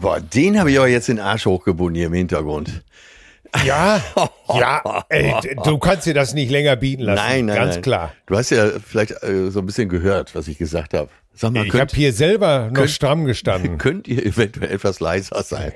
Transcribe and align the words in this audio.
Boah, 0.00 0.20
den 0.20 0.58
habe 0.58 0.70
ich 0.70 0.78
aber 0.78 0.88
jetzt 0.88 1.08
den 1.08 1.20
Arsch 1.20 1.46
hochgebunden 1.46 1.96
hier 1.96 2.06
im 2.06 2.12
Hintergrund. 2.12 2.82
Ja, 3.64 4.02
ja, 4.54 5.04
ey, 5.08 5.34
du 5.64 5.78
kannst 5.78 6.06
dir 6.06 6.14
das 6.14 6.34
nicht 6.34 6.50
länger 6.50 6.76
bieten 6.76 7.02
lassen. 7.02 7.24
Nein, 7.24 7.46
nein, 7.46 7.56
ganz 7.56 7.74
nein. 7.74 7.82
klar. 7.82 8.12
Du 8.26 8.36
hast 8.36 8.50
ja 8.50 8.70
vielleicht 8.84 9.22
äh, 9.22 9.50
so 9.50 9.60
ein 9.60 9.66
bisschen 9.66 9.88
gehört, 9.88 10.34
was 10.34 10.48
ich 10.48 10.58
gesagt 10.58 10.94
habe. 10.94 11.08
Sag 11.34 11.52
mal, 11.52 11.66
ich 11.66 11.74
habe 11.74 11.94
hier 11.94 12.12
selber 12.12 12.66
noch 12.68 12.74
könnt, 12.74 12.90
stramm 12.90 13.24
gestanden. 13.24 13.78
Könnt 13.78 14.08
ihr 14.08 14.24
eventuell 14.24 14.70
etwas 14.70 15.00
leiser 15.00 15.42
sein? 15.42 15.72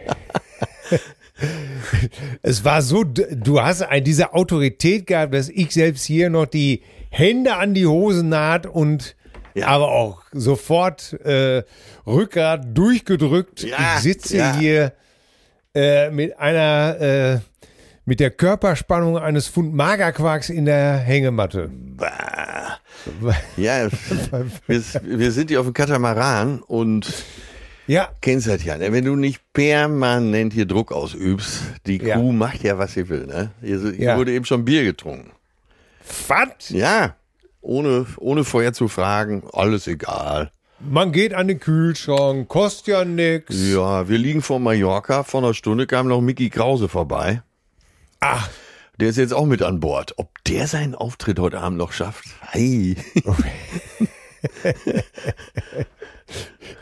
es 2.42 2.64
war 2.64 2.82
so, 2.82 3.04
du 3.04 3.60
hast 3.60 3.84
diese 4.02 4.32
Autorität 4.32 5.06
gehabt, 5.06 5.34
dass 5.34 5.48
ich 5.48 5.72
selbst 5.72 6.04
hier 6.04 6.30
noch 6.30 6.46
die 6.46 6.82
Hände 7.10 7.56
an 7.56 7.74
die 7.74 7.86
Hosen 7.86 8.30
naht 8.30 8.66
und 8.66 9.16
ja. 9.60 9.66
aber 9.68 9.88
auch 9.88 10.22
sofort 10.32 11.12
äh, 11.24 11.62
Rückgrat 12.06 12.66
durchgedrückt. 12.74 13.62
Ja, 13.62 13.96
ich 13.96 14.02
sitze 14.02 14.36
ja. 14.38 14.56
hier 14.56 14.92
äh, 15.74 16.10
mit 16.10 16.38
einer, 16.38 17.00
äh, 17.00 17.38
mit 18.04 18.20
der 18.20 18.30
Körperspannung 18.30 19.18
eines 19.18 19.48
Pfund 19.48 19.74
Magerquarks 19.74 20.50
in 20.50 20.64
der 20.64 20.98
Hängematte. 20.98 21.70
Bah. 21.72 22.78
Ja, 23.56 23.88
wir, 24.66 24.82
wir 25.02 25.32
sind 25.32 25.48
hier 25.48 25.60
auf 25.60 25.66
dem 25.66 25.72
Katamaran 25.72 26.60
und 26.60 27.10
ja. 27.90 28.08
Kennst 28.20 28.46
das 28.46 28.62
ja, 28.62 28.78
ne? 28.78 28.92
Wenn 28.92 29.04
du 29.04 29.16
nicht 29.16 29.40
permanent 29.52 30.52
hier 30.52 30.64
Druck 30.64 30.92
ausübst, 30.92 31.60
die 31.86 31.98
Kuh 31.98 32.30
macht 32.30 32.62
ja, 32.62 32.78
was 32.78 32.92
sie 32.92 33.08
will, 33.08 33.26
ne? 33.26 33.50
Hier, 33.60 33.80
hier 33.96 34.16
wurde 34.16 34.32
eben 34.32 34.44
schon 34.44 34.64
Bier 34.64 34.84
getrunken. 34.84 35.32
Was? 36.28 36.68
Ja. 36.68 37.16
Ohne, 37.60 38.06
ohne 38.16 38.44
vorher 38.44 38.72
zu 38.72 38.88
fragen, 38.88 39.42
alles 39.52 39.86
egal. 39.86 40.50
Man 40.80 41.12
geht 41.12 41.34
an 41.34 41.48
den 41.48 41.60
Kühlschrank, 41.60 42.48
kostet 42.48 42.86
ja 42.86 43.04
nix. 43.04 43.54
Ja, 43.54 44.08
wir 44.08 44.16
liegen 44.16 44.40
vor 44.40 44.60
Mallorca. 44.60 45.24
Vor 45.24 45.42
einer 45.42 45.52
Stunde 45.52 45.86
kam 45.86 46.08
noch 46.08 46.22
Mickey 46.22 46.48
Krause 46.48 46.88
vorbei. 46.88 47.42
Ach. 48.20 48.48
Der 48.98 49.08
ist 49.08 49.16
jetzt 49.16 49.32
auch 49.32 49.46
mit 49.46 49.62
an 49.62 49.80
Bord. 49.80 50.14
Ob 50.18 50.44
der 50.44 50.66
seinen 50.66 50.94
Auftritt 50.94 51.38
heute 51.38 51.60
Abend 51.60 51.78
noch 51.78 51.92
schafft? 51.92 52.26
Hey. 52.40 52.96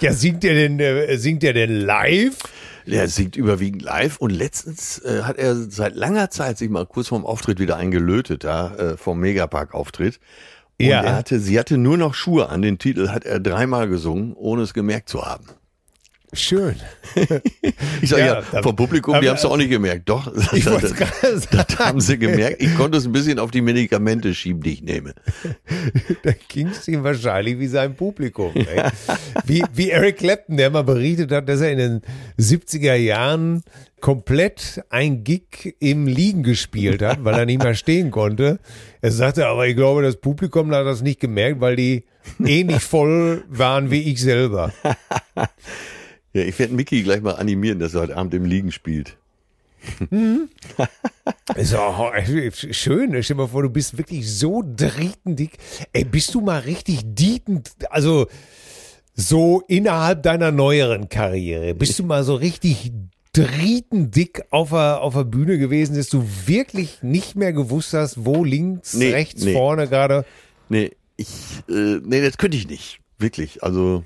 ja, 0.01 0.13
singt 0.13 0.43
der 0.43 0.55
denn, 0.55 0.81
äh, 0.81 1.17
singt 1.17 1.45
der 1.45 1.53
denn 1.53 1.71
live? 1.71 2.39
Der 2.87 3.07
singt 3.09 3.37
überwiegend 3.37 3.83
live 3.83 4.17
und 4.17 4.31
letztens 4.31 4.99
äh, 5.05 5.23
hat 5.23 5.39
er 5.39 5.55
seit 5.55 5.95
langer 5.95 6.31
Zeit 6.31 6.59
sich 6.59 6.71
mal 6.71 6.87
kurz 6.87 7.09
vorm 7.09 7.25
Auftritt 7.25 7.61
wieder 7.61 7.77
eingelötet, 7.77 8.43
da 8.43 8.75
äh, 8.75 8.97
vom 8.97 9.21
Megapark-Auftritt. 9.21 10.19
Und 10.81 10.87
ja. 10.87 11.03
er 11.03 11.17
hatte, 11.17 11.41
sie 11.41 11.59
hatte 11.59 11.77
nur 11.77 11.97
noch 11.97 12.15
Schuhe 12.15 12.49
an. 12.49 12.63
Den 12.63 12.79
Titel 12.79 13.09
hat 13.09 13.25
er 13.25 13.41
dreimal 13.41 13.89
gesungen, 13.89 14.35
ohne 14.35 14.63
es 14.63 14.75
gemerkt 14.75 15.09
zu 15.09 15.23
haben. 15.23 15.47
Schön. 16.35 16.77
ich 18.03 18.11
sage 18.11 18.23
ja, 18.23 18.43
ja, 18.53 18.63
vom 18.63 18.77
Publikum, 18.77 19.15
aber, 19.15 19.23
die 19.23 19.31
haben 19.31 19.37
es 19.37 19.45
auch 19.47 19.57
nicht 19.57 19.71
gemerkt. 19.71 20.09
Doch, 20.11 20.31
ich 20.53 20.65
das, 20.65 20.93
das, 21.23 21.49
das 21.49 21.79
haben 21.79 22.01
sie 22.01 22.19
gemerkt. 22.19 22.63
Ich 22.63 22.77
konnte 22.77 22.99
es 22.99 23.07
ein 23.07 23.13
bisschen 23.13 23.39
auf 23.39 23.51
die 23.51 23.63
Medikamente 23.63 24.35
schieben, 24.35 24.63
die 24.63 24.75
ich 24.75 24.83
nehme. 24.83 25.15
da 26.23 26.33
ging 26.49 26.69
es 26.69 26.87
ihm 26.87 27.03
wahrscheinlich 27.03 27.59
wie 27.59 27.67
sein 27.67 27.97
Publikum. 27.97 28.53
wie, 29.47 29.65
wie 29.73 29.91
Eric 29.91 30.19
Clapton, 30.19 30.59
der 30.59 30.69
mal 30.69 30.85
berichtet 30.85 31.33
hat, 31.33 31.49
dass 31.49 31.63
er 31.63 31.73
in 31.73 31.79
den 31.79 32.01
70er 32.39 32.95
Jahren 32.95 33.63
komplett 34.01 34.83
ein 34.91 35.25
Gig 35.25 35.77
im 35.81 36.07
Liegen 36.07 36.43
gespielt 36.43 37.03
hat, 37.03 37.25
weil 37.25 37.35
er 37.35 37.47
nicht 37.47 37.63
mehr 37.63 37.75
stehen 37.75 38.11
konnte. 38.11 38.59
Er 39.01 39.13
sagte 39.13 39.47
aber, 39.47 39.67
ich 39.67 39.77
glaube, 39.77 40.03
das 40.03 40.17
Publikum 40.17 40.71
hat 40.73 40.87
das 40.87 41.03
nicht 41.03 41.21
gemerkt, 41.21 41.61
weil 41.61 41.77
die 41.77 42.05
ähnlich 42.45 42.83
voll 42.83 43.45
waren 43.49 43.91
wie 43.91 44.03
ich 44.03 44.21
selber. 44.21 44.73
Ja, 46.35 46.43
ich 46.43 46.59
werde 46.59 46.75
Mickey 46.75 47.03
gleich 47.03 47.23
mal 47.23 47.37
animieren, 47.37 47.79
dass 47.79 47.95
er 47.95 48.03
heute 48.03 48.17
Abend 48.17 48.35
im 48.35 48.45
Liegen 48.45 48.71
spielt. 48.71 49.17
Mhm. 50.11 50.49
ist 51.57 51.75
auch 51.75 52.13
schön. 52.53 53.23
Stell 53.23 53.23
dir 53.23 53.35
mal 53.35 53.49
vor, 53.49 53.63
du 53.63 53.71
bist 53.71 53.97
wirklich 53.97 54.31
so 54.31 54.63
drietendick. 54.65 55.57
Ey, 55.93 56.05
bist 56.05 56.35
du 56.35 56.41
mal 56.41 56.61
richtig 56.61 57.01
dietend, 57.03 57.71
also 57.91 58.27
so 59.15 59.63
innerhalb 59.67 60.23
deiner 60.23 60.53
neueren 60.53 61.09
Karriere, 61.09 61.75
bist 61.75 61.99
du 61.99 62.05
mal 62.05 62.23
so 62.23 62.35
richtig 62.35 62.93
drietendick 63.33 64.43
auf 64.51 64.71
der, 64.71 65.01
auf 65.01 65.15
der 65.15 65.25
Bühne 65.25 65.59
gewesen, 65.59 65.97
dass 65.97 66.09
du 66.09 66.25
wirklich 66.47 67.03
nicht 67.03 67.37
mehr 67.37 67.53
gewusst 67.53 67.95
hast, 67.95 68.25
wo 68.25 68.45
links, 68.45 68.95
nee, 68.95 69.11
rechts, 69.11 69.45
nee. 69.45 69.53
vorne 69.53 69.89
gerade? 69.89 70.25
Nee, 70.69 70.93
ich, 71.17 71.29
äh, 71.69 72.01
nee, 72.03 72.23
das 72.23 72.39
könnte 72.39 72.57
ich 72.57 72.69
nicht. 72.69 73.01
Wirklich. 73.19 73.63
Also, 73.63 74.05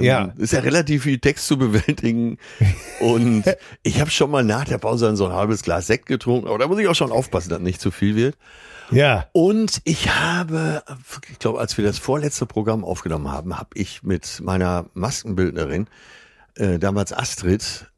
ja. 0.00 0.32
ist 0.38 0.52
ja 0.52 0.60
relativ 0.60 1.04
viel 1.04 1.18
Text 1.18 1.46
zu 1.46 1.58
bewältigen. 1.58 2.38
Und 3.00 3.44
ich 3.82 4.00
habe 4.00 4.10
schon 4.10 4.30
mal 4.30 4.44
nach 4.44 4.64
der 4.64 4.78
Pause 4.78 5.14
so 5.16 5.26
ein 5.26 5.32
halbes 5.32 5.62
Glas 5.62 5.86
Sekt 5.86 6.06
getrunken, 6.06 6.48
aber 6.48 6.58
da 6.58 6.66
muss 6.66 6.78
ich 6.78 6.88
auch 6.88 6.94
schon 6.94 7.12
aufpassen, 7.12 7.50
dass 7.50 7.60
nicht 7.60 7.80
zu 7.80 7.90
viel 7.90 8.16
wird. 8.16 8.36
Ja. 8.90 9.26
Und 9.32 9.80
ich 9.84 10.10
habe, 10.10 10.82
ich 11.30 11.38
glaube, 11.38 11.58
als 11.58 11.76
wir 11.76 11.84
das 11.84 11.98
vorletzte 11.98 12.46
Programm 12.46 12.84
aufgenommen 12.84 13.30
haben, 13.30 13.56
habe 13.58 13.70
ich 13.74 14.02
mit 14.02 14.40
meiner 14.42 14.86
Maskenbildnerin, 14.94 15.86
äh, 16.56 16.78
damals 16.78 17.12
Astrid, 17.12 17.90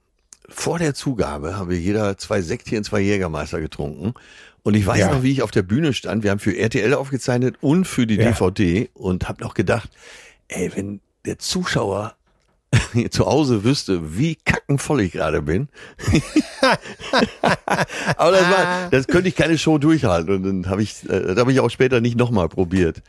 vor 0.49 0.79
der 0.79 0.95
Zugabe 0.95 1.57
habe 1.57 1.75
jeder 1.75 2.17
zwei 2.19 2.43
Sektchen, 2.43 2.85
zwei 2.85 3.01
Jägermeister 3.01 3.61
getrunken. 3.61 4.15
Und 4.63 4.75
ich 4.75 4.87
weiß 4.87 4.99
ja. 4.99 5.15
noch, 5.15 5.23
wie 5.23 5.31
ich 5.31 5.43
auf 5.43 5.51
der 5.53 5.63
Bühne 5.63 5.93
stand. 5.93 6.25
Wir 6.25 6.31
haben 6.33 6.41
für 6.41 6.57
RTL 6.57 6.95
aufgezeichnet 6.95 7.57
und 7.61 7.85
für 7.85 8.07
die 8.07 8.17
ja. 8.17 8.31
DVD 8.31 8.91
und 8.95 9.29
habe 9.29 9.43
noch 9.43 9.55
gedacht, 9.55 9.91
ey, 10.49 10.71
wenn 10.75 11.01
der 11.25 11.39
Zuschauer 11.39 12.17
zu 13.11 13.27
Hause 13.27 13.65
wüsste, 13.65 14.19
wie 14.19 14.37
kackenvoll 14.37 15.03
ich 15.03 15.13
gerade 15.13 15.43
bin. 15.43 15.69
Aber 18.17 18.33
das, 18.33 18.43
war, 18.43 18.91
das 18.91 19.07
könnte 19.07 19.29
ich 19.29 19.37
keine 19.37 19.57
Show 19.59 19.79
durchhalten. 19.79 20.35
Und 20.35 20.43
dann 20.43 20.71
habe 20.71 20.83
ich, 20.83 21.09
äh, 21.09 21.23
das 21.23 21.37
habe 21.39 21.53
ich 21.53 21.61
auch 21.61 21.71
später 21.71 22.01
nicht 22.01 22.17
nochmal 22.17 22.49
probiert. 22.49 23.03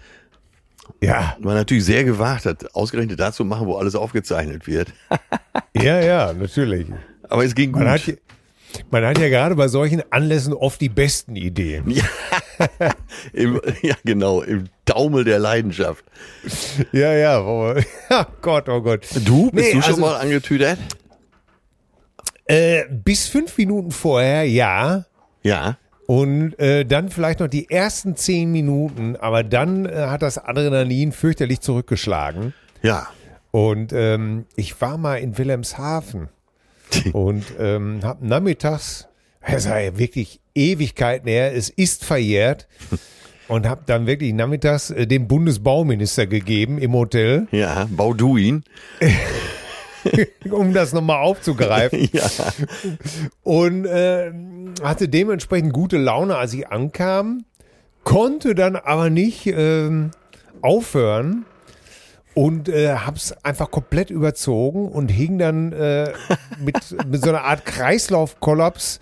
Ja, 1.01 1.37
War 1.39 1.53
natürlich 1.53 1.85
sehr 1.85 2.03
gewagt, 2.03 2.45
hat 2.45 2.75
ausgerechnet 2.75 3.19
dazu 3.19 3.45
machen, 3.45 3.67
wo 3.67 3.75
alles 3.75 3.95
aufgezeichnet 3.95 4.67
wird. 4.67 4.93
ja, 5.75 5.99
ja, 6.01 6.33
natürlich. 6.33 6.87
Aber 7.29 7.43
es 7.45 7.55
ging 7.55 7.71
gut. 7.71 7.81
Man 7.83 7.91
hat, 7.91 8.05
ja- 8.07 8.13
man 8.91 9.05
hat 9.05 9.17
ja 9.17 9.29
gerade 9.29 9.55
bei 9.55 9.67
solchen 9.67 10.03
Anlässen 10.11 10.53
oft 10.53 10.79
die 10.81 10.89
besten 10.89 11.35
Ideen. 11.35 11.95
Im, 13.33 13.61
ja, 13.81 13.95
genau, 14.03 14.41
im 14.41 14.65
Taumel 14.85 15.23
der 15.23 15.37
Leidenschaft. 15.39 16.03
Ja, 16.91 17.13
ja, 17.13 17.39
oh 17.45 17.75
Gott, 18.41 18.67
oh 18.69 18.81
Gott. 18.81 19.05
Du, 19.25 19.51
bist 19.51 19.67
Nee, 19.67 19.73
du 19.73 19.81
schon 19.81 19.91
also- 19.93 20.01
mal 20.01 20.15
angetüdert? 20.17 20.79
Äh, 22.45 22.85
bis 22.89 23.27
fünf 23.27 23.57
Minuten 23.57 23.91
vorher, 23.91 24.43
ja. 24.47 25.05
Ja. 25.43 25.77
Und 26.07 26.57
äh, 26.59 26.85
dann 26.85 27.09
vielleicht 27.09 27.41
noch 27.41 27.47
die 27.49 27.69
ersten 27.69 28.15
zehn 28.15 28.51
Minuten, 28.51 29.17
aber 29.17 29.43
dann 29.43 29.85
äh, 29.85 30.07
hat 30.07 30.21
das 30.21 30.37
Adrenalin 30.37 31.11
fürchterlich 31.11 31.59
zurückgeschlagen. 31.59 32.53
Ja. 32.81 33.07
Und 33.51 33.91
ähm, 33.91 34.45
ich 34.55 34.79
war 34.81 34.97
mal 34.97 35.15
in 35.17 35.37
Wilhelmshaven 35.37 36.29
und 37.13 37.45
ähm, 37.59 37.99
hab 38.03 38.21
nachmittags, 38.21 39.07
es 39.41 39.69
war 39.69 39.79
ja 39.79 39.97
wirklich 39.97 40.39
Ewigkeiten 40.55 41.27
her, 41.27 41.55
es 41.55 41.69
ist 41.69 42.03
verjährt 42.03 42.67
und 43.47 43.67
hab 43.67 43.85
dann 43.85 44.07
wirklich 44.07 44.33
nachmittags 44.33 44.89
äh, 44.89 45.07
dem 45.07 45.27
Bundesbauminister 45.27 46.27
gegeben 46.27 46.77
im 46.77 46.93
Hotel, 46.93 47.47
Ja, 47.51 47.87
Bauduin. 47.89 48.63
um 50.51 50.73
das 50.73 50.93
nochmal 50.93 51.21
aufzugreifen. 51.21 52.09
Ja. 52.13 52.29
und 53.43 53.85
äh, 53.85 54.31
hatte 54.81 55.09
dementsprechend 55.09 55.73
gute 55.73 55.97
Laune, 55.97 56.37
als 56.37 56.53
ich 56.53 56.67
ankam, 56.67 57.43
konnte 58.03 58.55
dann 58.55 58.75
aber 58.75 59.09
nicht 59.09 59.47
ähm, 59.47 60.11
aufhören 60.61 61.45
und 62.37 62.69
äh, 62.69 62.93
hab's 62.93 63.31
einfach 63.41 63.71
komplett 63.71 64.11
überzogen 64.11 64.89
und 64.89 65.09
hing 65.09 65.39
dann 65.39 65.73
äh, 65.73 66.13
mit, 66.59 66.75
mit 67.07 67.23
so 67.23 67.29
einer 67.29 67.43
Art 67.43 67.65
Kreislaufkollaps 67.65 68.99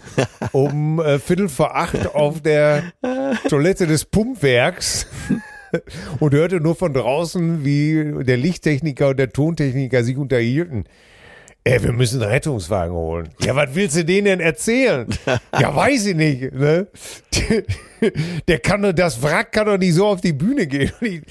um 0.53 1.01
äh, 1.01 1.19
Viertel 1.19 1.49
vor 1.49 1.75
acht 1.75 2.15
auf 2.15 2.39
der 2.39 2.83
Toilette 3.49 3.87
des 3.87 4.05
Pumpwerks 4.05 5.07
und 6.21 6.33
hörte 6.33 6.61
nur 6.61 6.75
von 6.75 6.93
draußen, 6.93 7.65
wie 7.65 8.23
der 8.23 8.37
Lichttechniker 8.37 9.09
und 9.09 9.19
der 9.19 9.33
Tontechniker 9.33 10.05
sich 10.05 10.15
unterhielten. 10.15 10.85
Ey, 11.67 11.81
wir 11.81 11.93
müssen 11.93 12.21
einen 12.21 12.31
Rettungswagen 12.31 12.93
holen. 12.93 13.29
Ja, 13.41 13.55
was 13.55 13.73
willst 13.73 13.97
du 13.97 14.05
denen 14.05 14.25
denn 14.25 14.39
erzählen? 14.39 15.07
Ja, 15.59 15.75
weiß 15.75 16.05
ich 16.07 16.15
nicht. 16.15 16.53
Ne? 16.53 16.85
Der 18.47 18.59
kann 18.59 18.83
doch, 18.83 18.93
das 18.93 19.23
Wrack 19.23 19.51
kann 19.51 19.65
doch 19.65 19.77
nicht 19.77 19.95
so 19.95 20.05
auf 20.05 20.21
die 20.21 20.33
Bühne 20.33 20.67
gehen. 20.67 20.91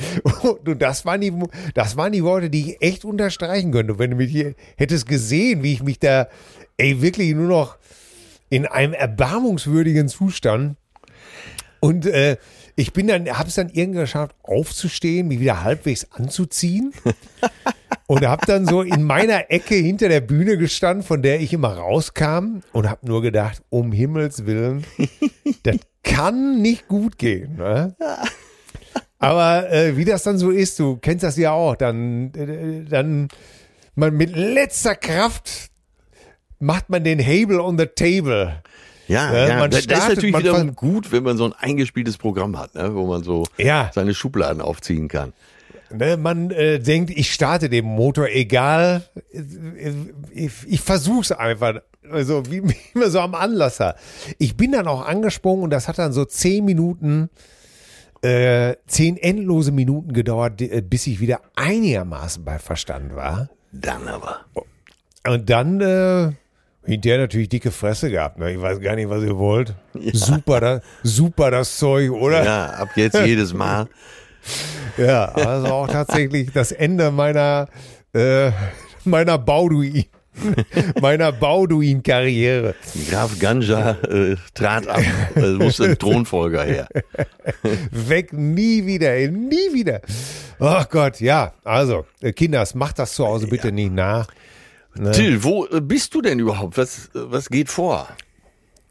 Und 0.43 0.83
das 0.83 1.05
waren 1.05 1.21
die, 1.21 1.33
das 1.75 1.97
waren 1.97 2.11
die 2.11 2.25
Worte, 2.25 2.51
die 2.51 2.71
ich 2.71 2.83
echt 2.83 3.05
unterstreichen 3.05 3.71
könnte. 3.71 3.93
Und 3.93 3.99
wenn 4.01 4.11
du 4.11 4.17
mich 4.17 4.33
hier 4.33 4.55
hättest 4.77 5.07
gesehen, 5.07 5.63
wie 5.63 5.75
ich 5.75 5.85
mich 5.85 6.01
da, 6.01 6.27
ey, 6.79 7.01
wirklich 7.01 7.33
nur 7.35 7.47
noch 7.47 7.77
in 8.51 8.67
einem 8.67 8.93
erbarmungswürdigen 8.93 10.09
Zustand 10.09 10.77
und 11.79 12.07
äh, 12.07 12.39
ich 12.77 12.93
bin 12.93 13.07
dann, 13.07 13.27
hab's 13.29 13.55
dann 13.55 13.71
irgendwie 13.73 14.01
geschafft, 14.01 14.35
aufzustehen, 14.43 15.29
mich 15.29 15.41
wieder 15.41 15.63
halbwegs 15.63 16.07
anzuziehen. 16.11 16.93
und 18.07 18.27
hab 18.27 18.45
dann 18.47 18.67
so 18.67 18.83
in 18.83 19.03
meiner 19.03 19.51
Ecke 19.51 19.75
hinter 19.75 20.09
der 20.09 20.21
Bühne 20.21 20.59
gestanden, 20.59 21.05
von 21.05 21.23
der 21.23 21.41
ich 21.41 21.53
immer 21.53 21.75
rauskam 21.75 22.61
und 22.73 22.91
hab 22.91 23.05
nur 23.05 23.23
gedacht, 23.23 23.63
um 23.71 23.93
Himmels 23.93 24.47
Willen, 24.47 24.85
das 25.63 25.77
kann 26.03 26.61
nicht 26.61 26.89
gut 26.89 27.19
gehen. 27.19 27.57
Ne? 27.57 27.97
Aber 29.19 29.71
äh, 29.73 29.97
wie 29.97 30.05
das 30.05 30.23
dann 30.23 30.37
so 30.37 30.51
ist, 30.51 30.79
du 30.79 30.97
kennst 30.97 31.25
das 31.25 31.37
ja 31.37 31.53
auch, 31.53 31.77
dann, 31.77 32.35
äh, 32.35 32.85
dann 32.85 33.29
man 33.95 34.15
mit 34.15 34.37
letzter 34.37 34.97
Kraft 34.97 35.71
macht 36.59 36.91
man 36.91 37.05
den 37.05 37.19
Hebel 37.19 37.61
on 37.61 37.79
the 37.79 37.87
table. 37.87 38.63
Ja, 39.09 39.33
Ja, 39.35 39.49
ja. 39.49 39.59
man 39.59 39.71
das, 39.71 39.87
das 39.87 39.99
ist 39.99 40.05
startet, 40.05 40.17
natürlich 40.17 40.39
wiederum 40.39 40.75
gut, 40.75 41.13
wenn 41.13 41.23
man 41.23 41.37
so 41.37 41.45
ein 41.45 41.53
eingespieltes 41.53 42.17
Programm 42.17 42.59
hat, 42.59 42.75
ne? 42.75 42.95
wo 42.95 43.07
man 43.07 43.23
so 43.23 43.45
Ja. 43.59 43.91
seine 43.95 44.15
Schubladen 44.15 44.61
aufziehen 44.63 45.09
kann. 45.09 45.33
Ne, 45.91 46.17
man 46.17 46.51
äh, 46.51 46.81
denkt, 46.81 47.11
ich 47.11 47.33
starte 47.33 47.69
den 47.69 47.85
Motor, 47.85 48.29
egal. 48.29 49.03
Ich, 50.33 50.51
ich 50.67 50.81
versuch's 50.81 51.31
einfach. 51.31 51.75
Also 52.11 52.43
wie 52.51 52.63
wie 52.69 52.77
immer 52.95 53.11
so 53.11 53.21
am 53.21 53.35
Anlasser. 53.35 53.95
Ich 54.39 54.57
bin 54.57 54.73
dann 54.73 54.89
auch 54.89 55.07
angesprungen 55.07 55.63
und 55.65 55.71
das 55.71 55.87
hat 55.87 55.99
dann 55.99 56.13
so 56.13 56.25
zehn 56.25 56.65
Minuten, 56.65 57.31
äh, 58.23 58.75
zehn 58.87 59.17
endlose 59.17 59.71
Minuten 59.73 60.13
gedauert, 60.15 60.61
äh, 60.63 60.81
bis 60.83 61.07
ich 61.07 61.21
wieder 61.21 61.41
einigermaßen 61.55 62.45
bei 62.45 62.59
Verstand 62.59 63.15
war. 63.15 63.49
Dann 63.71 64.09
aber. 64.09 64.41
Und 65.29 65.49
dann 65.49 65.81
äh, 65.81 66.33
hinterher 66.85 67.19
natürlich 67.19 67.49
dicke 67.49 67.71
Fresse 67.71 68.11
gehabt. 68.11 68.39
Ne? 68.39 68.53
Ich 68.53 68.61
weiß 68.61 68.81
gar 68.81 68.97
nicht, 68.97 69.09
was 69.09 69.23
ihr 69.23 69.37
wollt. 69.37 69.75
Super, 70.13 70.61
da, 70.61 70.81
super 71.03 71.51
das 71.51 71.79
Zeug, 71.79 72.11
oder? 72.11 72.45
Ja, 72.45 72.67
ab 72.71 72.91
jetzt 72.97 73.19
jedes 73.25 73.53
Mal. 73.53 73.89
Ja, 74.97 75.25
also 75.25 75.67
auch 75.69 75.89
tatsächlich 75.89 76.53
das 76.53 76.71
Ende 76.71 77.11
meiner, 77.11 77.67
äh, 78.13 78.51
meiner 79.05 79.39
Bauduin, 79.39 80.05
meiner 81.01 81.33
Bauduin-Karriere. 81.33 82.75
Graf 83.11 83.39
Ganja 83.39 83.93
äh, 84.03 84.37
trat 84.55 84.87
ab. 84.87 85.03
Es 85.35 85.59
musste 85.59 85.85
ein 85.85 85.99
Thronfolger 85.99 86.65
her. 86.65 86.89
Weg, 87.91 88.33
nie 88.33 88.87
wieder, 88.87 89.11
ey, 89.11 89.31
nie 89.31 89.73
wieder. 89.73 90.01
Ach 90.59 90.89
Gott, 90.89 91.21
ja, 91.21 91.53
also, 91.65 92.07
äh, 92.21 92.33
Kinders, 92.33 92.75
macht 92.75 92.99
das 92.99 93.15
zu 93.15 93.27
Hause 93.27 93.47
bitte 93.47 93.73
nicht 93.73 93.93
nach. 93.93 94.29
Till, 95.13 95.43
wo 95.43 95.67
äh, 95.67 95.81
bist 95.81 96.15
du 96.15 96.23
denn 96.23 96.39
überhaupt? 96.39 96.77
Was, 96.79 97.07
äh, 97.09 97.11
was 97.15 97.49
geht 97.49 97.69
vor? 97.69 98.09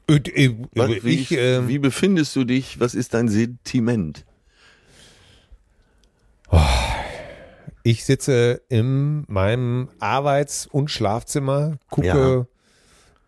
Und, 0.10 0.28
äh, 0.36 0.54
Was, 0.76 0.90
wie, 1.04 1.16
ich, 1.16 1.32
äh, 1.32 1.68
wie 1.68 1.80
befindest 1.80 2.36
du 2.36 2.44
dich? 2.44 2.80
Was 2.80 2.94
ist 2.94 3.14
dein 3.14 3.28
Sentiment? 3.30 4.26
ich 7.84 8.06
sitze 8.06 8.62
in 8.70 9.26
meinem 9.28 9.90
Arbeits- 10.00 10.68
und 10.68 10.90
Schlafzimmer, 10.92 11.78
gucke 11.90 12.08
Ja. 12.08 12.46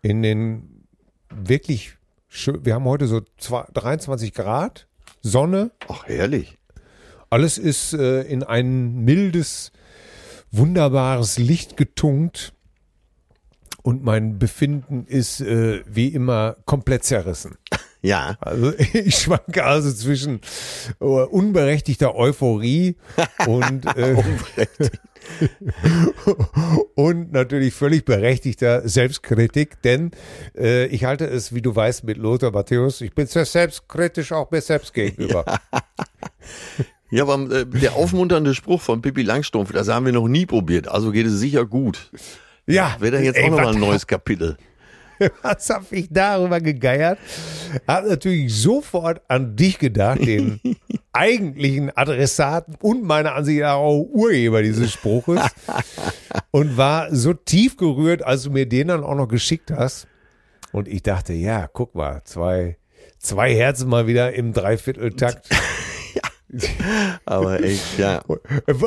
in 0.08 0.22
den 0.22 0.84
wirklich 1.30 1.96
schön, 2.28 2.64
wir 2.64 2.74
haben 2.74 2.84
heute 2.84 3.06
so 3.06 3.20
zwei- 3.36 3.66
23 3.74 4.32
Grad, 4.32 4.86
Sonne, 5.22 5.72
Ach, 5.88 6.06
herrlich. 6.06 6.56
Alles 7.28 7.58
ist 7.58 7.92
äh, 7.94 8.22
in 8.22 8.44
ein 8.44 9.04
mildes, 9.04 9.72
wunderbares 10.52 11.36
Licht 11.38 11.76
getunkt. 11.76 12.52
Und 13.86 14.02
mein 14.02 14.40
Befinden 14.40 15.04
ist 15.06 15.40
äh, 15.40 15.84
wie 15.86 16.08
immer 16.08 16.56
komplett 16.64 17.04
zerrissen. 17.04 17.56
Ja, 18.02 18.36
Also 18.40 18.72
ich 18.92 19.16
schwanke 19.16 19.64
also 19.64 19.92
zwischen 19.92 20.40
äh, 21.00 21.04
unberechtigter 21.04 22.14
Euphorie 22.14 22.94
und, 23.46 23.84
äh, 23.96 24.14
und 26.94 27.32
natürlich 27.32 27.74
völlig 27.74 28.04
berechtigter 28.04 28.88
Selbstkritik, 28.88 29.82
denn 29.82 30.12
äh, 30.56 30.86
ich 30.86 31.04
halte 31.04 31.26
es, 31.26 31.52
wie 31.52 31.62
du 31.62 31.74
weißt, 31.74 32.04
mit 32.04 32.16
Lothar 32.16 32.52
Matthäus, 32.52 33.00
ich 33.00 33.12
bin 33.12 33.26
sehr 33.26 33.44
selbstkritisch 33.44 34.30
auch 34.30 34.52
mir 34.52 34.60
selbst 34.60 34.94
gegenüber. 34.94 35.44
ja, 37.10 37.24
aber 37.24 37.50
äh, 37.50 37.66
der 37.66 37.96
aufmunternde 37.96 38.54
Spruch 38.54 38.82
von 38.82 39.02
Pippi 39.02 39.22
Langstrumpf, 39.22 39.72
das 39.72 39.88
haben 39.88 40.06
wir 40.06 40.12
noch 40.12 40.28
nie 40.28 40.46
probiert. 40.46 40.86
Also 40.86 41.10
geht 41.10 41.26
es 41.26 41.32
sicher 41.40 41.66
gut. 41.66 42.12
Ja, 42.66 42.96
Wäre 42.98 43.16
da 43.16 43.22
jetzt 43.22 43.36
ey, 43.36 43.44
auch 43.44 43.50
noch 43.50 43.56
mal 43.56 43.66
was 43.66 43.76
ein 43.76 43.80
neues 43.80 44.06
Kapitel. 44.06 44.56
Was 45.42 45.70
hab 45.70 45.90
ich 45.92 46.08
darüber 46.10 46.60
gegeiert? 46.60 47.18
Hab 47.86 48.06
natürlich 48.06 48.54
sofort 48.54 49.22
an 49.28 49.56
dich 49.56 49.78
gedacht, 49.78 50.20
den 50.20 50.60
eigentlichen 51.12 51.96
Adressaten 51.96 52.74
und 52.82 53.02
meiner 53.02 53.34
Ansicht 53.34 53.60
nach 53.60 53.76
auch 53.76 54.02
Urheber 54.02 54.62
dieses 54.62 54.92
Spruches. 54.92 55.40
Und 56.50 56.76
war 56.76 57.14
so 57.14 57.34
tief 57.34 57.76
gerührt, 57.76 58.22
als 58.22 58.44
du 58.44 58.50
mir 58.50 58.66
den 58.66 58.88
dann 58.88 59.04
auch 59.04 59.14
noch 59.14 59.28
geschickt 59.28 59.70
hast. 59.70 60.06
Und 60.72 60.88
ich 60.88 61.02
dachte, 61.02 61.32
ja, 61.34 61.68
guck 61.70 61.94
mal, 61.94 62.22
zwei, 62.24 62.78
zwei 63.18 63.54
Herzen 63.54 63.88
mal 63.88 64.06
wieder 64.06 64.32
im 64.32 64.52
Dreivierteltakt. 64.54 65.48
Aber 67.24 67.62
echt, 67.62 67.98
ja. 67.98 68.22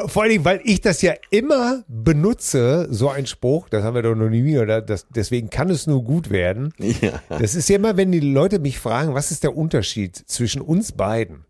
Vor 0.07 0.23
allen 0.23 0.31
Dingen, 0.31 0.45
weil 0.45 0.61
ich 0.63 0.81
das 0.81 1.01
ja 1.01 1.13
immer 1.29 1.83
benutze, 1.87 2.87
so 2.89 3.09
ein 3.09 3.25
Spruch, 3.25 3.67
das 3.69 3.83
haben 3.83 3.95
wir 3.95 4.01
doch 4.01 4.15
noch 4.15 4.29
nie 4.29 4.43
gehört, 4.43 4.89
das, 4.89 5.07
deswegen 5.09 5.49
kann 5.49 5.69
es 5.69 5.85
nur 5.85 6.03
gut 6.03 6.29
werden. 6.29 6.73
Ja. 7.01 7.21
Das 7.29 7.55
ist 7.55 7.69
ja 7.69 7.75
immer, 7.75 7.97
wenn 7.97 8.11
die 8.11 8.19
Leute 8.19 8.59
mich 8.59 8.79
fragen, 8.79 9.13
was 9.13 9.31
ist 9.31 9.43
der 9.43 9.55
Unterschied 9.55 10.15
zwischen 10.15 10.61
uns 10.61 10.91
beiden? 10.91 11.45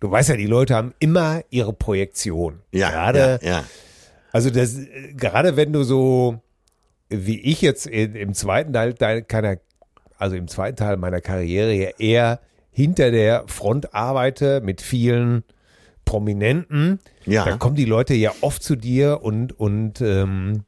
Du 0.00 0.10
weißt 0.10 0.28
ja, 0.28 0.36
die 0.36 0.46
Leute 0.46 0.74
haben 0.74 0.94
immer 0.98 1.42
ihre 1.50 1.72
Projektion. 1.72 2.60
Ja, 2.72 2.90
Gerade, 2.90 3.38
ja, 3.42 3.48
ja. 3.48 3.64
also 4.32 4.50
das, 4.50 4.76
gerade 5.16 5.56
wenn 5.56 5.72
du 5.72 5.82
so, 5.82 6.42
wie 7.08 7.40
ich 7.40 7.62
jetzt 7.62 7.86
in, 7.86 8.14
im 8.14 8.34
zweiten 8.34 8.72
Teil 8.72 8.92
deiner, 8.92 9.56
also 10.18 10.36
im 10.36 10.48
zweiten 10.48 10.76
Teil 10.76 10.96
meiner 10.96 11.20
Karriere 11.20 11.72
ja 11.72 11.88
eher 11.98 12.40
hinter 12.70 13.10
der 13.10 13.44
Front 13.46 13.94
arbeite 13.94 14.60
mit 14.60 14.82
vielen 14.82 15.44
Prominenten, 16.04 16.98
Ja. 17.26 17.44
da 17.44 17.56
kommen 17.56 17.76
die 17.76 17.84
Leute 17.84 18.14
ja 18.14 18.32
oft 18.40 18.62
zu 18.62 18.76
dir 18.76 19.20
und, 19.22 19.58
und 19.58 20.00
ähm, 20.00 20.64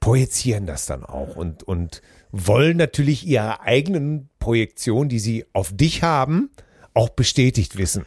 projizieren 0.00 0.66
das 0.66 0.86
dann 0.86 1.04
auch 1.04 1.36
und, 1.36 1.62
und 1.62 2.02
wollen 2.32 2.76
natürlich 2.76 3.26
ihre 3.26 3.60
eigenen 3.62 4.28
Projektionen, 4.38 5.08
die 5.08 5.18
sie 5.18 5.44
auf 5.52 5.70
dich 5.76 6.02
haben, 6.02 6.50
auch 6.94 7.10
bestätigt 7.10 7.76
wissen. 7.78 8.04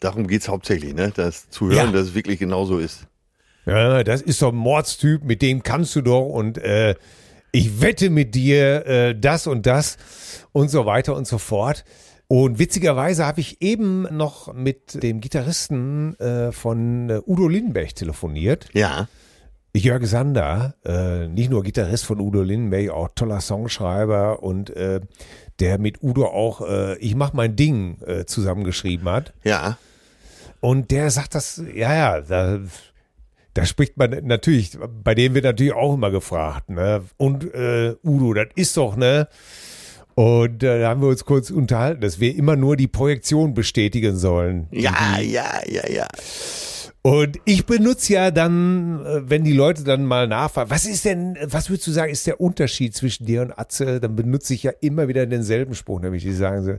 Darum 0.00 0.26
geht's 0.26 0.48
hauptsächlich, 0.48 0.94
ne? 0.94 1.12
Das 1.14 1.48
zu 1.50 1.66
hören, 1.66 1.76
Ja. 1.76 1.92
dass 1.92 2.08
es 2.08 2.14
wirklich 2.14 2.38
genauso 2.38 2.78
ist. 2.78 3.06
Ja, 3.66 4.02
das 4.04 4.20
ist 4.22 4.42
doch 4.42 4.50
ein 4.52 4.56
Mordstyp, 4.56 5.24
mit 5.24 5.40
dem 5.42 5.62
kannst 5.62 5.94
du 5.96 6.02
doch 6.02 6.26
und 6.28 6.58
äh, 6.58 6.94
ich 7.52 7.80
wette 7.80 8.10
mit 8.10 8.34
dir 8.34 8.86
äh, 8.86 9.18
das 9.18 9.46
und 9.46 9.64
das 9.66 9.96
und 10.52 10.68
so 10.70 10.84
weiter 10.86 11.14
und 11.16 11.26
so 11.26 11.38
fort. 11.38 11.84
Und 12.28 12.58
witzigerweise 12.58 13.26
habe 13.26 13.40
ich 13.40 13.60
eben 13.60 14.02
noch 14.10 14.52
mit 14.54 15.02
dem 15.02 15.20
Gitarristen 15.20 16.18
äh, 16.18 16.52
von 16.52 17.10
äh, 17.10 17.20
Udo 17.26 17.48
Lindenberg 17.48 17.94
telefoniert. 17.94 18.68
Ja. 18.72 19.08
Jörg 19.76 20.06
Sander, 20.06 20.74
äh, 20.84 21.26
nicht 21.26 21.50
nur 21.50 21.64
Gitarrist 21.64 22.06
von 22.06 22.20
Udo 22.20 22.42
Lindenberg, 22.42 22.90
auch 22.90 23.08
toller 23.14 23.40
Songschreiber 23.40 24.42
und 24.42 24.70
äh, 24.70 25.00
der 25.58 25.78
mit 25.78 26.02
Udo 26.02 26.26
auch 26.26 26.60
äh, 26.60 26.96
Ich 26.98 27.14
mach 27.16 27.32
mein 27.32 27.56
Ding 27.56 28.00
äh, 28.02 28.24
zusammengeschrieben 28.24 29.08
hat. 29.08 29.34
Ja. 29.42 29.76
Und 30.60 30.92
der 30.92 31.10
sagt 31.10 31.34
das, 31.34 31.60
ja, 31.74 31.94
ja, 31.94 32.20
da, 32.20 32.60
da 33.52 33.64
spricht 33.66 33.96
man 33.96 34.24
natürlich, 34.24 34.78
bei 35.02 35.14
dem 35.14 35.34
wird 35.34 35.44
natürlich 35.44 35.74
auch 35.74 35.94
immer 35.94 36.10
gefragt, 36.10 36.70
ne? 36.70 37.02
Und 37.18 37.44
Udo, 38.02 38.32
das 38.32 38.46
ist 38.54 38.74
doch, 38.78 38.96
ne? 38.96 39.28
Und 40.14 40.62
äh, 40.62 40.80
da 40.80 40.88
haben 40.88 41.00
wir 41.00 41.08
uns 41.08 41.24
kurz 41.24 41.50
unterhalten, 41.50 42.00
dass 42.00 42.20
wir 42.20 42.36
immer 42.36 42.56
nur 42.56 42.76
die 42.76 42.86
Projektion 42.86 43.54
bestätigen 43.54 44.16
sollen. 44.16 44.68
Ja, 44.70 45.18
ja, 45.20 45.60
ja, 45.66 45.90
ja. 45.90 46.06
Und 47.02 47.38
ich 47.44 47.66
benutze 47.66 48.14
ja 48.14 48.30
dann, 48.30 49.04
äh, 49.04 49.28
wenn 49.28 49.44
die 49.44 49.52
Leute 49.52 49.84
dann 49.84 50.04
mal 50.04 50.26
nachfragen, 50.26 50.70
was 50.70 50.86
ist 50.86 51.04
denn, 51.04 51.36
was 51.42 51.68
würdest 51.68 51.86
du 51.88 51.90
sagen, 51.90 52.12
ist 52.12 52.26
der 52.26 52.40
Unterschied 52.40 52.94
zwischen 52.94 53.26
dir 53.26 53.42
und 53.42 53.58
Atze? 53.58 54.00
Dann 54.00 54.16
benutze 54.16 54.54
ich 54.54 54.62
ja 54.62 54.72
immer 54.80 55.06
wieder 55.08 55.26
denselben 55.26 55.74
Spruch, 55.74 56.00
nämlich 56.00 56.22
die 56.22 56.32
sagen 56.32 56.64
so, 56.64 56.76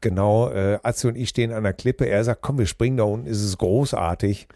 genau, 0.00 0.50
äh, 0.50 0.78
Atze 0.82 1.08
und 1.08 1.16
ich 1.16 1.28
stehen 1.28 1.52
an 1.52 1.64
der 1.64 1.74
Klippe. 1.74 2.06
Er 2.06 2.24
sagt, 2.24 2.40
komm, 2.40 2.58
wir 2.58 2.66
springen 2.66 2.96
da 2.96 3.02
unten, 3.02 3.26
ist 3.26 3.42
es 3.42 3.58
großartig. 3.58 4.48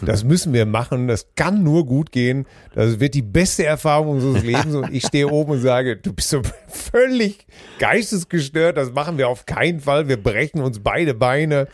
Das 0.04 0.24
müssen 0.24 0.52
wir 0.52 0.66
machen, 0.66 1.08
das 1.08 1.26
kann 1.36 1.62
nur 1.62 1.86
gut 1.86 2.12
gehen. 2.12 2.46
Das 2.74 3.00
wird 3.00 3.14
die 3.14 3.22
beste 3.22 3.64
Erfahrung 3.64 4.08
unseres 4.08 4.42
Lebens 4.42 4.74
und 4.74 4.92
ich 4.92 5.06
stehe 5.06 5.28
oben 5.28 5.52
und 5.52 5.60
sage, 5.60 5.96
du 5.96 6.12
bist 6.12 6.30
so 6.30 6.42
völlig 6.68 7.46
geistesgestört, 7.78 8.76
das 8.76 8.92
machen 8.92 9.18
wir 9.18 9.28
auf 9.28 9.46
keinen 9.46 9.80
Fall, 9.80 10.08
wir 10.08 10.22
brechen 10.22 10.60
uns 10.60 10.80
beide 10.80 11.14
Beine. 11.14 11.68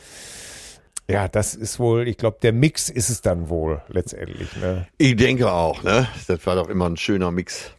Ja, 1.11 1.27
das 1.27 1.57
ist 1.57 1.81
wohl, 1.81 2.07
ich 2.07 2.19
glaube, 2.19 2.39
der 2.41 2.53
Mix 2.53 2.89
ist 2.89 3.11
es 3.11 3.21
dann 3.21 3.49
wohl 3.49 3.83
letztendlich. 3.89 4.55
Ne? 4.57 4.87
Ich 4.97 5.17
denke 5.17 5.51
auch, 5.51 5.83
ne? 5.83 6.07
Das 6.29 6.47
war 6.47 6.55
doch 6.55 6.69
immer 6.69 6.89
ein 6.89 6.97
schöner 6.97 7.33
Mix. 7.33 7.73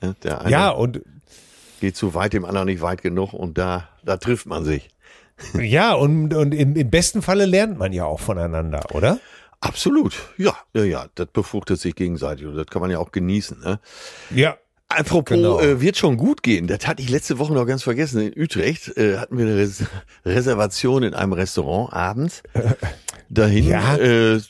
Ne? 0.00 0.14
Der 0.22 0.42
eine 0.42 0.50
Ja, 0.50 0.70
und 0.70 1.02
geht 1.80 1.96
zu 1.96 2.14
weit, 2.14 2.32
dem 2.32 2.44
anderen 2.44 2.66
nicht 2.66 2.80
weit 2.80 3.02
genug 3.02 3.32
und 3.32 3.58
da, 3.58 3.88
da 4.04 4.18
trifft 4.18 4.46
man 4.46 4.64
sich. 4.64 4.88
ja, 5.58 5.94
und, 5.94 6.32
und 6.34 6.54
im, 6.54 6.76
im 6.76 6.90
besten 6.90 7.22
Falle 7.22 7.46
lernt 7.46 7.78
man 7.78 7.92
ja 7.92 8.04
auch 8.04 8.20
voneinander, 8.20 8.84
oder? 8.94 9.18
Absolut. 9.60 10.14
Ja, 10.38 10.56
ja, 10.74 10.84
ja. 10.84 11.06
Das 11.14 11.26
befruchtet 11.28 11.78
sich 11.80 11.94
gegenseitig 11.94 12.46
und 12.46 12.56
das 12.56 12.66
kann 12.66 12.80
man 12.82 12.90
ja 12.90 12.98
auch 12.98 13.12
genießen, 13.12 13.60
ne? 13.60 13.80
Ja. 14.34 14.56
Apropos, 14.92 15.36
Genau. 15.36 15.60
äh, 15.60 15.80
wird 15.80 15.96
schon 15.96 16.16
gut 16.16 16.42
gehen. 16.42 16.66
Das 16.66 16.84
hatte 16.88 17.00
ich 17.00 17.10
letzte 17.10 17.38
Woche 17.38 17.52
noch 17.52 17.64
ganz 17.64 17.84
vergessen. 17.84 18.22
In 18.32 18.42
Utrecht 18.42 18.96
äh, 18.96 19.18
hatten 19.18 19.38
wir 19.38 19.46
eine 19.46 19.54
Res 19.56 19.84
Reservation 20.24 21.04
in 21.04 21.14
einem 21.14 21.32
Restaurant 21.32 21.92
abends. 21.92 22.42
Dahin, 23.28 23.68
Ja. 23.68 23.96
äh, 23.96 24.40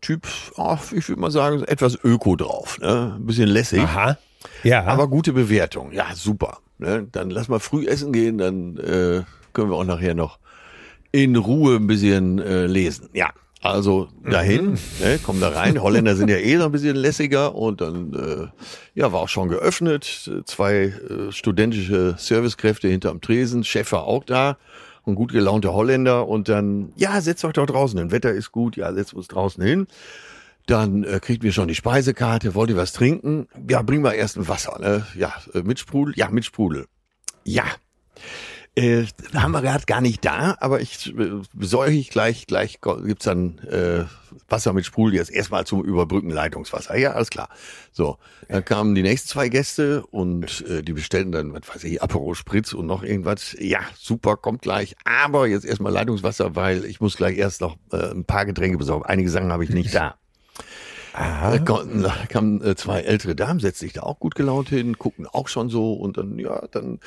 Typ, 0.00 0.26
oh, 0.56 0.78
ich 0.96 1.06
würde 1.10 1.20
mal 1.20 1.30
sagen, 1.30 1.62
etwas 1.64 1.98
Öko 2.02 2.36
drauf. 2.36 2.78
Ne? 2.80 3.16
Ein 3.18 3.26
bisschen 3.26 3.48
lässig, 3.48 3.80
Aha. 3.82 4.16
Ja. 4.62 4.84
aber 4.84 5.08
gute 5.08 5.34
Bewertung. 5.34 5.92
Ja, 5.92 6.06
super. 6.14 6.60
Ne? 6.78 7.06
Dann 7.12 7.28
lass 7.28 7.48
mal 7.48 7.60
früh 7.60 7.86
essen 7.86 8.12
gehen, 8.14 8.38
dann 8.38 8.78
äh, 8.78 9.22
können 9.52 9.68
wir 9.70 9.76
auch 9.76 9.84
nachher 9.84 10.14
noch 10.14 10.38
in 11.10 11.36
Ruhe 11.36 11.76
ein 11.76 11.86
bisschen 11.86 12.38
äh, 12.38 12.64
lesen. 12.64 13.10
Ja, 13.12 13.30
also 13.62 14.08
dahin, 14.28 14.72
ne, 15.00 15.20
komm 15.22 15.40
da 15.40 15.50
rein. 15.50 15.80
Holländer 15.80 16.16
sind 16.16 16.28
ja 16.28 16.36
eh 16.36 16.56
so 16.58 16.64
ein 16.64 16.72
bisschen 16.72 16.96
lässiger 16.96 17.54
und 17.54 17.80
dann 17.80 18.12
äh, 18.12 18.48
ja 18.98 19.12
war 19.12 19.20
auch 19.20 19.28
schon 19.28 19.48
geöffnet. 19.48 20.30
Zwei 20.46 20.74
äh, 20.74 21.30
studentische 21.30 22.16
Servicekräfte 22.18 22.88
hinterm 22.88 23.20
Tresen, 23.20 23.62
Chef 23.62 23.92
war 23.92 24.04
auch 24.04 24.24
da 24.24 24.58
und 25.04 25.14
gut 25.14 25.32
gelaunte 25.32 25.72
Holländer 25.72 26.26
und 26.26 26.48
dann 26.48 26.92
ja 26.96 27.20
setzt 27.20 27.44
euch 27.44 27.52
doch 27.52 27.66
draußen 27.66 27.96
hin. 27.98 28.10
Wetter 28.10 28.32
ist 28.32 28.50
gut, 28.50 28.76
ja 28.76 28.92
setzt 28.92 29.14
uns 29.14 29.28
draußen 29.28 29.62
hin. 29.62 29.86
Dann 30.66 31.04
äh, 31.04 31.20
kriegt 31.20 31.44
wir 31.44 31.52
schon 31.52 31.68
die 31.68 31.74
Speisekarte. 31.74 32.54
Wollt 32.54 32.70
ihr 32.70 32.76
was 32.76 32.92
trinken? 32.92 33.48
Ja, 33.68 33.82
bring 33.82 34.02
mal 34.02 34.12
erst 34.12 34.36
ein 34.36 34.48
Wasser. 34.48 34.78
Ne? 34.80 35.06
Ja, 35.16 35.34
äh, 35.54 35.62
mit 35.62 35.78
Sprudel? 35.78 36.14
Ja, 36.16 36.30
mit 36.30 36.44
Sprudel. 36.44 36.86
Ja. 37.44 37.64
Äh, 38.74 39.04
haben 39.34 39.52
wir 39.52 39.60
gerade 39.60 39.84
gar 39.84 40.00
nicht 40.00 40.24
da, 40.24 40.56
aber 40.60 40.80
ich 40.80 41.14
äh, 41.14 41.42
besorge 41.52 41.92
ich 41.92 42.08
gleich, 42.08 42.46
gleich 42.46 42.80
gibt's 42.80 43.26
dann 43.26 43.58
äh, 43.58 44.04
Wasser 44.48 44.72
mit 44.72 44.86
Sprudel 44.86 45.16
jetzt 45.16 45.30
erstmal 45.30 45.66
zum 45.66 45.84
Überbrücken 45.84 46.30
Leitungswasser. 46.30 46.96
Ja, 46.96 47.12
alles 47.12 47.28
klar. 47.28 47.50
So, 47.92 48.16
dann 48.48 48.64
kamen 48.64 48.94
die 48.94 49.02
nächsten 49.02 49.28
zwei 49.28 49.50
Gäste 49.50 50.06
und 50.06 50.64
äh, 50.66 50.82
die 50.82 50.94
bestellten 50.94 51.32
dann, 51.32 51.52
was 51.52 51.68
weiß 51.68 51.84
ich, 51.84 52.02
Aperol 52.02 52.34
Spritz 52.34 52.72
und 52.72 52.86
noch 52.86 53.02
irgendwas. 53.02 53.54
Ja, 53.58 53.80
super, 53.94 54.38
kommt 54.38 54.62
gleich. 54.62 54.96
Aber 55.04 55.46
jetzt 55.46 55.66
erstmal 55.66 55.92
Leitungswasser, 55.92 56.56
weil 56.56 56.86
ich 56.86 56.98
muss 56.98 57.18
gleich 57.18 57.36
erst 57.36 57.60
noch 57.60 57.76
äh, 57.92 58.10
ein 58.12 58.24
paar 58.24 58.46
Getränke 58.46 58.78
besorgen. 58.78 59.04
Einige 59.04 59.28
Sachen 59.28 59.52
habe 59.52 59.64
ich 59.64 59.70
nicht 59.70 59.94
da. 59.94 60.14
Da 61.12 61.58
konnten, 61.58 62.06
kamen 62.28 62.62
äh, 62.62 62.74
zwei 62.74 63.00
ältere 63.02 63.34
Damen, 63.34 63.60
setzten 63.60 63.84
sich 63.86 63.92
da 63.92 64.02
auch 64.02 64.18
gut 64.18 64.34
gelaunt 64.34 64.68
hin, 64.70 64.94
guckten 64.94 65.26
auch 65.26 65.48
schon 65.48 65.68
so 65.68 65.92
und 65.92 66.16
dann, 66.16 66.38
ja, 66.38 66.66
dann 66.70 67.00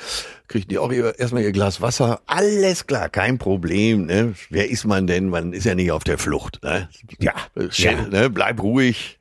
kriegten 0.48 0.70
die 0.70 0.78
auch 0.78 0.92
ihr, 0.92 1.18
erstmal 1.18 1.42
ihr 1.42 1.52
Glas 1.52 1.80
Wasser. 1.80 2.20
Alles 2.26 2.86
klar, 2.86 3.08
kein 3.08 3.38
Problem, 3.38 4.06
ne? 4.06 4.34
Wer 4.50 4.70
ist 4.70 4.84
man 4.84 5.06
denn? 5.06 5.28
Man 5.28 5.52
ist 5.52 5.64
ja 5.64 5.74
nicht 5.74 5.90
auf 5.90 6.04
der 6.04 6.18
Flucht, 6.18 6.62
ne? 6.62 6.88
Ja, 7.18 7.32
Äh, 7.56 7.68
ja. 7.72 8.02
ne? 8.06 8.30
Bleib 8.30 8.62
ruhig. 8.62 9.18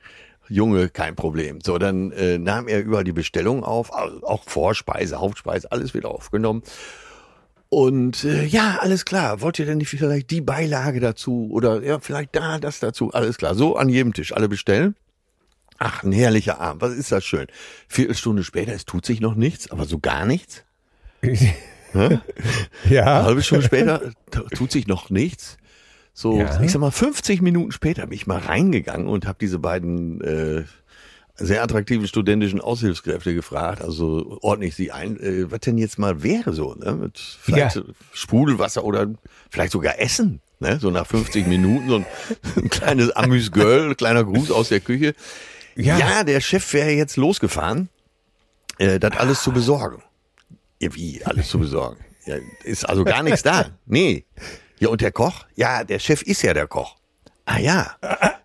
Junge, 0.47 0.89
kein 0.89 1.15
Problem. 1.15 1.59
So, 1.63 1.79
dann 1.79 2.11
äh, 2.11 2.37
nahm 2.37 2.67
er 2.67 2.83
überall 2.83 3.03
die 3.03 3.11
Bestellung 3.13 3.63
auf, 3.63 3.91
also 3.91 4.21
auch 4.23 4.43
Vorspeise, 4.43 5.19
Hauptspeise, 5.19 5.71
alles 5.71 5.95
wieder 5.95 6.09
aufgenommen. 6.09 6.61
Und 7.69 8.23
äh, 8.23 8.45
ja, 8.45 8.77
alles 8.79 9.05
klar. 9.05 9.41
Wollt 9.41 9.59
ihr 9.59 9.65
denn 9.65 9.79
nicht 9.79 9.89
vielleicht 9.89 10.29
die 10.31 10.41
Beilage 10.41 10.99
dazu 10.99 11.49
oder 11.51 11.81
ja, 11.83 11.99
vielleicht 11.99 12.35
da 12.35 12.59
das 12.59 12.79
dazu? 12.79 13.11
Alles 13.11 13.37
klar. 13.37 13.55
So 13.55 13.75
an 13.75 13.89
jedem 13.89 14.13
Tisch 14.13 14.33
alle 14.33 14.47
bestellen. 14.47 14.95
Ach, 15.77 16.03
ein 16.03 16.11
herrlicher 16.13 16.61
Abend. 16.61 16.81
Was 16.81 16.93
ist 16.93 17.11
das 17.11 17.25
schön? 17.25 17.47
Viertelstunde 17.89 18.43
später, 18.43 18.71
es 18.73 18.85
tut 18.85 19.05
sich 19.05 19.19
noch 19.19 19.35
nichts, 19.35 19.71
aber 19.71 19.85
so 19.85 19.99
gar 19.99 20.25
nichts. 20.25 20.63
Eine 21.93 22.21
ja. 22.89 23.23
halbe 23.23 23.41
Stunde 23.41 23.65
später 23.65 24.11
tut 24.53 24.71
sich 24.71 24.87
noch 24.87 25.09
nichts. 25.09 25.57
So, 26.13 26.37
Ja. 26.39 26.61
ich 26.61 26.71
sag 26.71 26.79
mal, 26.79 26.91
50 26.91 27.41
Minuten 27.41 27.71
später 27.71 28.07
bin 28.07 28.15
ich 28.15 28.27
mal 28.27 28.39
reingegangen 28.39 29.07
und 29.07 29.25
habe 29.27 29.37
diese 29.41 29.59
beiden 29.59 30.21
äh, 30.21 30.63
sehr 31.37 31.61
attraktiven 31.63 32.07
studentischen 32.07 32.61
Aushilfskräfte 32.61 33.33
gefragt, 33.33 33.81
also 33.81 34.37
ordne 34.41 34.65
ich 34.67 34.75
sie 34.75 34.91
ein, 34.91 35.19
äh, 35.19 35.51
was 35.51 35.59
denn 35.61 35.77
jetzt 35.77 35.99
mal 35.99 36.23
wäre 36.23 36.53
so, 36.53 36.73
ne? 36.75 36.93
Mit 36.93 37.19
vielleicht 37.19 37.75
Ja. 37.75 37.83
Sprudelwasser 38.13 38.83
oder 38.83 39.07
vielleicht 39.49 39.73
sogar 39.73 39.99
Essen, 39.99 40.41
ne? 40.59 40.79
So 40.79 40.91
nach 40.91 41.05
50 41.05 41.47
Minuten, 41.47 41.89
so 41.89 41.95
ein, 41.97 42.05
ein 42.55 42.69
kleines 42.69 43.11
Amüs-Girl, 43.11 43.89
ein 43.89 43.97
kleiner 43.97 44.23
Gruß 44.23 44.51
aus 44.51 44.69
der 44.69 44.79
Küche. 44.79 45.13
Ja. 45.75 45.97
Ja, 45.99 46.23
der 46.23 46.39
Chef 46.39 46.71
wäre 46.73 46.91
jetzt 46.91 47.17
losgefahren, 47.17 47.89
äh, 48.77 48.97
das 48.99 49.11
alles 49.17 49.43
zu 49.43 49.51
besorgen. 49.51 50.01
Ja, 50.79 50.93
wie 50.95 51.21
alles 51.25 51.49
zu 51.49 51.59
besorgen? 51.59 51.97
Ja, 52.25 52.35
ist 52.63 52.87
also 52.87 53.03
gar 53.03 53.23
nichts 53.23 53.43
da. 53.43 53.71
Nee. 53.85 54.25
Ja, 54.79 54.87
und 54.89 55.01
der 55.01 55.11
Koch? 55.11 55.45
Ja, 55.55 55.83
der 55.83 55.99
Chef 55.99 56.21
ist 56.21 56.41
ja 56.43 56.53
der 56.53 56.67
Koch. 56.67 56.95
Ah 57.45 57.59
ja. 57.59 57.95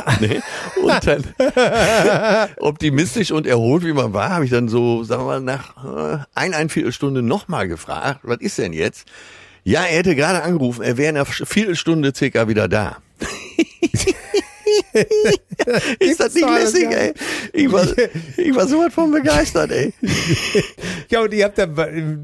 nee. 0.20 0.40
Und 0.82 1.06
dann 1.06 1.24
optimistisch 2.58 3.30
und 3.30 3.46
erholt, 3.46 3.84
wie 3.84 3.92
man 3.92 4.12
war, 4.12 4.30
habe 4.30 4.44
ich 4.44 4.50
dann 4.50 4.68
so, 4.68 5.04
sagen 5.04 5.22
wir 5.22 5.26
mal, 5.26 5.40
nach 5.40 5.84
äh, 5.84 6.18
ein, 6.34 6.54
ein 6.54 6.68
Viertelstunde 6.68 7.22
nochmal 7.22 7.68
gefragt, 7.68 8.20
was 8.22 8.38
ist 8.38 8.58
denn 8.58 8.72
jetzt? 8.72 9.06
Ja, 9.64 9.82
er 9.82 9.98
hätte 9.98 10.16
gerade 10.16 10.42
angerufen, 10.42 10.82
er 10.82 10.96
wäre 10.96 11.10
in 11.10 11.16
einer 11.16 11.26
Viertelstunde 11.26 12.12
circa 12.14 12.48
wieder 12.48 12.68
da. 12.68 12.98
ist 15.98 16.20
das 16.20 16.34
nicht 16.34 16.48
lässig, 16.48 16.88
ey? 16.90 17.12
Ich 17.52 17.72
war, 17.72 17.86
ich 18.36 18.54
war 18.54 18.66
sowas 18.66 18.92
von 18.92 19.10
begeistert, 19.10 19.70
ey. 19.70 19.92
Ja, 21.08 21.22
und 21.22 21.34
ihr 21.34 21.44
habt 21.44 21.58
da 21.58 21.66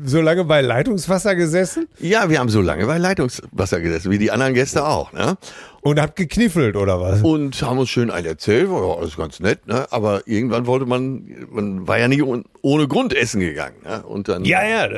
so 0.04 0.20
lange 0.20 0.44
bei 0.44 0.62
Leitungswasser 0.62 1.34
gesessen 1.34 1.88
Ja, 1.98 2.30
wir 2.30 2.38
haben 2.38 2.48
so 2.48 2.62
lange 2.62 2.86
bei 2.86 2.96
Leitungswasser 2.96 3.80
gesessen, 3.80 4.10
wie 4.10 4.18
die 4.18 4.30
anderen 4.30 4.54
Gäste 4.54 4.86
auch, 4.86 5.12
ne? 5.12 5.36
und 5.80 6.00
habt 6.00 6.16
gekniffelt 6.16 6.76
oder 6.76 7.00
was? 7.00 7.22
Und 7.22 7.60
haben 7.62 7.78
uns 7.78 7.90
schön 7.90 8.10
ein 8.10 8.24
erzählt, 8.24 8.70
war 8.70 8.86
ja 8.86 8.94
alles 9.00 9.16
ganz 9.16 9.40
nett, 9.40 9.66
ne? 9.66 9.86
Aber 9.90 10.26
irgendwann 10.26 10.66
wollte 10.66 10.86
man, 10.86 11.46
man 11.50 11.86
war 11.86 11.98
ja 11.98 12.08
nicht 12.08 12.22
ohne, 12.22 12.88
Grund 12.88 13.14
essen 13.14 13.40
gegangen, 13.40 13.76
ne? 13.84 14.02
Und 14.02 14.28
dann, 14.28 14.44
Ja, 14.44 14.64
ja. 14.66 14.88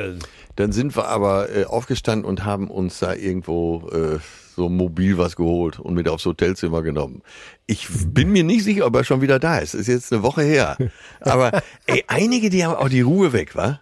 Dann 0.55 0.71
sind 0.71 0.95
wir 0.95 1.07
aber 1.07 1.49
äh, 1.55 1.65
aufgestanden 1.65 2.25
und 2.25 2.45
haben 2.45 2.69
uns 2.69 2.99
da 2.99 3.13
irgendwo 3.13 3.89
äh, 3.91 4.19
so 4.61 4.69
mobil 4.69 5.17
was 5.17 5.35
geholt 5.35 5.79
und 5.79 5.95
mit 5.95 6.07
aufs 6.07 6.23
Hotelzimmer 6.25 6.83
genommen. 6.83 7.23
Ich 7.65 7.87
bin 7.89 8.31
mir 8.31 8.43
nicht 8.43 8.63
sicher, 8.63 8.85
ob 8.85 8.95
er 8.95 9.03
schon 9.03 9.21
wieder 9.21 9.39
da 9.39 9.57
ist. 9.57 9.73
Ist 9.73 9.87
jetzt 9.87 10.13
eine 10.13 10.21
Woche 10.21 10.43
her. 10.43 10.77
Aber 11.19 11.63
ey, 11.87 12.03
einige, 12.07 12.51
die 12.51 12.63
haben 12.63 12.75
auch 12.75 12.89
die 12.89 13.01
Ruhe 13.01 13.33
weg, 13.33 13.55
wa? 13.55 13.79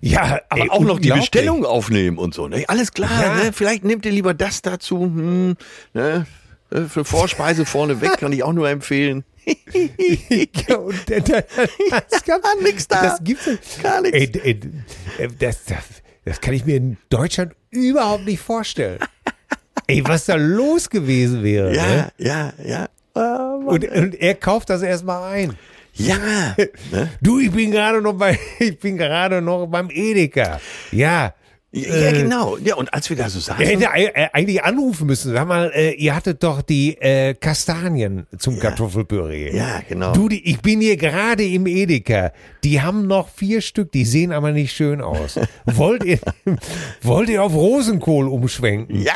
Ja, 0.00 0.40
Aber 0.48 0.62
ey, 0.62 0.70
auch 0.70 0.80
noch 0.80 0.98
die. 0.98 1.10
Bestellung 1.10 1.66
aufnehmen 1.66 2.16
und 2.16 2.32
so. 2.32 2.48
Ne? 2.48 2.64
Alles 2.68 2.92
klar, 2.92 3.10
Ja. 3.20 3.34
ne? 3.34 3.52
vielleicht 3.52 3.84
nehmt 3.84 4.06
ihr 4.06 4.12
lieber 4.12 4.32
das 4.32 4.62
dazu. 4.62 5.00
Hm, 5.02 5.56
ne? 5.92 6.26
Äh, 6.70 6.80
Für 6.82 7.04
Vorspeise 7.04 7.66
vorne 7.66 8.00
weg 8.00 8.12
kann 8.18 8.32
ich 8.32 8.42
auch 8.42 8.54
nur 8.54 8.70
empfehlen. 8.70 9.24
Ja, 10.68 10.76
und 10.76 11.08
der, 11.08 11.20
der, 11.20 11.44
das 12.10 12.24
gab, 12.24 12.40
Nix 12.62 12.86
da. 12.88 13.02
Das 13.02 13.24
gibt's 13.24 13.48
Gar 13.82 14.02
nichts. 14.02 14.16
Ey, 14.16 14.30
ey, 14.42 14.60
äh, 15.18 15.28
das, 15.38 15.64
das, 15.64 15.84
das 16.24 16.40
kann 16.40 16.54
ich 16.54 16.64
mir 16.64 16.76
in 16.76 16.96
Deutschland 17.08 17.52
überhaupt 17.70 18.24
nicht 18.26 18.40
vorstellen. 18.40 19.00
Ey, 19.90 20.02
was 20.06 20.26
da 20.26 20.36
los 20.36 20.88
gewesen 20.88 21.42
wäre. 21.42 21.70
Ne? 21.70 21.76
Ja, 21.76 22.10
ja, 22.18 22.52
ja. 22.64 22.88
Ah, 23.14 23.58
Mann. 23.58 23.66
Und, 23.66 23.84
und 23.88 24.14
er 24.20 24.34
kauft 24.34 24.70
das 24.70 24.82
erstmal 24.82 25.32
ein. 25.32 25.56
Ja, 25.94 26.16
ne? 26.92 27.10
Du, 27.20 27.40
ich 27.40 27.50
bin 27.50 27.70
gerade 27.70 28.00
noch 28.00 28.14
bei, 28.14 28.38
ich 28.58 28.78
bin 28.78 28.96
gerade 28.96 29.42
noch 29.42 29.66
beim 29.66 29.90
Edeka. 29.90 30.60
Ja. 30.92 31.34
Ja, 31.72 32.10
genau. 32.12 32.56
Ja, 32.58 32.74
und 32.74 32.92
als 32.92 33.08
wir 33.10 33.16
da 33.16 33.28
so 33.30 33.38
Er 33.38 33.42
saßen, 33.42 33.64
hätte 33.64 33.90
ei- 33.90 34.06
äh, 34.14 34.28
eigentlich 34.32 34.64
anrufen 34.64 35.06
müssen. 35.06 35.32
Sag 35.32 35.46
mal, 35.46 35.70
äh, 35.74 35.92
ihr 35.92 36.16
hattet 36.16 36.42
doch 36.42 36.62
die 36.62 36.96
äh, 37.00 37.34
Kastanien 37.34 38.26
zum 38.38 38.58
Kartoffelpüree. 38.58 39.56
Ja, 39.56 39.80
genau. 39.88 40.12
Du, 40.12 40.28
die, 40.28 40.44
ich 40.50 40.60
bin 40.60 40.80
hier 40.80 40.96
gerade 40.96 41.44
im 41.44 41.66
Edeka. 41.66 42.32
Die 42.64 42.82
haben 42.82 43.06
noch 43.06 43.28
vier 43.28 43.60
Stück, 43.60 43.92
die 43.92 44.04
sehen 44.04 44.32
aber 44.32 44.50
nicht 44.52 44.72
schön 44.74 45.00
aus. 45.00 45.38
wollt 45.64 46.02
ihr, 46.04 46.18
wollt 47.02 47.28
ihr 47.28 47.42
auf 47.42 47.54
Rosenkohl 47.54 48.26
umschwenken? 48.28 49.00
ja, 49.02 49.14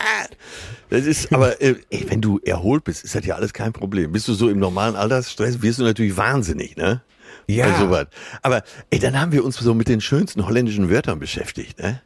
das 0.90 1.06
ist, 1.06 1.32
aber 1.32 1.61
äh, 1.61 1.75
ey, 1.90 2.06
wenn 2.08 2.20
du 2.20 2.38
erholt 2.44 2.84
bist, 2.84 3.02
ist 3.04 3.16
das 3.16 3.26
ja 3.26 3.34
alles 3.34 3.52
kein 3.52 3.73
Problem. 3.73 4.12
Bist 4.12 4.28
du 4.28 4.34
so 4.34 4.49
im 4.49 4.61
normalen 4.61 4.94
Altersstress, 4.94 5.61
wirst 5.61 5.80
du 5.80 5.82
natürlich 5.82 6.16
wahnsinnig, 6.16 6.76
ne? 6.76 7.02
Ja. 7.49 7.76
Sowas. 7.78 8.06
Aber 8.42 8.62
ey, 8.90 9.00
dann 9.00 9.20
haben 9.20 9.32
wir 9.32 9.44
uns 9.44 9.56
so 9.56 9.75
mit 9.75 9.88
den 9.88 10.00
schönsten 10.00 10.46
holländischen 10.46 10.88
Wörtern 10.88 11.18
beschäftigt, 11.18 11.78
ne? 11.80 12.00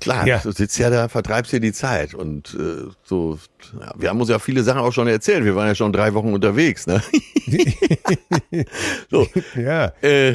Klar, 0.00 0.26
Ja. 0.26 0.38
du 0.38 0.52
sitzt 0.52 0.78
ja 0.78 0.90
da, 0.90 1.08
vertreibst 1.08 1.52
dir 1.52 1.60
die 1.60 1.72
Zeit 1.72 2.14
und 2.14 2.54
äh, 2.54 2.90
so. 3.04 3.38
Ja, 3.80 3.92
wir 3.96 4.08
haben 4.10 4.20
uns 4.20 4.28
ja 4.30 4.38
viele 4.38 4.62
Sachen 4.62 4.80
auch 4.80 4.92
schon 4.92 5.08
erzählt. 5.08 5.44
Wir 5.44 5.54
waren 5.56 5.66
ja 5.66 5.74
schon 5.74 5.92
drei 5.92 6.14
Wochen 6.14 6.32
unterwegs, 6.32 6.86
ne? 6.86 7.02
so, 9.10 9.26
Ja. 9.56 9.92
äh, 10.02 10.34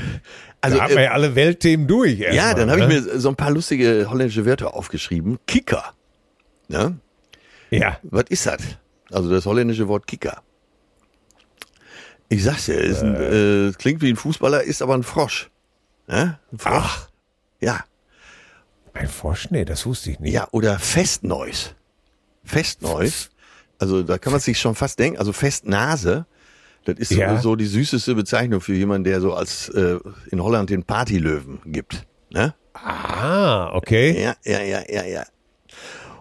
also 0.62 0.78
da 0.78 0.84
haben 0.84 0.92
wir 0.92 0.98
äh, 1.00 1.04
ja 1.06 1.12
alle 1.12 1.36
Weltthemen 1.36 1.88
durch. 1.88 2.20
ja, 2.20 2.54
dann 2.54 2.70
habe 2.70 2.82
ich 2.82 2.88
ne? 2.88 3.02
mir 3.02 3.20
so 3.20 3.30
ein 3.30 3.36
paar 3.36 3.52
lustige 3.52 4.08
holländische 4.10 4.46
Wörter 4.46 4.74
aufgeschrieben. 4.74 5.40
Kicker, 5.46 5.94
ne? 6.70 6.98
Ja. 7.70 7.98
Was 8.04 8.26
ist 8.30 8.46
das? 8.46 8.62
Also 9.12 9.30
das 9.30 9.46
holländische 9.46 9.88
Wort 9.88 10.08
Kicker. 10.08 10.42
Ich 12.30 12.44
sag's 12.44 12.66
dir, 12.66 12.76
ist 12.80 13.02
ein, 13.04 13.16
äh, 13.16 13.72
klingt 13.78 14.02
wie 14.02 14.10
ein 14.10 14.16
Fußballer, 14.16 14.64
ist 14.64 14.82
aber 14.82 14.96
ein 14.96 15.04
Frosch. 15.04 15.50
Ja? 16.08 16.40
Ein 16.52 16.58
Frosch. 16.60 16.74
Ach. 16.76 17.10
Ja. 17.60 17.84
Ein 18.94 19.08
Frosch? 19.08 19.50
Nee, 19.52 19.66
das 19.66 19.86
wusste 19.86 20.12
ich 20.12 20.20
nicht. 20.20 20.34
Ja, 20.34 20.48
oder 20.52 20.78
Festneus. 20.80 21.74
Festneus. 22.44 23.30
Also 23.80 24.04
da 24.04 24.18
kann 24.18 24.32
man 24.32 24.40
sich 24.42 24.60
schon 24.60 24.76
fast 24.76 25.00
denken, 25.00 25.18
also 25.18 25.34
Festnase. 25.34 26.26
Das 26.86 26.96
ist 27.00 27.12
Ja. 27.12 27.40
so 27.42 27.56
die 27.56 27.66
süßeste 27.66 28.14
Bezeichnung 28.14 28.60
für 28.62 28.74
jemanden, 28.74 29.06
der 29.06 29.22
so 29.22 29.34
als 29.34 29.70
äh, 29.70 29.98
in 30.32 30.44
Holland 30.44 30.70
den 30.70 30.84
Partylöwen 30.84 31.60
gibt. 31.66 32.06
Ne? 32.30 32.54
Ah, 32.74 33.74
okay. 33.74 34.22
Ja, 34.22 34.36
ja, 34.44 34.62
ja, 34.62 34.82
ja, 34.90 35.04
ja. 35.06 35.24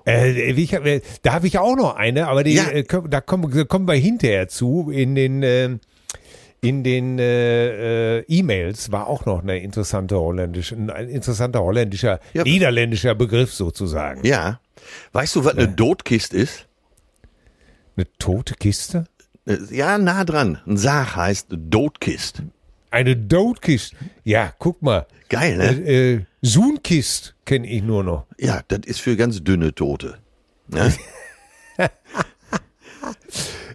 Äh, 0.07 0.50
ich, 0.52 0.73
äh, 0.73 1.00
da 1.23 1.33
habe 1.35 1.47
ich 1.47 1.59
auch 1.59 1.76
noch 1.76 1.97
eine, 1.97 2.29
aber 2.29 2.45
die, 2.45 2.55
Ja. 2.55 2.69
äh, 2.69 2.85
da 3.09 3.21
kommen, 3.21 3.69
kommen 3.69 3.87
wir 3.88 3.95
hinterher 3.95 4.49
zu. 4.49 4.91
In 4.91 5.14
den, 5.14 5.43
äh, 5.43 5.79
in 6.64 6.85
den 6.85 7.19
äh, 7.19 8.19
äh, 8.19 8.25
E-Mails 8.28 8.93
war 8.93 9.08
auch 9.08 9.26
noch 9.26 9.43
eine 9.43 9.58
interessante 9.58 10.19
holländische, 10.19 10.76
ein 10.76 11.08
interessanter 11.08 11.60
holländischer, 11.60 12.21
Ja. 12.32 12.45
niederländischer 12.45 13.15
Begriff 13.17 13.52
sozusagen. 13.52 14.25
Ja. 14.25 14.60
Weißt 15.13 15.34
du, 15.37 15.45
was 15.45 15.56
eine 15.56 15.69
Dotkist 15.69 16.32
ist? 16.32 16.67
Eine 17.97 18.06
tote 18.19 18.54
Kiste? 18.54 19.06
Äh, 19.45 19.56
Ja, 19.71 19.99
nah 19.99 20.25
dran. 20.25 20.58
Ein 20.67 20.76
Sarg 20.76 21.17
heißt 21.17 21.49
Dotkist. 21.50 22.43
Eine 22.93 23.17
Doodkist. 23.17 23.95
Ja, 24.23 24.52
guck 24.58 24.82
mal. 24.82 25.06
Geil, 25.28 25.56
ne? 25.56 25.65
Äh, 25.84 26.13
äh, 26.15 26.21
Zoomkist 26.43 27.34
kenne 27.45 27.67
ich 27.67 27.82
nur 27.82 28.04
noch. 28.04 28.26
Ja, 28.39 28.60
das 28.69 28.80
ist 28.84 29.00
für 29.00 29.17
ganz 29.17 29.43
dünne 29.43 29.75
Tote. 29.75 30.19
Ne? 30.69 30.93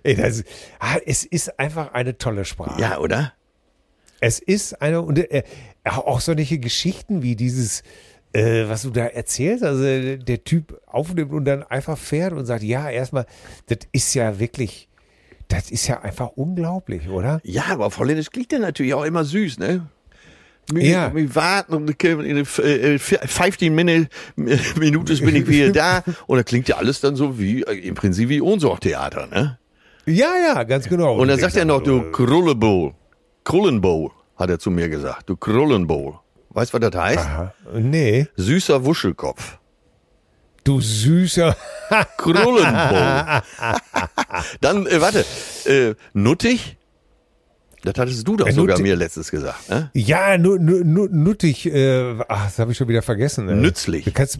Ey, 0.03 0.15
das, 0.15 0.43
ah, 0.79 0.97
es 1.05 1.25
ist 1.25 1.60
einfach 1.60 1.93
eine 1.93 2.17
tolle 2.17 2.45
Sprache. 2.45 2.81
ja, 2.81 2.97
oder? 2.99 3.33
Es 4.19 4.39
ist 4.39 4.81
eine, 4.81 5.01
und 5.01 5.19
äh, 5.19 5.43
auch 5.83 6.21
solche 6.21 6.57
Geschichten 6.57 7.21
wie 7.21 7.36
dieses, 7.36 7.83
äh, 8.33 8.67
was 8.67 8.81
du 8.81 8.89
da 8.89 9.05
erzählst, 9.05 9.63
also 9.63 9.83
äh, 9.83 10.17
der 10.17 10.43
Typ 10.43 10.81
aufnimmt 10.88 11.31
und 11.33 11.45
dann 11.45 11.63
einfach 11.63 11.97
fährt 11.97 12.33
und 12.33 12.45
sagt, 12.45 12.63
ja, 12.63 12.89
erstmal, 12.89 13.25
das 13.67 13.79
ist 13.91 14.15
ja 14.15 14.39
wirklich, 14.39 14.89
das 15.49 15.69
ist 15.69 15.86
ja 15.88 16.01
einfach 16.01 16.29
unglaublich, 16.36 17.10
oder? 17.10 17.39
Ja, 17.43 17.65
aber 17.69 17.86
auf 17.86 17.99
Holländisch 17.99 18.31
klingt 18.31 18.51
der 18.51 18.60
natürlich 18.60 18.93
auch 18.95 19.05
immer 19.05 19.23
süß, 19.23 19.60
ne? 19.60 19.88
Wir, 20.73 20.83
Ja. 20.83 21.15
wir 21.15 21.33
warten 21.36 21.73
und 21.75 22.03
in 22.03 22.38
äh, 22.38 22.43
15 22.99 23.73
Minuten 23.73 25.19
bin 25.25 25.36
ich 25.36 25.47
wieder 25.47 25.71
da. 26.03 26.03
Und 26.25 26.38
da 26.38 26.43
klingt 26.43 26.67
ja 26.67 26.75
alles 26.77 26.99
dann 27.01 27.15
so 27.15 27.39
wie, 27.39 27.62
äh, 27.63 27.88
im 27.88 27.95
Prinzip 27.95 28.27
wie 28.29 28.41
Ohnsorgtheater, 28.41 29.27
ne? 29.27 29.60
Ja, 30.07 30.31
ja, 30.37 30.63
ganz 30.63 30.87
genau. 30.87 31.15
Und 31.17 31.27
dann 31.27 31.39
sagt 31.39 31.55
er 31.57 31.65
noch, 31.65 31.81
du 31.83 32.11
Krullenbowl. 32.11 32.93
Krullenbowl, 33.43 34.11
hat 34.37 34.49
er 34.49 34.57
zu 34.59 34.71
mir 34.71 34.89
gesagt. 34.89 35.29
Du 35.29 35.35
Krullenbowl. 35.35 36.15
Weißt 36.49 36.73
du, 36.73 36.81
was 36.81 36.89
das 36.91 37.01
heißt? 37.01 37.19
Aha, 37.19 37.53
nee, 37.73 38.27
Süßer 38.35 38.83
Wuschelkopf. 38.85 39.57
du 40.63 40.81
süßer. 40.81 41.55
Krullenbowl. 42.17 43.41
Dann, 44.61 44.85
äh, 44.87 45.01
warte, 45.01 45.25
äh, 45.65 45.93
nuttig? 46.13 46.77
Das 47.83 47.93
hattest 47.97 48.27
du 48.27 48.35
doch 48.35 48.47
Äh, 48.47 48.51
sogar 48.51 48.75
nuttig- 48.77 48.83
mir 48.83 48.95
letztens 48.95 49.29
gesagt, 49.31 49.69
ne? 49.69 49.91
Ja, 49.93 50.37
nu, 50.37 50.57
nu, 50.57 50.81
nu, 50.83 51.07
nuttig, 51.11 51.65
äh, 51.67 52.15
ach, 52.27 52.45
das 52.45 52.59
habe 52.59 52.71
ich 52.71 52.77
schon 52.77 52.87
wieder 52.87 53.01
vergessen. 53.01 53.47
Äh. 53.49 53.55
Nützlich. 53.55 54.03
Du 54.05 54.11
kannst, 54.11 54.39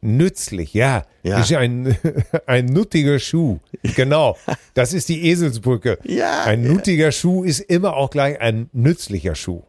nützlich, 0.00 0.74
ja. 0.74 1.04
Ja. 1.22 1.40
Ist 1.40 1.52
ein, 1.52 1.96
ein 2.46 2.66
nuttiger 2.66 3.18
Schuh. 3.18 3.58
Genau. 3.96 4.36
Das 4.74 4.92
ist 4.92 5.08
die 5.08 5.26
Eselsbrücke. 5.28 5.98
Ja, 6.04 6.44
Ein 6.44 6.64
ja. 6.64 6.72
nuttiger 6.72 7.12
Schuh 7.12 7.44
ist 7.44 7.60
immer 7.60 7.96
auch 7.96 8.10
gleich 8.10 8.40
ein 8.40 8.70
nützlicher 8.72 9.34
Schuh. 9.34 9.62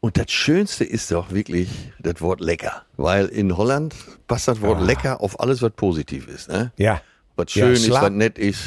Und 0.00 0.18
das 0.18 0.32
Schönste 0.32 0.84
ist 0.84 1.10
doch 1.12 1.30
wirklich 1.30 1.68
das 2.00 2.20
Wort 2.20 2.40
lecker. 2.40 2.82
Weil 2.96 3.26
in 3.26 3.56
Holland 3.56 3.94
passt 4.26 4.48
das 4.48 4.60
Wort 4.60 4.80
lecker 4.82 5.20
auf 5.20 5.38
alles, 5.38 5.62
was 5.62 5.70
positiv 5.76 6.26
ist. 6.26 6.48
Ne? 6.48 6.72
Ja. 6.76 7.00
Was 7.36 7.54
Ja, 7.54 7.66
schön 7.66 7.72
ist, 7.74 7.86
Schla- 7.86 8.02
was 8.02 8.10
nett 8.10 8.36
ist. 8.38 8.60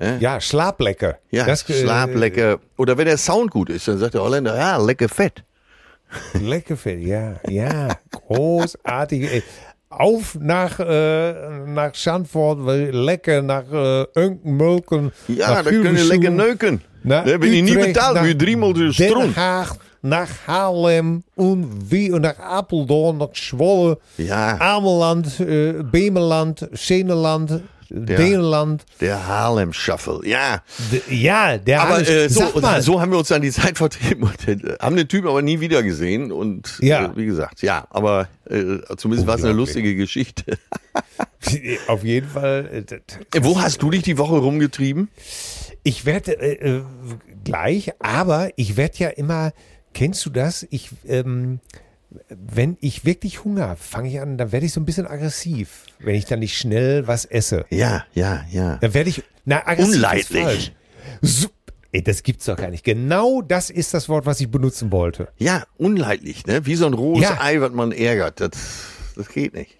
Ne? 0.00 0.16
Ja, 0.20 0.40
Schlaflecker. 0.40 1.18
Ja, 1.30 1.44
das, 1.44 1.68
äh, 1.68 1.74
Schlaf 1.82 2.14
lecker. 2.14 2.60
Oder 2.78 2.96
wenn 2.96 3.04
der 3.06 3.18
Sound 3.18 3.50
gut 3.50 3.68
ist, 3.68 3.86
dann 3.86 3.98
sagt 3.98 4.14
der 4.14 4.22
Holländer, 4.22 4.56
ja, 4.56 4.78
lecker 4.78 5.08
fett. 5.08 5.44
Lecker 6.32 6.76
Fett, 6.78 7.00
ja, 7.00 7.38
ja. 7.46 7.88
Großartig. 8.10 9.42
ey. 9.90 9.96
Auf 9.98 10.36
nach, 10.40 10.78
äh, 10.80 11.32
nach 11.66 11.94
Schandford, 11.94 12.58
weil 12.64 12.90
lecker 12.94 13.42
nach 13.42 13.64
äh, 13.72 14.04
Unkenmulken. 14.14 15.12
Ja, 15.28 15.48
nach 15.50 15.64
da 15.64 15.70
können 15.70 15.96
Hilversum, 15.96 16.08
lekker 16.08 16.30
neuken. 16.30 16.80
nach 17.02 17.24
Da 17.24 17.38
bin 17.38 17.52
ich 17.52 17.62
nie 17.62 17.70
Utrecht, 17.72 17.94
betaald, 17.94 18.14
nach 18.16 18.24
wie 18.24 18.36
driemaal 18.36 18.72
de 18.74 18.84
Den 18.84 18.92
stroom. 18.92 19.36
Haag, 19.36 19.76
nach 20.02 20.28
Haarlem 20.46 21.22
und 21.36 21.90
wie 21.90 22.10
und 22.12 22.22
nach 22.22 22.38
Apeldoorn, 22.38 23.18
nach 23.18 23.32
Zwolle, 23.32 23.98
Ja. 24.18 24.58
Ameland, 24.60 25.40
äh, 25.40 25.82
Bemeland, 25.82 26.68
Scheneland, 27.88 28.18
Deenland. 28.18 28.86
Der 29.00 29.26
Harlem 29.26 29.72
Shuffle, 29.72 30.20
ja. 30.24 30.62
D- 30.92 31.14
Ja, 31.14 31.56
der 31.58 31.80
Aber 31.82 31.94
alles- 31.94 32.08
äh, 32.08 32.28
so, 32.28 32.40
Sag 32.40 32.56
mal, 32.60 32.82
so 32.82 33.00
haben 33.00 33.10
wir 33.10 33.18
uns 33.18 33.28
dann 33.28 33.42
die 33.42 33.50
Zeit 33.50 33.78
vertrieben 33.78 34.24
und 34.24 34.48
äh, 34.48 34.76
haben 34.80 34.96
den 34.96 35.08
Typen 35.08 35.28
aber 35.28 35.42
nie 35.42 35.60
wieder 35.60 35.82
gesehen. 35.82 36.30
Und 36.32 36.78
Ja. 36.80 37.06
äh, 37.06 37.16
wie 37.16 37.26
gesagt, 37.26 37.62
ja, 37.62 37.86
aber 37.90 38.28
äh, 38.48 38.78
zumindest 38.96 39.26
war 39.26 39.36
es 39.36 39.44
eine 39.44 39.52
lustige 39.54 39.94
Geschichte. 39.96 40.58
auf 41.86 42.04
jeden 42.04 42.28
Fall. 42.28 42.84
äh, 42.90 43.36
Äh, 43.38 43.44
Wo 43.44 43.60
hast 43.60 43.82
du 43.82 43.90
dich 43.90 44.02
die 44.02 44.18
Woche 44.18 44.36
rumgetrieben? 44.36 45.08
Ich 45.82 46.04
werde 46.04 46.38
äh, 46.40 46.82
gleich, 47.44 47.92
aber 48.00 48.50
ich 48.56 48.76
werde 48.76 48.98
ja 48.98 49.08
immer, 49.08 49.52
kennst 49.94 50.24
du 50.26 50.30
das? 50.30 50.66
Ich, 50.70 50.90
ähm, 51.06 51.60
wenn 52.28 52.76
ich 52.80 53.04
wirklich 53.04 53.44
Hunger 53.44 53.68
habe, 53.68 53.80
fange 53.80 54.08
ich 54.08 54.20
an, 54.20 54.38
dann 54.38 54.52
werde 54.52 54.66
ich 54.66 54.72
so 54.72 54.80
ein 54.80 54.86
bisschen 54.86 55.06
aggressiv, 55.06 55.84
wenn 55.98 56.14
ich 56.14 56.24
dann 56.24 56.38
nicht 56.38 56.56
schnell 56.56 57.06
was 57.06 57.24
esse. 57.24 57.66
Ja, 57.70 58.04
ja, 58.14 58.44
ja. 58.50 58.76
Dann 58.76 58.94
werde 58.94 59.10
ich, 59.10 59.22
na, 59.44 59.66
aggressiv 59.66 59.94
Unleidlich. 59.94 60.74
So, 61.20 61.48
ey, 61.92 62.02
das 62.02 62.22
gibt's 62.22 62.46
doch 62.46 62.56
gar 62.56 62.70
nicht. 62.70 62.84
Genau 62.84 63.42
das 63.42 63.70
ist 63.70 63.92
das 63.94 64.08
Wort, 64.08 64.24
was 64.26 64.40
ich 64.40 64.50
benutzen 64.50 64.90
wollte. 64.90 65.28
Ja, 65.36 65.64
unleidlich, 65.76 66.46
ne? 66.46 66.64
Wie 66.64 66.76
so 66.76 66.86
ein 66.86 66.94
rohes 66.94 67.22
Ja. 67.22 67.38
Ei, 67.40 67.60
was 67.60 67.72
man 67.72 67.92
ärgert. 67.92 68.40
Das, 68.40 68.50
Das 69.16 69.28
geht 69.28 69.52
nicht. 69.52 69.76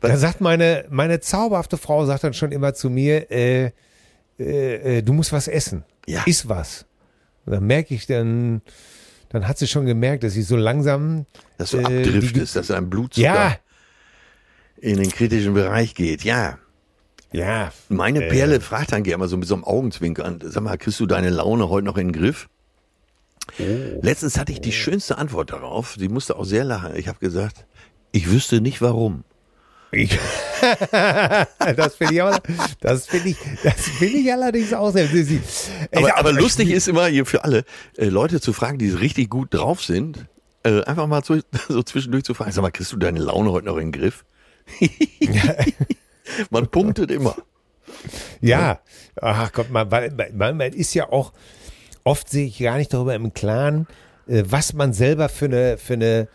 Da 0.00 0.16
sagt 0.16 0.40
meine, 0.40 0.84
meine 0.90 1.20
zauberhafte 1.20 1.76
Frau 1.76 2.06
sagt 2.06 2.22
dann 2.22 2.34
schon 2.34 2.52
immer 2.52 2.74
zu 2.74 2.88
mir, 2.90 3.30
äh, 3.30 3.72
äh, 4.38 4.98
äh, 4.98 5.02
du 5.02 5.12
musst 5.12 5.32
was 5.32 5.48
essen. 5.48 5.84
Ja. 6.06 6.22
Iss 6.26 6.48
was. 6.48 6.86
Und 7.44 7.54
dann 7.54 7.66
merke 7.66 7.94
ich 7.94 8.06
dann, 8.06 8.62
dann 9.30 9.46
hat 9.48 9.58
sie 9.58 9.66
schon 9.66 9.86
gemerkt, 9.86 10.22
dass 10.24 10.36
ich 10.36 10.46
so 10.46 10.56
langsam. 10.56 11.26
Dass 11.58 11.70
du 11.70 11.78
äh, 11.78 11.84
abdriftest, 11.84 12.54
die- 12.54 12.58
dass 12.58 12.66
dein 12.68 12.88
Blutzucker 12.90 13.26
Ja, 13.26 13.56
in 14.78 14.98
den 14.98 15.10
kritischen 15.10 15.54
Bereich 15.54 15.94
geht. 15.94 16.22
Ja. 16.24 16.58
ja. 17.32 17.72
Meine 17.88 18.24
Äh. 18.24 18.28
Perle 18.28 18.60
fragt 18.60 18.92
dann 18.92 19.02
gerne 19.02 19.18
mal 19.18 19.28
so 19.28 19.36
mit 19.36 19.48
so 19.48 19.54
einem 19.54 19.64
Augenzwinkern, 19.64 20.40
sag 20.44 20.62
mal, 20.62 20.76
kriegst 20.78 21.00
du 21.00 21.06
deine 21.06 21.30
Laune 21.30 21.68
heute 21.68 21.86
noch 21.86 21.96
in 21.96 22.08
den 22.12 22.20
Griff? 22.20 22.48
Oh. 23.58 23.62
Letztens 24.02 24.38
hatte 24.38 24.52
ich 24.52 24.60
die 24.60 24.72
schönste 24.72 25.18
Antwort 25.18 25.52
darauf. 25.52 25.96
Sie 25.98 26.08
musste 26.08 26.36
auch 26.36 26.44
sehr 26.44 26.64
lachen. 26.64 26.94
Ich 26.96 27.08
habe 27.08 27.18
gesagt, 27.20 27.64
ich 28.12 28.30
wüsste 28.30 28.60
nicht 28.60 28.82
warum. 28.82 29.24
Das 31.76 31.94
finde 31.96 32.14
ich, 32.14 32.22
auch- 32.22 32.38
das 32.80 33.06
finde 33.06 33.28
ich, 33.30 33.36
das 33.62 33.74
finde 33.74 34.18
ich 34.18 34.32
allerdings 34.32 34.72
auch 34.72 34.90
sehr. 34.92 35.06
Sie, 35.06 35.40
Aber, 35.94 36.18
aber 36.18 36.32
lustig 36.32 36.70
ist 36.70 36.88
immer 36.88 37.06
hier 37.06 37.24
für 37.26 37.44
alle, 37.44 37.64
äh, 37.96 38.06
Leute 38.06 38.40
zu 38.40 38.52
fragen, 38.52 38.78
die 38.78 38.90
richtig 38.90 39.30
gut 39.30 39.54
drauf 39.54 39.82
sind, 39.82 40.26
äh, 40.64 40.82
einfach 40.84 41.06
mal 41.06 41.22
so, 41.24 41.38
so 41.68 41.82
zwischendurch 41.82 42.24
zu 42.24 42.34
fragen, 42.34 42.52
sag 42.52 42.62
mal, 42.62 42.70
kriegst 42.70 42.92
du 42.92 42.96
deine 42.96 43.20
Laune 43.20 43.50
heute 43.52 43.66
noch 43.66 43.76
in 43.76 43.90
den 43.92 44.00
Griff? 44.00 44.24
Man 46.50 46.66
punktet 46.68 47.10
immer. 47.10 47.36
Ja, 48.40 48.80
ach 49.20 49.52
Gott, 49.52 49.70
man, 49.70 49.90
weil- 49.90 50.10
man, 50.34 50.56
man 50.56 50.72
ist 50.72 50.92
ja 50.94 51.08
auch, 51.08 51.32
oft 52.04 52.28
sehe 52.28 52.46
ich 52.46 52.58
gar 52.58 52.76
nicht 52.78 52.92
darüber 52.92 53.14
im 53.14 53.32
Klaren, 53.32 53.86
äh, 54.26 54.42
was 54.46 54.72
man 54.72 54.92
selber 54.92 55.28
für 55.28 55.44
eine, 55.46 55.78
für 55.78 55.94
eine 55.94 56.28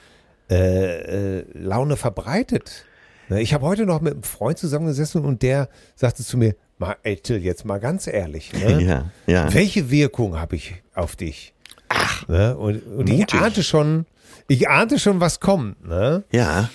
äh, 0.49 1.39
äh, 1.39 1.45
Laune 1.53 1.97
verbreitet. 1.97 2.85
Ne, 3.32 3.41
Ich 3.41 3.54
habe 3.54 3.65
heute 3.65 3.86
noch 3.86 4.02
mit 4.02 4.13
einem 4.13 4.24
Freund 4.24 4.58
zusammengesessen 4.58 5.24
und 5.24 5.41
der 5.41 5.70
sagte 5.96 6.22
zu 6.22 6.38
mir, 6.38 6.54
mal, 6.78 6.98
ey 7.04 7.15
Till, 7.15 7.38
jetzt 7.38 7.63
mal 7.63 7.80
ganz 7.80 8.06
ehrlich, 8.08 8.52
ne? 8.52 8.84
Ja, 8.86 9.12
ja. 9.26 9.54
welche 9.54 9.89
Wirkung 9.89 10.38
habe 10.38 10.58
ich 10.58 10.76
auf 10.94 11.15
dich? 11.15 11.54
Ach, 11.88 12.28
ne? 12.28 12.58
und, 12.58 12.82
und 12.86 13.10
ich 13.10 13.34
ahnte 13.34 13.63
schon, 13.63 14.06
ich 14.50 14.67
ahnte 14.67 15.00
schon, 15.00 15.22
was 15.22 15.39
kommt, 15.39 15.88
ne? 15.88 16.26
Ja, 16.34 16.70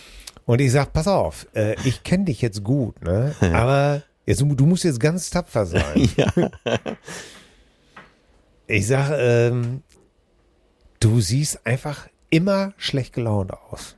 Und 0.47 0.63
ich 0.63 0.73
sag, 0.73 0.95
pass 0.95 1.09
auf, 1.09 1.47
äh, 1.55 1.77
ich 1.85 2.03
kenne 2.05 2.25
dich 2.25 2.41
jetzt 2.41 2.65
gut, 2.65 3.03
ne? 3.05 3.35
Aber 3.53 4.03
jetzt, 4.25 4.41
du 4.41 4.67
musst 4.67 4.85
jetzt 4.85 4.99
ganz 4.99 5.29
tapfer 5.29 5.67
sein. 5.67 6.09
Ich 8.69 8.89
sag, 8.89 9.13
ähm, 9.17 9.85
du 10.99 11.21
siehst 11.21 11.65
einfach 11.65 12.09
immer 12.31 12.73
schlecht 12.79 13.13
gelaunt 13.13 13.53
aus. 13.53 13.95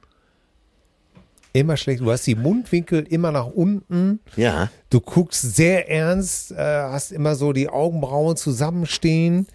Immer 1.59 1.77
schlecht. 1.77 2.01
Du 2.01 2.11
hast 2.11 2.27
die 2.27 2.35
Mundwinkel 2.35 3.05
immer 3.09 3.33
nach 3.33 3.47
unten. 3.47 4.21
ja. 4.37 4.71
Du 4.91 5.01
guckst 5.01 5.55
sehr 5.57 5.91
ernst, 5.91 6.53
äh, 6.53 6.57
hast 6.57 7.13
immer 7.13 7.35
so 7.35 7.53
die 7.53 7.69
Augenbrauen 7.69 8.37
zusammenstehen. 8.37 9.47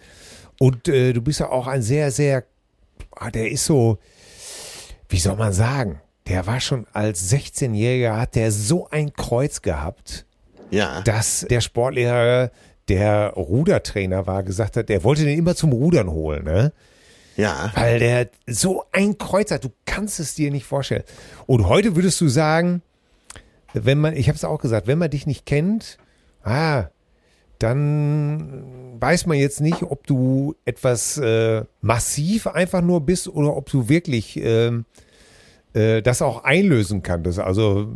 Und 0.59 0.87
äh, 0.87 1.13
du 1.13 1.21
bist 1.21 1.39
ja 1.39 1.49
auch 1.49 1.65
ein 1.67 1.81
sehr, 1.81 2.11
sehr, 2.11 2.43
ah, 3.15 3.31
der 3.31 3.49
ist 3.49 3.65
so, 3.65 3.97
wie 5.09 5.17
soll 5.19 5.35
man 5.35 5.53
sagen, 5.53 5.99
der 6.27 6.45
war 6.47 6.59
schon 6.61 6.85
als 6.93 7.31
16-Jähriger, 7.33 8.15
hat 8.17 8.35
der 8.35 8.51
so 8.51 8.87
ein 8.89 9.11
Kreuz 9.13 9.61
gehabt, 9.61 10.25
Ja. 10.69 11.01
dass 11.01 11.45
der 11.49 11.61
Sportlehrer, 11.61 12.51
der 12.87 13.29
Rudertrainer 13.35 14.27
war, 14.27 14.43
gesagt 14.43 14.77
hat, 14.77 14.89
der 14.89 15.03
wollte 15.03 15.23
den 15.25 15.37
immer 15.37 15.55
zum 15.55 15.71
Rudern 15.71 16.09
holen, 16.09 16.43
ne? 16.43 16.73
Ja. 17.35 17.71
Weil 17.75 17.99
der 17.99 18.29
so 18.47 18.83
ein 18.91 19.17
Kreuz 19.17 19.51
hat, 19.51 19.63
du 19.63 19.69
kannst 19.85 20.19
es 20.19 20.35
dir 20.35 20.51
nicht 20.51 20.65
vorstellen. 20.65 21.03
Und 21.45 21.67
heute 21.67 21.95
würdest 21.95 22.19
du 22.21 22.27
sagen, 22.27 22.81
wenn 23.73 23.99
man, 23.99 24.15
ich 24.15 24.27
habe 24.27 24.35
es 24.35 24.43
auch 24.43 24.59
gesagt, 24.59 24.87
wenn 24.87 24.99
man 24.99 25.09
dich 25.09 25.25
nicht 25.25 25.45
kennt, 25.45 25.97
ah, 26.43 26.85
dann 27.59 28.63
weiß 28.99 29.25
man 29.25 29.37
jetzt 29.37 29.61
nicht, 29.61 29.83
ob 29.83 30.05
du 30.05 30.55
etwas 30.65 31.17
äh, 31.17 31.63
massiv 31.81 32.47
einfach 32.47 32.81
nur 32.81 33.01
bist 33.01 33.27
oder 33.27 33.55
ob 33.55 33.69
du 33.69 33.89
wirklich 33.89 34.37
ähm, 34.37 34.85
äh, 35.73 36.01
das 36.01 36.21
auch 36.21 36.43
einlösen 36.43 37.03
kannst. 37.03 37.39
Also 37.39 37.87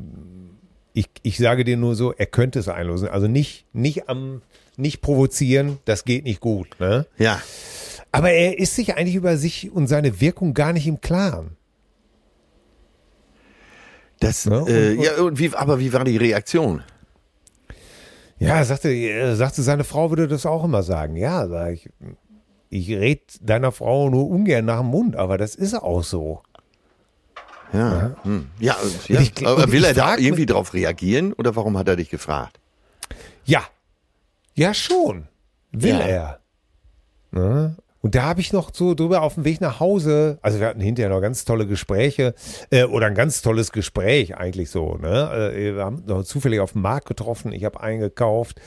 ich, 0.93 1.09
ich 1.21 1.37
sage 1.37 1.63
dir 1.63 1.77
nur 1.77 1.95
so, 1.95 2.13
er 2.13 2.25
könnte 2.25 2.59
es 2.59 2.69
einlösen. 2.69 3.09
Also 3.09 3.27
nicht, 3.27 3.65
nicht 3.73 4.09
am, 4.09 4.41
nicht 4.77 5.01
provozieren, 5.01 5.79
das 5.85 6.05
geht 6.05 6.23
nicht 6.23 6.39
gut. 6.39 6.79
Ne? 6.79 7.05
Ja. 7.17 7.41
Aber 8.11 8.31
er 8.31 8.57
ist 8.57 8.75
sich 8.75 8.95
eigentlich 8.95 9.15
über 9.15 9.37
sich 9.37 9.71
und 9.71 9.87
seine 9.87 10.19
Wirkung 10.21 10.53
gar 10.53 10.73
nicht 10.73 10.87
im 10.87 11.01
Klaren. 11.01 11.55
Das, 14.19 14.45
Ja, 14.45 14.57
und- 14.57 14.69
äh, 14.69 14.91
und- 14.95 15.03
ja, 15.03 15.15
und 15.21 15.39
wie, 15.39 15.53
aber 15.53 15.79
wie 15.79 15.93
war 15.93 16.03
die 16.03 16.17
Reaktion? 16.17 16.81
Ja, 18.39 18.55
er 18.57 18.65
sagte, 18.65 18.89
er 18.89 19.35
sagte, 19.35 19.61
seine 19.63 19.83
Frau 19.83 20.09
würde 20.09 20.27
das 20.27 20.45
auch 20.45 20.63
immer 20.63 20.83
sagen. 20.83 21.15
Ja, 21.15 21.47
sag 21.47 21.73
ich, 21.73 21.89
ich 22.69 22.89
red 22.91 23.21
deiner 23.41 23.71
Frau 23.71 24.09
nur 24.09 24.27
ungern 24.29 24.65
nach 24.65 24.79
dem 24.79 24.87
Mund, 24.87 25.15
aber 25.15 25.37
das 25.37 25.55
ist 25.55 25.73
auch 25.75 26.03
so. 26.03 26.41
Ja. 27.73 28.15
Hm. 28.23 28.47
Ja, 28.59 28.75
ja. 29.07 29.19
ich 29.21 29.45
aber 29.45 29.71
will 29.71 29.83
er 29.83 29.93
da 29.93 30.17
irgendwie 30.17 30.45
drauf 30.45 30.73
reagieren 30.73 31.33
oder 31.33 31.55
warum 31.55 31.77
hat 31.77 31.87
er 31.87 31.95
dich 31.97 32.09
gefragt? 32.09 32.59
Ja, 33.43 33.63
ja 34.55 34.73
schon, 34.73 35.27
will 35.71 35.95
Ja. 35.95 35.99
er. 35.99 36.39
Ne? 37.31 37.75
Und 38.07 38.15
da 38.15 38.23
habe 38.23 38.39
ich 38.39 38.53
noch 38.53 38.73
so 38.73 38.93
drüber 38.93 39.21
auf 39.21 39.33
dem 39.33 39.43
Weg 39.43 39.59
nach 39.59 39.81
Hause, 39.81 40.39
also 40.41 40.61
wir 40.61 40.67
hatten 40.67 40.79
hinterher 40.79 41.09
noch 41.09 41.19
ganz 41.19 41.43
tolle 41.43 41.67
Gespräche 41.67 42.35
äh, 42.69 42.85
oder 42.85 43.07
ein 43.07 43.15
ganz 43.15 43.41
tolles 43.41 43.73
Gespräch 43.73 44.37
eigentlich 44.37 44.69
so. 44.69 44.95
Ne? 44.95 45.51
Äh, 45.53 45.75
wir 45.75 45.83
haben 45.83 46.03
noch 46.07 46.23
zufällig 46.23 46.61
auf 46.61 46.71
dem 46.71 46.83
Markt 46.83 47.05
getroffen, 47.05 47.51
ich 47.51 47.65
habe 47.65 47.81
eingekauft, 47.81 48.61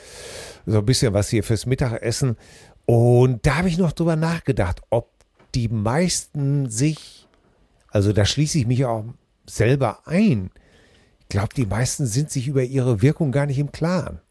so 0.67 0.77
ein 0.77 0.85
bisschen 0.85 1.15
was 1.15 1.29
hier 1.29 1.43
fürs 1.43 1.65
Mittagessen. 1.65 2.37
Und 2.85 3.43
da 3.47 3.55
habe 3.55 3.67
ich 3.67 3.79
noch 3.79 3.93
drüber 3.93 4.15
nachgedacht, 4.15 4.79
ob 4.91 5.09
die 5.55 5.69
meisten 5.69 6.69
sich, 6.69 7.27
also 7.89 8.13
da 8.13 8.25
schließe 8.25 8.59
ich 8.59 8.67
mich 8.67 8.85
auch 8.85 9.05
selber 9.47 10.01
ein, 10.05 10.51
ich 11.21 11.29
glaube, 11.29 11.55
die 11.55 11.65
meisten 11.65 12.05
sind 12.05 12.29
sich 12.29 12.47
über 12.47 12.61
ihre 12.61 13.01
Wirkung 13.01 13.31
gar 13.31 13.47
nicht 13.47 13.57
im 13.57 13.71
Klaren. 13.71 14.21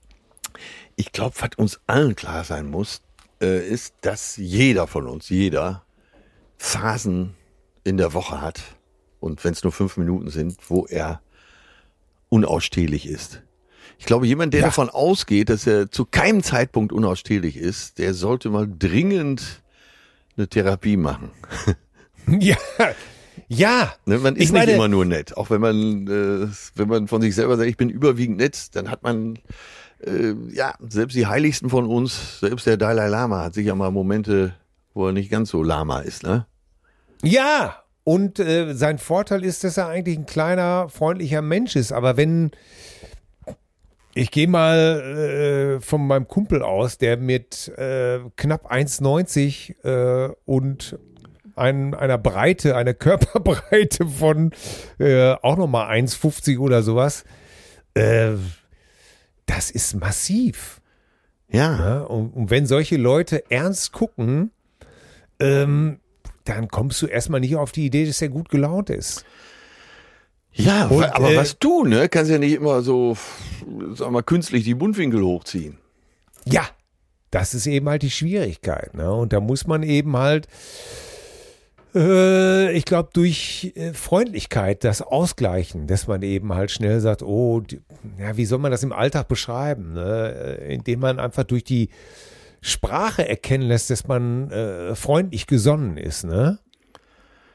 Ich 0.94 1.10
glaube, 1.10 1.34
was 1.40 1.50
uns 1.56 1.80
allen 1.88 2.14
klar 2.14 2.44
sein 2.44 2.70
muss, 2.70 3.02
äh, 3.40 3.66
ist, 3.66 3.94
dass 4.02 4.36
jeder 4.36 4.86
von 4.86 5.06
uns, 5.06 5.28
jeder, 5.28 5.84
Phasen 6.58 7.34
in 7.84 7.96
der 7.96 8.12
Woche 8.12 8.40
hat. 8.40 8.60
Und 9.20 9.42
wenn 9.44 9.52
es 9.52 9.62
nur 9.62 9.72
fünf 9.72 9.96
Minuten 9.96 10.30
sind, 10.30 10.56
wo 10.68 10.86
er 10.86 11.20
unausstehlich 12.28 13.06
ist. 13.06 13.42
Ich 13.98 14.06
glaube, 14.06 14.26
jemand, 14.26 14.54
der 14.54 14.60
Ja. 14.60 14.66
davon 14.66 14.88
ausgeht, 14.88 15.48
dass 15.50 15.66
er 15.66 15.90
zu 15.90 16.04
keinem 16.06 16.42
Zeitpunkt 16.42 16.92
unausstehlich 16.92 17.56
ist, 17.56 17.98
der 17.98 18.14
sollte 18.14 18.48
mal 18.50 18.66
dringend 18.78 19.62
eine 20.36 20.48
Therapie 20.48 20.96
machen. 20.96 21.30
Ja, 22.38 22.56
ja. 23.48 23.92
Ne, 24.04 24.18
man 24.18 24.36
ist 24.36 24.52
meine- 24.52 24.66
nicht 24.66 24.74
immer 24.76 24.86
nur 24.88 25.04
nett. 25.06 25.36
Auch 25.36 25.50
wenn 25.50 25.60
man, 25.60 26.06
äh, 26.06 26.46
wenn 26.76 26.86
man 26.88 27.08
von 27.08 27.22
sich 27.22 27.34
selber 27.34 27.56
sagt, 27.56 27.68
ich 27.68 27.78
bin 27.78 27.88
überwiegend 27.88 28.36
nett, 28.36 28.68
dann 28.76 28.90
hat 28.90 29.02
man, 29.02 29.38
äh, 30.04 30.34
ja, 30.52 30.74
selbst 30.80 31.16
die 31.16 31.26
Heiligsten 31.26 31.70
von 31.70 31.86
uns, 31.86 32.40
selbst 32.40 32.66
der 32.66 32.76
Dalai 32.76 33.08
Lama 33.08 33.44
hat 33.44 33.54
sicher 33.54 33.74
mal 33.74 33.90
Momente, 33.90 34.54
wo 34.94 35.06
er 35.06 35.12
nicht 35.12 35.30
ganz 35.30 35.50
so 35.50 35.62
Lama 35.62 36.00
ist, 36.00 36.22
ne? 36.22 36.46
Ja. 37.22 37.82
Und 38.02 38.40
äh, 38.40 38.72
sein 38.74 38.98
Vorteil 38.98 39.44
ist, 39.44 39.62
dass 39.62 39.76
er 39.76 39.88
eigentlich 39.88 40.18
ein 40.18 40.26
kleiner, 40.26 40.88
freundlicher 40.88 41.42
Mensch 41.42 41.76
ist. 41.76 41.92
Aber 41.92 42.16
wenn 42.16 42.50
ich 44.14 44.30
gehe 44.30 44.48
mal 44.48 45.78
äh, 45.78 45.80
von 45.80 46.06
meinem 46.06 46.26
Kumpel 46.26 46.62
aus, 46.62 46.98
der 46.98 47.16
mit 47.16 47.68
äh, 47.76 48.20
knapp 48.36 48.72
1,90 48.72 49.84
äh, 49.84 50.34
und 50.46 50.98
ein, 51.54 51.94
einer 51.94 52.18
Breite, 52.18 52.76
einer 52.76 52.94
Körperbreite 52.94 54.06
von 54.06 54.52
äh, 54.98 55.32
auch 55.42 55.56
nochmal 55.56 55.94
1,50 55.96 56.58
oder 56.58 56.82
sowas, 56.82 57.24
äh, 57.94 58.32
das 59.50 59.70
ist 59.70 59.94
massiv. 59.94 60.80
Ja. 61.48 61.78
Ja, 61.78 62.00
und, 62.02 62.30
und 62.30 62.50
wenn 62.50 62.66
solche 62.66 62.96
Leute 62.96 63.50
ernst 63.50 63.92
gucken, 63.92 64.52
ähm, 65.40 65.98
dann 66.44 66.68
kommst 66.68 67.02
du 67.02 67.06
erstmal 67.06 67.40
nicht 67.40 67.56
auf 67.56 67.72
die 67.72 67.86
Idee, 67.86 68.06
dass 68.06 68.22
er 68.22 68.28
gut 68.28 68.48
gelaunt 68.48 68.90
ist. 68.90 69.24
Ja, 70.52 70.86
Und, 70.86 71.04
aber 71.04 71.32
äh, 71.32 71.36
was 71.36 71.58
du, 71.58 71.84
ne? 71.84 72.08
Kannst 72.08 72.30
ja 72.30 72.38
nicht 72.38 72.54
immer 72.54 72.82
so, 72.82 73.16
sag 73.94 74.10
mal, 74.10 74.22
künstlich 74.22 74.64
die 74.64 74.74
Mundwinkel 74.74 75.22
hochziehen. 75.22 75.78
Ja, 76.44 76.64
das 77.30 77.54
ist 77.54 77.66
eben 77.66 77.88
halt 77.88 78.02
die 78.02 78.10
Schwierigkeit. 78.10 78.94
Ne? 78.94 79.12
Und 79.12 79.32
da 79.32 79.40
muss 79.40 79.66
man 79.66 79.82
eben 79.82 80.16
halt, 80.16 80.48
äh, 81.94 82.72
ich 82.72 82.84
glaube, 82.84 83.10
durch 83.12 83.72
äh, 83.74 83.92
Freundlichkeit 83.92 84.84
das 84.84 85.02
ausgleichen, 85.02 85.86
dass 85.86 86.06
man 86.06 86.22
eben 86.22 86.54
halt 86.54 86.70
schnell 86.70 87.00
sagt, 87.00 87.22
oh, 87.22 87.60
die, 87.60 87.80
ja, 88.18 88.36
wie 88.36 88.44
soll 88.44 88.58
man 88.58 88.70
das 88.70 88.82
im 88.82 88.92
Alltag 88.92 89.28
beschreiben? 89.28 89.94
Ne? 89.94 90.58
Äh, 90.60 90.74
Indem 90.74 91.00
man 91.00 91.18
einfach 91.18 91.44
durch 91.44 91.64
die 91.64 91.90
Sprache 92.60 93.26
erkennen 93.28 93.66
lässt, 93.66 93.90
dass 93.90 94.06
man 94.06 94.50
äh, 94.50 94.94
freundlich 94.94 95.46
gesonnen 95.46 95.96
ist. 95.96 96.24
Ne? 96.24 96.58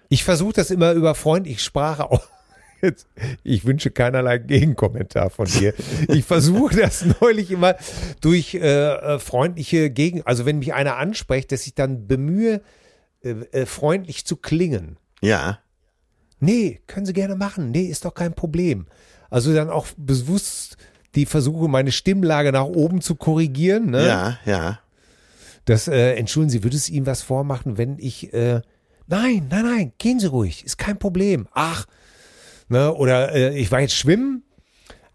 Ich 0.10 0.24
versuche 0.24 0.54
das 0.54 0.72
immer 0.72 0.94
über 0.94 1.16
freundlich 1.16 1.62
Sprache 1.62 2.10
auch 2.10 2.28
Jetzt, 2.82 3.08
ich 3.44 3.66
wünsche 3.66 3.90
keinerlei 3.90 4.38
Gegenkommentar 4.38 5.30
von 5.30 5.46
dir. 5.46 5.74
Ich 6.10 6.26
versuche 6.26 6.76
das 6.82 7.06
neulich 7.22 7.52
immer 7.52 7.76
durch 8.22 8.54
äh, 8.56 9.18
freundliche 9.20 9.90
Gegen, 9.90 10.22
also 10.24 10.46
wenn 10.46 10.60
mich 10.60 10.74
einer 10.74 10.98
anspricht, 10.98 11.52
dass 11.52 11.66
ich 11.66 11.74
dann 11.74 12.08
bemühe, 12.08 12.62
äh, 13.26 13.62
äh, 13.62 13.66
freundlich 13.66 14.26
zu 14.26 14.38
klingen. 14.38 14.98
Ja. 15.22 15.60
Nee, 16.40 16.82
können 16.88 17.06
Sie 17.06 17.14
gerne 17.14 17.36
machen. 17.36 17.72
Nee, 17.72 17.86
ist 17.86 18.06
doch 18.06 18.14
kein 18.14 18.34
Problem. 18.34 18.88
Also 19.30 19.54
dann 19.54 19.70
auch 19.70 19.88
bewusst 19.98 20.78
die 21.16 21.26
Versuche, 21.26 21.68
meine 21.68 21.92
Stimmlage 21.92 22.52
nach 22.52 22.66
oben 22.66 23.02
zu 23.02 23.16
korrigieren. 23.16 23.92
Ne? 23.92 24.06
Ja, 24.06 24.40
ja. 24.46 24.80
Das, 25.66 25.88
äh, 25.88 26.14
entschuldigen 26.14 26.52
Sie, 26.52 26.64
würde 26.64 26.78
es 26.78 26.90
Ihnen 26.90 27.06
was 27.08 27.24
vormachen, 27.24 27.78
wenn 27.78 27.98
ich, 27.98 28.34
äh, 28.34 28.62
nein, 29.08 29.48
nein, 29.50 29.66
nein, 29.66 29.94
gehen 29.98 30.20
Sie 30.20 30.28
ruhig, 30.28 30.64
ist 30.64 30.78
kein 30.78 31.00
Problem. 31.00 31.48
Ach, 31.54 31.86
ne, 32.70 32.94
oder 32.94 33.34
äh, 33.34 33.58
ich 33.58 33.72
war 33.72 33.80
jetzt 33.80 33.96
schwimmen 33.96 34.44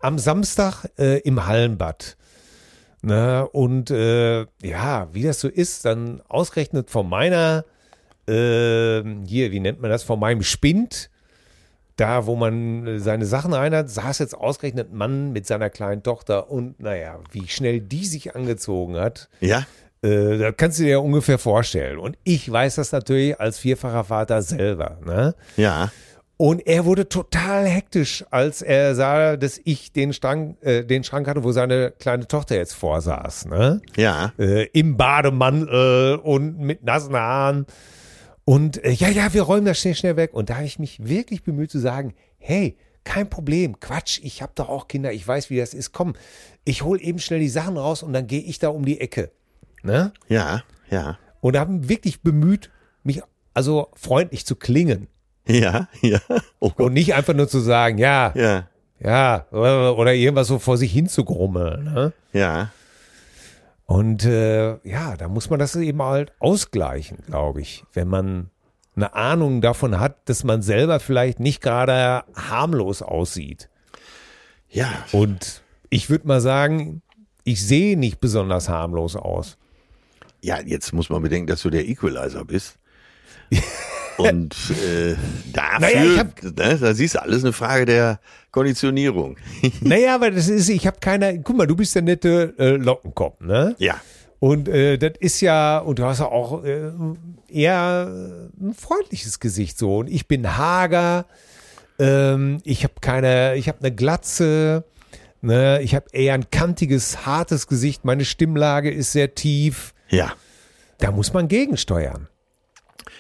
am 0.00 0.18
Samstag 0.18 0.86
äh, 0.98 1.20
im 1.20 1.46
Hallenbad. 1.46 2.16
Ne, 3.02 3.48
und 3.48 3.90
äh, 3.90 4.40
ja, 4.62 5.08
wie 5.12 5.22
das 5.22 5.40
so 5.40 5.48
ist, 5.48 5.84
dann 5.84 6.20
ausgerechnet 6.28 6.90
von 6.90 7.08
meiner, 7.08 7.64
äh, 8.28 9.02
hier, 9.26 9.50
wie 9.50 9.61
nennt 9.61 9.80
man 9.80 9.90
das, 9.90 10.02
von 10.02 10.20
meinem 10.20 10.42
Spind, 10.42 11.11
da, 11.96 12.26
wo 12.26 12.35
man 12.35 12.87
äh, 12.87 12.98
seine 12.98 13.26
Sachen 13.26 13.52
rein 13.52 13.74
hat, 13.74 13.90
saß 13.90 14.18
jetzt 14.20 14.35
ausgerechnet 14.35 14.92
ein 14.92 14.96
Mann 14.96 15.33
mit 15.33 15.46
seiner 15.46 15.70
kleinen 15.70 16.02
Tochter 16.02 16.50
und 16.50 16.80
naja, 16.80 17.18
wie 17.30 17.46
schnell 17.48 17.80
die 17.80 18.06
sich 18.06 18.35
angezogen 18.35 18.96
hat. 18.96 19.28
Ja. 19.40 19.66
Äh, 20.02 20.38
da 20.38 20.52
kannst 20.52 20.78
du 20.78 20.85
dir 20.85 20.90
ja 20.90 20.98
ungefähr 20.98 21.38
vorstellen. 21.38 21.98
Und 21.98 22.16
ich 22.24 22.50
weiß 22.50 22.76
das 22.76 22.92
natürlich 22.92 23.38
als 23.38 23.59
vierfacher 23.59 24.04
Vater 24.04 24.40
selber. 24.42 24.98
Ne? 25.04 25.35
Ja. 25.56 25.92
Und 26.38 26.66
er 26.66 26.87
wurde 26.87 27.06
total 27.06 27.66
hektisch, 27.66 28.24
als 28.30 28.62
er 28.62 28.94
sah, 28.94 29.37
dass 29.37 29.61
ich 29.62 29.92
den 29.92 30.14
Schrank, 30.14 30.56
äh, 30.62 30.85
den 30.85 31.04
Schrank 31.04 31.28
hatte, 31.28 31.44
wo 31.44 31.52
seine 31.52 31.90
kleine 31.90 32.26
Tochter 32.26 32.56
jetzt 32.56 32.72
vorsaß. 32.72 33.44
Ne? 33.44 33.83
Ja. 33.96 34.33
Äh, 34.38 34.68
Im 34.72 34.96
Bademantel 34.96 36.16
und 36.16 36.59
mit 36.59 36.83
nassen 36.83 37.14
Haaren. 37.14 37.66
Und 38.50 38.82
äh, 38.82 38.90
ja, 38.90 39.08
ja, 39.08 39.32
wir 39.32 39.42
räumen 39.42 39.64
das 39.64 39.78
schnell, 39.78 39.94
schnell 39.94 40.16
weg. 40.16 40.34
Und 40.34 40.50
da 40.50 40.56
habe 40.56 40.66
ich 40.66 40.80
mich 40.80 41.06
wirklich 41.06 41.44
bemüht 41.44 41.70
zu 41.70 41.78
sagen, 41.78 42.14
hey, 42.40 42.76
kein 43.04 43.30
Problem, 43.30 43.78
Quatsch, 43.78 44.18
ich 44.24 44.42
habe 44.42 44.50
doch 44.56 44.68
auch 44.68 44.88
Kinder, 44.88 45.12
ich 45.12 45.26
weiß, 45.26 45.50
wie 45.50 45.58
das 45.58 45.72
ist. 45.72 45.92
Komm, 45.92 46.14
ich 46.64 46.82
hole 46.82 47.00
eben 47.00 47.20
schnell 47.20 47.38
die 47.38 47.48
Sachen 47.48 47.76
raus 47.76 48.02
und 48.02 48.12
dann 48.12 48.26
gehe 48.26 48.40
ich 48.40 48.58
da 48.58 48.70
um 48.70 48.84
die 48.84 49.00
Ecke. 49.00 49.30
Ne? 49.84 50.12
Ja. 50.26 50.64
Ja. 50.90 51.16
Und 51.40 51.56
haben 51.56 51.88
wirklich 51.88 52.22
bemüht, 52.22 52.70
mich 53.04 53.22
also 53.54 53.86
freundlich 53.94 54.44
zu 54.44 54.56
klingen. 54.56 55.06
Ja. 55.46 55.88
Ja. 56.02 56.18
Oh. 56.58 56.72
Und 56.76 56.94
nicht 56.94 57.14
einfach 57.14 57.34
nur 57.34 57.46
zu 57.46 57.60
sagen, 57.60 57.98
ja, 57.98 58.32
Ja. 58.34 58.68
ja, 58.98 59.46
oder 59.52 59.96
oder 59.96 60.12
irgendwas 60.12 60.48
so 60.48 60.58
vor 60.58 60.76
sich 60.76 60.92
hin 60.92 61.06
zu 61.08 61.24
grummeln. 61.24 61.84
Ne? 61.84 62.12
Ja. 62.32 62.72
Und 63.90 64.24
äh, 64.24 64.79
ja, 64.88 65.16
da 65.16 65.26
muss 65.26 65.50
man 65.50 65.59
das 65.59 65.74
eben 65.74 66.00
halt 66.00 66.33
ausgleichen, 66.38 67.18
glaube 67.26 67.61
ich. 67.61 67.83
Wenn 67.92 68.07
man 68.07 68.48
eine 68.94 69.14
Ahnung 69.14 69.61
davon 69.62 69.98
hat, 69.98 70.29
dass 70.29 70.44
man 70.44 70.62
selber 70.62 71.00
vielleicht 71.00 71.40
nicht 71.40 71.61
gerade 71.61 72.22
harmlos 72.37 73.03
aussieht. 73.03 73.68
Ja. 74.68 74.88
Und 75.11 75.64
ich 75.88 76.09
würde 76.09 76.29
mal 76.29 76.40
sagen, 76.40 77.03
ich 77.42 77.66
sehe 77.66 77.98
nicht 77.98 78.20
besonders 78.20 78.68
harmlos 78.68 79.16
aus. 79.16 79.59
Ja, 80.40 80.61
jetzt 80.61 80.92
muss 80.92 81.11
man 81.11 81.20
bedenken, 81.22 81.48
dass 81.48 81.62
du 81.62 81.70
der 81.70 81.88
Equalizer 81.88 82.44
bist. 82.44 82.79
Und 84.18 84.55
äh, 84.87 85.16
dafür, 85.53 85.81
Naja, 85.81 86.05
ich 86.05 86.18
hab- 86.18 86.42
ne, 86.44 86.79
da 86.79 86.94
siehst 86.94 87.16
du 87.16 87.22
alles 87.22 87.42
eine 87.42 87.53
Frage 87.53 87.87
der 87.87 88.20
Konditionierung. 88.50 89.36
Naja, 89.80 90.14
aber 90.14 90.30
das 90.30 90.48
ist, 90.48 90.68
ich 90.68 90.86
habe 90.86 90.98
keine, 91.00 91.40
guck 91.42 91.56
mal, 91.56 91.66
du 91.66 91.76
bist 91.76 91.94
der 91.94 92.02
nette 92.02 92.54
äh, 92.58 92.70
Lockenkopf, 92.76 93.40
ne? 93.40 93.74
ja. 93.78 94.00
Und 94.40 94.68
äh, 94.68 94.96
das 94.96 95.12
ist 95.20 95.42
ja, 95.42 95.78
und 95.78 95.98
du 95.98 96.04
hast 96.04 96.20
ja 96.20 96.26
auch 96.26 96.64
äh, 96.64 96.92
eher 97.48 98.10
ein 98.58 98.72
freundliches 98.74 99.38
Gesicht 99.38 99.78
so. 99.78 99.98
Und 99.98 100.08
ich 100.08 100.28
bin 100.28 100.56
hager, 100.56 101.26
ähm, 101.98 102.60
ich 102.64 102.82
habe 102.84 102.94
keine, 103.02 103.56
ich 103.56 103.68
habe 103.68 103.80
eine 103.80 103.94
Glatze, 103.94 104.84
ne? 105.42 105.82
ich 105.82 105.94
habe 105.94 106.06
eher 106.12 106.32
ein 106.32 106.48
kantiges, 106.50 107.26
hartes 107.26 107.66
Gesicht, 107.66 108.06
meine 108.06 108.24
Stimmlage 108.24 108.90
ist 108.90 109.12
sehr 109.12 109.34
tief. 109.34 109.92
Ja. 110.08 110.32
Da 110.96 111.10
muss 111.12 111.34
man 111.34 111.46
gegensteuern. 111.46 112.28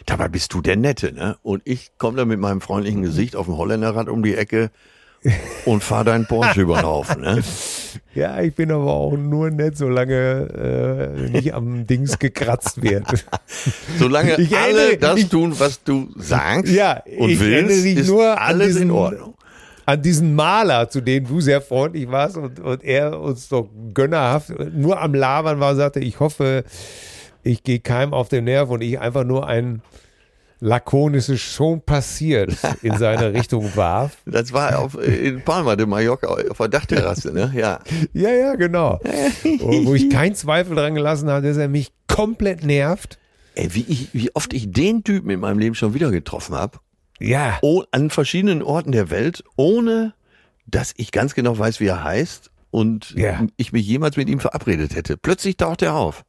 Dabei 0.06 0.28
bist 0.28 0.54
du 0.54 0.62
der 0.62 0.76
Nette, 0.76 1.12
ne? 1.12 1.36
Und 1.42 1.62
ich 1.66 1.92
komme 1.98 2.16
da 2.16 2.24
mit 2.24 2.40
meinem 2.40 2.62
freundlichen 2.62 3.02
Gesicht 3.02 3.36
auf 3.36 3.46
dem 3.46 3.58
Holländerrad 3.58 4.08
um 4.08 4.22
die 4.22 4.34
Ecke 4.34 4.70
und 5.66 5.82
fahr 5.84 6.04
deinen 6.04 6.26
Porsche 6.26 6.60
über 6.62 6.76
den 6.76 6.86
Haufen, 6.86 7.20
ne? 7.20 7.42
Ja, 8.14 8.40
ich 8.40 8.54
bin 8.54 8.70
aber 8.72 8.92
auch 8.92 9.16
nur 9.16 9.50
nett, 9.50 9.76
solange 9.76 11.14
äh, 11.26 11.30
nicht 11.30 11.54
am 11.54 11.86
Dings 11.86 12.18
gekratzt 12.18 12.82
wird. 12.82 13.04
Solange 13.98 14.36
Ich 14.40 14.56
alle 14.56 14.92
erinnere- 14.92 14.96
das 14.98 15.18
ich- 15.20 15.28
tun, 15.28 15.54
was 15.58 15.82
du 15.84 16.08
sagst 16.16 16.72
Ja, 16.72 17.02
und 17.18 17.30
ich 17.30 17.40
willst, 17.40 17.84
dich 17.84 17.98
ist 17.98 18.08
nur 18.08 18.40
alles 18.40 18.68
in 18.68 18.72
diesen- 18.74 18.90
Ordnung. 18.90 19.34
an 19.86 20.02
diesen 20.02 20.34
Maler, 20.34 20.88
zu 20.88 21.00
dem 21.00 21.26
du 21.26 21.40
sehr 21.40 21.60
freundlich 21.60 22.10
warst 22.10 22.36
und, 22.36 22.58
und 22.60 22.82
er 22.84 23.20
uns 23.20 23.48
doch 23.48 23.68
gönnerhaft 23.94 24.50
nur 24.72 25.00
am 25.00 25.14
Labern 25.14 25.60
war, 25.60 25.74
sagte, 25.76 26.00
ich 26.00 26.18
hoffe, 26.20 26.64
ich 27.42 27.62
gehe 27.62 27.80
keinem 27.80 28.12
auf 28.14 28.28
den 28.28 28.44
Nerv 28.44 28.70
und 28.70 28.82
ich 28.82 28.98
einfach 29.00 29.24
nur 29.24 29.46
ein 29.46 29.82
lakonisches 30.60 31.40
schon 31.40 31.80
passiert 31.80 32.52
in 32.82 32.96
seine 32.98 33.32
Richtung 33.34 33.74
warf. 33.76 34.18
Das 34.26 34.52
war 34.52 34.78
auf, 34.78 34.94
in 34.96 35.42
Palma 35.42 35.76
de 35.76 35.86
Mallorca 35.86 36.26
auf 36.28 36.58
der 36.58 36.68
Dachterrasse, 36.68 37.32
ne? 37.32 37.52
Ja. 37.54 37.80
Ja, 38.12 38.30
ja, 38.30 38.54
genau. 38.56 39.00
Und 39.44 39.86
wo 39.86 39.94
ich 39.94 40.10
keinen 40.10 40.34
Zweifel 40.34 40.74
dran 40.76 40.94
gelassen 40.94 41.28
habe, 41.30 41.46
dass 41.46 41.56
er 41.56 41.68
mich 41.68 41.92
komplett 42.08 42.64
nervt. 42.64 43.18
Ey, 43.54 43.74
wie, 43.74 43.84
ich, 43.88 44.08
wie 44.12 44.34
oft 44.34 44.52
ich 44.52 44.70
den 44.70 45.02
Typen 45.04 45.30
in 45.30 45.40
meinem 45.40 45.58
Leben 45.58 45.74
schon 45.74 45.94
wieder 45.94 46.10
getroffen 46.10 46.54
habe, 46.54 46.78
Ja, 47.18 47.58
oh, 47.62 47.82
an 47.90 48.10
verschiedenen 48.10 48.62
Orten 48.62 48.92
der 48.92 49.10
Welt, 49.10 49.42
ohne 49.56 50.14
dass 50.66 50.92
ich 50.96 51.10
ganz 51.12 51.34
genau 51.34 51.58
weiß, 51.58 51.80
wie 51.80 51.86
er 51.86 52.04
heißt 52.04 52.50
und 52.70 53.10
Ja. 53.16 53.44
ich 53.56 53.72
mich 53.72 53.86
jemals 53.86 54.16
mit 54.16 54.28
ihm 54.28 54.38
verabredet 54.40 54.94
hätte. 54.94 55.16
Plötzlich 55.16 55.56
taucht 55.56 55.82
er 55.82 55.94
auf. 55.94 56.24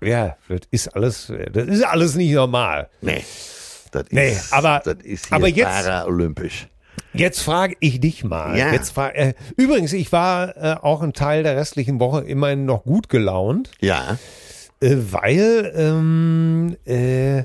ja, 0.00 0.36
das 0.48 0.60
ist 0.70 0.88
alles, 0.96 1.32
das 1.52 1.66
ist 1.68 1.84
alles 1.84 2.14
nicht 2.16 2.32
normal. 2.32 2.88
Nee. 3.00 3.22
Das 3.90 4.04
Nee, 4.10 4.32
ist, 4.32 4.52
aber- 4.52 4.82
das 4.84 4.96
ist 5.04 5.32
aber 5.32 5.48
jetzt- 5.48 5.66
paralympisch. 5.68 6.68
Jetzt 7.12 7.40
frage 7.42 7.76
ich 7.80 8.00
dich 8.00 8.24
mal. 8.24 8.56
Ja. 8.58 8.72
Jetzt 8.72 8.90
frag, 8.90 9.14
äh, 9.16 9.34
übrigens, 9.56 9.92
ich 9.94 10.12
war 10.12 10.56
äh, 10.56 10.76
auch 10.80 11.00
einen 11.02 11.12
Teil 11.14 11.42
der 11.42 11.56
restlichen 11.56 11.98
Woche 12.00 12.20
immerhin 12.22 12.64
noch 12.66 12.84
gut 12.84 13.08
gelaunt, 13.08 13.70
Ja. 13.80 14.18
äh, 14.80 14.96
weil, 15.10 15.72
ähm, 15.76 16.76
äh, 16.84 17.44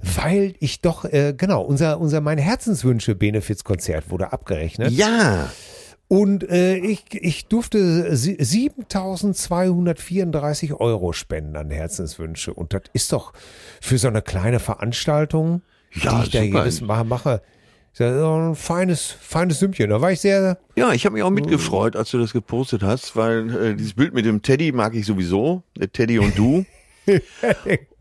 weil 0.00 0.54
ich 0.58 0.80
doch, 0.80 1.04
äh, 1.04 1.32
genau, 1.36 1.62
unser, 1.62 2.00
unser 2.00 2.20
Meine 2.20 2.42
Herzenswünsche 2.42 3.14
Benefizkonzert 3.14 4.10
wurde 4.10 4.32
abgerechnet. 4.32 4.90
Ja. 4.92 5.50
Und 6.08 6.48
äh, 6.50 6.76
ich, 6.76 7.04
ich 7.12 7.46
durfte 7.46 8.14
sie- 8.16 8.36
7.234 8.36 10.74
Euro 10.80 11.12
spenden 11.12 11.56
an 11.56 11.70
Herzenswünsche. 11.70 12.52
Und 12.52 12.74
das 12.74 12.82
ist 12.92 13.12
doch 13.12 13.32
für 13.80 13.96
so 13.98 14.08
eine 14.08 14.22
kleine 14.22 14.58
Veranstaltung, 14.60 15.62
Ja, 15.94 16.18
die 16.18 16.24
ich 16.24 16.30
da 16.30 16.42
super. 16.42 16.58
jedes 16.60 16.80
Mal 16.80 17.04
mache, 17.04 17.42
ein 18.00 18.54
feines, 18.56 19.14
feines 19.20 19.60
Sümmchen. 19.60 19.88
Da 19.90 20.00
war 20.00 20.10
ich 20.10 20.20
sehr, 20.20 20.58
Ja, 20.74 20.92
ich 20.92 21.04
habe 21.06 21.14
mich 21.14 21.22
auch 21.22 21.30
mitgefreut, 21.30 21.94
als 21.94 22.10
du 22.10 22.18
das 22.18 22.32
gepostet 22.32 22.82
hast, 22.82 23.14
weil 23.14 23.54
äh, 23.54 23.74
dieses 23.76 23.94
Bild 23.94 24.14
mit 24.14 24.24
dem 24.26 24.42
Teddy 24.42 24.72
mag 24.72 24.94
ich 24.94 25.06
sowieso. 25.06 25.62
Der 25.78 25.92
Teddy 25.92 26.18
und 26.18 26.36
du. 26.36 26.64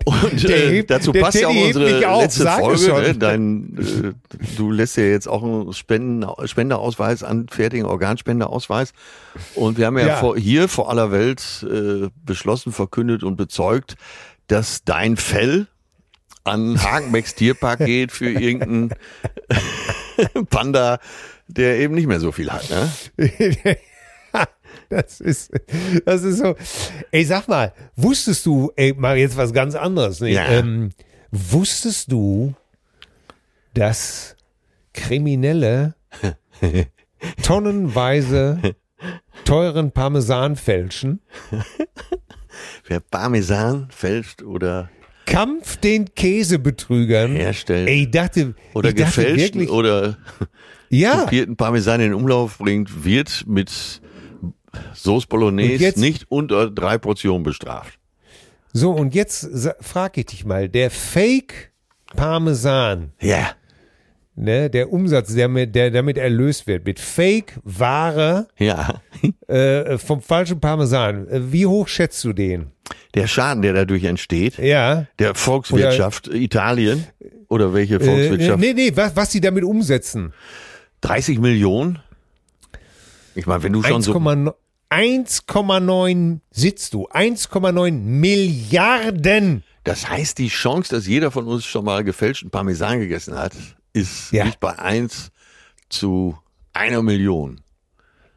Und 0.06 0.44
äh, 0.50 0.70
hebt- 0.70 0.90
dazu 0.90 1.14
passt 1.14 1.40
ja 1.40 1.48
auch 1.48 1.56
unsere 1.56 2.08
auf, 2.10 2.22
letzte 2.24 2.46
Folge. 2.48 2.92
Ne? 2.94 3.18
Dein, 3.18 3.78
äh, 3.78 4.34
du 4.58 4.72
lässt 4.72 4.98
ja 4.98 5.04
jetzt 5.04 5.28
auch 5.28 5.44
einen 5.44 5.72
Spenden, 5.74 6.26
Spendeausweis 6.46 7.24
anfertigen, 7.24 7.86
Organspendeausweis. 7.86 8.92
Und 9.56 9.78
wir 9.78 9.86
haben 9.86 9.98
ja, 9.98 10.08
Ja. 10.08 10.16
Vor, 10.18 10.38
hier 10.38 10.68
vor 10.68 10.90
aller 10.90 11.12
Welt 11.12 11.66
äh, 11.70 12.10
beschlossen, 12.26 12.74
verkündet 12.74 13.24
und 13.24 13.38
bezeugt, 13.38 13.96
dass 14.48 14.84
dein 14.84 15.16
Fell 15.16 15.68
an 16.44 16.82
Hagenbecks 16.82 17.36
Tierpark 17.36 17.80
geht 17.80 18.12
für 18.12 18.30
irgendeinen 18.30 18.94
Panda, 20.50 21.00
der 21.48 21.78
eben 21.80 21.96
nicht 21.96 22.08
mehr 22.08 22.20
so 22.20 22.32
viel 22.32 22.52
hat. 22.52 22.70
Ne? 22.70 22.92
Das 24.90 25.22
ist, 25.22 25.52
das 26.06 26.24
ist 26.24 26.38
so. 26.38 26.56
Ey, 27.12 27.26
sag 27.26 27.48
mal, 27.48 27.74
wusstest 27.96 28.46
du, 28.46 28.72
ey, 28.76 28.94
mal 28.94 29.18
jetzt 29.18 29.38
was 29.38 29.54
ganz 29.54 29.74
anderes. 29.74 30.20
Ne? 30.20 30.30
Ja. 30.30 30.46
Ähm, 30.48 30.92
wusstest 31.32 32.12
du, 32.12 32.54
dass 33.74 34.36
Kriminelle 34.94 35.96
tonnenweise 37.44 38.76
teuren 39.46 39.92
Parmesan 39.92 40.56
fälschen? 40.56 41.22
Wer 42.86 43.00
Parmesan 43.00 43.90
fälscht 43.90 44.44
oder 44.44 44.90
Kampf 45.26 45.78
den 45.78 46.14
Käsebetrügern 46.16 47.32
Herstellt. 47.36 47.88
Ey, 47.90 48.04
ich 48.04 48.12
dachte, 48.12 48.56
oder 48.74 48.90
ich 48.90 48.96
dachte 48.96 49.22
gefälschten 49.24 49.62
wirklich, 49.62 49.70
oder 49.70 50.18
ja, 50.90 51.22
kopierten 51.22 51.56
Parmesan 51.56 52.02
in 52.02 52.08
den 52.12 52.14
Umlauf 52.14 52.58
bringt, 52.58 53.04
wird 53.06 53.44
mit 53.48 54.02
Sauce 54.94 55.26
Bolognese 55.26 55.84
jetzt- 55.84 55.98
nicht 55.98 56.26
unter 56.30 56.70
drei 56.70 56.98
Portionen 56.98 57.44
bestraft. 57.44 57.98
so 58.74 58.92
und 58.92 59.14
jetzt 59.16 59.42
sa- 59.42 59.76
frag 59.80 60.18
ich 60.18 60.26
dich 60.28 60.46
mal, 60.46 60.68
der 60.70 60.90
Fake 60.92 61.72
Parmesan, 62.16 63.12
Ja. 63.22 63.52
Ne, 64.36 64.70
der 64.70 64.92
Umsatz, 64.92 65.34
der, 65.34 65.48
mit, 65.48 65.76
der 65.76 65.92
damit 65.92 66.18
erlöst 66.18 66.68
wird, 66.68 66.86
mit 66.86 67.00
Fake 67.00 67.60
Ware 67.64 68.48
Ja. 68.58 69.02
äh, 69.48 69.98
vom 69.98 70.22
falschen 70.22 70.60
Parmesan, 70.60 71.28
äh, 71.28 71.52
wie 71.52 71.66
hoch 71.66 71.88
schätzt 71.88 72.24
du 72.24 72.34
den? 72.34 72.72
Der 73.16 73.28
Schaden, 73.28 73.62
der 73.62 73.74
dadurch 73.74 74.04
entsteht, 74.04 74.58
Ja. 74.58 75.08
der 75.20 75.36
Volkswirtschaft 75.36 76.28
Italien 76.28 77.06
oder 77.48 77.74
welche 77.74 77.96
Äh, 77.96 78.00
Volkswirtschaft? 78.04 78.60
nee, 78.60 78.74
nee, 78.74 78.92
was, 78.96 79.16
was 79.16 79.30
die 79.30 79.42
damit 79.42 79.64
umsetzen. 79.64 80.34
30 81.02 81.40
Millionen? 81.40 82.00
Ich 83.36 83.46
meine, 83.48 83.64
wenn 83.64 83.74
du 83.74 83.82
schon 83.84 84.02
so 84.02 84.14
1,9 84.14 84.54
1,9 84.90 86.40
sitzt 86.52 86.94
du. 86.94 87.08
1,9 87.08 87.92
Milliarden. 87.92 89.64
Das 89.84 90.08
heißt, 90.10 90.38
die 90.38 90.50
Chance, 90.50 90.94
dass 90.96 91.08
jeder 91.08 91.32
von 91.32 91.46
uns 91.48 91.66
schon 91.66 91.84
mal 91.84 92.04
gefälschten 92.04 92.52
Parmesan 92.52 93.00
gegessen 93.00 93.36
hat, 93.38 93.54
ist 93.94 94.32
Ja. 94.32 94.46
nicht 94.46 94.60
bei 94.60 94.78
1 94.80 95.32
zu 95.90 96.38
einer 96.74 97.02
Million. 97.04 97.62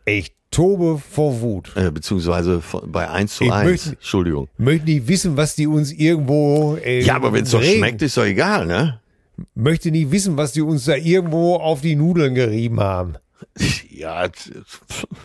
Ich 0.04 0.34
tobe 0.50 0.98
vor 0.98 1.40
Wut. 1.40 1.72
Äh, 1.76 1.90
beziehungsweise 1.90 2.62
bei 2.84 3.08
1 3.10 3.36
zu 3.36 3.44
Ich 3.44 3.52
1. 3.52 3.68
möchte- 3.70 3.90
Entschuldigung. 3.90 4.48
Möchten 4.58 4.86
die 4.86 5.08
wissen, 5.08 5.36
was 5.36 5.54
die 5.56 5.66
uns 5.66 5.90
irgendwo. 5.92 6.76
Äh, 6.76 7.02
Ja, 7.02 7.16
aber 7.16 7.32
wenn 7.32 7.44
es 7.44 7.50
doch 7.50 7.62
schmeckt, 7.62 8.02
ist 8.02 8.16
doch 8.16 8.24
egal, 8.24 8.66
ne? 8.66 9.00
Möchte 9.54 9.90
nie 9.90 10.10
wissen, 10.10 10.36
was 10.36 10.52
die 10.52 10.62
uns 10.62 10.84
da 10.86 10.94
irgendwo 10.96 11.56
auf 11.56 11.80
die 11.82 11.96
Nudeln 11.96 12.34
gerieben 12.34 12.80
haben. 12.80 13.14
Ja, 13.90 14.28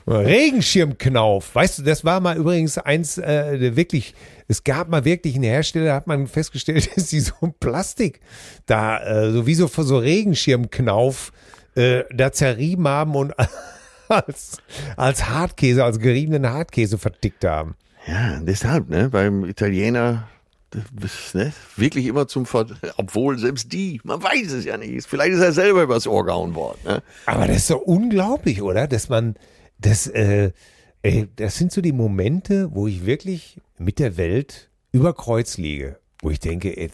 Regenschirmknauf. 0.08 1.54
Weißt 1.56 1.80
du, 1.80 1.84
das 1.84 2.06
war 2.06 2.20
mal 2.20 2.38
übrigens 2.38 2.78
eins, 2.78 3.18
äh, 3.18 3.76
wirklich, 3.76 4.14
es 4.52 4.64
gab 4.64 4.90
mal 4.90 5.06
wirklich 5.06 5.36
einen 5.36 5.46
Hersteller, 5.46 5.86
da 5.86 5.96
hat 5.96 6.08
man 6.08 6.28
festgestellt, 6.28 6.90
dass 6.96 7.08
die 7.08 7.20
so 7.20 7.34
ein 7.42 7.54
Plastik 7.60 8.20
da, 8.66 9.00
äh, 9.00 9.32
sowieso 9.32 9.68
für 9.68 9.84
so 9.84 9.98
Regenschirmknauf, 9.98 11.32
äh, 11.76 12.04
da 12.14 12.32
zerrieben 12.32 12.88
haben 12.88 13.16
und 13.16 13.34
als, 14.10 14.58
als 14.98 15.30
Hartkäse, 15.30 15.84
als 15.84 16.00
geriebenen 16.00 16.50
Hartkäse 16.50 16.98
vertickt 16.98 17.46
haben. 17.46 17.76
ja, 18.08 18.40
deshalb, 18.42 18.90
ne? 18.90 19.10
Beim 19.10 19.46
Italiener 19.46 20.28
das, 20.72 21.34
ne? 21.34 21.52
wirklich 21.76 22.06
immer 22.06 22.28
zum 22.28 22.46
Ver 22.46 22.66
obwohl 22.98 23.38
selbst 23.38 23.74
die, 23.74 24.00
man 24.04 24.24
weiß 24.24 24.52
es 24.54 24.66
ja 24.66 24.78
nicht. 24.78 25.06
Vielleicht 25.06 25.34
ist 25.34 25.42
er 25.42 25.52
selber 25.52 25.84
übers 25.84 26.08
Ohr 26.08 26.26
gehauen 26.26 26.56
worden, 26.56 26.80
ne? 26.86 27.04
Aber 27.26 27.48
das 27.48 27.58
ist 27.58 27.68
so 27.68 27.78
unglaublich, 27.78 28.62
oder? 28.62 28.88
Dass 28.88 29.10
man, 29.10 29.36
das, 29.80 30.08
äh, 30.08 30.52
ey, 31.04 31.28
das 31.36 31.58
sind 31.58 31.72
so 31.72 31.82
die 31.82 31.92
Momente, 31.94 32.70
wo 32.74 32.88
ich 32.88 33.06
wirklich 33.06 33.58
mit 33.78 34.00
der 34.00 34.18
Welt 34.18 34.70
über 34.92 35.14
Kreuz 35.14 35.58
liege. 35.58 35.98
Wo 36.22 36.30
ich 36.30 36.40
denke, 36.40 36.78
ey, 36.78 36.90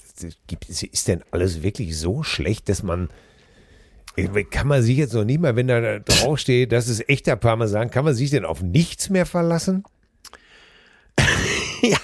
gibt- 0.47 0.69
ist 0.69 1.07
denn 1.07 1.21
alles 1.31 1.61
wirklich 1.63 1.97
so 1.97 2.23
schlecht, 2.23 2.69
dass 2.69 2.81
man, 2.83 3.09
ey, 4.15 4.43
kann 4.45 4.67
man 4.67 4.81
sich 4.81 4.97
jetzt 4.97 5.13
noch 5.13 5.25
nicht 5.25 5.41
mal, 5.41 5.55
wenn 5.57 5.67
da 5.67 5.99
draufsteht, 5.99 6.71
das 6.71 6.87
ist 6.87 7.09
echter 7.09 7.35
Parmesan, 7.35 7.91
kann 7.91 8.05
man 8.05 8.13
sich 8.15 8.29
denn 8.29 8.45
auf 8.45 8.61
nichts 8.61 9.09
mehr 9.09 9.25
verlassen? 9.25 9.83
Ja, 11.83 11.97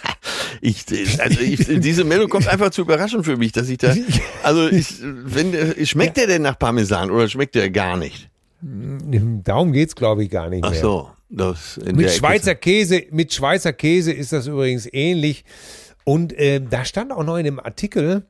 ich, 0.62 0.86
also 1.20 1.39
ich, 1.42 1.66
diese 1.80 2.04
Meldung 2.04 2.30
kommt 2.30 2.48
einfach 2.48 2.70
zu 2.70 2.82
überraschen 2.82 3.24
für 3.24 3.38
mich, 3.38 3.54
dass 3.54 3.68
ich 3.70 3.80
da, 3.80 3.96
also 4.44 4.68
ich, 4.70 4.98
wenn, 5.02 5.84
schmeckt 5.86 6.16
der 6.18 6.28
denn 6.28 6.44
nach 6.44 6.60
Parmesan 6.60 7.10
oder 7.10 7.28
schmeckt 7.28 7.56
der 7.56 7.72
gar 7.72 7.98
nicht? 7.98 8.30
Darum 9.43 9.73
geht's, 9.73 9.95
glaube 9.95 10.23
ich, 10.23 10.30
gar 10.30 10.49
nicht 10.49 10.63
Ach 10.63 10.71
mehr. 10.71 10.82
so, 10.82 11.12
das 11.30 11.78
in 11.78 11.95
Mit 11.95 12.12
Schweizer 12.12 12.56
Käse, 12.56 13.04
mit 13.12 13.34
Schweizer 13.34 13.73
Käse 13.73 14.12
ist 14.12 14.32
das 14.32 14.47
übrigens 14.47 14.88
ähnlich. 14.91 15.43
Und 16.06 16.34
äh, 16.34 16.62
da 16.62 16.86
stand 16.86 17.12
auch 17.12 17.23
noch 17.23 17.38
in 17.38 17.45
dem 17.45 17.60
Artikel, 17.60 18.26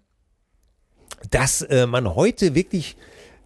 dass 1.30 1.62
äh, 1.62 1.88
man 1.88 2.16
heute 2.16 2.56
wirklich 2.56 2.96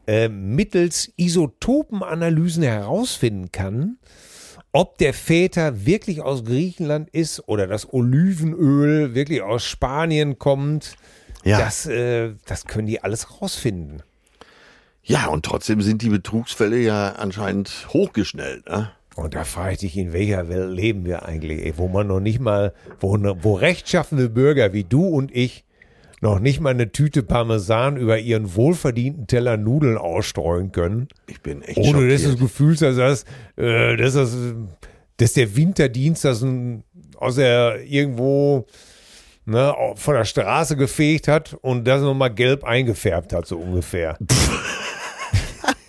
äh, 0.05 0.29
mittels 0.29 1.11
Isotopenanalysen 1.17 2.63
herausfinden 2.63 3.51
kann, 3.51 3.97
ob 4.71 4.97
der 4.97 5.13
Väter 5.13 5.85
wirklich 5.85 6.21
aus 6.21 6.43
Griechenland 6.43 7.09
ist 7.09 7.47
oder 7.47 7.67
das 7.67 7.91
Olivenöl 7.93 9.15
wirklich 9.15 9.41
aus 9.41 9.65
Spanien 9.65 10.37
kommt. 10.39 10.95
Ja. 11.43 11.59
Das, 11.59 11.85
äh, 11.85 12.33
das 12.45 12.65
können 12.65 12.87
die 12.87 13.01
alles 13.01 13.41
rausfinden. 13.41 14.03
Ja, 15.07 15.27
und 15.27 15.45
trotzdem 15.45 15.81
sind 15.81 16.01
die 16.01 16.09
Betrugsfälle 16.09 16.77
ja 16.79 17.13
anscheinend 17.13 17.87
hochgeschnellt. 17.93 18.69
Ne? 18.69 18.91
Und 19.15 19.35
da 19.35 19.45
frage 19.45 19.73
ich 19.73 19.79
dich, 19.79 19.97
in 19.97 20.11
welcher 20.11 20.49
Welt 20.49 20.69
leben 20.69 21.05
wir 21.05 21.25
eigentlich, 21.25 21.65
ey, 21.65 21.73
wo 21.77 21.87
man 21.87 22.07
noch 22.07 22.19
nicht 22.19 22.41
mal, 22.41 22.73
wo, 22.99 23.17
wo 23.41 23.53
rechtschaffene 23.53 24.27
Bürger 24.29 24.73
wie 24.73 24.83
du 24.83 25.07
und 25.07 25.33
ich 25.33 25.63
noch 26.19 26.39
nicht 26.39 26.59
mal 26.59 26.71
eine 26.71 26.91
Tüte 26.91 27.23
Parmesan 27.23 27.95
über 27.95 28.19
ihren 28.19 28.53
wohlverdienten 28.53 29.27
Teller 29.27 29.55
Nudeln 29.55 29.97
ausstreuen 29.97 30.71
können, 30.73 31.07
Ich 31.27 31.41
bin 31.41 31.61
echt 31.61 31.77
ohne 31.77 32.09
dass 32.09 32.23
du 32.23 32.29
schockiert. 32.29 32.33
das 32.33 32.39
Gefühl 32.39 32.73
hast, 32.73 32.97
dass, 32.97 33.25
äh, 33.55 33.95
dass, 33.95 34.13
das, 34.15 34.37
dass 35.17 35.33
der 35.33 35.55
Winterdienst 35.55 36.25
das 36.25 36.41
ein, 36.41 36.83
aus 37.15 37.35
der 37.35 37.83
irgendwo 37.85 38.65
ne, 39.45 39.73
von 39.95 40.15
der 40.15 40.25
Straße 40.25 40.75
gefegt 40.75 41.27
hat 41.27 41.55
und 41.61 41.87
das 41.87 42.01
nochmal 42.01 42.33
gelb 42.33 42.63
eingefärbt 42.65 43.31
hat, 43.31 43.45
so 43.47 43.57
ungefähr. 43.57 44.17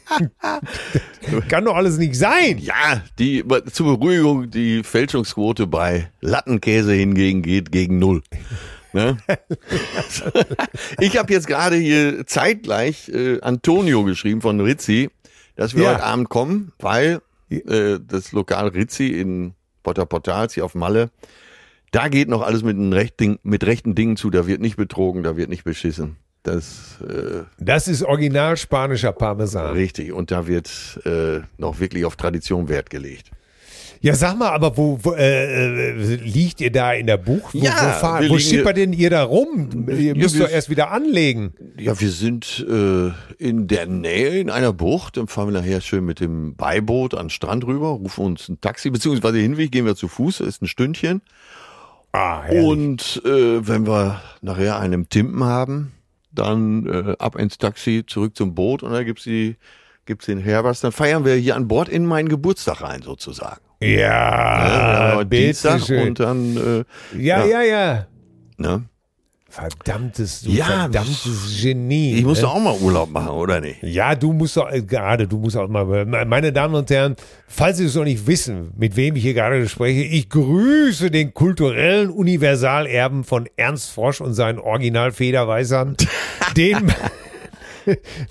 Kann 1.48 1.64
doch 1.64 1.74
alles 1.76 1.98
nicht 1.98 2.14
sein. 2.14 2.58
Ja, 2.58 3.02
die 3.18 3.44
zur 3.72 3.98
Beruhigung, 3.98 4.50
die 4.50 4.82
Fälschungsquote 4.82 5.66
bei 5.66 6.10
Lattenkäse 6.20 6.92
hingegen 6.94 7.42
geht 7.42 7.70
gegen 7.72 7.98
null. 7.98 8.22
Ne? 8.92 9.18
ich 11.00 11.18
habe 11.18 11.32
jetzt 11.32 11.46
gerade 11.46 11.76
hier 11.76 12.26
zeitgleich 12.26 13.08
äh, 13.10 13.40
Antonio 13.42 14.02
geschrieben 14.04 14.40
von 14.40 14.60
Rizzi, 14.60 15.10
dass 15.56 15.74
wir 15.74 15.84
Ja. 15.84 15.94
heute 15.94 16.04
Abend 16.04 16.28
kommen, 16.30 16.72
weil 16.78 17.20
äh, 17.50 17.98
das 18.04 18.32
Lokal 18.32 18.68
Rizzi 18.68 19.08
in 19.08 19.54
Porta 19.82 20.04
Portals 20.06 20.54
hier 20.54 20.64
auf 20.64 20.74
Malle, 20.74 21.10
da 21.90 22.08
geht 22.08 22.28
noch 22.28 22.42
alles 22.42 22.62
mit, 22.62 22.76
rechten, 22.94 23.38
mit 23.42 23.64
rechten 23.64 23.94
Dingen 23.94 24.16
zu. 24.16 24.30
Da 24.30 24.46
wird 24.46 24.60
nicht 24.60 24.76
betrogen, 24.76 25.22
da 25.22 25.36
wird 25.36 25.48
nicht 25.50 25.64
beschissen. 25.64 26.16
Das 26.48 26.98
äh, 27.02 27.42
Das 27.58 27.88
ist 27.88 28.02
original 28.02 28.56
spanischer 28.56 29.12
Parmesan. 29.12 29.72
richtig. 29.74 30.12
Und 30.12 30.30
da 30.30 30.46
wird 30.46 31.00
äh, 31.04 31.40
noch 31.58 31.80
wirklich 31.80 32.04
auf 32.04 32.16
Tradition 32.16 32.68
Wert 32.68 32.90
gelegt. 32.90 33.30
Ja, 34.00 34.14
sag 34.14 34.38
mal, 34.38 34.50
aber 34.50 34.76
wo, 34.76 34.96
wo 35.02 35.12
äh, 35.14 35.90
äh, 35.90 36.14
liegt 36.14 36.60
ihr 36.60 36.70
da 36.70 36.92
in 36.92 37.08
der 37.08 37.16
Bucht? 37.16 37.52
Wo, 37.52 37.58
Ja, 37.58 37.98
wo, 38.22 38.28
wo 38.34 38.38
schippert 38.38 38.76
denn 38.76 38.92
ihr 38.92 39.10
da 39.10 39.24
rum? 39.24 39.88
Ihr 39.88 40.14
müsst 40.14 40.38
wir- 40.38 40.44
doch 40.46 40.52
erst 40.52 40.70
wieder 40.70 40.92
anlegen. 40.92 41.52
Ja, 41.76 41.98
wir 42.00 42.10
sind 42.10 42.64
äh, 42.70 43.10
in 43.42 43.66
der 43.66 43.86
Nähe 43.86 44.38
in 44.38 44.50
einer 44.50 44.72
Bucht. 44.72 45.16
Dann 45.16 45.26
fahren 45.26 45.52
wir 45.52 45.60
nachher 45.60 45.80
schön 45.80 46.04
mit 46.04 46.20
dem 46.20 46.54
Beiboot 46.54 47.14
an 47.14 47.24
den 47.24 47.30
Strand 47.30 47.66
rüber, 47.66 47.88
rufen 47.88 48.24
uns 48.24 48.48
ein 48.48 48.60
Taxi, 48.60 48.90
beziehungsweise 48.90 49.38
Hinweg 49.38 49.72
gehen 49.72 49.84
wir 49.84 49.96
zu 49.96 50.06
Fuß, 50.06 50.40
ist 50.40 50.62
ein 50.62 50.68
Stündchen. 50.68 51.20
Ah, 52.12 52.42
herrlich. 52.44 52.64
Und 52.64 53.22
äh, 53.24 53.66
wenn 53.66 53.84
wir 53.86 54.22
nachher 54.42 54.78
einen 54.78 54.92
im 54.92 55.08
Timpen 55.08 55.42
haben, 55.42 55.90
dann 56.38 56.86
äh, 56.86 57.16
ab 57.18 57.36
ins 57.36 57.58
Taxi, 57.58 58.04
zurück 58.06 58.36
zum 58.36 58.54
Boot 58.54 58.82
und 58.82 58.92
dann 58.92 59.04
gibt's 59.04 59.24
die 59.24 59.56
gibt's 60.06 60.26
den 60.26 60.38
Herbers. 60.38 60.80
Dann 60.80 60.92
feiern 60.92 61.24
wir 61.24 61.34
hier 61.34 61.54
an 61.54 61.68
Bord 61.68 61.88
in 61.88 62.06
meinen 62.06 62.28
Geburtstag 62.28 62.82
rein 62.82 63.02
sozusagen. 63.02 63.60
ja, 63.80 65.16
Ja, 65.16 65.24
bitte 65.24 65.44
Dienstag 65.44 65.80
schön. 65.82 66.08
und 66.08 66.20
dann 66.20 66.56
äh, 66.56 66.84
ja, 67.20 67.44
ja, 67.44 67.62
ja. 67.62 68.06
ne? 68.56 68.84
Verdammtes, 69.50 70.42
du 70.42 70.50
Ja, 70.50 70.66
verdammtes 70.66 71.62
Genie. 71.62 72.16
Ich 72.16 72.24
muss 72.24 72.38
ne? 72.38 72.42
doch 72.42 72.54
auch 72.54 72.60
mal 72.60 72.76
Urlaub 72.80 73.10
machen, 73.10 73.30
oder 73.30 73.62
nicht? 73.62 73.82
Ja, 73.82 74.14
du 74.14 74.34
musst 74.34 74.58
doch, 74.58 74.70
äh, 74.70 74.82
gerade 74.82 75.26
du 75.26 75.38
musst 75.38 75.56
auch 75.56 75.68
mal, 75.68 76.04
meine 76.04 76.52
Damen 76.52 76.74
und 76.74 76.90
Herren, 76.90 77.16
falls 77.46 77.78
Sie 77.78 77.86
es 77.86 77.94
noch 77.94 78.04
nicht 78.04 78.26
wissen, 78.26 78.72
mit 78.76 78.94
wem 78.96 79.16
ich 79.16 79.22
hier 79.22 79.32
gerade 79.32 79.66
spreche, 79.66 80.02
ich 80.02 80.28
grüße 80.28 81.10
den 81.10 81.32
kulturellen 81.32 82.10
Universalerben 82.10 83.24
von 83.24 83.48
Ernst 83.56 83.90
Frosch 83.90 84.20
und 84.20 84.34
seinen 84.34 84.58
Original-Federweisern, 84.58 85.96
den, 86.58 86.92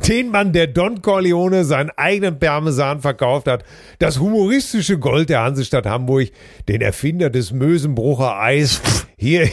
den 0.07 0.29
Mann, 0.29 0.53
der 0.53 0.67
Don 0.67 1.01
Corleone 1.01 1.65
seinen 1.65 1.89
eigenen 1.97 2.37
Parmesan 2.37 3.01
verkauft 3.01 3.47
hat, 3.47 3.65
das 3.97 4.19
humoristische 4.19 4.99
Gold 4.99 5.29
der 5.29 5.41
Hansestadt 5.41 5.87
Hamburg, 5.87 6.29
den 6.67 6.81
Erfinder 6.81 7.31
des 7.31 7.51
Mösenbrucher 7.51 8.39
Eis, 8.39 8.81
hier 9.17 9.49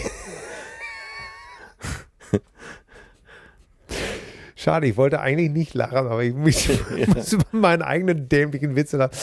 Schade, 4.65 4.87
ich 4.87 4.97
wollte 4.97 5.21
eigentlich 5.21 5.51
nicht 5.51 5.75
lachen, 5.75 6.07
aber 6.07 6.25
ich 6.25 6.33
muss, 6.33 6.67
ja. 6.67 6.75
muss 7.15 7.35
über 7.35 7.45
meinen 7.53 7.83
eigenen 7.83 8.31
dämlichen 8.31 8.77
Witz 8.77 8.93
lachen. 8.93 9.15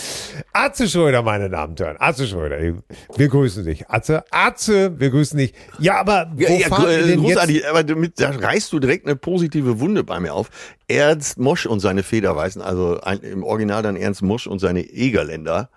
Atze 0.53 0.87
Schröder, 0.87 1.23
meine 1.23 1.49
Damen 1.49 1.71
und 1.71 1.79
Herren. 1.79 1.95
Atze 1.99 2.27
Schröder, 2.27 2.59
wir 2.59 3.27
grüßen 3.27 3.65
dich. 3.65 3.89
Atze, 3.89 4.23
Atze, 4.29 4.99
wir 4.99 5.09
grüßen 5.09 5.39
dich. 5.39 5.55
Ja, 5.79 5.99
aber 5.99 6.31
wo 6.35 6.43
ja, 6.43 6.51
ja, 6.51 6.67
fahren 6.67 6.87
wir 6.87 7.07
denn 7.07 7.19
großartig, 7.21 7.55
jetzt? 7.55 7.65
aber 7.65 7.83
damit, 7.83 8.19
da 8.19 8.29
reißt 8.29 8.71
du 8.71 8.79
direkt 8.79 9.07
eine 9.07 9.15
positive 9.15 9.79
Wunde 9.79 10.03
bei 10.03 10.19
mir 10.19 10.35
auf. 10.35 10.51
Ernst 10.87 11.39
Mosch 11.39 11.65
und 11.65 11.79
seine 11.79 12.03
Federweißen, 12.03 12.61
also 12.61 13.01
ein, 13.01 13.21
im 13.21 13.43
Original 13.43 13.81
dann 13.81 13.95
Ernst 13.95 14.21
Mosch 14.21 14.45
und 14.45 14.59
seine 14.59 14.81
Egerländer. 14.81 15.71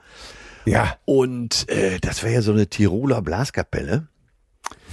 Ja. 0.66 0.98
Und 1.06 1.70
äh, 1.70 2.00
das 2.02 2.22
wäre 2.22 2.34
ja 2.34 2.42
so 2.42 2.52
eine 2.52 2.66
Tiroler 2.66 3.22
Blaskapelle. 3.22 4.08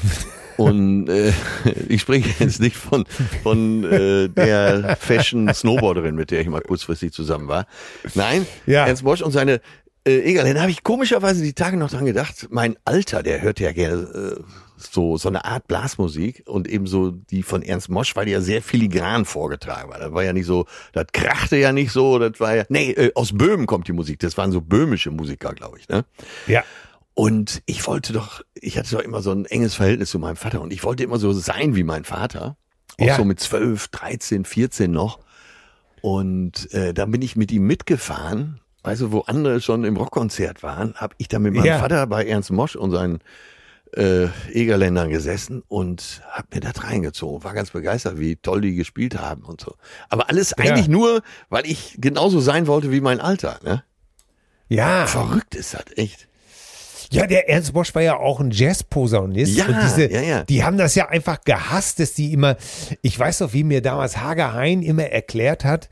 Und 0.62 1.09
äh, 1.09 1.34
ich 1.89 2.01
spreche 2.01 2.30
jetzt 2.43 2.59
nicht 2.59 2.76
von, 2.76 3.05
von 3.43 3.84
äh, 3.84 4.30
der 4.30 4.97
Fashion-Snowboarderin, 4.99 6.16
mit 6.16 6.32
der 6.32 6.41
ich 6.41 6.47
mal 6.47 6.62
kurzfristig 6.62 7.14
zusammen 7.14 7.47
war. 7.47 7.66
Nein, 8.14 8.45
ja. 8.66 8.86
Ernst 8.86 9.03
Bosch 9.03 9.22
und 9.22 9.32
seine 9.32 9.62
äh, 10.03 10.20
Egal, 10.22 10.51
da 10.53 10.62
habe 10.62 10.72
ich 10.72 10.84
komischerweise 10.84 11.43
die 11.43 11.53
Tage 11.53 11.78
noch 11.78 11.91
dran 11.91 12.05
gedacht, 12.05 12.47
mein 12.49 12.76
Alter, 12.86 13.22
der 13.22 13.41
hört 13.41 13.59
ja 13.59 13.72
gerne 13.72 14.01
äh, 14.01 14.43
so, 14.78 15.18
so 15.18 15.30
eine 15.30 15.45
Art 15.45 15.68
Blasmusik 15.68 16.43
und 16.47 16.68
ebenso 16.68 17.12
die 17.12 17.43
von 17.43 17.62
Ernst 17.62 17.89
Mosch, 17.89 18.16
weil 18.16 18.26
die 18.26 18.32
ja 18.32 18.41
sehr 18.41 18.64
filigran 18.64 19.26
vorgetragen 19.26 19.91
war. 19.91 19.99
Das 19.99 20.12
war 20.12 20.24
ja 20.24 20.34
nicht 20.34 20.47
so, 20.47 20.66
das 20.93 21.05
krachte 21.14 21.57
ja 21.57 21.72
nicht 21.72 21.91
so, 21.91 22.18
das 22.18 22.39
war 22.39 22.55
ja, 22.55 22.64
nee, 22.70 22.91
äh, 22.91 23.12
aus 23.14 23.38
Böhmen 23.38 23.68
kommt 23.68 23.88
die 23.88 23.93
Musik, 23.93 24.20
das 24.20 24.38
waren 24.38 24.51
so 24.51 24.62
böhmische 24.62 25.12
Musiker, 25.12 25.53
glaube 25.53 25.78
ich, 25.78 25.88
ne? 25.88 26.03
Ja. 26.47 26.64
Und 27.14 27.62
ich 27.66 27.86
wollte 27.88 28.14
doch, 28.14 28.41
ich 28.53 28.78
hatte 28.78 28.95
doch 28.95 29.01
immer 29.01 29.22
so 29.22 29.32
ein 29.32 29.45
enges 29.45 29.76
Verhältnis 29.76 30.09
zu 30.12 30.20
meinem 30.20 30.38
Vater 30.38 30.62
und 30.62 30.72
ich 30.72 30.84
wollte 30.84 31.03
immer 31.03 31.20
so 31.20 31.34
sein 31.34 31.76
wie 31.76 31.84
mein 31.84 32.05
Vater. 32.05 32.57
Auch 32.99 33.05
ja. 33.05 33.16
so 33.16 33.26
mit 33.26 33.39
zwölf, 33.39 33.89
dreizehn, 33.89 34.45
vierzehn 34.45 34.91
noch. 34.91 35.20
Und 36.01 36.74
äh, 36.74 36.93
dann 36.93 37.12
bin 37.12 37.22
ich 37.22 37.36
mit 37.36 37.51
ihm 37.51 37.68
mitgefahren. 37.68 38.59
Also 38.84 39.12
wo 39.12 39.20
andere 39.22 39.62
schon 39.62 39.84
im 39.84 39.97
Rockkonzert 39.97 40.64
waren, 40.64 40.95
habe 40.95 41.14
ich 41.20 41.28
dann 41.28 41.43
mit 41.43 41.53
meinem 41.53 41.66
ja. 41.66 41.80
Vater 41.80 42.07
bei 42.07 42.26
Ernst 42.26 42.51
Mosch 42.51 42.76
und 42.76 42.91
seinen 42.91 43.20
äh, 43.95 44.28
Egerländern 44.51 45.09
gesessen 45.09 45.62
und 45.68 46.22
habe 46.32 46.47
mir 46.53 46.62
das 46.62 46.84
reingezogen. 46.84 47.43
War 47.43 47.53
ganz 47.53 47.70
begeistert, 47.72 48.20
wie 48.20 48.38
toll 48.38 48.62
die 48.62 48.74
gespielt 48.74 49.20
haben 49.20 49.43
und 49.43 49.62
so. 49.62 49.76
Aber 50.09 50.30
alles 50.30 50.55
ja. 50.57 50.64
eigentlich 50.64 50.88
nur, 50.88 51.22
weil 51.49 51.68
ich 51.68 51.97
genauso 51.99 52.39
sein 52.39 52.66
wollte 52.66 52.91
wie 52.91 53.01
mein 53.01 53.20
Alter. 53.20 53.59
Ne? 53.64 53.84
Ja. 54.70 55.05
Verrückt 55.05 55.53
ist 55.53 55.74
das, 55.76 55.86
echt. 55.95 56.28
Ja, 57.12 57.28
der 57.28 57.49
Ernst 57.49 57.74
Bosch 57.74 57.93
war 57.93 58.01
ja 58.01 58.18
auch 58.18 58.39
ein 58.39 58.51
Jazzposaunist. 58.51 59.55
Ja, 59.55 59.82
diese, 59.84 60.09
ja, 60.09 60.22
ja. 60.22 60.43
Die 60.45 60.64
haben 60.64 60.78
das 60.78 60.95
ja 60.95 61.09
einfach 61.09 61.41
gehasst, 61.43 61.99
dass 61.99 62.14
die 62.14 62.32
immer, 62.32 62.55
ich 63.01 63.20
weiß 63.20 63.41
noch, 63.41 63.53
wie 63.53 63.66
mir 63.66 63.82
damals 63.82 64.18
Hager 64.18 64.53
Hein 64.53 64.82
immer 64.82 65.03
erklärt 65.03 65.66
hat, 65.66 65.89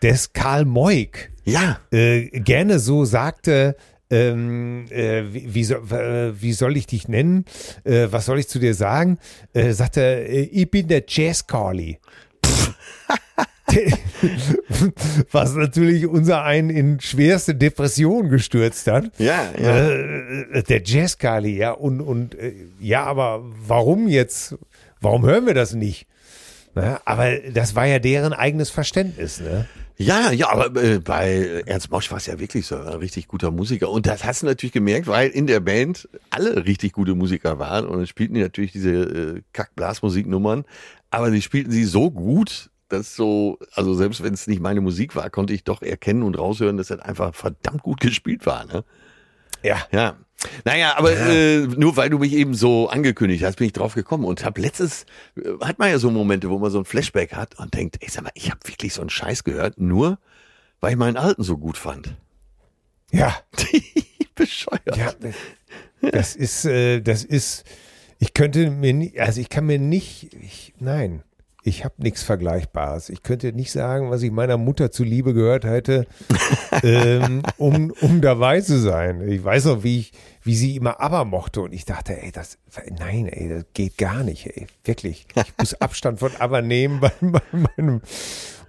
dass 0.00 0.32
Karl 0.32 0.64
Moik 0.64 1.30
ja. 1.44 1.78
äh, 1.90 2.28
gerne 2.40 2.78
so 2.78 3.04
sagte, 3.04 3.76
ähm, 4.10 4.86
äh, 4.90 5.24
wie, 5.32 5.54
wie, 5.54 5.64
so, 5.64 5.74
äh, 5.74 6.40
wie 6.40 6.52
soll 6.52 6.76
ich 6.76 6.86
dich 6.86 7.08
nennen? 7.08 7.44
Äh, 7.84 8.08
was 8.10 8.26
soll 8.26 8.38
ich 8.38 8.48
zu 8.48 8.58
dir 8.58 8.74
sagen? 8.74 9.18
Äh, 9.52 9.72
sagte, 9.72 10.00
äh, 10.00 10.42
ich 10.42 10.70
bin 10.70 10.88
der 10.88 11.04
Jazz 11.06 11.46
Carly. 11.46 11.98
was 15.32 15.54
natürlich 15.54 16.06
unser 16.06 16.42
einen 16.44 16.70
in 16.70 17.00
schwerste 17.00 17.54
Depression 17.54 18.28
gestürzt 18.28 18.86
hat. 18.86 19.10
Ja, 19.18 19.50
ja. 19.60 19.90
Äh, 19.90 20.62
der 20.62 20.82
Jazz 20.84 21.18
Carly, 21.18 21.56
ja, 21.56 21.72
und, 21.72 22.00
und 22.00 22.34
äh, 22.34 22.54
ja, 22.80 23.04
aber 23.04 23.42
warum 23.66 24.08
jetzt? 24.08 24.56
Warum 25.00 25.24
hören 25.24 25.46
wir 25.46 25.54
das 25.54 25.74
nicht? 25.74 26.06
Na, 26.74 27.00
aber 27.04 27.38
das 27.52 27.74
war 27.74 27.86
ja 27.86 27.98
deren 27.98 28.32
eigenes 28.32 28.70
Verständnis, 28.70 29.40
ne? 29.40 29.66
Ja, 29.98 30.32
ja, 30.32 30.50
aber 30.50 30.82
äh, 30.82 30.98
bei 30.98 31.62
Ernst 31.66 31.90
Mosch 31.90 32.10
war 32.10 32.18
es 32.18 32.26
ja 32.26 32.40
wirklich 32.40 32.66
so 32.66 32.76
ein 32.76 32.88
richtig 32.94 33.28
guter 33.28 33.50
Musiker. 33.50 33.90
Und 33.90 34.06
das 34.06 34.24
hast 34.24 34.42
du 34.42 34.46
natürlich 34.46 34.72
gemerkt, 34.72 35.06
weil 35.06 35.30
in 35.30 35.46
der 35.46 35.60
Band 35.60 36.08
alle 36.30 36.64
richtig 36.64 36.92
gute 36.92 37.14
Musiker 37.14 37.58
waren 37.58 37.86
und 37.86 37.98
dann 37.98 38.06
spielten 38.06 38.34
die 38.34 38.40
natürlich 38.40 38.72
diese 38.72 38.90
äh, 38.90 39.42
Kack-Blasmusiknummern. 39.52 40.64
Aber 41.10 41.30
sie 41.30 41.42
spielten 41.42 41.70
sie 41.70 41.84
so 41.84 42.10
gut, 42.10 42.70
dass 42.92 43.16
so, 43.16 43.58
also 43.74 43.94
selbst 43.94 44.22
wenn 44.22 44.34
es 44.34 44.46
nicht 44.46 44.60
meine 44.60 44.80
Musik 44.80 45.16
war, 45.16 45.30
konnte 45.30 45.52
ich 45.52 45.64
doch 45.64 45.82
erkennen 45.82 46.22
und 46.22 46.38
raushören, 46.38 46.76
dass 46.76 46.88
das 46.88 47.00
einfach 47.00 47.34
verdammt 47.34 47.82
gut 47.82 48.00
gespielt 48.00 48.46
war. 48.46 48.64
Ne? 48.66 48.84
Ja. 49.62 49.86
Ja. 49.90 50.16
Naja, 50.64 50.96
aber 50.96 51.12
ja. 51.12 51.28
Äh, 51.28 51.66
nur 51.68 51.96
weil 51.96 52.10
du 52.10 52.18
mich 52.18 52.32
eben 52.32 52.54
so 52.54 52.88
angekündigt 52.88 53.44
hast, 53.44 53.56
bin 53.56 53.68
ich 53.68 53.72
drauf 53.72 53.94
gekommen 53.94 54.24
und 54.24 54.44
hab 54.44 54.58
letztes, 54.58 55.06
äh, 55.36 55.50
hat 55.60 55.78
man 55.78 55.90
ja 55.90 55.98
so 55.98 56.10
Momente, 56.10 56.50
wo 56.50 56.58
man 56.58 56.70
so 56.70 56.78
ein 56.78 56.84
Flashback 56.84 57.32
hat 57.32 57.58
und 57.58 57.74
denkt, 57.74 57.98
ey, 58.00 58.08
sag 58.10 58.24
mal, 58.24 58.32
ich 58.34 58.50
habe 58.50 58.60
wirklich 58.64 58.92
so 58.92 59.00
einen 59.00 59.10
Scheiß 59.10 59.44
gehört, 59.44 59.80
nur 59.80 60.18
weil 60.80 60.92
ich 60.92 60.98
meinen 60.98 61.16
Alten 61.16 61.44
so 61.44 61.56
gut 61.58 61.78
fand. 61.78 62.16
Ja. 63.12 63.36
Bescheuert. 64.34 64.96
Ja, 64.96 65.12
das 66.00 66.34
ist, 66.34 66.64
äh, 66.64 67.00
das 67.00 67.22
ist, 67.22 67.64
ich 68.18 68.34
könnte 68.34 68.70
mir, 68.70 68.92
nie, 68.92 69.18
also 69.20 69.40
ich 69.40 69.48
kann 69.48 69.66
mir 69.66 69.78
nicht, 69.78 70.34
ich, 70.34 70.72
nein, 70.80 71.22
ich 71.64 71.84
habe 71.84 71.94
nichts 71.98 72.22
Vergleichbares. 72.22 73.08
Ich 73.08 73.22
könnte 73.22 73.52
nicht 73.52 73.70
sagen, 73.70 74.10
was 74.10 74.22
ich 74.22 74.32
meiner 74.32 74.56
Mutter 74.56 74.90
zuliebe 74.90 75.32
gehört 75.32 75.64
hätte, 75.64 76.06
ähm, 76.82 77.42
um, 77.56 77.92
um 78.00 78.20
dabei 78.20 78.60
zu 78.60 78.80
sein. 78.80 79.26
Ich 79.28 79.42
weiß 79.42 79.66
noch, 79.66 79.84
wie 79.84 80.00
ich, 80.00 80.12
wie 80.42 80.56
sie 80.56 80.76
immer 80.76 81.00
aber 81.00 81.24
mochte 81.24 81.60
und 81.60 81.72
ich 81.72 81.84
dachte, 81.84 82.20
ey, 82.20 82.32
das, 82.32 82.58
nein, 82.98 83.26
ey, 83.28 83.48
das 83.48 83.64
geht 83.74 83.96
gar 83.96 84.24
nicht, 84.24 84.46
ey, 84.46 84.66
wirklich. 84.84 85.26
Ich 85.36 85.52
muss 85.58 85.80
Abstand 85.80 86.18
von 86.18 86.32
aber 86.38 86.62
nehmen 86.62 87.00
bei, 87.00 87.12
bei 87.20 87.40
meinem, 87.52 88.00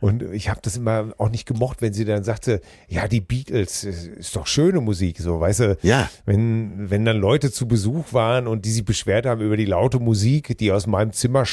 und 0.04 0.22
ich 0.34 0.50
habe 0.50 0.60
das 0.62 0.76
immer 0.76 1.14
auch 1.18 1.30
nicht 1.30 1.48
gemocht, 1.48 1.82
wenn 1.82 1.94
sie 1.94 2.04
dann 2.04 2.26
sagte, 2.26 2.60
ja, 2.90 3.08
die 3.08 3.22
Beatles 3.22 3.86
ist 3.86 4.36
doch 4.36 4.48
schöne 4.48 4.82
Musik, 4.82 5.18
so, 5.20 5.40
weißt 5.40 5.60
du? 5.62 5.78
Ja. 5.82 6.10
Wenn, 6.26 6.90
wenn 6.92 7.06
dann 7.06 7.16
Leute 7.16 7.54
zu 7.54 7.70
Besuch 7.70 8.12
waren 8.12 8.46
und 8.46 8.66
die 8.66 8.72
sich 8.72 8.84
beschwert 8.84 9.26
haben 9.26 9.40
über 9.40 9.56
die 9.56 9.64
laute 9.64 10.00
Musik, 10.00 10.58
die 10.58 10.74
aus 10.74 10.88
meinem 10.88 11.14
Zimmer 11.14 11.46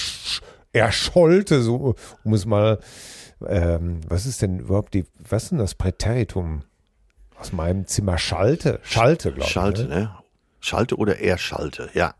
erschollte, 0.72 1.62
so, 1.62 1.94
um 2.24 2.34
es 2.34 2.46
mal, 2.46 2.78
ähm, 3.46 4.00
was 4.08 4.26
ist 4.26 4.42
denn 4.42 4.60
überhaupt 4.60 4.94
die, 4.94 5.04
was 5.18 5.44
ist 5.44 5.52
denn 5.52 5.58
das 5.58 5.74
Präteritum? 5.74 6.62
Aus 7.36 7.52
meinem 7.52 7.86
Zimmer 7.86 8.18
schalte, 8.18 8.80
schalte, 8.82 9.30
glaube 9.32 9.46
ich. 9.46 9.52
Schalte, 9.52 9.84
ne? 9.84 9.94
ne? 9.94 10.14
Schalte 10.60 10.96
oder 10.96 11.20
erschalte, 11.20 11.88
ja. 11.94 12.14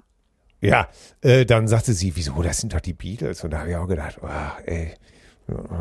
Ja, 0.63 0.89
äh, 1.21 1.45
dann 1.45 1.69
sagte 1.69 1.93
sie, 1.93 2.17
wieso, 2.17 2.43
das 2.43 2.59
sind 2.59 2.75
doch 2.75 2.81
die 2.81 2.93
Beatles. 2.95 3.45
Und 3.45 3.51
da 3.51 3.61
habe 3.61 3.71
ich 3.71 3.77
auch 3.77 3.89
gedacht, 3.89 4.19
oh, 4.23 4.29
ey, 4.65 4.95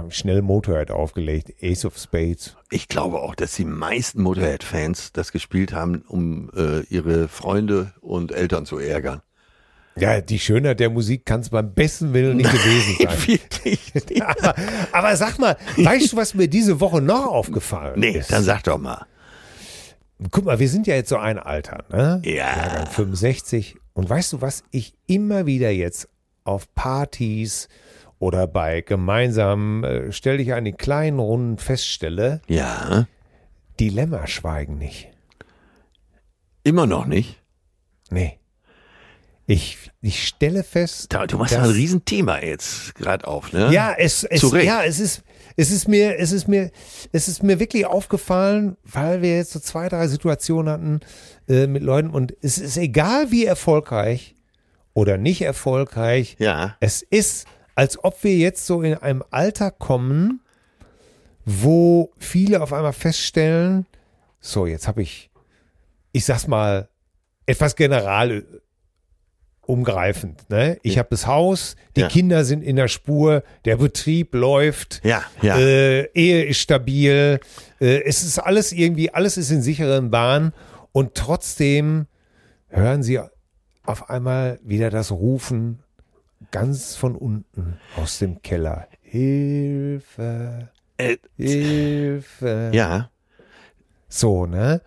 schnell 0.10 0.42
Motorhead 0.42 0.92
aufgelegt, 0.92 1.54
Ace 1.62 1.86
of 1.86 1.98
Spades. 1.98 2.56
Ich 2.70 2.88
glaube 2.88 3.22
auch, 3.22 3.36
dass 3.36 3.56
die 3.56 3.66
meisten 3.66 4.22
Motorhead-Fans 4.22 5.12
das 5.14 5.32
gespielt 5.32 5.74
haben, 5.74 6.04
um 6.08 6.50
äh, 6.56 6.82
ihre 6.90 7.28
Freunde 7.28 7.94
und 8.02 8.32
Eltern 8.32 8.66
zu 8.66 8.78
ärgern. 8.78 9.22
Ja, 10.02 10.22
die 10.22 10.40
Schönheit 10.40 10.80
der 10.80 10.90
Musik 10.90 11.26
kann 11.26 11.42
es 11.42 11.50
beim 11.50 11.74
besten 11.74 12.14
Willen 12.14 12.38
nicht 12.38 12.52
Nein, 12.52 12.62
gewesen 12.62 13.40
sein. 14.08 14.22
Aber, 14.26 14.56
aber 14.92 15.16
sag 15.16 15.38
mal, 15.40 15.58
weißt 15.78 16.14
du, 16.14 16.18
was 16.18 16.34
mir 16.34 16.48
diese 16.48 16.80
Woche 16.80 17.02
noch 17.02 17.28
aufgefallen 17.28 18.00
nee, 18.00 18.12
ist? 18.12 18.30
Nee, 18.30 18.36
dann 18.36 18.44
sag 18.44 18.64
doch 18.64 18.78
mal. 18.78 19.06
Guck 20.32 20.46
mal, 20.46 20.60
wir 20.60 20.68
sind 20.68 20.88
ja 20.88 20.96
jetzt 20.96 21.10
so 21.10 21.18
ein 21.18 21.40
Alter, 21.40 21.86
ne? 21.90 22.22
Ja. 22.26 22.58
Jahrgang 22.58 22.88
65. 22.88 23.78
Und 23.94 24.10
weißt 24.10 24.34
du, 24.34 24.42
was 24.42 24.64
ich 24.72 24.94
immer 25.08 25.46
wieder 25.46 25.72
jetzt 25.72 26.10
auf 26.44 26.74
Partys 26.76 27.70
oder 28.18 28.48
bei 28.48 28.82
gemeinsamen, 28.82 29.84
äh, 29.84 30.12
stell 30.12 30.38
dich 30.38 30.54
an 30.54 30.66
die 30.66 30.74
kleinen 30.74 31.20
Runden 31.20 31.58
feststelle? 31.58 32.42
Ja. 32.48 33.08
Dilemma 33.80 34.28
schweigen 34.28 34.78
nicht. 34.78 35.10
Immer 36.64 36.86
noch 36.86 37.06
nicht? 37.06 37.42
Nee. 38.10 38.39
Ich, 39.52 39.90
ich 40.02 40.28
stelle 40.28 40.64
fest. 40.64 41.12
du 41.12 41.38
machst 41.40 41.56
dass, 41.56 41.64
ein 41.64 41.72
Riesenthema 41.72 42.40
jetzt 42.40 42.94
gerade 42.94 43.26
auf, 43.28 43.52
ne? 43.52 43.74
Ja, 43.74 43.96
es, 43.98 44.24
es, 44.24 44.44
ja, 44.44 44.84
es 44.84 45.00
ist, 45.00 45.24
es 45.58 45.72
ist 45.72 45.88
mir, 45.88 46.20
es 46.20 46.32
ist 46.32 46.48
mir, 46.48 46.70
es 47.14 47.28
ist 47.28 47.42
mir 47.42 47.60
wirklich 47.60 47.88
aufgefallen, 47.88 48.78
weil 48.84 49.24
wir 49.24 49.38
jetzt 49.38 49.54
so 49.54 49.60
zwei, 49.60 49.90
drei 49.90 50.08
Situationen 50.08 50.72
hatten 50.72 51.00
äh, 51.48 51.66
mit 51.66 51.82
Leuten 51.82 52.12
und 52.12 52.36
es 52.44 52.60
ist 52.60 52.78
egal, 52.78 53.32
wie 53.32 53.46
erfolgreich 53.46 54.36
oder 54.94 55.18
nicht 55.18 55.42
erfolgreich. 55.42 56.36
Ja. 56.38 56.78
Es 56.80 57.02
ist, 57.02 57.48
als 57.74 58.04
ob 58.04 58.24
wir 58.24 58.38
jetzt 58.38 58.68
so 58.68 58.84
in 58.84 58.94
einem 58.94 59.24
Alter 59.32 59.72
kommen, 59.72 60.42
wo 61.44 62.12
viele 62.20 62.62
auf 62.62 62.72
einmal 62.72 62.94
feststellen, 62.94 63.88
so, 64.42 64.68
jetzt 64.68 64.88
habe 64.88 65.02
ich, 65.02 65.32
ich 66.12 66.26
sag's 66.26 66.46
mal, 66.46 66.88
etwas 67.48 67.76
general 67.76 68.44
umgreifend. 69.70 70.50
Ne? 70.50 70.80
Ich 70.82 70.96
ja. 70.96 71.00
habe 71.00 71.10
das 71.12 71.28
Haus, 71.28 71.76
die 71.96 72.02
ja. 72.02 72.08
Kinder 72.08 72.44
sind 72.44 72.64
in 72.64 72.76
der 72.76 72.88
Spur, 72.88 73.44
der 73.66 73.78
Betrieb 73.78 74.34
läuft, 74.34 75.00
ja, 75.04 75.24
ja. 75.44 75.60
Äh, 75.60 76.10
Ehe 76.14 76.44
ist 76.46 76.58
stabil, 76.60 77.40
äh, 77.80 78.02
es 78.04 78.24
ist 78.24 78.40
alles 78.40 78.72
irgendwie, 78.72 79.14
alles 79.14 79.38
ist 79.38 79.52
in 79.52 79.62
sicheren 79.62 80.10
Bahnen 80.10 80.54
und 80.92 81.14
trotzdem 81.14 82.08
hören 82.68 83.04
sie 83.04 83.20
auf 83.84 84.10
einmal 84.10 84.60
wieder 84.64 84.90
das 84.90 85.12
Rufen 85.12 85.80
ganz 86.50 86.96
von 86.96 87.16
unten 87.16 87.80
aus 87.96 88.18
dem 88.18 88.42
Keller. 88.42 88.88
Hilfe, 89.02 90.70
Äh, 90.98 91.18
Hilfe. 91.38 92.72
ja. 92.74 93.12
So, 94.08 94.48
ne? 94.48 94.82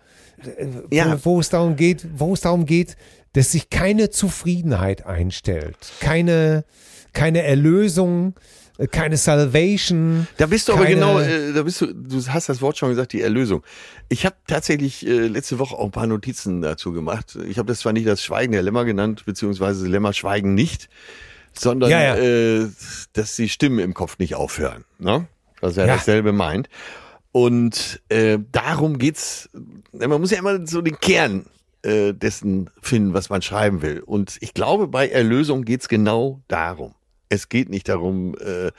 Ja. 0.91 1.17
Wo, 1.23 1.35
wo 1.35 1.39
es 1.39 1.49
darum 1.49 1.77
geht, 1.77 2.05
wo 2.15 2.33
es 2.33 2.41
darum 2.41 2.65
geht, 2.65 2.97
dass 3.33 3.51
sich 3.51 3.69
keine 3.69 4.09
Zufriedenheit 4.09 5.05
einstellt, 5.05 5.77
keine, 5.99 6.65
keine 7.13 7.43
Erlösung, 7.43 8.35
äh, 8.77 8.87
keine 8.87 9.17
Salvation. 9.17 10.27
Da 10.37 10.45
bist 10.45 10.67
du 10.67 10.73
aber 10.73 10.85
genau, 10.85 11.19
äh, 11.19 11.53
da 11.53 11.63
bist 11.63 11.81
du, 11.81 11.93
du 11.93 12.25
hast 12.27 12.49
das 12.49 12.61
Wort 12.61 12.77
schon 12.77 12.89
gesagt, 12.89 13.13
die 13.13 13.21
Erlösung. 13.21 13.63
Ich 14.09 14.25
habe 14.25 14.35
tatsächlich 14.47 15.05
äh, 15.05 15.27
letzte 15.27 15.59
Woche 15.59 15.75
auch 15.75 15.85
ein 15.85 15.91
paar 15.91 16.07
Notizen 16.07 16.61
dazu 16.61 16.91
gemacht. 16.93 17.37
Ich 17.47 17.57
habe 17.57 17.67
das 17.67 17.79
zwar 17.79 17.93
nicht 17.93 18.07
das 18.07 18.23
Schweigen 18.23 18.53
der 18.53 18.61
Lämmer 18.61 18.85
genannt, 18.85 19.23
beziehungsweise 19.25 19.87
Lämmer 19.87 20.13
schweigen 20.13 20.53
nicht, 20.53 20.89
sondern 21.53 21.89
Ja, 21.89 22.01
ja. 22.01 22.15
Äh, 22.17 22.67
dass 23.13 23.35
die 23.35 23.49
Stimmen 23.49 23.79
im 23.79 23.93
Kopf 23.93 24.17
nicht 24.19 24.35
aufhören. 24.35 24.85
Ne? 24.99 25.27
Was 25.61 25.75
ja, 25.75 25.85
Ja. 25.85 25.95
dasselbe 25.95 26.31
meint. 26.33 26.69
Und 27.31 27.99
äh, 28.09 28.37
darum 28.51 28.99
geht's. 28.99 29.49
Man 29.91 30.21
muss 30.21 30.29
ja 30.29 30.37
immer 30.37 30.67
so 30.67 30.81
den 30.81 30.99
Kern 30.99 31.47
äh, 31.83 32.13
dessen 32.13 32.69
finden, 32.81 33.13
was 33.13 33.29
man 33.29 33.41
schreiben 33.41 33.81
will. 33.81 33.99
Und 33.99 34.37
ich 34.41 34.53
glaube, 34.53 34.87
bei 34.87 35.09
Erlösung 35.09 35.65
geht's 35.65 35.87
genau 35.87 36.41
darum. 36.47 36.95
Es 37.29 37.49
geht 37.49 37.69
nicht 37.69 37.89
darum, 37.89 38.35
äh, 38.39 38.71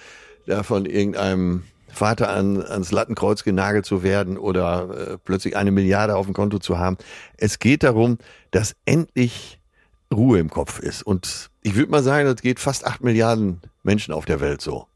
da 0.47 0.63
von 0.63 0.87
irgendeinem 0.87 1.65
Vater 1.89 2.29
an, 2.31 2.63
ans 2.63 2.93
Lattenkreuz 2.93 3.45
genagelt 3.45 3.87
zu 3.87 4.03
werden 4.03 4.37
oder 4.37 5.13
äh, 5.13 5.19
plötzlich 5.25 5.57
eine 5.57 5.71
Milliarde 5.71 6.17
auf 6.17 6.27
dem 6.27 6.35
Konto 6.35 6.59
zu 6.59 6.79
haben. 6.79 6.97
Es 7.37 7.59
geht 7.59 7.83
darum, 7.83 8.19
dass 8.51 8.75
endlich 8.85 9.61
Ruhe 10.13 10.39
im 10.39 10.51
Kopf 10.51 10.81
ist. 10.81 11.03
Und 11.03 11.51
ich 11.63 11.75
würde 11.77 11.91
mal 11.91 12.03
sagen, 12.03 12.27
das 12.27 12.43
geht 12.43 12.61
fast 12.61 12.87
acht 12.87 13.03
Milliarden 13.03 13.61
Menschen 13.83 14.13
auf 14.13 14.25
der 14.25 14.41
Welt 14.41 14.61
so. 14.61 14.87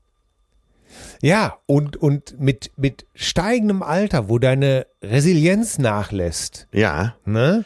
Ja, 1.21 1.59
und, 1.67 1.97
und 1.97 2.41
mit, 2.41 2.73
mit 2.77 3.07
steigendem 3.15 3.83
Alter, 3.83 4.29
wo 4.29 4.39
deine 4.39 4.87
Resilienz 5.03 5.79
nachlässt, 5.79 6.69
Ja, 6.73 7.17
ne? 7.25 7.65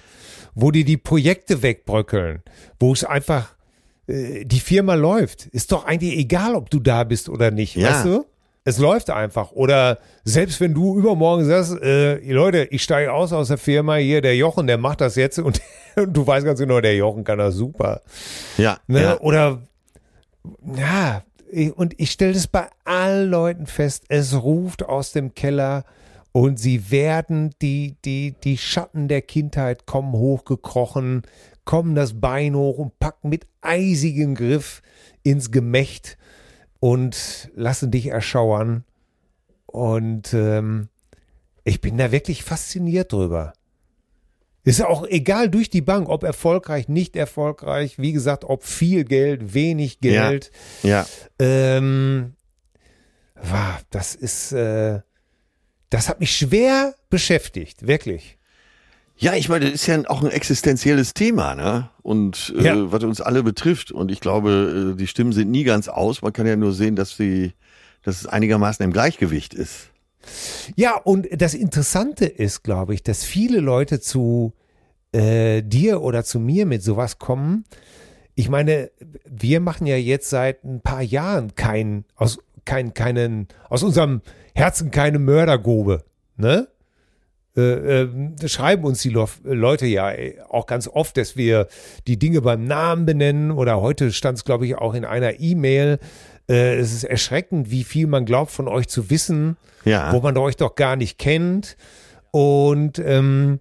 Wo 0.55 0.71
dir 0.71 0.85
die 0.85 0.97
Projekte 0.97 1.63
wegbröckeln, 1.63 2.43
wo 2.79 2.93
es 2.93 3.05
einfach 3.05 3.55
äh, 4.07 4.45
die 4.45 4.61
Firma 4.61 4.95
läuft. 4.95 5.47
Ist 5.47 5.73
doch 5.73 5.85
eigentlich 5.87 6.17
egal, 6.19 6.55
ob 6.55 6.71
du 6.71 6.79
da 6.81 7.05
bist 7.05 7.29
oder 7.29 7.51
nicht, 7.51 7.77
Ja. 7.77 7.91
weißt 7.91 8.05
du? 8.07 8.27
Es 8.65 8.79
läuft 8.79 9.11
einfach. 9.11 9.51
Oder 9.53 9.99
selbst 10.23 10.61
wenn 10.61 10.73
du 10.73 10.97
übermorgen 10.97 11.45
sagst, 11.45 11.83
äh, 11.83 12.19
Leute, 12.33 12.69
ich 12.71 12.85
steige 12.85 13.13
aus 13.13 13.33
aus 13.33 13.49
der 13.49 13.59
Firma, 13.59 13.97
hier 13.97 14.21
der 14.21 14.37
Jochen, 14.37 14.69
der 14.69 14.79
macht 14.79 15.01
das 15.01 15.17
jetzt 15.17 15.41
und, 15.41 15.61
und 15.97 16.13
du 16.17 16.25
weißt 16.25 16.47
ganz 16.47 16.61
genau, 16.61 16.81
der 16.81 16.95
Jochen 16.95 17.25
kann 17.25 17.39
das 17.39 17.57
super. 17.57 18.03
ja, 18.59 18.79
Ne? 18.87 19.03
ja. 19.03 19.21
Oder 19.21 19.63
ja, 20.77 21.23
und 21.75 21.99
ich 22.01 22.11
stelle 22.13 22.33
das 22.33 22.47
bei 22.47 22.67
allen 22.85 23.31
Leuten 23.31 23.67
fest, 23.67 24.05
es 24.09 24.41
ruft 24.41 24.85
aus 24.85 25.13
dem 25.13 25.35
Keller 25.35 25.85
und 26.33 26.59
sie 26.59 26.91
werden, 26.91 27.55
die, 27.61 27.97
die, 28.05 28.35
die 28.43 28.57
Schatten 28.57 29.07
der 29.09 29.23
Kindheit 29.23 29.87
kommen 29.87 30.13
hochgekrochen, 30.13 31.23
kommen 31.65 31.95
das 31.95 32.21
Bein 32.21 32.55
hoch 32.55 32.79
und 32.79 32.99
packen 32.99 33.29
mit 33.29 33.47
eisigem 33.61 34.35
Griff 34.35 34.83
ins 35.23 35.51
Gemächt 35.51 36.17
und 36.81 37.51
lassen 37.55 37.91
dich 37.91 38.07
erschauern. 38.07 38.85
Und 39.67 40.35
ähm, 40.35 40.89
ich 41.65 41.81
bin 41.81 41.99
da 41.99 42.11
wirklich 42.11 42.43
fasziniert 42.43 43.13
drüber. 43.13 43.53
Ist 44.65 44.79
ja 44.79 44.89
auch 44.89 45.07
egal 45.07 45.51
durch 45.51 45.71
die 45.71 45.81
Bank, 45.81 46.09
ob 46.09 46.23
erfolgreich, 46.23 46.89
nicht 46.89 47.17
erfolgreich, 47.17 47.99
wie 47.99 48.13
gesagt, 48.13 48.45
ob 48.45 48.63
viel 48.65 49.05
Geld, 49.05 49.55
wenig 49.55 50.01
Geld. 50.01 50.51
ja. 50.83 51.07
Ähm, 51.39 52.35
wow, 53.35 53.81
das 53.91 54.15
ist, 54.15 54.53
äh, 54.53 55.01
das 55.93 56.09
hat 56.09 56.21
mich 56.21 56.35
schwer 56.35 56.95
beschäftigt, 57.11 57.87
wirklich. 57.87 58.39
Ja, 59.19 59.35
ich 59.35 59.51
meine, 59.51 59.67
das 59.67 59.75
ist 59.75 59.87
ja 59.87 60.03
auch 60.09 60.23
ein 60.25 60.31
existenzielles 60.31 61.13
Thema, 61.13 61.55
ne? 61.55 61.91
Und 62.01 62.55
äh, 62.59 62.63
Ja. 62.65 62.91
was 62.91 63.05
uns 63.05 63.21
alle 63.21 63.43
betrifft. 63.43 63.93
Und 63.93 64.11
ich 64.11 64.21
glaube, 64.21 64.93
äh, 64.95 64.97
die 64.99 65.07
Stimmen 65.07 65.33
sind 65.33 65.51
nie 65.51 65.65
ganz 65.65 65.89
aus. 65.89 66.23
Man 66.23 66.33
kann 66.33 66.47
ja 66.47 66.57
nur 66.57 66.73
sehen, 66.73 66.97
dass 66.97 67.17
sie, 67.17 67.53
dass 68.03 68.23
es 68.23 68.27
einigermaßen 68.27 68.83
im 68.83 68.93
Gleichgewicht 68.93 69.53
ist. 69.53 69.91
Ja, 70.77 70.97
und 70.97 71.29
das 71.31 71.53
Interessante 71.53 72.25
ist, 72.25 72.63
glaube 72.65 72.95
ich, 72.95 73.03
dass 73.03 73.23
viele 73.25 73.61
Leute 73.61 74.01
zu 74.01 74.55
äh, 75.13 75.63
dir 75.63 76.01
oder 76.01 76.25
zu 76.25 76.41
mir 76.41 76.65
mit 76.65 76.83
sowas 76.83 77.19
kommen. 77.19 77.65
Ich 78.35 78.49
meine, 78.49 78.91
wir 79.29 79.61
machen 79.61 79.87
ja 79.87 79.97
jetzt 79.97 80.31
seit 80.31 80.65
ein 80.65 80.81
paar 80.81 81.03
Jahren 81.03 81.55
kein, 81.55 82.07
aus, 82.17 82.39
kein, 82.65 82.95
keinen, 82.95 83.47
aus 83.69 83.83
unserem 83.83 84.23
Herzen 84.55 84.91
keine 84.91 85.19
Mördergrube, 85.19 86.05
ne? 86.37 86.69
Äh, 87.55 88.03
äh, 88.05 88.49
schreiben 88.49 88.85
uns 88.85 89.03
die 89.03 89.15
Leute 89.45 89.85
ja 89.85 90.11
äh, 90.11 90.41
auch 90.49 90.65
ganz 90.67 90.89
oft, 90.89 91.19
dass 91.19 91.37
wir 91.37 91.69
die 92.07 92.19
Dinge 92.19 92.41
beim 92.41 92.65
Namen 92.65 93.05
benennen 93.05 93.51
oder 93.51 93.83
heute 93.83 94.11
stand 94.11 94.39
es, 94.39 94.45
glaube 94.45 94.65
ich, 94.67 94.77
auch 94.77 94.95
in 94.95 95.05
einer 95.05 95.39
E-Mail. 95.39 95.99
Äh, 96.49 96.77
es 96.79 96.95
ist 96.95 97.05
erschreckend, 97.05 97.71
wie 97.71 97.85
viel 97.85 98.07
man 98.07 98.25
glaubt 98.25 98.53
von 98.53 98.69
euch 98.69 98.89
zu 98.89 99.11
wissen 99.11 99.59
Ja. 99.85 100.15
wo 100.15 100.21
man 100.21 100.37
euch 100.39 100.57
doch 100.57 100.77
gar 100.77 100.97
nicht 100.97 101.19
kennt. 101.19 101.77
Und 102.31 102.99
ähm, 103.01 103.61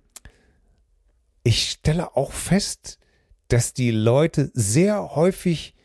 ich 1.44 1.72
stelle 1.72 2.16
auch 2.16 2.32
fest, 2.32 2.98
dass 3.50 3.74
die 3.74 3.92
Leute 3.92 4.52
sehr 4.54 5.16
häufig 5.16 5.76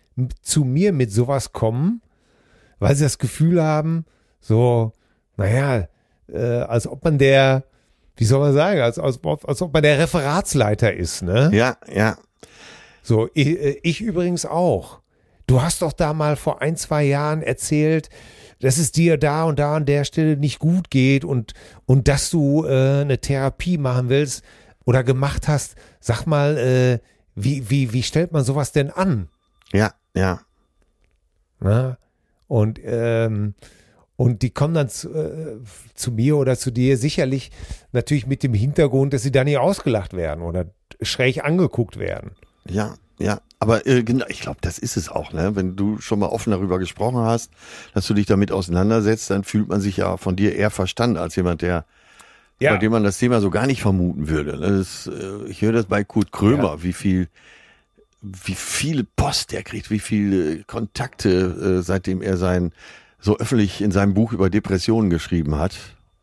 zu 0.42 0.62
mir 0.64 0.92
mit 0.92 1.10
sowas 1.12 1.52
kommen, 1.52 2.02
weil 2.78 2.94
sie 2.94 3.02
das 3.02 3.18
Gefühl 3.18 3.60
haben, 3.60 4.04
so, 4.40 4.92
naja, 5.36 5.88
äh, 6.32 6.38
als 6.38 6.86
ob 6.86 7.04
man 7.04 7.18
der, 7.18 7.64
wie 8.16 8.24
soll 8.24 8.40
man 8.40 8.54
sagen, 8.54 8.80
als, 8.80 8.98
als, 8.98 9.22
ob- 9.24 9.48
als 9.48 9.62
ob 9.62 9.72
man 9.72 9.82
der 9.82 9.98
Referatsleiter 9.98 10.92
ist, 10.94 11.22
ne? 11.22 11.50
Ja, 11.52 11.76
ja. 11.92 12.16
So, 13.02 13.28
ich, 13.34 13.48
äh, 13.48 13.78
ich 13.82 14.00
übrigens 14.00 14.46
auch. 14.46 15.00
Du 15.46 15.62
hast 15.62 15.82
doch 15.82 15.92
da 15.92 16.12
mal 16.12 16.34
vor 16.36 16.60
ein, 16.60 16.76
zwei 16.76 17.04
Jahren 17.04 17.42
erzählt, 17.42 18.08
dass 18.60 18.78
es 18.78 18.90
dir 18.90 19.16
da 19.18 19.44
und 19.44 19.58
da 19.58 19.76
an 19.76 19.86
der 19.86 20.04
Stelle 20.04 20.36
nicht 20.36 20.58
gut 20.58 20.90
geht 20.90 21.24
und, 21.24 21.52
und 21.84 22.08
dass 22.08 22.30
du 22.30 22.64
äh, 22.64 23.02
eine 23.02 23.18
Therapie 23.20 23.78
machen 23.78 24.08
willst 24.08 24.42
oder 24.86 25.04
gemacht 25.04 25.46
hast. 25.46 25.76
Sag 26.00 26.26
mal, 26.26 26.56
äh, 26.56 26.98
wie, 27.36 27.70
wie, 27.70 27.92
wie 27.92 28.02
stellt 28.02 28.32
man 28.32 28.42
sowas 28.44 28.72
denn 28.72 28.90
an? 28.90 29.28
Ja, 29.72 29.92
ja. 30.14 30.40
Ne? 31.60 31.98
Und, 32.48 32.80
ähm, 32.82 33.54
und 34.16 34.42
die 34.42 34.50
kommen 34.50 34.74
dann 34.74 34.88
zu, 34.88 35.12
äh, 35.14 35.58
zu 35.94 36.10
mir 36.12 36.36
oder 36.36 36.56
zu 36.56 36.70
dir 36.70 36.96
sicherlich 36.96 37.50
natürlich 37.92 38.26
mit 38.26 38.42
dem 38.42 38.54
Hintergrund, 38.54 39.12
dass 39.12 39.22
sie 39.22 39.32
da 39.32 39.44
nicht 39.44 39.58
ausgelacht 39.58 40.14
werden 40.14 40.42
oder 40.42 40.66
schräg 41.02 41.44
angeguckt 41.44 41.98
werden. 41.98 42.32
Ja, 42.68 42.94
ja. 43.18 43.40
Aber 43.58 43.86
äh, 43.86 44.02
genau, 44.02 44.26
ich 44.28 44.40
glaube, 44.40 44.58
das 44.60 44.78
ist 44.78 44.96
es 44.96 45.08
auch, 45.08 45.32
ne? 45.32 45.56
Wenn 45.56 45.76
du 45.76 45.98
schon 45.98 46.18
mal 46.18 46.26
offen 46.26 46.50
darüber 46.50 46.78
gesprochen 46.78 47.18
hast, 47.18 47.50
dass 47.94 48.06
du 48.06 48.12
dich 48.12 48.26
damit 48.26 48.52
auseinandersetzt, 48.52 49.30
dann 49.30 49.44
fühlt 49.44 49.68
man 49.68 49.80
sich 49.80 49.96
ja 49.96 50.18
von 50.18 50.36
dir 50.36 50.54
eher 50.54 50.70
verstanden 50.70 51.16
als 51.16 51.36
jemand, 51.36 51.62
der 51.62 51.86
bei 52.58 52.78
dem 52.78 52.92
man 52.92 53.04
das 53.04 53.18
Thema 53.18 53.40
so 53.40 53.50
gar 53.50 53.66
nicht 53.66 53.82
vermuten 53.82 54.28
würde. 54.28 54.58
ne? 54.58 54.78
Das, 54.78 55.06
äh, 55.06 55.48
ich 55.48 55.62
höre 55.62 55.72
das 55.72 55.86
bei 55.86 56.04
Kurt 56.04 56.32
Krömer, 56.32 56.82
wie 56.82 56.92
viel, 56.92 57.28
wie 58.22 58.54
viel 58.54 59.04
Post 59.04 59.52
er 59.52 59.62
kriegt, 59.62 59.90
wie 59.90 59.98
viele 59.98 60.64
Kontakte, 60.64 61.78
äh, 61.78 61.82
seitdem 61.82 62.22
er 62.22 62.36
sein 62.36 62.72
so 63.20 63.38
öffentlich 63.38 63.80
in 63.82 63.90
seinem 63.92 64.14
Buch 64.14 64.32
über 64.32 64.50
Depressionen 64.50 65.10
geschrieben 65.10 65.56
hat. 65.58 65.76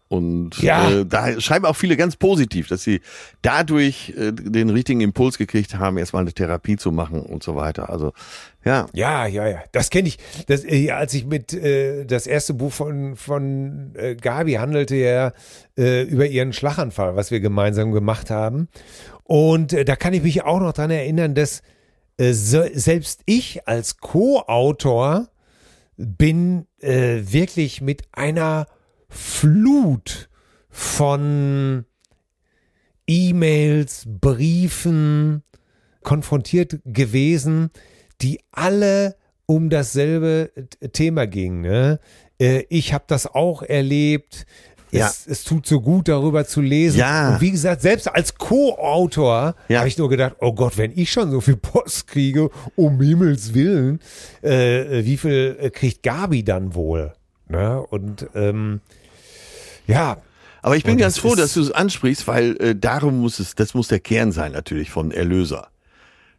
Und 0.10 0.62
Ja. 0.62 0.92
äh, 0.92 1.06
da 1.08 1.42
schreiben 1.42 1.66
auch 1.66 1.76
viele 1.76 1.98
ganz 1.98 2.16
positiv, 2.18 2.68
dass 2.68 2.84
sie 2.84 3.02
dadurch 3.42 4.14
äh, 4.16 4.32
den 4.32 4.70
richtigen 4.70 5.02
Impuls 5.02 5.40
gekriegt 5.40 5.76
haben, 5.80 5.98
erstmal 5.98 6.22
eine 6.22 6.32
Therapie 6.32 6.76
zu 6.78 6.92
machen 6.92 7.22
und 7.22 7.42
so 7.42 7.56
weiter. 7.56 7.90
Also 7.90 8.14
ja, 8.64 8.86
Ja, 8.94 9.26
ja, 9.26 9.48
ja. 9.48 9.64
Das 9.72 9.90
kenne 9.90 10.10
ich. 10.10 10.20
Das, 10.46 10.64
äh, 10.66 10.92
als 10.92 11.16
ich 11.16 11.26
mit 11.26 11.52
äh, 11.54 12.06
das 12.06 12.28
erste 12.28 12.54
Buch 12.54 12.72
von 12.72 13.16
von 13.16 13.94
äh, 13.96 14.16
Gabi 14.16 14.54
handelte 14.54 14.96
ja 14.98 15.34
äh, 15.80 16.04
über 16.04 16.28
ihren 16.28 16.54
Schlaganfall, 16.54 17.16
was 17.16 17.32
wir 17.32 17.40
gemeinsam 17.40 17.92
gemacht 17.92 18.30
haben. 18.30 18.68
Und 19.24 19.74
äh, 19.74 19.84
da 19.84 19.96
kann 19.96 20.14
ich 20.14 20.22
mich 20.22 20.44
auch 20.44 20.60
noch 20.60 20.74
dran 20.74 20.92
erinnern, 20.92 21.34
dass 21.34 21.64
äh, 22.18 22.34
se 22.34 22.70
selbst 22.76 23.22
ich 23.26 23.68
als 23.68 23.98
Co-Autor 23.98 25.30
bin 25.98 26.68
äh, 26.80 27.22
wirklich 27.24 27.82
mit 27.82 28.04
einer 28.12 28.68
Flut 29.10 30.30
von 30.70 31.86
E-Mails, 33.08 34.06
Briefen 34.08 35.44
konfrontiert 36.02 36.80
gewesen, 36.86 37.70
die 38.22 38.40
alle 38.52 39.16
um 39.46 39.70
dasselbe 39.70 40.52
Thema 40.94 41.28
gingen. 41.28 41.62
Ne? 41.62 42.00
Äh, 42.40 42.64
Ich 42.70 42.94
habe 42.94 43.06
das 43.08 43.28
auch 43.28 43.62
erlebt. 43.62 44.46
Ja. 44.94 45.08
Es, 45.08 45.26
es 45.28 45.44
tut 45.44 45.66
so 45.66 45.82
gut, 45.82 46.08
darüber 46.08 46.46
zu 46.46 46.62
lesen. 46.62 47.00
Ja. 47.00 47.34
Und 47.34 47.42
wie 47.42 47.52
gesagt, 47.52 47.82
selbst 47.82 48.08
als 48.14 48.36
Co-Autor 48.36 49.56
Ja. 49.68 49.80
habe 49.80 49.88
ich 49.88 49.98
nur 49.98 50.10
gedacht, 50.10 50.36
oh 50.40 50.54
Gott, 50.54 50.78
wenn 50.78 50.92
ich 50.96 51.12
schon 51.12 51.32
so 51.32 51.42
viel 51.42 51.56
Post 51.58 52.08
kriege, 52.08 52.50
um 52.76 53.02
Himmels 53.02 53.54
Willen, 53.54 54.00
äh, 54.42 55.04
wie 55.04 55.18
viel 55.18 55.58
äh, 55.60 55.70
kriegt 55.70 56.04
Gabi 56.04 56.44
dann 56.44 56.76
wohl? 56.76 57.14
Ne? 57.50 57.82
Und 57.82 58.28
ähm, 58.36 58.82
ja, 59.88 60.18
Aber 60.62 60.78
ich 60.78 60.84
bin 60.84 60.94
Und 60.94 61.00
ganz 61.00 61.16
das 61.16 61.22
froh, 61.22 61.36
dass 61.36 61.54
du 61.56 61.62
es 61.62 61.72
ansprichst, 61.72 62.26
weil 62.28 62.56
äh, 62.62 62.74
darum 62.76 63.20
muss 63.20 63.40
es, 63.40 63.54
das 63.56 63.74
muss 63.74 63.90
der 63.90 64.00
Kern 64.00 64.32
sein 64.32 64.54
natürlich 64.54 64.92
von 64.92 65.12
Erlöser. 65.12 65.68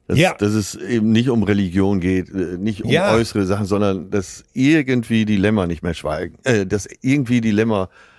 Dass, 0.06 0.18
Ja. 0.18 0.34
dass 0.34 0.52
es 0.52 0.74
eben 0.74 1.12
nicht 1.12 1.28
um 1.30 1.42
Religion 1.42 2.00
geht, 2.00 2.28
äh, 2.30 2.56
nicht 2.58 2.84
um 2.84 2.90
Ja. 2.90 3.12
äußere 3.14 3.44
Sachen, 3.46 3.66
sondern 3.66 4.10
dass 4.10 4.44
irgendwie 4.54 5.24
die 5.24 5.36
Lämmer 5.36 5.66
nicht 5.66 5.82
mehr 5.82 5.94
schweigen, 5.94 6.36
äh, 6.44 6.64
dass 6.66 6.86
irgendwie 7.02 7.40
die 7.42 7.50
Lämmer 7.50 7.88
äh, 7.90 8.13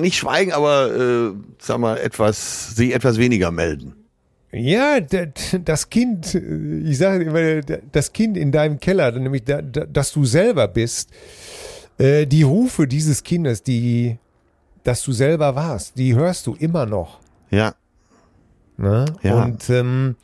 nicht 0.00 0.16
schweigen, 0.16 0.52
aber 0.52 0.94
äh, 0.94 1.32
sag 1.58 1.78
mal 1.78 1.98
etwas, 1.98 2.74
sich 2.74 2.94
etwas 2.94 3.18
weniger 3.18 3.50
melden. 3.50 3.94
Ja, 4.52 5.00
das 5.00 5.90
Kind, 5.90 6.34
äh, 6.34 6.78
ich 6.84 6.98
sage 6.98 7.24
immer, 7.24 7.78
das 7.92 8.12
Kind 8.12 8.36
in 8.36 8.52
deinem 8.52 8.80
Keller, 8.80 9.12
nämlich 9.12 9.44
da, 9.44 9.62
da, 9.62 9.84
dass 9.84 10.12
du 10.12 10.24
selber 10.24 10.68
bist, 10.68 11.10
äh, 11.98 12.26
die 12.26 12.42
Rufe 12.42 12.86
dieses 12.86 13.22
Kindes, 13.22 13.62
die, 13.62 14.18
dass 14.84 15.02
du 15.02 15.12
selber 15.12 15.54
warst, 15.54 15.98
die 15.98 16.14
hörst 16.14 16.46
du 16.46 16.54
immer 16.54 16.86
noch. 16.86 17.20
Ja, 17.50 17.74
Ne? 18.76 19.06
Ja. 19.22 19.44
Und, 19.44 19.68
ähm, 19.70 20.16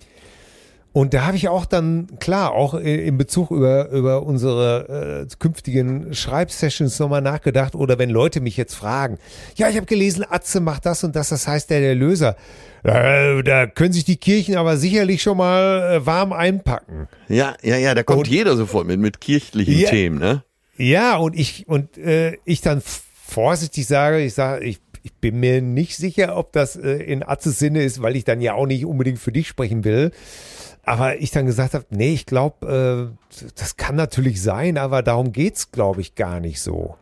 und 0.92 1.14
da 1.14 1.24
habe 1.26 1.36
ich 1.36 1.48
auch 1.48 1.64
dann, 1.64 2.06
klar, 2.20 2.52
auch 2.52 2.74
in 2.74 3.16
Bezug 3.16 3.50
über, 3.50 3.88
über 3.90 4.22
unsere 4.24 5.26
äh, 5.30 5.34
künftigen 5.38 6.12
Schreibsessions 6.14 6.98
nochmal 6.98 7.22
nachgedacht. 7.22 7.74
Oder 7.74 7.98
wenn 7.98 8.10
Leute 8.10 8.40
mich 8.40 8.56
jetzt 8.58 8.74
fragen, 8.74 9.18
ja, 9.56 9.68
ich 9.70 9.76
habe 9.76 9.86
gelesen, 9.86 10.24
Atze 10.28 10.60
macht 10.60 10.84
das 10.84 11.02
und 11.04 11.16
das, 11.16 11.30
das 11.30 11.48
heißt 11.48 11.70
der, 11.70 11.80
der 11.80 11.94
Löser. 11.94 12.36
Äh, 12.84 13.42
da 13.42 13.66
können 13.66 13.92
sich 13.92 14.04
die 14.04 14.16
Kirchen 14.16 14.56
aber 14.56 14.76
sicherlich 14.76 15.22
schon 15.22 15.38
mal 15.38 15.94
äh, 15.96 16.06
warm 16.06 16.32
einpacken. 16.32 17.08
ja, 17.28 17.54
ja, 17.62 17.76
ja, 17.76 17.94
da 17.94 18.02
kommt 18.02 18.20
Und- 18.20 18.28
jeder 18.28 18.56
sofort 18.56 18.86
mit, 18.86 19.00
mit 19.00 19.20
kirchlichen 19.20 19.78
Ja. 19.78 19.88
Themen, 19.90 20.18
ne? 20.18 20.44
Ja, 20.76 21.16
und 21.16 21.38
ich, 21.38 21.68
und 21.68 21.96
äh, 21.98 22.36
ich 22.44 22.60
dann 22.60 22.82
vorsichtig 22.84 23.86
sage, 23.86 24.20
ich 24.20 24.34
sage, 24.34 24.64
ich, 24.64 24.80
ich 25.04 25.12
bin 25.14 25.38
mir 25.40 25.60
nicht 25.62 25.96
sicher, 25.96 26.36
ob 26.36 26.52
das 26.52 26.76
äh, 26.76 26.92
in 26.96 27.22
Atzes 27.22 27.58
Sinne 27.58 27.82
ist, 27.82 28.02
weil 28.02 28.16
ich 28.16 28.24
dann 28.24 28.40
ja 28.40 28.54
auch 28.54 28.66
nicht 28.66 28.84
unbedingt 28.84 29.18
für 29.18 29.32
dich 29.32 29.48
sprechen 29.48 29.84
will. 29.84 30.10
Aber 30.84 31.20
ich 31.20 31.30
dann 31.30 31.46
gesagt 31.46 31.74
habe, 31.74 31.84
nee, 31.90 32.12
ich 32.12 32.26
glaube, 32.26 33.12
äh, 33.40 33.46
das 33.54 33.76
kann 33.76 33.94
natürlich 33.94 34.42
sein, 34.42 34.78
aber 34.78 35.02
darum 35.02 35.32
geht's, 35.32 35.70
glaube 35.70 36.00
ich, 36.00 36.16
gar 36.16 36.40
nicht 36.40 36.60
so. 36.60 36.96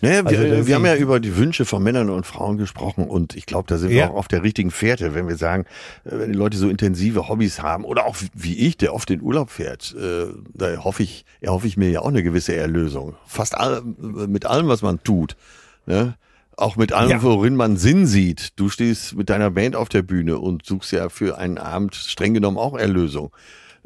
Naja, 0.00 0.22
wir, 0.30 0.38
Also, 0.38 0.48
dass 0.56 0.66
wir 0.66 0.74
haben 0.76 0.84
ich- 0.86 0.90
ja 0.92 0.96
über 0.96 1.20
die 1.20 1.36
Wünsche 1.36 1.64
von 1.66 1.82
Männern 1.82 2.08
und 2.08 2.24
Frauen 2.24 2.56
gesprochen 2.56 3.04
und 3.06 3.34
ich 3.36 3.44
glaube, 3.44 3.66
da 3.68 3.76
sind 3.76 3.90
wir 3.90 3.96
Ja. 3.98 4.10
auch 4.10 4.14
auf 4.14 4.28
der 4.28 4.42
richtigen 4.44 4.70
Fährte, 4.70 5.14
wenn 5.14 5.28
wir 5.28 5.36
sagen, 5.36 5.64
äh, 6.04 6.10
wenn 6.12 6.32
die 6.32 6.38
Leute 6.38 6.56
so 6.56 6.68
intensive 6.70 7.28
Hobbys 7.28 7.60
haben 7.60 7.84
oder 7.84 8.06
auch 8.06 8.16
wie 8.32 8.56
ich, 8.66 8.76
der 8.78 8.94
oft 8.94 9.10
in 9.10 9.20
Urlaub 9.20 9.50
fährt, 9.50 9.94
äh, 10.00 10.26
da 10.54 10.76
hoffe 10.84 11.02
ich, 11.02 11.24
erhoffe 11.40 11.66
ich 11.66 11.76
mir 11.76 11.90
ja 11.90 12.00
auch 12.00 12.08
eine 12.08 12.22
gewisse 12.22 12.54
Erlösung. 12.54 13.16
Fast 13.26 13.56
all, 13.58 13.82
mit 13.82 14.46
allem, 14.46 14.68
was 14.68 14.80
man 14.82 15.02
tut. 15.02 15.36
Ne? 15.84 16.14
Auch 16.58 16.74
mit 16.76 16.92
allem, 16.92 17.10
Ja. 17.10 17.22
worin 17.22 17.54
man 17.54 17.76
Sinn 17.76 18.04
sieht. 18.06 18.58
Du 18.58 18.68
stehst 18.68 19.14
mit 19.14 19.30
deiner 19.30 19.50
Band 19.52 19.76
auf 19.76 19.88
der 19.88 20.02
Bühne 20.02 20.38
und 20.38 20.66
suchst 20.66 20.90
ja 20.90 21.08
für 21.08 21.38
einen 21.38 21.56
Abend 21.56 21.94
streng 21.94 22.34
genommen 22.34 22.58
auch 22.58 22.76
Erlösung. 22.76 23.30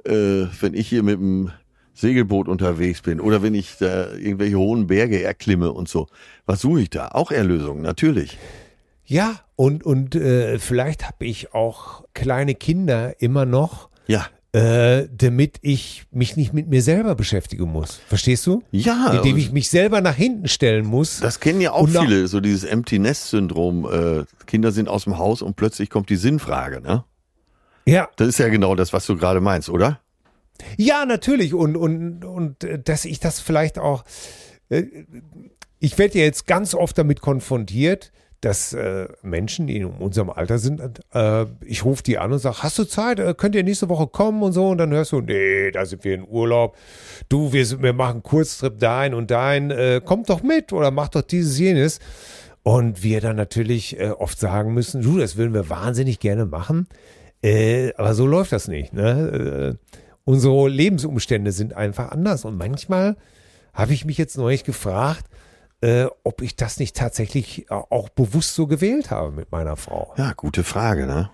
Äh, 0.04 0.46
wenn 0.60 0.72
ich 0.72 0.88
hier 0.88 1.02
mit 1.02 1.16
dem 1.20 1.50
Segelboot 1.92 2.48
unterwegs 2.48 3.02
bin 3.02 3.20
oder 3.20 3.42
wenn 3.42 3.54
ich 3.54 3.76
da 3.78 4.12
irgendwelche 4.14 4.56
hohen 4.58 4.86
Berge 4.86 5.22
erklimme 5.22 5.70
und 5.72 5.88
so. 5.88 6.06
Was 6.46 6.62
suche 6.62 6.80
ich 6.80 6.90
da? 6.90 7.08
Auch 7.08 7.30
Erlösung, 7.30 7.82
natürlich. 7.82 8.38
Ja, 9.04 9.34
und, 9.56 9.84
und 9.84 10.14
äh, 10.14 10.58
vielleicht 10.58 11.06
habe 11.06 11.26
ich 11.26 11.52
auch 11.52 12.04
kleine 12.14 12.54
Kinder 12.54 13.20
immer 13.20 13.44
noch, 13.44 13.90
Ja. 14.06 14.26
Äh, 14.52 15.08
damit 15.10 15.58
ich 15.62 16.04
mich 16.10 16.36
nicht 16.36 16.52
mit 16.52 16.68
mir 16.68 16.82
selber 16.82 17.14
beschäftigen 17.14 17.64
muss. 17.72 18.00
Verstehst 18.06 18.46
du? 18.46 18.62
Ja, 18.70 19.12
Indem 19.14 19.38
ich 19.38 19.50
mich 19.50 19.70
selber 19.70 20.00
nach 20.02 20.14
hinten 20.14 20.46
stellen 20.48 20.84
muss. 20.86 21.20
das 21.20 21.40
kennen 21.40 21.60
ja 21.60 21.72
auch 21.72 21.88
viele, 21.88 22.28
so 22.28 22.40
dieses 22.40 22.64
Empty 22.64 22.98
Nest 22.98 23.30
Syndrom. 23.30 23.86
Äh, 23.90 24.24
Kinder 24.46 24.70
sind 24.70 24.88
aus 24.88 25.04
dem 25.04 25.16
Haus 25.16 25.40
und 25.40 25.56
plötzlich 25.56 25.88
kommt 25.88 26.10
die 26.10 26.16
Sinnfrage, 26.16 26.80
ne? 26.82 27.04
ja, 27.86 28.08
Das 28.16 28.28
ist 28.28 28.38
ja 28.38 28.48
genau 28.48 28.74
das, 28.74 28.92
was 28.92 29.06
du 29.06 29.16
gerade 29.16 29.40
meinst, 29.40 29.70
oder? 29.70 30.00
Ja, 30.76 31.06
natürlich. 31.06 31.54
Und, 31.54 31.76
und, 31.76 32.24
und 32.24 32.62
äh, 32.64 32.78
dass 32.78 33.04
ich 33.06 33.20
das 33.20 33.40
vielleicht 33.40 33.78
auch. 33.78 34.04
Äh, 34.68 34.84
ich 35.78 35.98
werde 35.98 36.18
ja 36.18 36.24
jetzt 36.24 36.46
ganz 36.46 36.74
oft 36.74 36.96
damit 36.96 37.20
konfrontiert, 37.20 38.12
dass 38.42 38.72
äh, 38.72 39.06
Menschen, 39.22 39.68
die 39.68 39.76
in 39.76 39.86
unserem 39.86 40.28
Alter 40.28 40.58
sind, 40.58 40.80
äh, 41.14 41.46
ich 41.64 41.84
rufe 41.84 42.02
die 42.02 42.18
an 42.18 42.32
und 42.32 42.40
sage, 42.40 42.62
hast 42.64 42.76
du 42.76 42.84
Zeit? 42.84 43.20
Äh, 43.20 43.34
könnt 43.36 43.54
ihr 43.54 43.62
nächste 43.62 43.88
Woche 43.88 44.08
kommen 44.08 44.42
und 44.42 44.52
so? 44.52 44.68
Und 44.68 44.78
dann 44.78 44.90
hörst 44.90 45.12
du, 45.12 45.20
nee, 45.20 45.70
da 45.70 45.86
sind 45.86 46.02
wir 46.02 46.16
in 46.16 46.26
Urlaub. 46.28 46.76
Du, 47.28 47.52
wir, 47.52 47.64
sind, 47.64 47.82
wir 47.82 47.92
machen 47.92 48.24
Kurztrip 48.24 48.80
dahin 48.80 49.14
und 49.14 49.30
dahin. 49.30 49.70
Äh, 49.70 50.00
kommt 50.04 50.28
doch 50.28 50.42
mit 50.42 50.72
oder 50.72 50.90
mach 50.90 51.08
doch 51.08 51.22
dieses, 51.22 51.56
jenes. 51.56 52.00
Und 52.64 53.04
wir 53.04 53.20
dann 53.20 53.36
natürlich 53.36 53.98
äh, 54.00 54.10
oft 54.10 54.38
sagen 54.40 54.74
müssen, 54.74 55.02
du, 55.02 55.18
das 55.18 55.36
würden 55.36 55.54
wir 55.54 55.70
wahnsinnig 55.70 56.18
gerne 56.18 56.44
machen. 56.44 56.88
Äh, 57.44 57.92
aber 57.94 58.12
so 58.14 58.26
läuft 58.26 58.50
das 58.50 58.66
nicht. 58.66 58.92
Ne? 58.92 59.78
Äh, 59.78 59.94
unsere 60.24 60.68
Lebensumstände 60.68 61.52
sind 61.52 61.74
einfach 61.74 62.10
anders. 62.10 62.44
Und 62.44 62.58
manchmal 62.58 63.16
habe 63.72 63.92
ich 63.92 64.04
mich 64.04 64.18
jetzt 64.18 64.36
neulich 64.36 64.64
gefragt, 64.64 65.26
äh, 65.82 66.06
ob 66.24 66.40
ich 66.42 66.56
das 66.56 66.78
nicht 66.78 66.96
tatsächlich 66.96 67.70
äh, 67.70 67.74
auch 67.74 68.08
bewusst 68.08 68.54
so 68.54 68.66
gewählt 68.66 69.10
habe 69.10 69.32
mit 69.32 69.52
meiner 69.52 69.76
Frau. 69.76 70.14
Ja, 70.16 70.32
gute 70.34 70.64
Frage, 70.64 71.06
ne? 71.06 71.30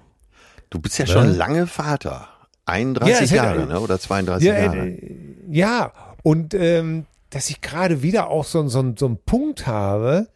Du 0.71 0.81
bist 0.81 0.99
ja 0.99 1.07
schon 1.07 1.29
lange 1.37 1.67
Vater. 1.67 2.29
31 2.67 3.09
Ja, 3.19 3.25
es 3.25 3.31
hätte- 3.31 3.37
Jahre, 3.37 3.67
ne? 3.67 3.81
Oder 3.81 3.99
32 4.01 4.47
Ja, 4.49 4.59
Jahre. 4.59 4.89
äh, 4.89 5.35
ja, 5.51 5.93
und 6.23 6.55
ähm, 6.55 7.07
dass 7.31 7.49
ich 7.51 7.61
gerade 7.61 8.03
wieder 8.03 8.29
auch 8.29 8.45
so, 8.45 8.67
so, 8.69 8.93
so 8.97 9.07
einen 9.07 9.19
Punkt 9.25 9.67
habe, 9.67 10.29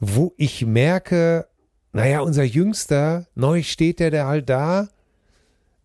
wo 0.00 0.34
ich 0.36 0.66
merke, 0.66 1.46
naja, 1.92 2.20
unser 2.20 2.42
Jüngster, 2.44 3.26
neu 3.34 3.62
steht 3.62 4.00
der, 4.00 4.10
der 4.10 4.26
halt 4.26 4.48
da 4.50 4.88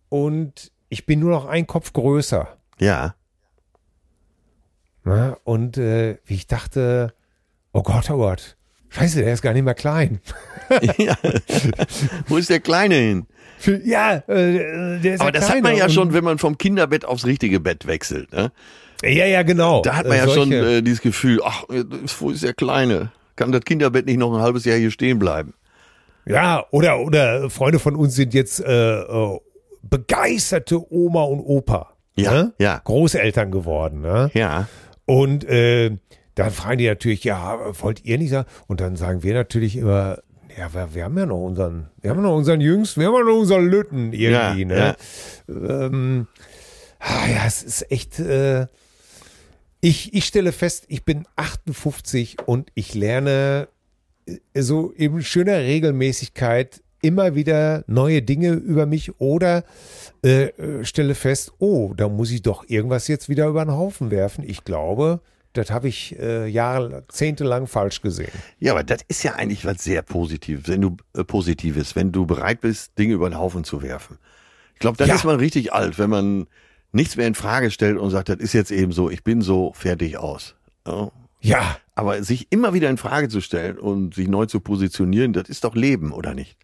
und 0.08 0.72
ich 0.88 1.06
bin 1.06 1.20
nur 1.20 1.30
noch 1.30 1.46
ein 1.46 1.66
Kopf 1.68 1.92
größer. 1.92 2.48
Ja. 2.80 3.14
Ne? 5.04 5.36
Und 5.44 5.78
äh, 5.78 6.18
wie 6.24 6.34
ich 6.34 6.46
dachte, 6.46 7.14
oh 7.72 7.82
Gott, 7.82 8.10
oh 8.10 8.16
Gott, 8.16 8.56
scheiße, 8.90 9.22
der 9.22 9.32
ist 9.32 9.42
gar 9.42 9.52
nicht 9.52 9.64
mehr 9.64 9.74
klein. 9.74 10.20
ja. 10.98 11.16
Wo 12.26 12.36
ist 12.36 12.50
der 12.50 12.60
Kleine 12.60 12.94
hin? 12.94 13.26
ja, 13.84 14.16
äh, 14.28 15.00
der 15.00 15.14
ist 15.14 15.20
Aber 15.20 15.28
ja 15.28 15.32
das 15.32 15.44
hat 15.44 15.52
kleiner 15.52 15.68
man 15.70 15.76
ja 15.76 15.88
schon, 15.88 16.12
wenn 16.12 16.24
man 16.24 16.38
vom 16.38 16.58
Kinderbett 16.58 17.04
aufs 17.04 17.26
richtige 17.26 17.58
Bett 17.60 17.86
wechselt. 17.86 18.32
Ne? 18.32 18.52
Ja, 19.02 19.26
ja, 19.26 19.42
genau. 19.42 19.82
Da 19.82 19.96
hat 19.96 20.06
man 20.06 20.16
Äh, 20.16 20.20
ja 20.20 20.28
schon 20.28 20.52
äh, 20.52 20.82
dieses 20.82 21.00
Gefühl, 21.00 21.40
ach, 21.44 21.64
wo 22.18 22.30
ist 22.30 22.42
der 22.42 22.54
Kleine? 22.54 23.12
Kann 23.36 23.52
das 23.52 23.62
Kinderbett 23.62 24.06
nicht 24.06 24.18
noch 24.18 24.34
ein 24.34 24.40
halbes 24.40 24.64
Jahr 24.64 24.76
hier 24.76 24.90
stehen 24.90 25.18
bleiben? 25.18 25.54
Ja, 26.26 26.66
oder, 26.70 27.00
oder 27.00 27.48
Freunde 27.50 27.78
von 27.78 27.96
uns 27.96 28.14
sind 28.14 28.34
jetzt 28.34 28.60
äh, 28.60 29.00
äh, 29.00 29.38
begeisterte 29.82 30.92
Oma 30.92 31.22
und 31.22 31.40
Opa. 31.40 31.94
Ja, 32.16 32.32
ne? 32.32 32.52
ja. 32.58 32.80
Großeltern 32.84 33.50
geworden. 33.50 34.00
Ne? 34.02 34.30
Ja. 34.34 34.68
Und 35.06 35.44
äh, 35.44 35.96
dann 36.38 36.52
fragen 36.52 36.78
die 36.78 36.86
natürlich, 36.86 37.24
ja, 37.24 37.58
wollt 37.82 38.04
ihr 38.04 38.16
nicht 38.16 38.30
sagen? 38.30 38.48
Und 38.68 38.80
dann 38.80 38.94
sagen 38.94 39.24
wir 39.24 39.34
natürlich 39.34 39.76
immer, 39.76 40.18
ja, 40.56 40.72
wir, 40.72 40.94
wir 40.94 41.04
haben 41.04 41.18
ja 41.18 41.26
noch 41.26 41.44
unseren, 41.44 41.88
wir 42.00 42.10
haben 42.10 42.22
noch 42.22 42.36
unseren 42.36 42.60
Jüngsten, 42.60 43.00
wir 43.00 43.08
haben 43.08 43.14
ja 43.14 43.24
noch 43.24 43.40
unseren 43.40 43.66
Lütten 43.66 44.12
irgendwie, 44.12 44.22
Ja, 44.22 44.54
ne? 44.54 44.96
Ähm, 45.48 46.28
ah, 47.00 47.26
ja, 47.28 47.44
es 47.44 47.64
ist 47.64 47.90
echt, 47.90 48.20
äh, 48.20 48.66
ich, 49.80 50.14
ich 50.14 50.26
stelle 50.26 50.52
fest, 50.52 50.84
ich 50.86 51.04
bin 51.04 51.26
58 51.34 52.36
und 52.46 52.70
ich 52.74 52.94
lerne 52.94 53.66
äh, 54.26 54.62
so 54.62 54.90
in 54.90 55.20
schöner 55.22 55.58
Regelmäßigkeit 55.58 56.82
immer 57.02 57.34
wieder 57.34 57.82
neue 57.88 58.22
Dinge 58.22 58.52
über 58.52 58.86
mich 58.86 59.20
oder 59.20 59.64
äh, 60.24 60.46
äh, 60.50 60.84
stelle 60.84 61.16
fest, 61.16 61.52
oh, 61.58 61.94
da 61.96 62.08
muss 62.08 62.30
ich 62.30 62.42
doch 62.42 62.64
irgendwas 62.68 63.08
jetzt 63.08 63.28
wieder 63.28 63.46
über 63.48 63.64
den 63.64 63.74
Haufen 63.74 64.12
werfen. 64.12 64.44
Ich 64.46 64.62
glaube, 64.62 65.20
das 65.58 65.70
habe 65.70 65.88
ich 65.88 66.18
äh, 66.18 66.46
Jahrzehntelang 66.46 67.66
falsch 67.66 68.00
gesehen. 68.00 68.30
Ja, 68.58 68.72
aber 68.72 68.82
das 68.84 69.00
ist 69.08 69.22
ja 69.22 69.34
eigentlich 69.34 69.64
was 69.64 69.84
sehr 69.84 70.02
Positives, 70.02 70.68
wenn 70.68 70.80
du 70.80 70.96
äh, 71.16 71.24
Positives, 71.24 71.94
wenn 71.96 72.12
du 72.12 72.26
bereit 72.26 72.60
bist, 72.60 72.98
Dinge 72.98 73.14
über 73.14 73.28
den 73.28 73.38
Haufen 73.38 73.64
zu 73.64 73.82
werfen. 73.82 74.18
Ich 74.74 74.80
glaube, 74.80 74.96
dann 74.96 75.08
Ja. 75.08 75.14
ist 75.14 75.24
man 75.24 75.36
richtig 75.36 75.72
alt, 75.72 75.98
wenn 75.98 76.10
man 76.10 76.46
nichts 76.92 77.16
mehr 77.16 77.26
in 77.26 77.34
Frage 77.34 77.70
stellt 77.70 77.98
und 77.98 78.10
sagt, 78.10 78.28
das 78.30 78.38
ist 78.38 78.52
jetzt 78.54 78.70
eben 78.70 78.92
so, 78.92 79.10
ich 79.10 79.22
bin 79.24 79.42
so 79.42 79.72
fertig 79.74 80.16
aus. 80.16 80.54
Ja. 80.86 81.10
Ja, 81.40 81.76
Aber 81.98 82.22
sich 82.22 82.46
immer 82.50 82.74
wieder 82.74 82.88
in 82.90 82.96
Frage 82.96 83.28
zu 83.28 83.40
stellen 83.40 83.76
und 83.76 84.14
sich 84.14 84.28
neu 84.28 84.46
zu 84.46 84.60
positionieren, 84.60 85.32
das 85.32 85.48
ist 85.48 85.64
doch 85.64 85.74
Leben, 85.74 86.12
oder 86.12 86.32
nicht? 86.32 86.56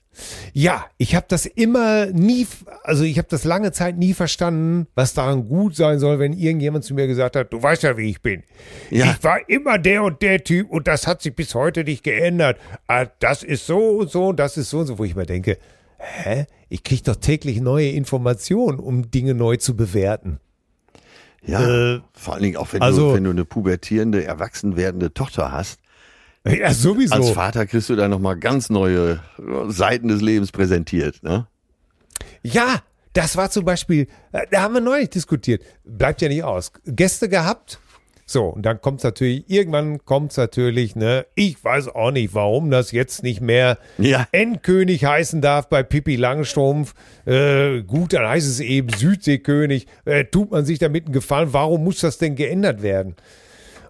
Ja, 0.53 0.85
ich 0.97 1.17
habe 1.17 1.27
das 1.29 1.45
immer 1.45 2.07
nie, 2.07 2.47
also 2.85 3.03
ich 3.03 3.19
habe 3.19 3.27
das 3.29 3.43
lange 3.43 3.73
Zeit 3.73 3.99
nie 3.99 4.15
verstanden, 4.15 4.87
was 4.95 5.13
daran 5.13 5.49
gut 5.49 5.75
sein 5.75 5.99
soll, 5.99 6.21
wenn 6.21 6.35
irgendjemand 6.35 6.85
zu 6.85 6.95
mir 6.95 7.09
gesagt 7.09 7.35
hat, 7.35 7.53
du 7.53 7.61
weißt 7.61 7.83
ja, 7.83 7.97
wie 7.97 8.11
ich 8.11 8.23
bin. 8.23 8.45
Ja. 8.91 9.07
Ich 9.11 9.25
war 9.25 9.41
immer 9.49 9.77
der 9.77 10.05
und 10.05 10.23
der 10.23 10.45
Typ 10.45 10.71
und 10.71 10.87
das 10.87 11.09
hat 11.09 11.21
sich 11.21 11.35
bis 11.35 11.57
heute 11.57 11.83
nicht 11.83 12.05
geändert. 12.05 12.57
Ah, 12.87 13.07
Das 13.19 13.43
ist 13.43 13.67
so 13.67 13.79
und 13.79 14.11
so 14.13 14.29
und 14.29 14.39
das 14.39 14.57
ist 14.57 14.71
so 14.71 14.79
und 14.79 14.87
so, 14.87 15.01
wo 15.01 15.05
ich 15.05 15.17
mir 15.17 15.27
denke, 15.27 15.59
hä? 15.99 16.47
Ich 16.69 16.85
kriege 16.85 17.03
doch 17.03 17.17
täglich 17.17 17.61
neue 17.61 17.89
Informationen, 17.91 18.79
um 18.79 19.11
Dinge 19.11 19.35
neu 19.35 19.57
zu 19.57 19.75
bewerten. 19.75 20.39
Ja, 21.47 21.95
Äh, 21.97 22.01
vor 22.15 22.35
allen 22.35 22.43
Dingen 22.43 22.57
auch 22.57 22.73
wenn, 22.73 22.83
also- 22.83 23.11
du, 23.11 23.15
wenn 23.17 23.25
du 23.25 23.31
eine 23.31 23.45
pubertierende, 23.45 24.25
erwachsen 24.25 24.77
werdende 24.77 25.13
Tochter 25.13 25.53
hast. 25.53 25.81
Ja, 26.47 26.75
sowieso. 26.75 27.15
Als 27.15 27.31
Vater 27.31 27.67
kriegst 27.67 27.89
du 27.89 27.97
da 27.97 28.07
nochmal 28.07 28.37
ganz 28.39 28.69
neue 28.69 29.21
äh, 29.39 29.71
Seiten 29.71 30.09
des 30.09 30.21
Lebens 30.21 30.53
präsentiert. 30.53 31.23
Ne? 31.23 31.47
Ja, 32.43 32.83
das 33.15 33.37
war 33.37 33.51
zum 33.51 33.65
Beispiel, 33.65 34.09
äh, 34.33 34.47
da 34.51 34.63
haben 34.63 34.75
wir 34.75 34.83
neulich 34.83 35.09
diskutiert. 35.11 35.63
Bleibt 35.85 36.21
ja 36.21 36.29
nicht 36.29 36.43
aus. 36.45 36.73
Gäste 36.85 37.29
gehabt. 37.31 37.79
So, 38.27 38.47
und 38.47 38.63
dann 38.65 38.81
kommt 38.81 39.01
es 39.01 39.05
natürlich, 39.05 39.45
irgendwann 39.51 40.05
kommt 40.05 40.31
es 40.31 40.39
natürlich, 40.39 40.97
ne, 40.97 41.27
ich 41.35 41.63
weiß 41.63 41.89
auch 41.89 42.11
nicht, 42.11 42.35
warum 42.35 42.71
das 42.71 42.91
jetzt 42.91 43.23
nicht 43.23 43.41
mehr 43.43 43.79
Ja. 43.99 44.27
Endkönig 44.33 45.05
heißen 45.05 45.43
darf 45.43 45.69
bei 45.69 45.83
Pippi 45.83 46.17
Langstrumpf. 46.17 46.95
Äh, 47.27 47.83
gut, 47.83 48.15
dann 48.15 48.27
heißt 48.27 48.47
es 48.47 48.61
eben 48.61 48.89
Südseekönig. 48.89 49.87
Äh, 50.07 50.25
tut 50.25 50.51
man 50.51 50.65
sich 50.65 50.79
damit 50.79 51.05
einen 51.05 51.13
Gefallen? 51.13 51.53
Warum 51.53 51.85
muss 51.85 52.01
das 52.01 52.17
denn 52.17 52.35
geändert 52.35 52.81
werden? 52.83 53.15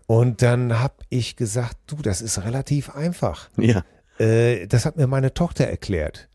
Und 0.07 0.43
dann 0.43 0.81
habe 0.81 0.95
ich 1.09 1.37
gesagt, 1.37 1.77
du, 1.87 1.97
das 2.03 2.21
ist 2.21 2.45
relativ 2.45 2.95
einfach. 2.95 3.49
Ja. 3.57 3.85
Äh, 4.19 4.67
das 4.67 4.85
hat 4.85 4.97
mir 4.97 5.07
meine 5.07 5.33
Tochter 5.33 5.65
erklärt. 5.67 6.29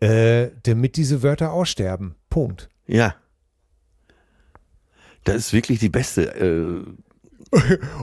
Äh, 0.00 0.48
damit 0.64 0.96
diese 0.96 1.22
Wörter 1.22 1.52
aussterben. 1.52 2.16
Punkt. 2.30 2.68
Ja. 2.86 3.14
Das 5.24 5.36
ist 5.36 5.52
wirklich 5.52 5.78
die 5.78 5.88
beste. 5.88 6.34
Äh, 6.34 6.84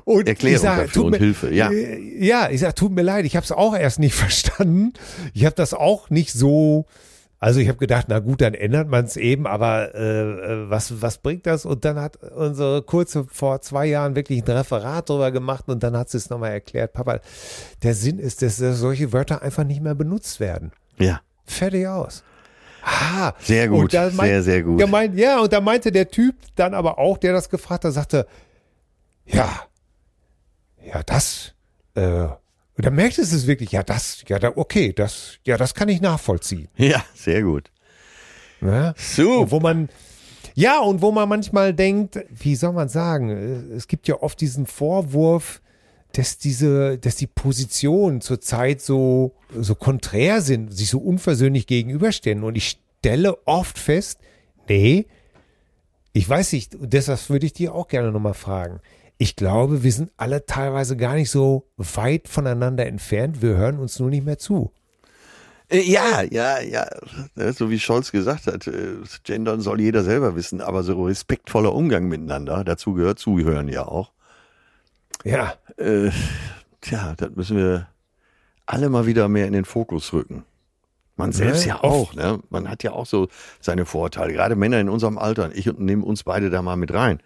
Und 0.05 0.27
Erklärung 0.27 0.55
ich 0.55 0.61
sag, 0.61 0.85
dafür 0.87 1.03
und 1.05 1.11
mir, 1.11 1.17
Hilfe, 1.17 1.53
ja. 1.53 1.69
Äh, 1.71 2.23
Ja, 2.25 2.49
ich 2.49 2.61
sag, 2.61 2.75
tut 2.75 2.91
mir 2.91 3.01
leid, 3.01 3.25
ich 3.25 3.35
habe 3.35 3.43
es 3.43 3.51
auch 3.51 3.75
erst 3.75 3.99
nicht 3.99 4.15
verstanden. 4.15 4.93
Ich 5.33 5.45
habe 5.45 5.55
das 5.55 5.73
auch 5.73 6.09
nicht 6.09 6.31
so. 6.33 6.85
Also 7.39 7.59
ich 7.59 7.67
habe 7.69 7.79
gedacht, 7.79 8.05
na 8.07 8.19
gut, 8.19 8.39
dann 8.41 8.53
ändert 8.53 8.87
man 8.87 9.05
es 9.05 9.17
eben, 9.17 9.47
aber 9.47 9.95
äh, 9.95 10.21
äh, 10.21 10.69
was, 10.69 11.01
was 11.01 11.17
bringt 11.17 11.47
das? 11.47 11.65
Und 11.65 11.85
dann 11.85 11.99
hat 11.99 12.17
unsere 12.17 12.83
Kurze 12.83 13.25
vor 13.31 13.61
zwei 13.61 13.87
Jahren 13.87 14.15
wirklich 14.15 14.43
ein 14.43 14.47
Referat 14.51 15.09
drüber 15.09 15.31
gemacht 15.31 15.63
und 15.67 15.81
dann 15.81 15.97
hat 15.97 16.11
sie 16.11 16.17
es 16.17 16.29
nochmal 16.29 16.51
erklärt. 16.51 16.93
Papa, 16.93 17.19
der 17.81 17.95
Sinn 17.95 18.19
ist, 18.19 18.43
dass 18.43 18.57
solche 18.57 19.11
Wörter 19.11 19.41
einfach 19.41 19.63
nicht 19.63 19.81
mehr 19.81 19.95
benutzt 19.95 20.39
werden. 20.39 20.71
ja. 20.99 21.21
Fertig 21.45 21.87
aus. 21.87 22.23
Ah, 22.83 23.33
Sehr 23.41 23.67
gut, 23.67 23.93
da 23.93 24.09
sehr, 24.09 24.41
sehr 24.43 24.63
gut. 24.63 24.79
Der 24.79 24.87
meint, 24.87 25.17
ja, 25.19 25.39
und 25.41 25.51
da 25.51 25.59
meinte 25.59 25.91
der 25.91 26.09
Typ 26.09 26.35
dann 26.55 26.73
aber 26.73 26.97
auch, 26.97 27.17
der 27.17 27.33
das 27.33 27.49
gefragt 27.49 27.83
hat, 27.85 27.93
sagte, 27.93 28.25
ja, 29.31 29.61
ja, 30.85 31.03
das, 31.03 31.53
äh, 31.95 32.27
und 32.77 32.85
da 32.85 32.89
merkte 32.89 33.21
es 33.21 33.47
wirklich, 33.47 33.71
ja, 33.71 33.83
das, 33.83 34.23
ja, 34.27 34.39
da, 34.39 34.53
okay, 34.55 34.93
das, 34.93 35.37
ja, 35.45 35.57
das 35.57 35.73
kann 35.73 35.89
ich 35.89 36.01
nachvollziehen. 36.01 36.67
Ja, 36.77 37.03
sehr 37.13 37.43
gut. 37.43 37.69
Ne? 38.59 38.93
So. 38.97 39.51
Wo 39.51 39.59
man, 39.59 39.89
ja, 40.55 40.79
und 40.79 41.01
wo 41.01 41.11
man 41.11 41.27
manchmal 41.29 41.73
denkt, 41.73 42.19
wie 42.29 42.55
soll 42.55 42.73
man 42.73 42.89
sagen, 42.89 43.29
es 43.75 43.87
gibt 43.87 44.07
ja 44.07 44.21
oft 44.21 44.39
diesen 44.41 44.65
Vorwurf, 44.65 45.61
dass 46.13 46.37
diese, 46.37 46.97
dass 46.97 47.15
die 47.15 47.27
Positionen 47.27 48.21
zurzeit 48.21 48.81
so, 48.81 49.35
so 49.57 49.75
konträr 49.75 50.41
sind, 50.41 50.73
sich 50.75 50.89
so 50.89 50.99
unversöhnlich 50.99 51.67
gegenüberstehen. 51.67 52.43
Und 52.43 52.55
ich 52.55 52.79
stelle 52.99 53.37
oft 53.45 53.77
fest, 53.77 54.19
nee, 54.67 55.05
ich 56.13 56.27
weiß 56.27 56.53
nicht, 56.53 56.75
deshalb 56.79 57.29
würde 57.29 57.45
ich 57.45 57.53
dir 57.53 57.73
auch 57.73 57.87
gerne 57.87 58.11
nochmal 58.11 58.33
fragen. 58.33 58.81
Ich 59.21 59.35
glaube, 59.35 59.83
wir 59.83 59.91
sind 59.91 60.11
alle 60.17 60.47
teilweise 60.47 60.97
gar 60.97 61.13
nicht 61.13 61.29
so 61.29 61.67
weit 61.77 62.27
voneinander 62.27 62.87
entfernt. 62.87 63.43
Wir 63.43 63.55
hören 63.55 63.77
uns 63.77 63.99
nur 63.99 64.09
nicht 64.09 64.25
mehr 64.25 64.39
zu. 64.39 64.71
Äh, 65.69 65.81
Ja, 65.81 66.23
ja, 66.23 66.59
ja. 66.59 66.87
Ne, 67.35 67.53
So 67.53 67.69
wie 67.69 67.77
Scholz 67.79 68.11
gesagt 68.11 68.47
hat, 68.47 68.65
äh, 68.65 68.95
Gendern 69.23 69.61
soll 69.61 69.79
jeder 69.79 70.03
selber 70.03 70.35
wissen, 70.35 70.59
aber 70.59 70.81
so 70.81 71.03
respektvoller 71.03 71.71
Umgang 71.71 72.07
miteinander, 72.07 72.63
dazu 72.63 72.95
gehört 72.95 73.19
Zuhören 73.19 73.67
ja 73.67 73.85
auch. 73.87 74.11
Ja, 75.23 75.53
Äh, 75.77 76.09
tja, 76.81 77.13
das 77.15 77.29
müssen 77.35 77.57
wir 77.57 77.89
alle 78.65 78.89
mal 78.89 79.05
wieder 79.05 79.27
mehr 79.27 79.45
in 79.45 79.53
den 79.53 79.65
Fokus 79.65 80.13
rücken. 80.13 80.45
Man 81.15 81.31
selbst 81.31 81.65
Ja, 81.67 81.75
ja 81.75 81.83
auch, 81.83 82.15
ne? 82.15 82.39
Man 82.49 82.67
hat 82.67 82.81
ja 82.81 82.93
auch 82.93 83.05
so 83.05 83.27
seine 83.59 83.85
Vorteile. 83.85 84.33
Gerade 84.33 84.55
Männer 84.55 84.79
in 84.79 84.89
unserem 84.89 85.19
Alter. 85.19 85.51
Ich 85.53 85.71
nehme 85.77 86.03
uns 86.03 86.23
beide 86.23 86.49
da 86.49 86.63
mal 86.63 86.75
mit 86.75 86.91
rein. 86.91 87.21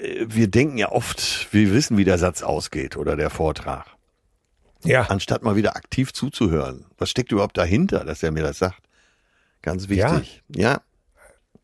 Äh, 0.00 0.26
Wir 0.28 0.48
denken 0.48 0.78
ja 0.78 0.92
oft, 0.92 1.48
wir 1.52 1.72
wissen, 1.72 1.96
wie 1.96 2.04
der 2.04 2.18
Satz 2.18 2.42
ausgeht 2.42 2.96
oder 2.96 3.16
der 3.16 3.30
Vortrag. 3.30 3.86
ja. 4.84 5.02
Anstatt 5.08 5.42
mal 5.42 5.56
wieder 5.56 5.76
aktiv 5.76 6.12
zuzuhören. 6.12 6.86
Was 6.98 7.10
steckt 7.10 7.32
überhaupt 7.32 7.56
dahinter, 7.58 8.04
dass 8.04 8.22
er 8.22 8.30
mir 8.30 8.42
das 8.42 8.58
sagt? 8.58 8.80
Ganz 9.62 9.88
wichtig. 9.88 10.42
Ja. 10.54 10.80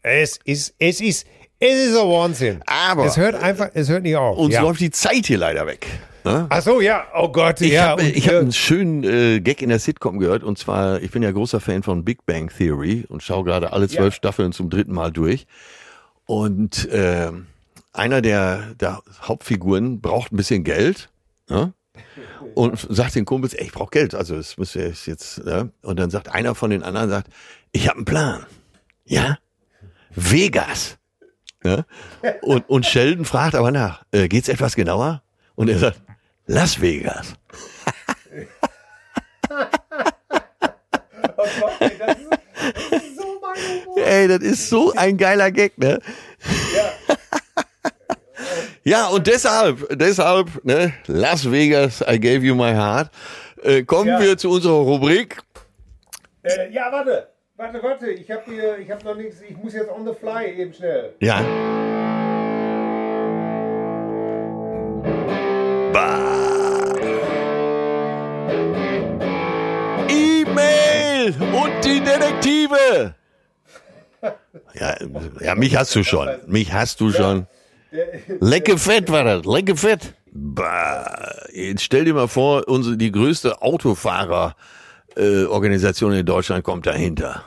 Es 0.02 0.38
ist, 0.44 0.74
es 0.78 1.00
ist, 1.00 1.26
es 1.60 1.74
ist 1.86 1.96
ein 1.96 2.08
Wahnsinn. 2.08 2.60
Aber 2.66 3.06
es 3.06 3.16
hört 3.16 3.36
einfach, 3.36 3.70
es 3.74 3.88
hört 3.88 4.02
nicht 4.02 4.16
auf. 4.16 4.36
uns 4.36 4.54
ja. 4.54 4.62
läuft 4.62 4.80
die 4.80 4.90
Zeit 4.90 5.26
hier 5.26 5.38
leider 5.38 5.66
weg. 5.66 5.86
Ne? 6.24 6.46
Ach 6.50 6.62
so, 6.62 6.80
ja, 6.80 7.06
oh 7.14 7.28
Gott, 7.30 7.60
Ich 7.60 7.72
ja. 7.72 7.88
habe 7.90 8.02
und, 8.02 8.16
ich 8.16 8.26
hab 8.28 8.34
äh, 8.34 8.38
einen 8.38 8.52
schönen 8.52 9.04
äh, 9.04 9.40
Gag 9.40 9.60
in 9.62 9.68
der 9.68 9.78
Sitcom 9.78 10.18
gehört 10.18 10.42
und 10.44 10.56
zwar, 10.58 11.00
ich 11.02 11.10
bin 11.12 11.22
ja 11.22 11.30
großer 11.30 11.60
Fan 11.60 11.82
von 11.84 12.04
Big 12.04 12.26
Bang 12.26 12.48
Theory 12.56 13.04
und 13.08 13.22
schaue 13.22 13.44
gerade 13.44 13.72
alle 13.72 13.88
zwölf 13.88 14.14
Ja. 14.14 14.18
Staffeln 14.18 14.52
zum 14.52 14.70
dritten 14.70 14.92
Mal 14.92 15.10
durch. 15.12 15.46
Und 16.26 16.88
äh, 16.90 17.30
einer 17.92 18.22
der, 18.22 18.74
der 18.74 19.02
Hauptfiguren 19.22 20.00
braucht 20.00 20.32
ein 20.32 20.36
bisschen 20.36 20.64
Geld 20.64 21.10
ne? 21.48 21.74
und 22.54 22.86
sagt 22.90 23.14
den 23.14 23.24
Kumpels, 23.24 23.54
ey, 23.54 23.66
ich 23.66 23.72
brauche 23.72 23.90
Geld, 23.90 24.14
also 24.14 24.36
das 24.36 24.56
muss 24.56 24.74
ja 24.74 24.82
jetzt. 24.82 25.44
Ne? 25.44 25.70
Und 25.82 25.98
dann 25.98 26.10
sagt 26.10 26.28
einer 26.28 26.54
von 26.54 26.70
den 26.70 26.82
anderen, 26.82 27.10
sagt, 27.10 27.28
ich 27.72 27.88
habe 27.88 27.98
einen 27.98 28.04
Plan. 28.04 28.46
Ja? 29.04 29.38
Vegas. 30.10 30.98
Ne? 31.62 31.84
Und, 32.42 32.68
und 32.68 32.86
Sheldon 32.86 33.24
fragt 33.24 33.54
aber 33.54 33.70
nach, 33.70 34.04
äh, 34.10 34.28
geht's 34.28 34.48
etwas 34.48 34.74
genauer? 34.74 35.22
Und 35.54 35.68
er 35.68 35.78
sagt, 35.78 36.00
Las 36.46 36.80
Vegas. 36.80 37.34
oh 39.50 41.46
Gott, 41.60 41.72
ey, 41.80 41.98
das, 41.98 42.16
ist, 42.16 42.30
das 42.90 43.02
ist 43.02 43.16
so 43.16 43.40
mein 43.40 43.84
Humor. 43.84 43.98
Ey, 43.98 44.28
das 44.28 44.38
ist 44.40 44.68
so 44.68 44.92
ein 44.92 45.16
geiler 45.16 45.52
Gag, 45.52 45.78
ne? 45.78 46.00
Ja, 46.74 47.16
und 49.10 49.26
deshalb, 49.26 49.86
deshalb, 49.98 50.64
ne, 50.64 50.92
Las 51.06 51.50
Vegas, 51.50 52.00
I 52.02 52.18
gave 52.18 52.44
you 52.44 52.54
my 52.54 52.72
heart. 52.72 53.10
Äh, 53.62 53.82
kommen 53.84 54.08
Ja. 54.08 54.20
wir 54.20 54.36
zu 54.36 54.50
unserer 54.50 54.72
Rubrik. 54.82 55.38
Äh, 56.42 56.72
ja, 56.72 56.90
warte, 56.90 57.28
warte, 57.56 57.80
warte, 57.82 58.10
ich 58.10 58.28
habe 58.30 58.42
hier, 58.46 58.78
ich 58.78 58.90
habe 58.90 59.04
noch 59.04 59.14
nichts, 59.16 59.36
ich 59.48 59.56
muss 59.56 59.74
jetzt 59.74 59.88
on 59.90 60.04
the 60.04 60.12
fly 60.18 60.46
eben 60.60 60.74
schnell. 60.74 61.14
Ja. 61.20 61.40
E-Mail 70.08 71.34
und 71.52 71.84
die 71.84 72.00
Detektive. 72.00 73.14
Ja, 74.74 74.94
ja, 75.40 75.54
mich 75.56 75.76
hast 75.76 75.94
du 75.96 76.02
schon. 76.04 76.28
Mich 76.46 76.72
hast 76.72 77.00
du 77.00 77.10
schon. 77.10 77.46
Lecke 78.40 78.78
fett 78.78 79.10
war 79.10 79.24
das, 79.24 79.44
lecke 79.44 79.76
fett. 79.76 80.14
Bah. 80.32 81.34
Jetzt 81.52 81.82
stell 81.84 82.06
dir 82.06 82.14
mal 82.14 82.28
vor, 82.28 82.66
unsere, 82.66 82.96
die 82.96 83.12
größte 83.12 83.60
Autofahrer-Organisation 83.60 86.12
äh, 86.14 86.20
in 86.20 86.26
Deutschland 86.26 86.64
kommt 86.64 86.86
dahinter. 86.86 87.44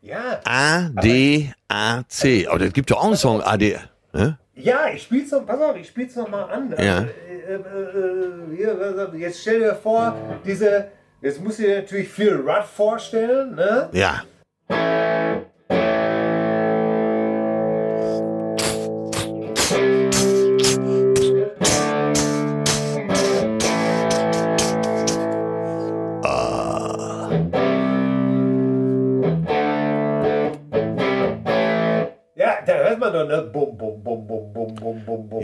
Ja, 0.00 0.40
A, 0.44 0.88
D, 1.02 1.52
A, 1.68 2.02
C. 2.08 2.46
Aber 2.46 2.60
das 2.60 2.72
gibt 2.72 2.90
doch 2.90 2.98
auch 2.98 3.06
einen 3.06 3.16
Song, 3.16 3.40
A, 3.42 3.56
D. 3.56 3.76
Ne? 4.12 4.38
ja, 4.54 4.88
ich 4.94 5.02
spiel's 5.04 5.30
noch, 5.30 5.46
pass 5.46 5.58
auf, 5.60 5.76
ich 5.76 5.88
spiel's 5.88 6.14
noch 6.16 6.28
mal 6.28 6.42
an. 6.44 6.74
Ja. 6.78 7.00
Äh, 7.00 7.06
äh, 7.48 7.54
äh, 7.54 8.96
was- 8.96 9.14
jetzt 9.18 9.40
stell 9.40 9.60
dir 9.60 9.74
vor, 9.74 10.14
diese, 10.44 10.88
jetzt 11.20 11.42
musst 11.42 11.58
du 11.58 11.62
dir 11.64 11.76
natürlich 11.80 12.08
viel 12.08 12.34
Rudd 12.34 12.64
vorstellen, 12.64 13.54
ne? 13.54 13.88
Ja. 13.92 14.22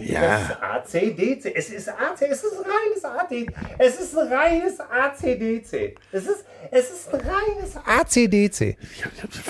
Ja. 0.09 0.23
Das 0.23 0.43
ist 0.89 0.95
ACDC. 0.95 1.53
Es 1.55 1.71
ist 1.71 1.89
AC, 1.89 2.23
es 2.23 2.43
ist 2.43 2.57
reines 2.65 3.05
ACDC. 3.05 3.53
Es 3.79 4.01
ist 4.01 4.17
ein 4.17 4.33
reines 4.33 4.81
ACDC. 4.81 5.95
Es 6.13 6.27
ist, 6.27 6.45
es 6.71 6.91
ist 6.91 7.13
ein 7.13 7.21
reines 7.21 7.77
ACDC. 7.85 8.77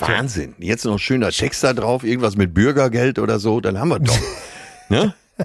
Wahnsinn. 0.00 0.56
Jetzt 0.58 0.84
noch 0.84 0.98
schöner 0.98 1.30
Text 1.30 1.62
da 1.64 1.72
drauf, 1.72 2.04
irgendwas 2.04 2.36
mit 2.36 2.52
Bürgergeld 2.54 3.18
oder 3.18 3.38
so, 3.38 3.60
dann 3.60 3.78
haben 3.78 3.88
wir 3.88 4.00
doch. 4.00 4.18
ne? 4.88 5.14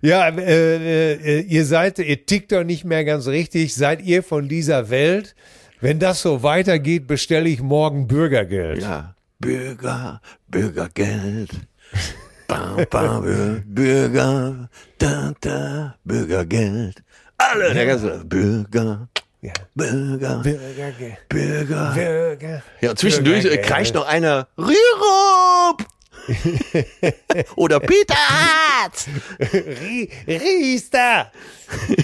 ja, 0.00 0.28
äh, 0.28 1.14
äh, 1.14 1.40
ihr 1.42 1.66
seid, 1.66 1.98
ihr 1.98 2.24
tickt 2.24 2.52
doch 2.52 2.64
nicht 2.64 2.84
mehr 2.84 3.04
ganz 3.04 3.26
richtig. 3.26 3.74
Seid 3.74 4.02
ihr 4.02 4.22
von 4.22 4.48
dieser 4.48 4.88
Welt? 4.88 5.34
Wenn 5.82 5.98
das 5.98 6.22
so 6.22 6.42
weitergeht, 6.42 7.06
bestelle 7.06 7.48
ich 7.48 7.60
morgen 7.60 8.06
Bürgergeld. 8.06 8.82
Ja. 8.82 9.14
Bürger, 9.40 10.20
Bürgergeld. 10.48 11.50
Ba, 12.46 12.76
ba, 12.90 13.18
Bür- 13.20 13.62
Bürger, 13.64 14.68
da, 14.98 15.32
da, 15.40 15.94
Bürgergeld. 16.04 17.02
Alle, 17.38 17.72
der 17.72 17.86
ganze 17.86 18.22
Bürger, 18.24 19.08
Ja. 19.40 19.52
Bürger, 19.74 20.42
Bürgergeld. 20.42 21.28
Bürger. 21.28 21.92
Bürger. 21.94 22.62
Ja, 22.82 22.94
zwischendurch 22.94 23.38
äh, 23.38 23.42
Bürgergeld. 23.42 23.66
kreischt 23.66 23.94
noch 23.94 24.06
einer 24.06 24.46
Rürup! 24.58 25.86
Oder 27.56 27.80
Peter 27.80 28.14
Hartz! 28.14 29.06
Rie- 29.38 30.08
Riester. 30.26 31.30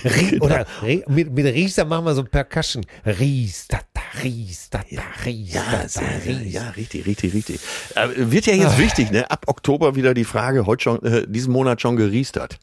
Rie 0.04 0.38
oder 0.40 0.66
mit, 1.08 1.32
mit 1.32 1.46
Riester 1.46 1.84
machen 1.84 2.04
wir 2.04 2.14
so 2.14 2.22
ein 2.22 2.28
Percussion. 2.28 2.84
Riester, 3.04 3.80
Riester, 4.22 4.84
Riester, 5.24 6.02
Ja, 6.24 6.32
ja, 6.44 6.70
richtig, 6.70 7.06
richtig, 7.06 7.34
richtig. 7.34 7.60
Äh, 7.94 8.08
wird 8.16 8.46
ja 8.46 8.54
jetzt 8.54 8.78
wichtig, 8.78 9.10
ne? 9.10 9.28
Ab 9.30 9.44
Oktober 9.46 9.96
wieder 9.96 10.14
die 10.14 10.24
Frage, 10.24 10.66
heute 10.66 10.82
schon, 10.82 11.02
äh, 11.04 11.26
diesen 11.26 11.52
Monat 11.52 11.80
schon 11.80 11.96
geriestert. 11.96 12.58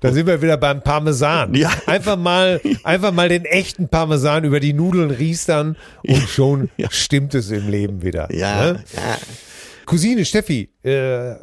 Da 0.00 0.12
sind 0.12 0.26
wir 0.26 0.42
wieder 0.42 0.56
beim 0.56 0.82
Parmesan. 0.82 1.54
Ja. 1.54 1.70
Einfach 1.86 2.16
mal, 2.16 2.60
einfach 2.84 3.12
mal 3.12 3.28
den 3.28 3.44
echten 3.44 3.88
Parmesan 3.88 4.44
über 4.44 4.60
die 4.60 4.72
Nudeln 4.72 5.10
riestern 5.10 5.76
und 6.06 6.28
schon 6.28 6.68
stimmt 6.90 7.34
es 7.34 7.50
im 7.50 7.68
Leben 7.68 8.02
wieder. 8.02 8.32
Ja, 8.34 8.72
Ne? 8.72 8.84
ja. 8.94 9.18
Cousine 9.86 10.24
Steffi, 10.24 10.68
äh, 10.84 11.34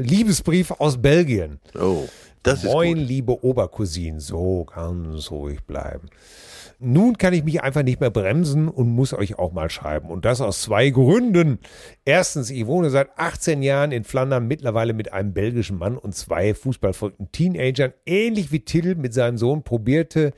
Liebesbrief 0.00 0.70
aus 0.72 1.00
Belgien. 1.00 1.58
Oh, 1.78 2.06
das 2.44 2.62
Moin, 2.62 2.96
liebe 2.96 3.44
Obercousinen, 3.44 4.20
so 4.20 4.64
ganz 4.64 5.30
ruhig 5.30 5.64
bleiben. 5.64 6.08
Nun 6.78 7.16
kann 7.16 7.32
ich 7.32 7.44
mich 7.44 7.62
einfach 7.62 7.82
nicht 7.82 8.00
mehr 8.00 8.10
bremsen 8.10 8.68
und 8.68 8.88
muss 8.88 9.14
euch 9.14 9.38
auch 9.38 9.52
mal 9.52 9.70
schreiben. 9.70 10.10
Und 10.10 10.24
das 10.24 10.40
aus 10.40 10.62
zwei 10.62 10.90
Gründen. 10.90 11.58
Erstens, 12.04 12.50
ich 12.50 12.66
wohne 12.66 12.90
seit 12.90 13.16
18 13.16 13.62
Jahren 13.62 13.92
in 13.92 14.04
Flandern, 14.04 14.46
mittlerweile 14.46 14.92
mit 14.92 15.12
einem 15.12 15.32
belgischen 15.32 15.78
Mann 15.78 15.96
und 15.96 16.14
zwei 16.14 16.52
fußballverrückten 16.52 17.32
Teenagern. 17.32 17.94
Ähnlich 18.04 18.52
wie 18.52 18.60
Till 18.60 18.96
mit 18.96 19.14
seinem 19.14 19.38
Sohn 19.38 19.62
probierte 19.62 20.32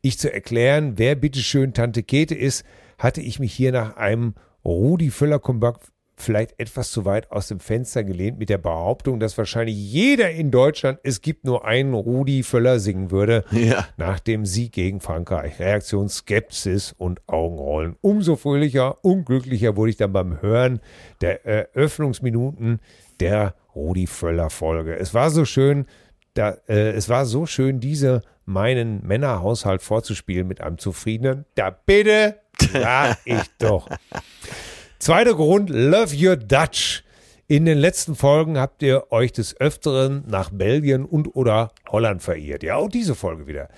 ich 0.00 0.18
zu 0.18 0.32
erklären, 0.32 0.94
wer 0.96 1.14
bitteschön 1.16 1.74
Tante 1.74 2.02
Kete 2.02 2.34
ist, 2.34 2.64
hatte 2.98 3.20
ich 3.20 3.38
mich 3.38 3.52
hier 3.52 3.72
nach 3.72 3.96
einem 3.96 4.34
Rudi 4.64 5.10
Völler-Comeback 5.10 5.76
vielleicht 6.22 6.58
etwas 6.58 6.90
zu 6.90 7.04
weit 7.04 7.30
aus 7.30 7.48
dem 7.48 7.60
Fenster 7.60 8.04
gelehnt 8.04 8.38
mit 8.38 8.48
der 8.48 8.58
Behauptung, 8.58 9.20
dass 9.20 9.36
wahrscheinlich 9.36 9.76
jeder 9.76 10.30
in 10.30 10.50
Deutschland 10.50 10.98
es 11.02 11.20
gibt 11.20 11.44
nur 11.44 11.64
einen 11.66 11.94
Rudi 11.94 12.42
Völler 12.42 12.78
singen 12.78 13.10
würde 13.10 13.44
Ja. 13.50 13.86
nach 13.96 14.20
dem 14.20 14.46
Sieg 14.46 14.72
gegen 14.72 15.00
Frankreich. 15.00 15.58
Reaktion 15.58 16.08
Skepsis 16.08 16.92
und 16.96 17.20
Augenrollen. 17.28 17.96
Umso 18.00 18.36
fröhlicher, 18.36 19.04
unglücklicher 19.04 19.76
wurde 19.76 19.90
ich 19.90 19.96
dann 19.96 20.12
beim 20.12 20.40
Hören 20.40 20.80
der 21.20 21.44
Eröffnungsminuten 21.44 22.80
der 23.20 23.54
Rudi 23.74 24.06
Völler 24.06 24.50
Folge. 24.50 24.96
Es 24.96 25.14
war 25.14 25.30
so 25.30 25.44
schön, 25.44 25.86
da, 26.34 26.56
äh, 26.68 26.90
es 26.92 27.08
war 27.08 27.26
so 27.26 27.46
schön, 27.46 27.80
diese 27.80 28.22
meinen 28.44 29.06
Männerhaushalt 29.06 29.82
vorzuspielen 29.82 30.48
mit 30.48 30.60
einem 30.60 30.78
zufriedenen, 30.78 31.44
da 31.54 31.70
bitte, 31.70 32.36
sag 32.72 33.18
ich 33.24 33.40
doch. 33.58 33.88
Zweiter 35.02 35.34
Grund, 35.34 35.68
Love 35.68 36.14
Your 36.16 36.36
Dutch. 36.36 37.02
In 37.48 37.64
den 37.64 37.76
letzten 37.76 38.14
Folgen 38.14 38.56
habt 38.56 38.84
ihr 38.84 39.10
euch 39.10 39.32
des 39.32 39.60
Öfteren 39.60 40.22
nach 40.28 40.50
Belgien 40.50 41.04
und 41.04 41.34
oder 41.34 41.72
Holland 41.88 42.22
verirrt. 42.22 42.62
Ja, 42.62 42.76
auch 42.76 42.88
diese 42.88 43.16
Folge 43.16 43.48
wieder. 43.48 43.68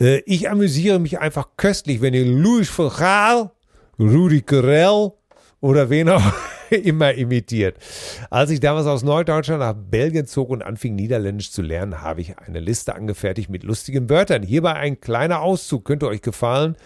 Äh, 0.00 0.22
ich 0.24 0.48
amüsiere 0.48 0.98
mich 0.98 1.18
einfach 1.18 1.48
köstlich, 1.58 2.00
wenn 2.00 2.14
ihr 2.14 2.24
Louis 2.24 2.78
van 2.78 2.88
Gaal, 2.88 3.50
Rudi 3.98 4.40
Carell 4.40 5.10
oder 5.60 5.90
wen 5.90 6.08
auch 6.08 6.32
immer 6.70 7.12
imitiert. 7.12 7.76
Als 8.30 8.48
ich 8.48 8.60
damals 8.60 8.86
aus 8.86 9.02
Norddeutschland 9.02 9.60
nach 9.60 9.74
Belgien 9.74 10.24
zog 10.24 10.48
und 10.48 10.62
anfing 10.62 10.94
Niederländisch 10.94 11.52
zu 11.52 11.60
lernen, 11.60 12.00
habe 12.00 12.22
ich 12.22 12.38
eine 12.38 12.60
Liste 12.60 12.94
angefertigt 12.94 13.50
mit 13.50 13.64
lustigen 13.64 14.08
Wörtern. 14.08 14.42
Hierbei 14.42 14.72
ein 14.72 14.98
kleiner 14.98 15.42
Auszug, 15.42 15.84
könnte 15.84 16.08
euch 16.08 16.22
gefallen. 16.22 16.76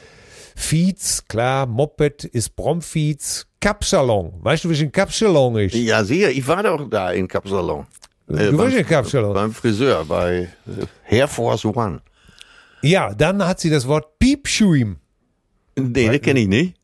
Fiets, 0.60 1.24
klar, 1.28 1.66
Moped 1.66 2.24
ist 2.24 2.56
Bromfiets, 2.56 3.46
Kapsalon. 3.60 4.32
Weißt 4.42 4.64
du, 4.64 4.70
wie 4.70 4.82
ein 4.82 4.90
Kapsalon 4.90 5.56
ist? 5.56 5.74
Ja, 5.74 6.02
sicher, 6.02 6.30
ich 6.30 6.46
war 6.48 6.62
doch 6.64 6.90
da 6.90 7.12
in 7.12 7.28
Kapsalon. 7.28 7.86
Äh, 8.28 8.50
Du 8.50 8.58
warst 8.58 8.72
beim- 8.72 8.78
in 8.80 8.86
Kapsalon. 8.86 9.34
Beim 9.34 9.52
Friseur, 9.52 10.04
bei 10.04 10.48
äh, 11.08 11.16
Air 11.16 11.28
Force 11.28 11.64
One. 11.64 12.00
Ja, 12.82 13.14
dann 13.14 13.44
hat 13.46 13.60
sie 13.60 13.70
das 13.70 13.86
Wort 13.86 14.18
Piepschuim. 14.18 14.96
Nee, 15.78 16.08
das 16.08 16.20
kenne 16.22 16.40
ich 16.40 16.48
nicht. 16.48 16.74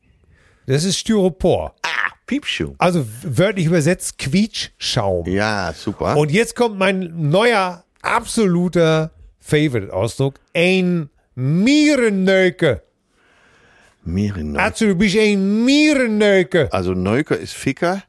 Das 0.67 0.83
ist 0.85 0.97
Styropor. 0.97 1.75
Ah, 1.83 2.11
Piepschuh. 2.25 2.75
Also 2.77 3.05
wörtlich 3.23 3.65
übersetzt 3.67 4.17
Quietschschaum. 4.17 5.27
Ja, 5.27 5.73
super. 5.73 6.15
Und 6.17 6.31
jetzt 6.31 6.55
kommt 6.55 6.77
mein 6.79 7.29
neuer, 7.29 7.83
absoluter 8.01 9.11
Favorite-Ausdruck. 9.41 10.35
Ein 10.53 11.09
Mierenneuke. 11.35 12.81
Mehrere 14.05 14.57
Also, 14.59 14.85
du 14.85 14.95
bist 14.95 15.17
ein 15.17 15.65
Mierenneuke. 15.65 16.71
Also 16.71 16.93
Neuker 16.93 17.37
ist 17.37 17.53
Ficker, 17.53 18.03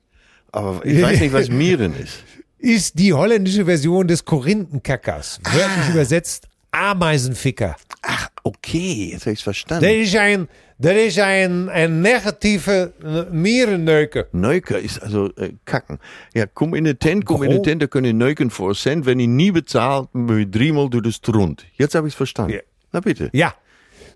aber 0.53 0.84
ich 0.84 1.03
weiß 1.03 1.20
nicht, 1.20 1.32
was 1.32 1.49
Mieren 1.49 1.94
ist. 1.99 2.22
Ist 2.59 2.99
die 2.99 3.12
holländische 3.12 3.66
Version 3.66 4.09
des 4.09 4.24
Korinthenkackers. 4.24 5.40
Ah. 5.44 5.55
Wörtlich 5.55 5.88
übersetzt 5.90 6.49
Ameisenficker. 6.72 7.76
Ach, 8.03 8.28
okay, 8.44 9.11
jetzt 9.12 9.26
habe 9.26 9.32
ich 9.32 9.38
Das 9.38 9.40
es 9.40 9.42
verstanden. 9.42 9.84
ist 9.84 10.16
ein, 10.16 10.49
das 10.78 10.97
ist 10.97 11.18
ein, 11.18 11.68
ein 11.68 12.01
negative 12.01 12.92
äh, 13.05 13.32
Mierenneuke. 13.34 14.28
Neuker 14.32 14.78
ist 14.78 15.03
also 15.03 15.30
äh, 15.36 15.53
kacken. 15.64 15.99
Ja, 16.34 16.47
komm 16.47 16.74
in 16.74 16.84
de 16.84 16.94
tent, 16.94 17.24
komm 17.24 17.42
in 17.44 17.51
de 17.51 17.61
tent, 17.62 17.82
da 17.82 17.86
können 17.86 18.05
die 18.05 18.12
neuken 18.12 18.51
voor 18.51 18.74
cent. 18.74 19.05
Wenn 19.07 19.20
ich 19.20 19.28
nie 19.28 19.53
bezahlt, 19.53 20.09
moet 20.14 20.38
je 20.38 20.49
driemaal 20.49 20.88
door 20.88 21.03
de 21.03 21.11
stront. 21.12 21.64
Jetzt 21.72 21.94
habe 21.94 22.07
ich 22.07 22.12
es 22.12 22.16
verstanden. 22.16 22.55
Ja. 22.55 22.61
Na 22.92 23.01
bitte. 23.01 23.28
Ja. 23.32 23.55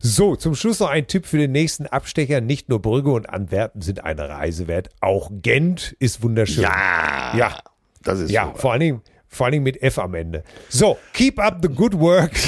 So, 0.03 0.35
zum 0.35 0.55
Schluss 0.55 0.81
noch 0.81 0.89
ein 0.89 1.07
Tipp 1.07 1.27
für 1.27 1.37
den 1.37 1.53
nächsten 1.53 1.87
Abstecher. 1.87 2.41
Nicht 2.41 2.71
nur 2.71 2.81
Brügge 2.81 3.11
und 3.13 3.29
Antwerpen 3.29 3.83
sind 3.83 4.03
eine 4.03 4.31
Reise 4.31 4.67
wert. 4.67 4.89
Auch 5.01 5.31
Gent 5.31 5.95
ist 5.99 6.23
wunderschön. 6.23 6.63
Ja. 6.63 7.35
Ja. 7.37 7.59
Das 8.03 8.19
ist 8.19 8.31
Ja, 8.31 8.47
super. 8.47 8.59
vor 8.59 8.73
allen 8.73 8.81
Dingen, 8.81 9.03
vor 9.29 9.45
allen 9.47 9.53
Dingen 9.53 9.65
mit 9.65 9.83
F 9.83 9.99
am 9.99 10.15
Ende. 10.15 10.43
So, 10.71 10.97
keep 11.13 11.39
up 11.39 11.59
the 11.63 11.69
good 11.69 11.93
work. 11.99 12.33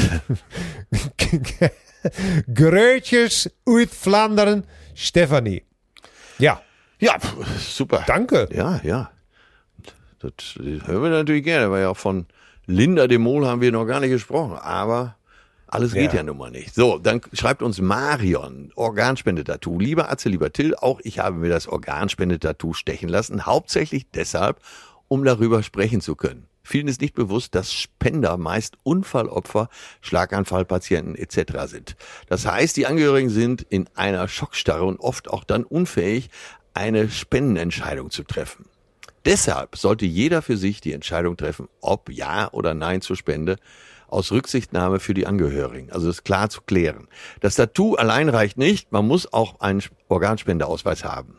Grötjes 2.55 3.51
uit 3.69 3.91
Vlaanderen, 3.91 4.65
Stefanie. 4.95 5.63
Ja, 6.39 6.61
Ja, 6.99 7.17
super. 7.59 8.05
danke. 8.07 8.49
Ja, 8.53 8.81
ja. 8.83 9.11
Das 10.21 10.33
hören 10.57 11.03
wir 11.03 11.11
natürlich 11.11 11.45
gerne, 11.45 11.71
weil 11.71 11.83
ja 11.83 11.95
von 11.95 12.27
Linda 12.67 13.07
de 13.09 13.19
Mol 13.19 13.47
haben 13.47 13.61
wir 13.61 13.73
noch 13.73 13.87
gar 13.87 14.01
nicht 14.01 14.11
gesprochen. 14.11 14.57
Aber 14.57 15.17
alles 15.73 15.93
geht 15.93 16.13
Ja. 16.13 16.19
ja 16.19 16.23
nun 16.23 16.37
mal 16.37 16.51
nicht. 16.51 16.75
So, 16.75 16.99
dann 16.99 17.23
schreibt 17.33 17.63
uns 17.63 17.81
Marion, 17.81 18.73
Organspendetattoo. 18.75 19.79
Lieber 19.79 20.11
Atze, 20.11 20.29
lieber 20.29 20.53
Till, 20.53 20.75
auch 20.75 21.01
ich 21.03 21.19
habe 21.19 21.37
mir 21.37 21.49
das 21.49 21.67
Organspendetattoo 21.67 22.75
stechen 22.75 23.09
lassen. 23.09 23.47
Hauptsächlich 23.47 24.11
deshalb, 24.11 24.61
um 25.09 25.25
darüber 25.25 25.63
sprechen 25.63 26.01
zu 26.01 26.15
können. 26.15 26.47
Vielen 26.63 26.89
ist 26.89 27.01
nicht 27.01 27.15
bewusst, 27.15 27.55
dass 27.55 27.73
Spender 27.73 28.37
meist 28.37 28.77
Unfallopfer, 28.83 29.69
Schlaganfallpatienten 30.01 31.17
etc. 31.17 31.65
sind. 31.67 31.97
Das 32.29 32.47
heißt, 32.47 32.77
die 32.77 32.87
Angehörigen 32.87 33.31
sind 33.31 33.63
in 33.63 33.89
einer 33.95 34.29
Schockstarre 34.29 34.85
und 34.85 35.01
oft 35.01 35.29
auch 35.29 35.43
dann 35.43 35.65
unfähig, 35.65 36.31
eine 36.75 37.11
Spendenentscheidung 37.11 38.11
zu 38.11 38.23
treffen. 38.23 38.67
Deshalb 39.25 39.77
sollte 39.77 40.05
jeder 40.05 40.43
für 40.43 40.57
sich 40.57 40.81
die 40.81 40.93
Entscheidung 40.93 41.37
treffen, 41.37 41.69
ob 41.81 42.11
Ja 42.11 42.51
oder 42.53 42.75
Nein 42.75 43.01
zur 43.01 43.17
Spende, 43.17 43.57
aus 44.13 44.31
Rücksichtnahme 44.33 45.01
für 45.01 45.15
die 45.15 45.27
Angehörigen. 45.27 45.91
Also 45.91 46.07
das 46.07 46.19
ist 46.19 46.25
klar 46.25 46.51
zu 46.51 46.61
klären. 46.63 47.09
Das 47.41 47.55
Tattoo 47.57 47.95
allein 47.97 48.29
reicht 48.29 48.59
nicht, 48.59 48.93
man 48.93 49.07
muss 49.07 49.33
auch 49.33 49.61
einen 49.61 49.83
Organspendeausweis 50.09 51.05
haben. 51.05 51.37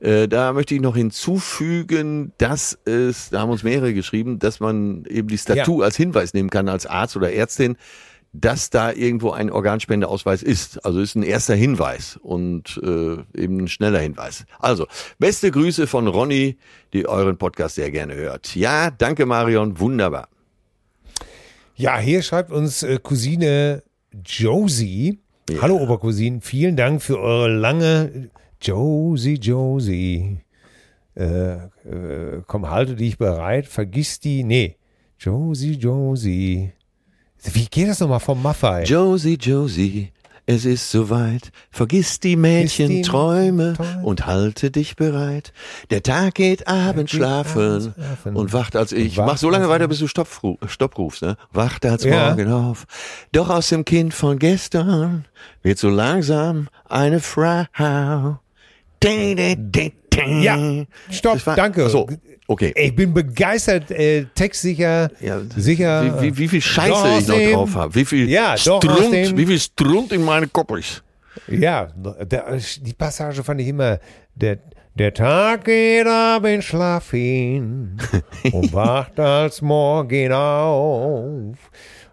Äh, 0.00 0.26
Da 0.28 0.52
möchte 0.52 0.74
ich 0.74 0.80
noch 0.80 0.96
hinzufügen, 0.96 2.32
dass 2.38 2.78
es, 2.84 3.30
da 3.30 3.40
haben 3.40 3.50
uns 3.50 3.62
mehrere 3.62 3.94
geschrieben, 3.94 4.38
dass 4.38 4.60
man 4.60 5.04
eben 5.06 5.28
dieses 5.28 5.46
Tattoo 5.46 5.82
als 5.82 5.96
Hinweis 5.96 6.34
nehmen 6.34 6.50
kann 6.50 6.68
als 6.68 6.86
Arzt 6.86 7.16
oder 7.16 7.32
Ärztin. 7.32 7.76
dass 8.38 8.68
da 8.68 8.92
irgendwo 8.92 9.30
ein 9.30 9.50
Organspendeausweis 9.50 10.42
ist. 10.42 10.84
Also 10.84 11.00
ist 11.00 11.14
ein 11.14 11.22
erster 11.22 11.54
Hinweis 11.54 12.18
und 12.20 12.78
äh, 12.84 13.16
eben 13.40 13.60
ein 13.60 13.68
schneller 13.68 14.00
Hinweis. 14.00 14.44
Also, 14.58 14.86
beste 15.18 15.50
Grüße 15.50 15.86
von 15.86 16.06
Ronny, 16.06 16.58
die 16.92 17.08
euren 17.08 17.38
Podcast 17.38 17.76
sehr 17.76 17.90
gerne 17.90 18.14
hört. 18.14 18.54
Ja, 18.54 18.90
danke 18.90 19.24
Marion, 19.24 19.78
wunderbar. 19.80 20.28
Ja, 21.78 21.98
hier 21.98 22.22
schreibt 22.22 22.52
uns 22.52 22.82
äh, 22.82 22.98
Cousine 23.02 23.82
Josie. 24.24 25.20
Ja. 25.50 25.60
Hallo 25.60 25.76
Obercousine, 25.76 26.40
vielen 26.40 26.74
Dank 26.74 27.02
für 27.02 27.20
eure 27.20 27.48
lange 27.48 28.30
Josie, 28.62 29.34
Josie. 29.34 30.38
Äh, 31.14 31.24
äh, 31.24 32.42
komm, 32.46 32.70
halte 32.70 32.96
dich 32.96 33.18
bereit, 33.18 33.66
vergiss 33.66 34.18
die. 34.20 34.42
Nee, 34.42 34.76
Josie, 35.18 35.72
Josie. 35.72 36.72
Wie 37.44 37.66
geht 37.66 37.88
das 37.88 38.00
nochmal 38.00 38.20
vom 38.20 38.42
Maffei? 38.42 38.84
Josie, 38.84 39.36
Josie, 39.38 40.12
es 40.46 40.64
ist 40.64 40.90
soweit. 40.90 41.50
Vergiss 41.70 42.20
die 42.20 42.36
Mädchenträume 42.36 43.74
Träume. 43.74 44.00
und 44.04 44.26
halte 44.26 44.70
dich 44.70 44.94
bereit. 44.96 45.52
Der 45.90 46.02
Tag 46.02 46.34
geht 46.36 46.68
abends 46.68 47.12
schlafen 47.12 47.94
und 48.32 48.52
wacht 48.52 48.76
als 48.76 48.92
ich. 48.92 49.16
Mach 49.16 49.38
so 49.38 49.50
lange 49.50 49.68
weiter, 49.68 49.88
bis 49.88 49.98
du 49.98 50.06
Stopp, 50.06 50.28
Stopp 50.66 50.98
rufst, 50.98 51.22
ne? 51.22 51.36
Wacht 51.52 51.84
als 51.84 52.04
Ja. 52.04 52.28
morgen 52.30 52.50
auf. 52.52 52.86
Doch 53.32 53.50
aus 53.50 53.68
dem 53.70 53.84
Kind 53.84 54.14
von 54.14 54.38
gestern 54.38 55.24
wird 55.62 55.78
so 55.78 55.88
langsam 55.88 56.68
eine 56.88 57.20
Frau. 57.20 57.64
Dä, 59.02 59.34
dä, 59.34 59.56
dä. 59.56 59.92
Ja, 60.42 60.84
stopp, 61.10 61.44
war- 61.46 61.56
danke. 61.56 61.88
So, 61.88 62.08
okay. 62.46 62.72
Ich 62.76 62.94
bin 62.94 63.12
begeistert, 63.14 63.90
äh, 63.90 64.26
textsicher, 64.34 65.10
Ja, 65.20 65.40
sicher. 65.56 66.20
Wie, 66.22 66.28
wie, 66.32 66.38
wie 66.38 66.48
viel 66.48 66.60
Scheiße 66.60 67.18
ich 67.20 67.28
noch 67.28 67.52
drauf 67.58 67.74
habe. 67.74 67.94
Wie 67.94 68.04
viel 68.04 68.28
Ja, 68.28 68.54
dem- 68.54 69.36
wie 69.36 69.46
viel 69.46 69.58
Strund 69.60 70.12
in 70.12 70.22
meinem 70.24 70.52
Kopf 70.52 70.76
ist. 70.78 71.02
Ja, 71.48 71.88
der, 72.24 72.58
die 72.80 72.94
Passage 72.94 73.44
fand 73.44 73.60
ich 73.60 73.68
immer. 73.68 73.98
Der, 74.34 74.58
der 74.94 75.12
Tag 75.12 75.64
geht 75.66 76.06
abends 76.06 76.64
schlafen 76.66 77.98
und 78.52 78.72
wacht 78.72 79.20
als 79.20 79.60
Morgen 79.60 80.32
auf. 80.32 81.56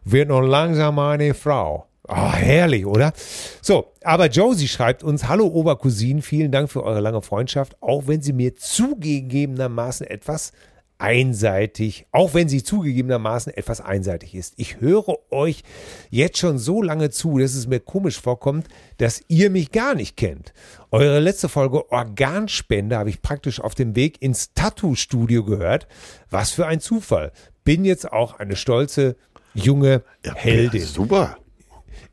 Wird 0.05 0.27
noch 0.27 0.41
langsam 0.41 0.99
eine 0.99 1.33
Frau. 1.33 1.87
Ah, 2.07 2.33
herrlich, 2.33 2.85
oder? 2.85 3.13
So, 3.61 3.93
aber 4.03 4.27
Josie 4.27 4.67
schreibt 4.67 5.03
uns, 5.03 5.29
hallo 5.29 5.47
Obercousin, 5.47 6.21
vielen 6.21 6.51
Dank 6.51 6.69
für 6.69 6.83
eure 6.83 6.99
lange 6.99 7.21
Freundschaft, 7.21 7.77
auch 7.81 8.07
wenn 8.07 8.21
sie 8.21 8.33
mir 8.33 8.55
zugegebenermaßen 8.55 10.05
etwas 10.07 10.51
einseitig, 10.97 12.05
auch 12.11 12.33
wenn 12.33 12.49
sie 12.49 12.63
zugegebenermaßen 12.63 13.53
etwas 13.53 13.81
einseitig 13.81 14.35
ist. 14.35 14.53
Ich 14.57 14.79
höre 14.79 15.17
euch 15.31 15.63
jetzt 16.09 16.37
schon 16.37 16.57
so 16.57 16.81
lange 16.81 17.09
zu, 17.09 17.39
dass 17.39 17.55
es 17.55 17.67
mir 17.67 17.79
komisch 17.79 18.19
vorkommt, 18.19 18.67
dass 18.97 19.21
ihr 19.27 19.49
mich 19.49 19.71
gar 19.71 19.95
nicht 19.95 20.17
kennt. 20.17 20.53
Eure 20.91 21.19
letzte 21.19 21.49
Folge 21.49 21.89
Organspende 21.91 22.97
habe 22.97 23.09
ich 23.09 23.21
praktisch 23.21 23.59
auf 23.59 23.75
dem 23.75 23.95
Weg 23.95 24.21
ins 24.21 24.53
Tattoo-Studio 24.53 25.43
gehört. 25.43 25.87
Was 26.29 26.51
für 26.51 26.67
ein 26.67 26.79
Zufall. 26.79 27.31
Bin 27.63 27.85
jetzt 27.85 28.11
auch 28.11 28.39
eine 28.39 28.55
stolze 28.55 29.15
junge 29.53 30.03
Heldin. 30.23 30.81
Ja, 30.81 30.87
super. 30.87 31.37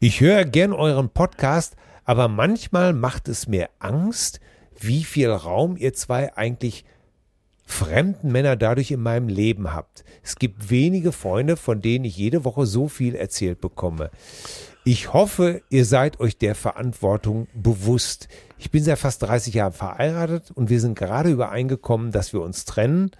Ich 0.02 0.22
höre 0.22 0.46
gern 0.46 0.72
euren 0.72 1.10
Podcast, 1.10 1.76
aber 2.06 2.26
manchmal 2.26 2.94
macht 2.94 3.28
es 3.28 3.46
mir 3.46 3.68
Angst, 3.80 4.40
wie 4.78 5.04
viel 5.04 5.28
Raum 5.28 5.76
ihr 5.76 5.92
zwei 5.92 6.34
eigentlich 6.38 6.86
fremden 7.66 8.32
Männer 8.32 8.56
dadurch 8.56 8.90
in 8.92 9.02
meinem 9.02 9.28
Leben 9.28 9.74
habt. 9.74 10.04
Es 10.22 10.36
gibt 10.36 10.70
wenige 10.70 11.12
Freunde, 11.12 11.58
von 11.58 11.82
denen 11.82 12.06
ich 12.06 12.16
jede 12.16 12.46
Woche 12.46 12.64
so 12.64 12.88
viel 12.88 13.14
erzählt 13.14 13.60
bekomme. 13.60 14.10
Ich 14.86 15.12
hoffe, 15.12 15.60
ihr 15.68 15.84
seid 15.84 16.18
euch 16.18 16.38
der 16.38 16.54
Verantwortung 16.54 17.48
bewusst. 17.52 18.28
Ich 18.56 18.70
bin 18.70 18.82
seit 18.82 19.00
fast 19.00 19.22
30 19.22 19.52
Jahren 19.52 19.74
verheiratet 19.74 20.50
und 20.50 20.70
wir 20.70 20.80
sind 20.80 20.98
gerade 20.98 21.28
übereingekommen, 21.28 22.10
dass 22.10 22.32
wir 22.32 22.40
uns 22.40 22.64
trennen, 22.64 23.10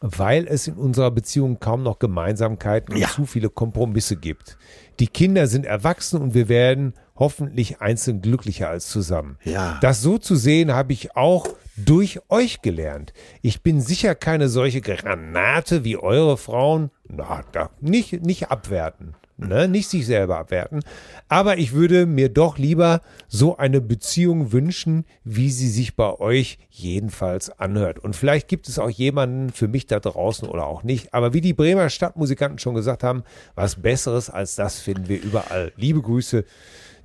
weil 0.00 0.46
es 0.46 0.66
in 0.66 0.74
unserer 0.74 1.10
Beziehung 1.10 1.58
kaum 1.60 1.82
noch 1.82 1.98
Gemeinsamkeiten 1.98 2.94
und 2.94 3.00
Ja. 3.00 3.08
zu 3.08 3.26
viele 3.26 3.50
Kompromisse 3.50 4.16
gibt. 4.16 4.58
Die 5.00 5.06
Kinder 5.08 5.46
sind 5.46 5.66
erwachsen 5.66 6.20
und 6.20 6.34
wir 6.34 6.48
werden 6.48 6.94
hoffentlich 7.16 7.80
einzeln 7.80 8.20
glücklicher 8.22 8.68
als 8.68 8.88
zusammen. 8.88 9.38
Ja. 9.44 9.78
Das 9.80 10.02
so 10.02 10.18
zu 10.18 10.36
sehen, 10.36 10.72
habe 10.72 10.92
ich 10.92 11.16
auch 11.16 11.48
durch 11.76 12.20
euch 12.28 12.62
gelernt. 12.62 13.12
Ich 13.42 13.62
bin 13.62 13.80
sicher 13.80 14.14
keine 14.14 14.48
solche 14.48 14.80
Granate 14.80 15.84
wie 15.84 15.96
eure 15.96 16.36
Frauen. 16.36 16.90
Na, 17.08 17.42
da, 17.52 17.70
nicht, 17.80 18.22
nicht 18.24 18.50
abwerten. 18.50 19.14
Ne? 19.38 19.68
Nicht 19.68 19.88
sich 19.88 20.04
selber 20.04 20.38
abwerten. 20.38 20.80
Aber 21.28 21.58
ich 21.58 21.72
würde 21.72 22.06
mir 22.06 22.28
doch 22.28 22.58
lieber 22.58 23.02
so 23.28 23.56
eine 23.56 23.80
Beziehung 23.80 24.50
wünschen, 24.50 25.04
wie 25.22 25.50
sie 25.50 25.68
sich 25.68 25.94
bei 25.94 26.18
euch 26.18 26.58
jedenfalls 26.70 27.48
anhört. 27.50 28.00
Und 28.00 28.16
vielleicht 28.16 28.48
gibt 28.48 28.68
es 28.68 28.80
auch 28.80 28.90
jemanden 28.90 29.50
für 29.50 29.68
mich 29.68 29.86
da 29.86 30.00
draußen 30.00 30.48
oder 30.48 30.66
auch 30.66 30.82
nicht. 30.82 31.14
Aber 31.14 31.34
wie 31.34 31.40
die 31.40 31.54
Bremer 31.54 31.88
Stadtmusikanten 31.88 32.58
schon 32.58 32.74
gesagt 32.74 33.04
haben, 33.04 33.22
was 33.54 33.76
Besseres 33.76 34.28
als 34.28 34.56
das 34.56 34.80
finden 34.80 35.08
wir 35.08 35.22
überall. 35.22 35.72
Liebe 35.76 36.02
Grüße, 36.02 36.44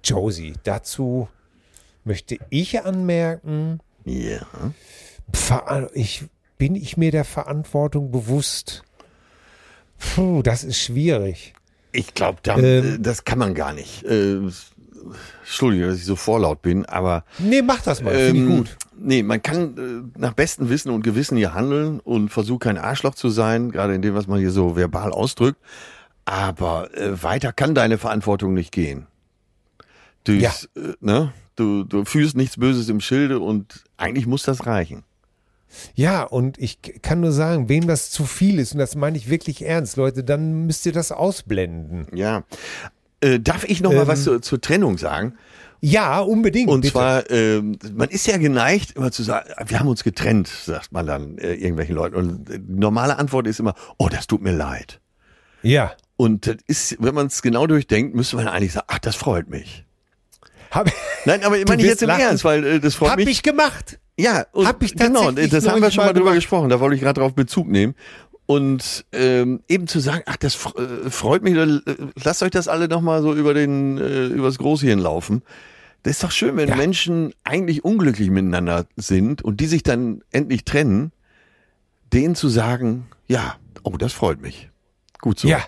Josie. 0.03 0.53
Dazu 0.63 1.27
möchte 2.03 2.39
ich 2.49 2.83
anmerken, 2.83 3.79
Ja. 4.05 4.45
Ich, 5.93 6.25
bin 6.57 6.75
ich 6.75 6.97
mir 6.97 7.11
der 7.11 7.25
Verantwortung 7.25 8.11
bewusst? 8.11 8.83
Puh, 9.97 10.41
das 10.41 10.63
ist 10.63 10.79
schwierig. 10.79 11.53
Ich 11.93 12.13
glaube, 12.13 12.39
Ähm. 12.47 13.01
das 13.01 13.23
kann 13.23 13.39
man 13.39 13.53
gar 13.53 13.71
nicht. 13.73 14.03
Äh, 14.03 14.39
Entschuldige, 15.41 15.87
dass 15.87 15.97
ich 15.97 16.05
so 16.05 16.15
vorlaut 16.15 16.61
bin, 16.61 16.85
aber 16.85 17.25
Nee, 17.37 17.61
mach 17.61 17.81
das 17.81 18.01
mal, 18.01 18.13
finde 18.15 18.39
ich 18.41 18.47
ähm, 18.49 18.57
gut. 18.57 18.77
Nee, 18.97 19.21
man 19.23 19.41
kann 19.41 20.11
äh, 20.15 20.19
nach 20.19 20.33
bestem 20.33 20.69
Wissen 20.69 20.91
und 20.91 21.03
Gewissen 21.03 21.35
hier 21.37 21.53
handeln 21.53 21.99
und 21.99 22.29
versucht 22.29 22.63
kein 22.63 22.77
Arschloch 22.77 23.15
zu 23.15 23.29
sein, 23.29 23.71
gerade 23.71 23.95
in 23.95 24.01
dem, 24.01 24.15
was 24.15 24.27
man 24.27 24.39
hier 24.39 24.51
so 24.51 24.75
verbal 24.77 25.11
ausdrückt. 25.11 25.59
Aber 26.25 26.89
äh, 26.97 27.21
weiter 27.21 27.51
kann 27.51 27.75
deine 27.75 27.97
Verantwortung 27.97 28.53
nicht 28.53 28.71
gehen. 28.71 29.07
Du, 30.23 30.31
Ja. 30.31 30.51
äh, 30.77 30.93
ne? 31.01 31.33
du, 31.57 31.83
du 31.83 32.05
fühlst 32.05 32.37
nichts 32.37 32.55
Böses 32.57 32.87
im 32.87 33.01
Schilde 33.01 33.39
und 33.39 33.83
eigentlich 33.97 34.25
muss 34.25 34.43
das 34.43 34.65
reichen. 34.65 35.03
Ja, 35.95 36.23
und 36.23 36.57
ich 36.57 36.81
kann 37.01 37.19
nur 37.19 37.31
sagen, 37.31 37.69
wem 37.69 37.87
das 37.87 38.11
zu 38.11 38.25
viel 38.25 38.59
ist, 38.59 38.73
und 38.73 38.79
das 38.79 38.95
meine 38.95 39.17
ich 39.17 39.29
wirklich 39.29 39.65
ernst, 39.65 39.97
Leute, 39.97 40.23
dann 40.23 40.65
müsst 40.65 40.85
ihr 40.85 40.91
das 40.93 41.11
ausblenden. 41.11 42.07
Ja. 42.13 42.43
Äh, 43.21 43.39
darf 43.39 43.63
ich 43.63 43.81
noch 43.81 43.91
mal 43.91 44.01
Ähm, 44.01 44.07
was 44.07 44.23
zur, 44.23 44.41
zur 44.41 44.59
Trennung 44.61 44.97
sagen? 44.97 45.35
Ja, 45.85 46.21
unbedingt. 46.21 46.69
Und 46.69 46.81
bitte. 46.81 46.93
zwar, 46.93 47.29
ähm, 47.29 47.77
man 47.93 48.07
ist 48.07 48.25
ja 48.25 48.37
geneigt, 48.37 48.95
immer 48.95 49.11
zu 49.11 49.21
sagen, 49.21 49.49
wir 49.67 49.79
haben 49.79 49.89
uns 49.89 50.03
getrennt, 50.05 50.47
sagt 50.47 50.93
man 50.93 51.05
dann 51.05 51.37
äh, 51.37 51.55
irgendwelchen 51.55 51.95
Leuten. 51.95 52.15
Und 52.15 52.49
äh, 52.49 52.59
die 52.59 52.79
normale 52.79 53.17
Antwort 53.17 53.47
ist 53.47 53.59
immer, 53.59 53.75
oh, 53.97 54.07
das 54.09 54.27
tut 54.27 54.41
mir 54.41 54.53
leid. 54.53 55.01
Ja. 55.61 55.93
Und 56.15 56.47
das 56.47 56.57
ist, 56.67 56.95
wenn 56.99 57.13
man 57.13 57.27
es 57.27 57.41
genau 57.41 57.67
durchdenkt, 57.67 58.15
müsste 58.15 58.37
man 58.37 58.47
eigentlich 58.47 58.71
sagen, 58.71 58.87
ach, 58.89 58.99
das 58.99 59.17
freut 59.17 59.49
mich. 59.49 59.83
Hab, 60.71 60.89
Nein, 61.25 61.43
aber 61.43 61.57
ich 61.57 61.67
meine 61.67 61.83
jetzt 61.83 62.01
im 62.01 62.07
lachen. 62.07 62.21
Ernst, 62.21 62.45
weil 62.45 62.63
äh, 62.63 62.79
das 62.79 62.95
freut 62.95 63.11
hab 63.11 63.17
mich. 63.17 63.27
ich 63.27 63.43
gemacht. 63.43 63.99
Ja, 64.19 64.45
und 64.51 64.67
hab 64.67 64.81
ich 64.83 64.95
genau, 64.95 65.25
tatsächlich 65.25 65.51
das 65.51 65.67
haben 65.67 65.81
wir 65.81 65.91
schon 65.91 66.05
mal 66.05 66.13
drüber 66.13 66.25
gemacht. 66.25 66.35
gesprochen, 66.35 66.69
da 66.69 66.79
wollte 66.79 66.95
ich 66.95 67.01
gerade 67.01 67.19
drauf 67.19 67.33
Bezug 67.33 67.67
nehmen. 67.67 67.95
Und 68.45 69.05
ähm, 69.13 69.61
eben 69.69 69.87
zu 69.87 69.99
sagen, 69.99 70.23
ach, 70.25 70.35
das 70.35 70.55
äh, 70.75 71.09
freut 71.09 71.43
mich, 71.43 71.55
äh, 71.55 71.79
lasst 72.23 72.43
euch 72.43 72.51
das 72.51 72.67
alle 72.67 72.87
nochmal 72.89 73.21
so 73.21 73.33
über 73.33 73.53
den, 73.53 73.97
äh, 73.97 74.25
übers 74.25 74.57
Großhirn 74.57 74.99
laufen. 74.99 75.43
Das 76.03 76.15
ist 76.15 76.23
doch 76.23 76.31
schön, 76.31 76.57
wenn 76.57 76.67
Ja. 76.67 76.75
Menschen 76.75 77.33
eigentlich 77.45 77.85
unglücklich 77.85 78.29
miteinander 78.29 78.85
sind 78.97 79.41
und 79.41 79.61
die 79.61 79.67
sich 79.67 79.81
dann 79.81 80.21
endlich 80.31 80.65
trennen, 80.65 81.13
denen 82.11 82.35
zu 82.35 82.49
sagen, 82.49 83.07
ja, 83.27 83.55
oh, 83.83 83.95
das 83.97 84.11
freut 84.11 84.41
mich. 84.41 84.69
Gut 85.21 85.39
so. 85.39 85.47
Ja. 85.47 85.59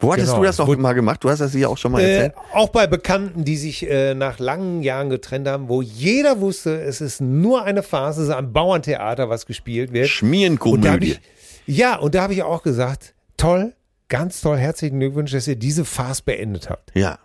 Wo 0.00 0.12
hattest 0.12 0.28
Genau. 0.28 0.38
du 0.40 0.44
das 0.46 0.58
noch 0.58 0.76
mal 0.76 0.92
gemacht? 0.94 1.22
Du 1.24 1.30
hast 1.30 1.40
das 1.40 1.52
hier 1.52 1.68
auch 1.70 1.78
schon 1.78 1.92
mal 1.92 2.00
Äh, 2.00 2.14
erzählt. 2.14 2.34
auch 2.52 2.68
bei 2.68 2.86
Bekannten, 2.86 3.44
die 3.44 3.56
sich 3.56 3.88
äh, 3.88 4.14
nach 4.14 4.38
langen 4.38 4.82
Jahren 4.82 5.10
getrennt 5.10 5.48
haben, 5.48 5.68
wo 5.68 5.82
jeder 5.82 6.40
wusste, 6.40 6.80
es 6.80 7.00
ist 7.00 7.20
nur 7.20 7.64
eine 7.64 7.82
Phase, 7.82 8.22
es 8.22 8.28
ist 8.28 8.34
ein 8.34 8.52
Bauerntheater, 8.52 9.28
was 9.28 9.46
gespielt 9.46 9.92
wird. 9.92 10.04
Und 10.06 10.10
Schmierenkomödie. 10.10 11.18
ich, 11.66 11.76
ja, 11.78 11.96
und 11.96 12.14
da 12.14 12.22
habe 12.22 12.32
ich 12.32 12.42
auch 12.42 12.62
gesagt, 12.62 13.14
toll, 13.36 13.74
ganz 14.08 14.40
toll, 14.40 14.56
herzlichen 14.56 15.00
Glückwunsch, 15.00 15.32
dass 15.32 15.46
ihr 15.48 15.56
diese 15.56 15.84
Phase 15.84 16.22
beendet 16.24 16.70
habt. 16.70 16.90
Ja. 16.94 17.18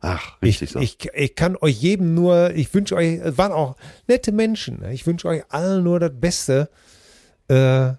Ach, 0.00 0.40
richtig 0.42 0.68
Ich, 0.68 0.72
so. 0.74 0.78
ich, 0.78 0.96
ich 1.12 1.34
kann 1.34 1.56
euch 1.60 1.74
jedem 1.82 2.14
nur, 2.14 2.50
ich 2.54 2.72
wünsche 2.72 2.94
euch, 2.94 3.14
es 3.20 3.36
waren 3.36 3.50
auch 3.50 3.74
nette 4.06 4.30
Menschen, 4.30 4.78
ne? 4.80 4.92
ich 4.92 5.04
wünsche 5.08 5.26
euch 5.26 5.42
allen 5.48 5.82
nur 5.82 5.98
das 5.98 6.12
Beste, 6.14 6.68
äh, 7.48 7.90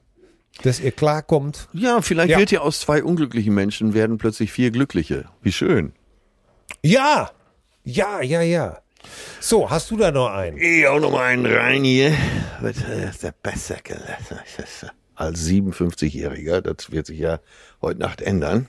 dass 0.64 0.80
ihr 0.80 0.92
klarkommt. 0.92 1.68
ja, 1.74 2.02
vielleicht 2.02 2.30
Ja. 2.32 2.38
wird 2.40 2.52
ja 2.52 2.60
aus 2.62 2.80
zwei 2.82 3.04
unglücklichen 3.04 3.54
Menschen 3.54 3.94
werden 3.94 4.18
plötzlich 4.18 4.52
vier 4.52 4.72
glückliche. 4.72 5.26
Wie 5.42 5.52
schön. 5.52 5.94
Ja, 6.84 7.30
ja, 7.84 8.22
ja, 8.22 8.42
ja. 8.42 8.80
So, 9.40 9.70
hast 9.70 9.90
du 9.92 9.98
da 9.98 10.12
noch 10.12 10.28
einen? 10.30 10.58
Ich 10.58 10.86
auch 10.88 11.00
noch 11.00 11.12
mal 11.12 11.24
einen 11.26 11.46
rein 11.46 11.84
hier. 11.84 12.14
Ist 12.62 13.24
der 13.24 13.34
Besserke? 13.42 13.98
Als 15.16 15.46
57-Jähriger, 15.48 16.62
das 16.62 16.92
wird 16.92 17.06
sich 17.08 17.20
ja 17.20 17.40
heute 17.82 18.00
Nacht 18.00 18.22
ändern. 18.22 18.68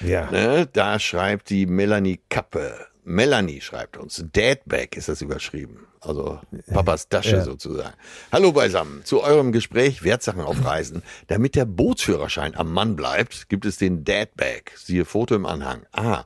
Ja. 0.00 0.30
Ne, 0.30 0.68
da 0.72 0.98
schreibt 0.98 1.48
die 1.50 1.66
Melanie 1.66 2.20
Kappe. 2.28 2.74
Melanie 3.08 3.60
schreibt 3.60 3.96
uns, 3.98 4.24
Dadbag 4.32 4.96
ist 4.96 5.08
das 5.08 5.22
überschrieben. 5.22 5.86
Also 6.00 6.40
Papas 6.72 7.08
Tasche 7.08 7.36
Ja. 7.36 7.44
sozusagen. 7.44 7.94
Hallo 8.32 8.50
beisammen. 8.50 9.04
Zu 9.04 9.22
eurem 9.22 9.52
Gespräch 9.52 10.02
Wertsachen 10.02 10.40
auf 10.40 10.56
Reisen. 10.64 11.02
Damit 11.28 11.54
der 11.54 11.66
Bootsführerschein 11.66 12.56
am 12.56 12.72
Mann 12.72 12.96
bleibt, 12.96 13.48
gibt 13.48 13.64
es 13.64 13.76
den 13.76 14.02
Dadbag. 14.02 14.72
Siehe 14.76 15.04
Foto 15.04 15.36
im 15.36 15.46
Anhang. 15.46 15.86
Ah, 15.92 16.24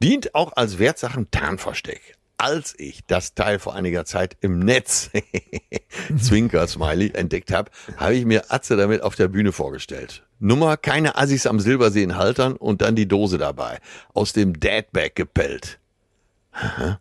dient 0.00 0.36
auch 0.36 0.52
als 0.56 0.78
Wertsachen 0.78 1.32
Tarnversteck. 1.32 2.14
Als 2.38 2.74
ich 2.78 3.04
das 3.06 3.34
Teil 3.34 3.58
vor 3.58 3.74
einiger 3.74 4.04
Zeit 4.04 4.36
im 4.40 4.60
Netz, 4.60 5.10
Zwinker 6.18 6.66
Smiley, 6.68 7.10
entdeckt 7.12 7.52
habe, 7.52 7.72
habe 7.96 8.14
ich 8.14 8.24
mir 8.24 8.50
Atze 8.52 8.76
damit 8.76 9.02
auf 9.02 9.16
der 9.16 9.26
Bühne 9.28 9.50
vorgestellt. 9.50 10.24
Nummer 10.38 10.76
keine 10.76 11.18
Assis 11.18 11.46
am 11.46 11.58
Silbersee 11.58 12.04
in 12.04 12.16
Haltern 12.16 12.54
und 12.54 12.82
dann 12.82 12.94
die 12.94 13.08
Dose 13.08 13.36
dabei. 13.36 13.78
Aus 14.14 14.32
dem 14.32 14.58
Dadbag 14.58 15.16
gepellt. 15.16 15.79
Aha. 16.52 16.98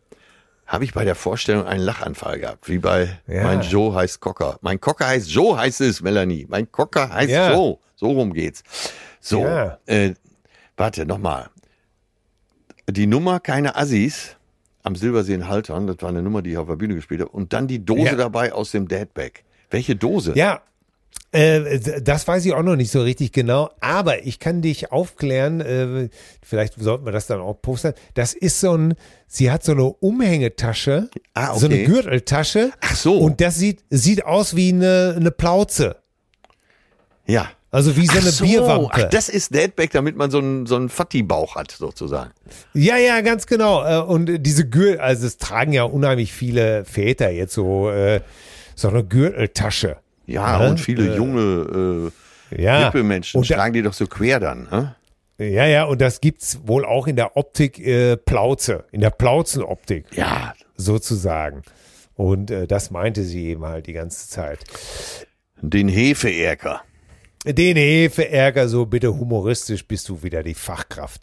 Habe 0.68 0.84
ich 0.84 0.94
bei 0.94 1.04
der 1.04 1.16
Vorstellung 1.16 1.66
einen 1.66 1.82
Lachanfall 1.84 2.40
gehabt, 2.40 2.70
wie 2.70 2.78
bei 2.78 3.20
Ja. 3.28 3.44
mein 3.44 3.62
Joe 3.62 3.94
heißt 3.96 4.20
Cocker. 4.20 4.60
Mein 4.62 4.80
Cocker 4.80 5.08
heißt 5.08 5.30
Joe, 5.30 5.58
heißt 5.58 5.82
es, 5.82 6.02
Melanie. 6.02 6.46
Mein 6.48 6.72
Cocker 6.72 7.10
heißt 7.10 7.32
Ja. 7.32 7.52
Joe. 7.54 7.80
So 7.96 8.12
rum 8.12 8.34
geht's. 8.34 8.64
So, 9.20 9.42
Ja. 9.44 9.80
äh, 9.88 10.14
warte, 10.78 11.06
nochmal. 11.06 11.50
Die 12.90 13.08
Nummer 13.08 13.40
keine 13.40 13.76
Assis 13.76 14.36
am 14.84 14.96
Silbersee 14.96 15.34
in 15.34 15.48
Haltern, 15.48 15.88
das 15.88 15.98
war 16.02 16.10
eine 16.10 16.22
Nummer, 16.22 16.42
die 16.42 16.52
ich 16.52 16.58
auf 16.58 16.68
der 16.68 16.76
Bühne 16.76 16.96
gespielt 16.96 17.22
habe. 17.22 17.32
Und 17.32 17.52
dann 17.54 17.68
die 17.68 17.84
Dose 17.84 18.04
Ja. 18.06 18.16
dabei 18.16 18.54
aus 18.54 18.72
dem 18.72 18.88
Dadbag. 18.88 19.44
Welche 19.70 19.96
Dose? 19.96 20.34
Ja, 20.36 20.62
äh, 21.32 22.02
das 22.02 22.28
weiß 22.28 22.44
ich 22.46 22.54
auch 22.54 22.64
noch 22.64 22.76
nicht 22.76 22.92
so 22.92 23.02
richtig 23.02 23.32
genau, 23.32 23.70
aber 23.82 24.26
ich 24.26 24.40
kann 24.40 24.62
dich 24.64 24.92
aufklären, 24.92 25.62
äh, 25.62 26.10
vielleicht 26.44 26.80
sollten 26.80 27.06
wir 27.06 27.12
das 27.12 27.28
dann 27.28 27.40
auch 27.40 27.62
postern. 27.62 27.94
Das 28.16 28.34
ist 28.34 28.60
so 28.60 28.76
ein, 28.76 28.96
sie 29.28 29.52
hat 29.52 29.64
so 29.64 29.74
eine 29.74 29.84
Umhängetasche, 29.84 31.10
Ah, 31.36 31.56
so 31.56 31.68
eine 31.68 31.76
okay. 31.76 31.86
Gürteltasche. 31.86 32.72
Ach 32.82 32.96
so. 32.96 33.18
Und 33.18 33.42
das 33.42 33.58
sieht, 33.58 33.84
sieht 33.90 34.26
aus 34.26 34.56
wie 34.56 34.70
eine, 34.70 35.14
eine 35.18 35.32
Plauze. 35.32 35.98
Ja. 37.28 37.50
Also 37.72 37.96
wie 37.96 38.08
so 38.08 38.14
eine 38.14 38.30
Ach 38.30 38.34
so, 38.34 38.44
Bierwampe. 38.46 38.90
Ach, 38.92 39.10
das 39.12 39.30
ist 39.30 39.54
Dadbag, 39.54 39.92
damit 39.92 40.16
man 40.16 40.32
so 40.32 40.40
einen, 40.40 40.66
so 40.66 40.76
einen 40.76 40.90
Fatti-Bauch 40.90 41.54
hat, 41.56 41.70
sozusagen. 41.70 42.32
Ja, 42.74 42.98
ja, 42.98 43.22
ganz 43.22 43.46
genau. 43.46 43.86
Äh, 43.86 44.04
Und 44.04 44.38
diese 44.44 44.68
Gürtel, 44.68 45.00
also 45.00 45.28
es 45.28 45.38
tragen 45.38 45.72
ja 45.74 45.84
unheimlich 45.84 46.34
viele 46.34 46.84
Väter 46.86 47.30
jetzt 47.30 47.54
so, 47.54 47.92
äh, 47.92 48.22
so 48.74 48.88
eine 48.88 49.04
Gürteltasche. 49.04 49.98
Ja, 50.30 50.62
Ja, 50.64 50.70
und 50.70 50.80
viele 50.80 51.16
junge 51.16 52.12
äh, 52.52 52.62
Ja. 52.62 52.92
Menschen 53.04 53.44
tragen 53.44 53.74
die 53.74 53.82
doch 53.82 53.94
so 53.94 54.08
quer 54.08 54.40
dann. 54.40 54.68
Ne? 54.72 54.96
Ja, 55.38 55.66
ja, 55.66 55.86
und 55.86 56.02
das 56.02 56.20
gibt's 56.22 56.60
wohl 56.66 56.84
auch 56.86 57.08
in 57.08 57.16
der 57.16 57.38
Optik 57.38 57.80
äh, 57.80 58.18
Plauze, 58.18 58.86
in 58.92 59.00
der 59.02 59.10
Plauzenoptik 59.12 60.06
Ja, 60.14 60.54
sozusagen. 60.76 61.62
Und 62.16 62.52
äh, 62.52 62.68
das 62.68 62.92
meinte 62.92 63.24
sie 63.24 63.46
eben 63.48 63.66
halt 63.66 63.88
die 63.88 63.94
ganze 63.94 64.28
Zeit. 64.28 64.60
den 65.62 65.88
Hefeerker. 65.88 66.82
Den 67.46 67.78
Hefeärger, 67.78 68.68
so 68.68 68.86
bitte 68.86 69.18
humoristisch 69.18 69.88
bist 69.88 70.10
du 70.10 70.22
wieder 70.24 70.44
die 70.44 70.54
Fachkraft. 70.56 71.22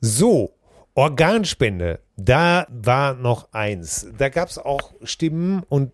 So, 0.00 0.56
Organspende, 0.96 2.00
da 2.16 2.66
war 2.70 3.14
noch 3.14 3.52
eins. 3.52 4.08
Da 4.18 4.28
gab's 4.30 4.58
auch 4.58 4.92
Stimmen 5.04 5.62
und 5.68 5.92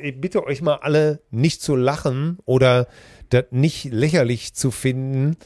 ich 0.00 0.20
bitte 0.20 0.44
euch 0.44 0.62
mal 0.62 0.76
alle 0.76 1.20
nicht 1.30 1.62
zu 1.62 1.76
lachen 1.76 2.38
oder 2.44 2.86
das 3.30 3.46
nicht 3.50 3.84
lächerlich 3.84 4.54
zu 4.54 4.70
finden, 4.70 5.36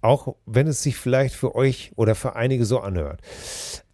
auch 0.00 0.36
wenn 0.46 0.66
es 0.66 0.82
sich 0.82 0.96
vielleicht 0.96 1.34
für 1.34 1.54
euch 1.54 1.92
oder 1.96 2.14
für 2.14 2.36
einige 2.36 2.64
so 2.64 2.80
anhört. 2.80 3.20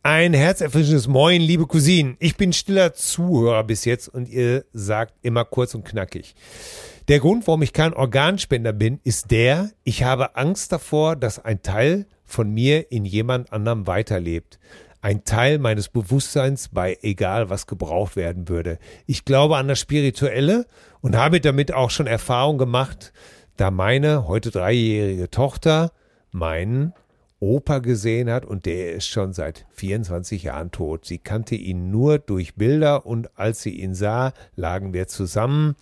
Ein 0.02 0.32
herzerfrischendes 0.32 1.08
Moin, 1.08 1.42
liebe 1.42 1.66
Cousinen. 1.66 2.16
Ich 2.20 2.36
bin 2.36 2.52
stiller 2.52 2.94
Zuhörer 2.94 3.64
bis 3.64 3.84
jetzt 3.84 4.08
und 4.08 4.28
ihr 4.28 4.64
sagt 4.72 5.14
immer 5.22 5.44
kurz 5.44 5.74
und 5.74 5.84
knackig. 5.84 6.34
Der 7.08 7.20
Grund, 7.20 7.46
warum 7.46 7.62
ich 7.62 7.72
kein 7.72 7.92
Organspender 7.92 8.72
bin, 8.72 9.00
ist 9.04 9.30
der, 9.30 9.70
ich 9.84 10.02
habe 10.02 10.36
Angst 10.36 10.72
davor, 10.72 11.16
dass 11.16 11.44
ein 11.44 11.62
Teil 11.62 12.06
von 12.24 12.50
mir 12.50 12.90
in 12.90 13.04
jemand 13.04 13.52
anderem 13.52 13.86
weiterlebt. 13.86 14.58
Ein 15.02 15.24
Teil 15.24 15.58
meines 15.58 15.88
Bewusstseins 15.88 16.68
bei 16.68 16.98
egal 17.00 17.48
was 17.48 17.66
gebraucht 17.66 18.16
werden 18.16 18.48
würde. 18.48 18.78
Ich 19.06 19.24
glaube 19.24 19.56
an 19.56 19.68
das 19.68 19.80
Spirituelle 19.80 20.66
und 21.00 21.16
habe 21.16 21.40
damit 21.40 21.72
auch 21.72 21.90
schon 21.90 22.06
Erfahrung 22.06 22.58
gemacht, 22.58 23.12
da 23.56 23.70
meine 23.70 24.28
heute 24.28 24.50
dreijährige 24.50 25.30
Tochter 25.30 25.92
meinen 26.30 26.92
Opa 27.40 27.78
gesehen 27.78 28.30
hat 28.30 28.44
und 28.44 28.66
der 28.66 28.92
ist 28.92 29.06
schon 29.06 29.32
seit 29.32 29.66
24 29.70 30.42
Jahren 30.42 30.70
tot. 30.70 31.06
Sie 31.06 31.16
kannte 31.16 31.54
ihn 31.54 31.90
nur 31.90 32.18
durch 32.18 32.54
Bilder 32.54 33.06
und 33.06 33.30
als 33.38 33.62
sie 33.62 33.80
ihn 33.80 33.94
sah, 33.94 34.34
lagen 34.56 34.92
wir 34.92 35.08
zusammen 35.08 35.76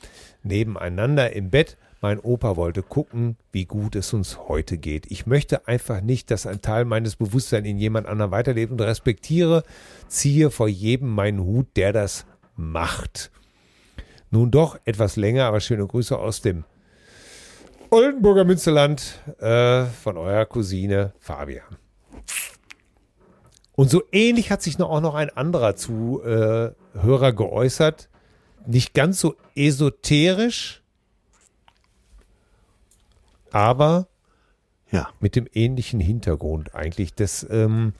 nebeneinander 0.45 1.33
im 1.35 1.51
Bett. 1.51 1.77
Mein 2.01 2.21
Opa 2.21 2.57
wollte 2.57 2.83
gucken, 2.83 3.37
wie 3.51 3.65
gut 3.65 3.97
es 3.97 4.13
uns 4.13 4.39
heute 4.49 4.79
geht. 4.79 5.11
Ich 5.11 5.27
möchte 5.27 5.67
einfach 5.67 6.01
nicht, 6.01 6.31
dass 6.31 6.47
ein 6.47 6.63
Teil 6.63 6.85
meines 6.85 7.17
Bewusstseins 7.17 7.67
in 7.67 7.79
jemand 7.79 8.07
anderem 8.07 8.31
weiterlebt 8.31 8.71
und 8.71 8.81
respektiere, 8.81 9.65
ziehe 10.07 10.51
vor 10.51 10.69
jedem 10.69 11.09
meinen 11.09 11.41
Hut, 11.41 11.67
der 11.77 11.93
das 11.93 12.25
macht. 12.55 13.33
Nun 14.31 14.53
doch 14.53 14.79
etwas 14.85 15.17
länger, 15.17 15.47
aber 15.47 15.59
schöne 15.61 15.87
Grüße 15.87 16.17
aus 16.17 16.41
dem 16.41 16.65
Oldenburger 17.91 18.45
Münsterland 18.45 19.19
äh, 19.41 19.87
von 19.87 20.19
eurer 20.19 20.45
Cousine 20.45 21.15
Fabian. 21.19 21.79
Und 23.73 23.91
so 23.91 24.03
ähnlich 24.13 24.51
hat 24.51 24.63
sich 24.63 24.79
noch 24.79 24.91
auch 24.91 25.01
noch 25.01 25.15
ein 25.15 25.31
anderer 25.31 25.75
Zuhörer 25.75 27.33
geäußert. 27.33 28.09
Nicht 28.67 28.93
ganz 28.93 29.21
so 29.21 29.37
esoterisch, 29.55 30.83
aber 33.53 34.09
Ja. 34.91 35.09
mit 35.21 35.37
dem 35.37 35.47
ähnlichen 35.53 36.01
Hintergrund 36.01 36.75
eigentlich, 36.75 37.15
dass 37.15 37.47
ähm, 37.51 37.93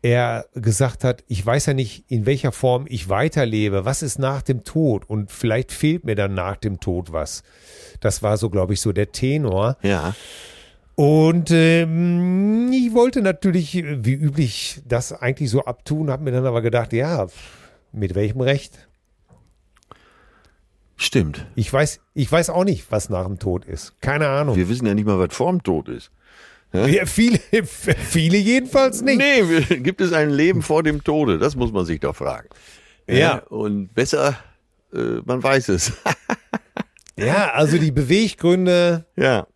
er 0.00 0.46
gesagt 0.54 1.02
hat, 1.02 1.24
ich 1.26 1.44
weiß 1.44 1.66
ja 1.66 1.74
nicht, 1.74 2.04
in 2.08 2.24
welcher 2.24 2.52
Form 2.52 2.86
ich 2.88 3.08
weiterlebe, 3.08 3.84
was 3.84 4.02
ist 4.02 4.18
nach 4.18 4.42
dem 4.42 4.62
Tod 4.62 5.08
und 5.10 5.32
vielleicht 5.32 5.72
fehlt 5.72 6.04
mir 6.04 6.14
dann 6.14 6.34
nach 6.34 6.56
dem 6.56 6.78
Tod 6.80 7.12
was. 7.12 7.42
Das 8.00 8.22
war 8.22 8.36
so, 8.36 8.48
glaube 8.48 8.74
ich, 8.74 8.80
so 8.80 8.92
der 8.92 9.10
Tenor. 9.10 9.76
Ja. 9.82 10.14
Und 10.94 11.50
ähm, 11.50 12.70
ich 12.72 12.92
wollte 12.94 13.22
natürlich, 13.22 13.74
wie 13.74 14.14
üblich, 14.14 14.80
das 14.86 15.12
eigentlich 15.12 15.50
so 15.50 15.64
abtun, 15.64 16.10
habe 16.10 16.24
mir 16.24 16.32
dann 16.32 16.46
aber 16.46 16.62
gedacht, 16.62 16.92
ja, 16.92 17.26
mit 17.92 18.14
welchem 18.14 18.40
Recht? 18.40 18.88
Stimmt. 20.98 21.46
Ich 21.54 21.72
weiß, 21.72 22.00
ich 22.14 22.30
weiß 22.30 22.50
auch 22.50 22.64
nicht, 22.64 22.90
was 22.90 23.08
nach 23.08 23.24
dem 23.24 23.38
Tod 23.38 23.64
ist. 23.64 23.94
Keine 24.00 24.28
Ahnung. 24.28 24.56
Wir 24.56 24.68
wissen 24.68 24.86
ja 24.86 24.94
nicht 24.94 25.06
mal, 25.06 25.18
was 25.18 25.34
vorm 25.34 25.62
Tod 25.62 25.88
ist. 25.88 26.10
Ja, 26.72 27.06
viele, 27.06 27.38
viele 27.62 28.36
jedenfalls 28.36 29.00
nicht. 29.00 29.18
Nee, 29.18 29.78
gibt 29.78 30.00
es 30.00 30.12
ein 30.12 30.30
Leben 30.30 30.60
vor 30.60 30.82
dem 30.82 31.02
Tode? 31.02 31.38
Das 31.38 31.56
muss 31.56 31.72
man 31.72 31.86
sich 31.86 32.00
doch 32.00 32.16
fragen. 32.16 32.48
Ja. 33.06 33.38
Und 33.48 33.94
besser, 33.94 34.36
äh, 34.92 35.20
man 35.24 35.42
weiß 35.42 35.70
es. 35.70 35.92
Ja, 37.18 37.50
also 37.50 37.78
die 37.78 37.90
Beweggründe, 37.90 39.04
ja. 39.16 39.48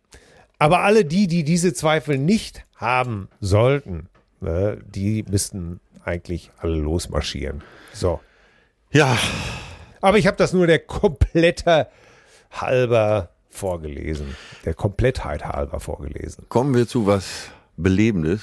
aber 0.59 0.81
alle 0.81 1.05
die, 1.05 1.27
die 1.27 1.45
diese 1.45 1.73
Zweifel 1.73 2.17
nicht 2.17 2.65
haben 2.75 3.29
sollten, 3.39 4.09
ne, 4.41 4.79
die 4.85 5.23
müssten 5.23 5.79
eigentlich 6.03 6.51
alle 6.57 6.75
losmarschieren. 6.75 7.63
So. 7.93 8.19
Ja. 8.91 9.17
Aber 10.03 10.17
ich 10.17 10.27
habe 10.27 10.35
das 10.35 10.51
nur 10.51 10.67
der 10.67 10.79
komplette 10.79 11.87
halber 12.51 13.29
vorgelesen. 13.49 14.35
Der 14.65 14.73
Komplettheit 14.73 15.45
halber 15.45 15.79
vorgelesen. 15.79 16.45
Kommen 16.49 16.75
wir 16.75 16.87
zu 16.87 17.05
was 17.07 17.49
Belebendes. 17.77 18.41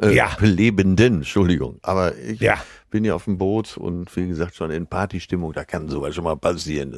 Äh, 0.00 0.14
Ja. 0.14 0.30
Belebenden, 0.40 1.16
Entschuldigung. 1.16 1.78
Aber 1.82 2.16
ich 2.16 2.40
Ja. 2.40 2.56
bin 2.90 3.04
ja 3.04 3.14
auf 3.14 3.24
dem 3.24 3.36
Boot 3.36 3.76
und 3.76 4.14
wie 4.16 4.28
gesagt 4.28 4.54
schon 4.54 4.70
in 4.70 4.86
Partystimmung, 4.86 5.52
da 5.52 5.64
kann 5.64 5.88
sowas 5.90 6.14
schon 6.14 6.24
mal 6.24 6.36
passieren. 6.36 6.92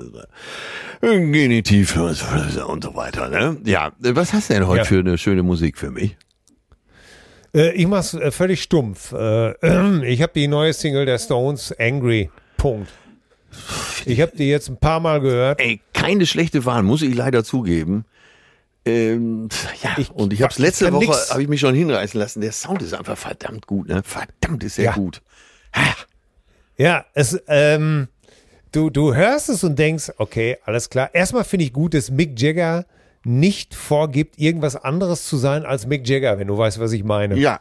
Genitiv 1.01 1.97
und 1.97 2.15
so 2.85 2.95
weiter. 2.95 3.29
Ne? 3.29 3.57
Ja, 3.65 3.91
was 3.99 4.33
hast 4.33 4.51
du 4.51 4.55
denn 4.55 4.67
heute 4.69 4.79
Ja. 4.79 4.85
für 4.85 4.99
eine 5.01 5.19
schöne 5.19 5.43
Musik 5.43 5.79
für 5.79 5.91
mich? 5.91 6.17
Äh, 7.53 7.73
ich 7.73 7.87
mach's 7.89 8.15
äh, 8.15 8.31
völlig 8.31 8.63
stumpf. 8.63 9.13
Äh, 9.13 9.55
ich 10.07 10.23
habe 10.23 10.33
die 10.35 10.47
neue 10.47 10.73
Single 10.73 11.07
der 11.07 11.19
Stones, 11.19 11.73
Angry. 11.79 12.31
Punkt. 12.57 12.89
Ich 14.07 14.21
habe 14.21 14.33
die 14.37 14.49
jetzt 14.49 14.69
ein 14.69 14.77
paar 14.79 15.01
Mal 15.01 15.21
gehört. 15.21 15.61
Ey, 15.61 15.81
keine 15.93 16.27
schlechte 16.27 16.65
Wahl, 16.65 16.83
muss 16.83 17.03
ich 17.03 17.15
leider 17.15 17.45
zugeben. 17.45 18.05
Ähm, 18.87 19.49
ja, 19.83 19.91
Ich- 19.99 20.11
und 20.11 20.33
ich 20.33 20.43
habe 20.43 20.53
ich 20.53 20.59
letzte 20.59 20.91
Woche, 20.93 21.13
habe 21.31 21.43
ich 21.43 21.49
mich 21.49 21.61
schon 21.61 21.75
hinreißen 21.75 22.19
lassen. 22.19 22.41
Der 22.41 22.53
Sound 22.53 22.81
ist 22.83 22.95
einfach 22.95 23.19
verdammt 23.19 23.67
gut, 23.67 23.89
ne? 23.89 24.03
Verdammt 24.05 24.65
ist 24.65 24.79
er 24.79 24.85
Ja. 24.87 24.93
gut. 24.93 25.21
Ja, 26.77 27.05
es, 27.13 27.39
ähm, 27.49 28.09
du, 28.73 28.89
du 28.91 29.15
hörst 29.15 29.51
es 29.51 29.63
und 29.65 29.79
denkst, 29.79 30.13
okay, 30.17 30.57
alles 30.65 30.89
klar. 30.89 31.11
Erstmal 31.15 31.45
finde 31.45 31.67
ich 31.67 31.73
gut, 31.73 31.93
dass 31.93 32.11
Mick 32.11 32.41
Jagger 32.41 32.87
nicht 33.23 33.75
vorgibt, 33.75 34.39
irgendwas 34.39 34.77
anderes 34.77 35.27
zu 35.27 35.37
sein 35.37 35.67
als 35.67 35.87
Mick 35.87 36.09
Jagger, 36.09 36.39
wenn 36.39 36.49
du 36.49 36.57
weißt, 36.57 36.81
was 36.81 36.93
ich 36.93 37.05
meine. 37.05 37.37
Ja. 37.37 37.61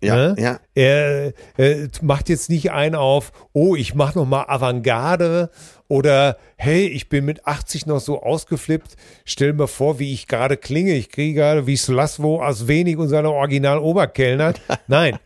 Ja, 0.00 0.14
Ne? 0.16 0.36
ja. 0.38 0.60
Er, 0.74 1.32
äh, 1.56 1.88
macht 2.02 2.28
jetzt 2.28 2.50
nicht 2.50 2.70
einen 2.70 2.94
auf, 2.94 3.32
oh, 3.52 3.76
ich 3.76 3.94
mach 3.94 4.14
noch 4.14 4.26
mal 4.26 4.44
Avantgarde 4.46 5.50
oder 5.88 6.36
hey, 6.56 6.86
ich 6.86 7.08
bin 7.08 7.24
mit 7.24 7.46
80 7.46 7.86
noch 7.86 8.00
so 8.00 8.22
ausgeflippt. 8.22 8.96
Stell 9.24 9.52
mir 9.52 9.68
vor, 9.68 9.98
wie 9.98 10.12
ich 10.12 10.26
gerade 10.26 10.56
klinge. 10.56 10.92
Ich 10.94 11.10
kriege 11.10 11.40
gerade 11.40 11.66
wie 11.66 11.76
Slaswo 11.76 12.42
aus 12.42 12.66
wenig 12.68 12.98
und 12.98 13.08
seiner 13.08 13.32
Original 13.32 13.78
Oberkellner. 13.78 14.54
Nein, 14.86 15.18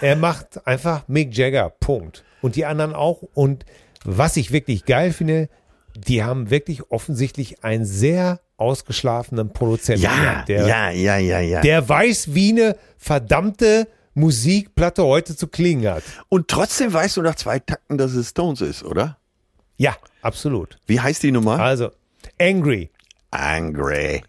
er 0.00 0.16
macht 0.16 0.66
einfach 0.66 1.06
Mick 1.08 1.36
Jagger. 1.36 1.70
Punkt. 1.70 2.24
Und 2.42 2.56
die 2.56 2.66
anderen 2.66 2.94
auch. 2.94 3.22
Und 3.34 3.64
was 4.04 4.36
ich 4.36 4.52
wirklich 4.52 4.84
geil 4.84 5.12
finde, 5.12 5.48
die 5.94 6.24
haben 6.24 6.50
wirklich 6.50 6.90
offensichtlich 6.90 7.62
einen 7.62 7.84
sehr 7.84 8.40
ausgeschlafenen 8.62 9.52
Produzenten. 9.52 10.02
Ja, 10.02 10.44
der, 10.48 10.66
ja, 10.66 10.90
ja, 10.90 11.16
ja, 11.18 11.40
ja. 11.40 11.60
der 11.60 11.88
weiß, 11.88 12.34
wie 12.34 12.50
eine 12.52 12.76
verdammte 12.96 13.88
Musikplatte 14.14 15.04
heute 15.04 15.36
zu 15.36 15.46
klingen 15.48 15.92
hat. 15.92 16.02
Und 16.28 16.48
trotzdem 16.48 16.92
weißt 16.92 17.16
du 17.16 17.22
nach 17.22 17.34
zwei 17.34 17.58
Takten, 17.58 17.98
dass 17.98 18.12
es 18.12 18.30
Stones 18.30 18.60
ist, 18.60 18.82
oder? 18.82 19.18
Ja, 19.76 19.96
absolut. 20.20 20.78
Wie 20.86 21.00
heißt 21.00 21.22
die 21.22 21.32
Nummer? 21.32 21.58
Also, 21.58 21.90
Angry. 22.40 22.90
Angry. 23.30 24.22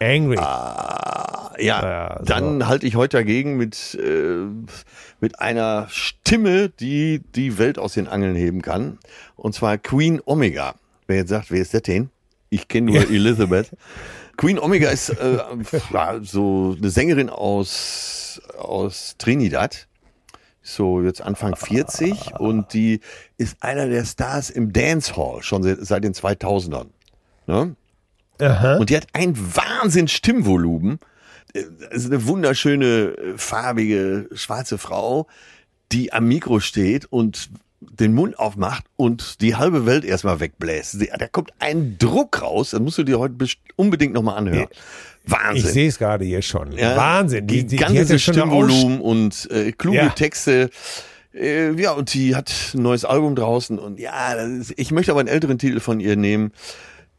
Angry. 0.00 0.36
Ja, 0.36 1.52
Ja, 1.58 2.16
so. 2.20 2.24
dann 2.24 2.68
halte 2.68 2.86
ich 2.86 2.94
heute 2.96 3.16
dagegen 3.16 3.56
mit, 3.56 3.98
äh, 4.00 4.46
mit 5.20 5.40
einer 5.40 5.86
Stimme, 5.90 6.68
die 6.68 7.20
die 7.34 7.58
Welt 7.58 7.78
aus 7.78 7.94
den 7.94 8.06
Angeln 8.08 8.36
heben 8.36 8.62
kann. 8.62 8.98
Und 9.36 9.54
zwar 9.54 9.76
Queen 9.76 10.20
Omega. 10.24 10.74
Wer 11.06 11.16
jetzt 11.18 11.30
sagt, 11.30 11.50
wer 11.50 11.60
ist 11.60 11.74
das 11.74 11.82
denn? 11.82 12.10
Ich 12.50 12.68
kenne 12.68 12.92
nur 12.92 13.10
Elizabeth. 13.10 13.70
Queen 14.36 14.58
Omega 14.58 14.90
ist 14.90 15.10
äh, 15.10 15.38
ja, 15.92 16.20
so 16.22 16.76
eine 16.78 16.90
Sängerin 16.90 17.28
aus, 17.28 18.40
aus 18.56 19.16
Trinidad. 19.18 19.88
So 20.62 21.02
jetzt 21.02 21.22
Anfang 21.22 21.56
40 21.56 22.38
und 22.38 22.72
die 22.72 23.00
ist 23.36 23.56
einer 23.62 23.88
der 23.88 24.04
Stars 24.04 24.50
im 24.50 24.72
Dancehall 24.72 25.42
schon 25.42 25.62
seit, 25.62 25.78
seit 25.80 26.04
den 26.04 26.12
2000ern. 26.12 26.88
Ne? 27.46 27.74
Aha. 28.40 28.76
Und 28.76 28.90
die 28.90 28.96
hat 28.96 29.06
ein 29.12 29.34
Wahnsinn 29.36 30.08
Stimmvolumen. 30.08 31.00
Es 31.52 32.04
ist 32.04 32.12
eine 32.12 32.26
wunderschöne, 32.26 32.86
äh, 32.86 33.38
farbige, 33.38 34.28
schwarze 34.34 34.78
Frau, 34.78 35.26
die 35.90 36.12
am 36.12 36.28
Mikro 36.28 36.60
steht 36.60 37.06
und 37.06 37.48
den 37.80 38.12
Mund 38.14 38.38
aufmacht 38.38 38.84
und 38.96 39.40
die 39.40 39.54
halbe 39.56 39.86
Welt 39.86 40.04
erstmal 40.04 40.40
wegbläst. 40.40 40.96
Da 41.18 41.28
kommt 41.28 41.52
ein 41.58 41.96
Druck 41.98 42.42
raus, 42.42 42.70
das 42.70 42.80
musst 42.80 42.98
du 42.98 43.04
dir 43.04 43.18
heute 43.18 43.34
unbedingt 43.76 44.14
nochmal 44.14 44.36
anhören. 44.38 44.66
Ich 45.24 45.32
Wahnsinn. 45.32 45.70
sehe 45.70 45.88
es 45.88 45.98
gerade 45.98 46.24
hier 46.24 46.42
schon. 46.42 46.72
Ja, 46.72 46.96
Wahnsinn. 46.96 47.46
Die, 47.46 47.58
die, 47.58 47.66
die 47.66 47.76
ganze 47.76 48.14
Aus- 48.14 48.22
Stimmvolumen 48.22 49.00
und 49.00 49.48
äh, 49.50 49.72
kluge 49.72 49.98
Ja. 49.98 50.08
Texte. 50.08 50.70
Äh, 51.34 51.72
ja, 51.80 51.92
und 51.92 52.14
die 52.14 52.34
hat 52.34 52.50
ein 52.74 52.82
neues 52.82 53.04
Album 53.04 53.36
draußen 53.36 53.78
und 53.78 54.00
ja, 54.00 54.32
ist, 54.32 54.72
ich 54.76 54.90
möchte 54.90 55.12
aber 55.12 55.20
einen 55.20 55.28
älteren 55.28 55.58
Titel 55.58 55.78
von 55.80 56.00
ihr 56.00 56.16
nehmen, 56.16 56.52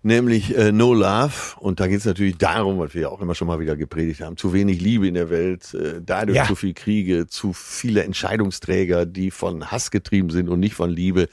nämlich 0.01 0.55
äh, 0.57 0.71
No 0.71 0.93
Love. 0.93 1.33
Und 1.59 1.79
da 1.79 1.87
geht 1.87 1.99
es 1.99 2.05
natürlich 2.05 2.37
darum, 2.37 2.79
was 2.79 2.93
wir 2.93 3.01
ja 3.03 3.09
auch 3.09 3.21
immer 3.21 3.35
schon 3.35 3.47
mal 3.47 3.59
wieder 3.59 3.75
gepredigt 3.75 4.21
haben, 4.21 4.37
zu 4.37 4.53
wenig 4.53 4.81
Liebe 4.81 5.07
in 5.07 5.13
der 5.15 5.29
Welt, 5.29 5.73
äh, 5.73 6.01
dadurch 6.05 6.37
Ja. 6.37 6.45
zu 6.45 6.55
viel 6.55 6.73
Kriege, 6.73 7.27
zu 7.27 7.53
viele 7.53 8.03
Entscheidungsträger, 8.03 9.05
die 9.05 9.31
von 9.31 9.71
Hass 9.71 9.91
getrieben 9.91 10.29
sind 10.29 10.49
und 10.49 10.59
nicht 10.59 10.75
von 10.75 10.89
Liebe. 10.89 11.27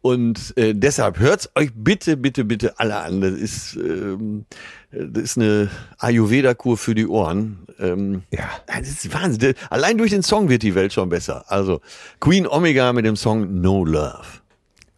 Und 0.00 0.52
äh, 0.56 0.74
deshalb 0.74 1.20
hört's 1.20 1.48
euch 1.54 1.70
bitte, 1.76 2.16
bitte, 2.16 2.44
bitte 2.44 2.80
alle 2.80 2.96
an. 2.96 3.20
Das 3.20 3.34
ist, 3.34 3.76
ähm, 3.76 4.46
das 4.90 5.22
ist 5.22 5.38
eine 5.38 5.70
Ayurveda-Kur 5.98 6.76
für 6.76 6.96
die 6.96 7.06
Ohren. 7.06 7.60
Ähm, 7.78 8.22
Ja. 8.32 8.50
das 8.66 8.88
ist 8.88 9.14
Wahnsinn. 9.14 9.54
Allein 9.70 9.98
durch 9.98 10.10
den 10.10 10.24
Song 10.24 10.48
wird 10.48 10.64
die 10.64 10.74
Welt 10.74 10.92
schon 10.92 11.08
besser. 11.08 11.44
Also 11.46 11.80
Queen 12.18 12.48
Omega 12.48 12.92
mit 12.92 13.04
dem 13.04 13.14
Song 13.14 13.60
No 13.60 13.84
Love. 13.84 14.41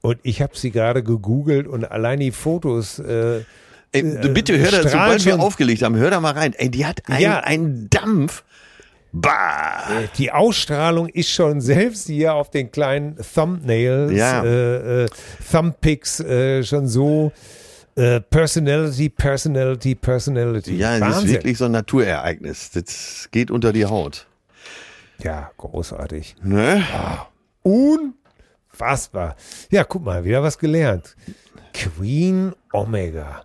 Und 0.05 0.19
ich 0.23 0.43
habe 0.43 0.55
sie 0.55 0.71
gerade 0.71 1.03
gegoogelt 1.03 1.67
und 1.67 1.91
allein 1.91 2.21
die 2.21 2.31
Fotos. 2.31 2.99
Äh, 2.99 3.41
Ey, 3.93 4.03
Äh, 4.03 4.29
bitte 4.35 4.59
hör 4.59 4.71
da, 4.71 4.87
sobald 4.87 5.25
wir 5.25 5.41
aufgelegt 5.41 5.83
haben, 5.83 5.97
hör 5.97 6.11
da 6.11 6.21
mal 6.21 6.33
rein. 6.33 6.53
Ey, 6.53 6.69
die 6.71 6.85
hat 6.85 7.09
einen, 7.09 7.21
Ja. 7.23 7.39
einen 7.41 7.89
Dampf. 7.89 8.45
Bah. 9.13 9.85
die 10.19 10.31
Ausstrahlung 10.33 11.09
ist 11.09 11.31
schon 11.31 11.61
selbst 11.63 12.07
hier 12.09 12.35
auf 12.35 12.51
den 12.51 12.71
kleinen 12.73 13.17
Thumbnails, 13.17 14.13
Ja. 14.13 14.45
äh, 14.45 15.05
äh, 15.05 15.09
Thumbpicks 15.51 16.21
äh, 16.21 16.65
schon 16.65 16.87
so 16.89 17.33
äh, 17.97 18.21
Personality, 18.21 19.09
Personality, 19.09 19.95
Personality. 19.95 20.77
Ja, 20.77 20.99
das 20.99 21.09
ist 21.09 21.15
Wahnsinn. 21.15 21.31
wirklich 21.31 21.57
so 21.59 21.65
ein 21.67 21.71
Naturereignis. 21.73 22.73
Das 22.73 23.29
geht 23.31 23.51
unter 23.53 23.73
die 23.73 23.87
Haut. 23.87 24.27
Ja, 25.23 25.51
großartig. 25.57 26.35
Ne? 26.43 26.83
Unfassbar. 28.79 29.37
Ja, 29.71 29.85
guck 29.85 30.05
mal, 30.05 30.25
wieder 30.25 30.43
was 30.43 30.59
gelernt. 30.59 31.15
Queen 31.73 32.53
Omega. 32.73 33.45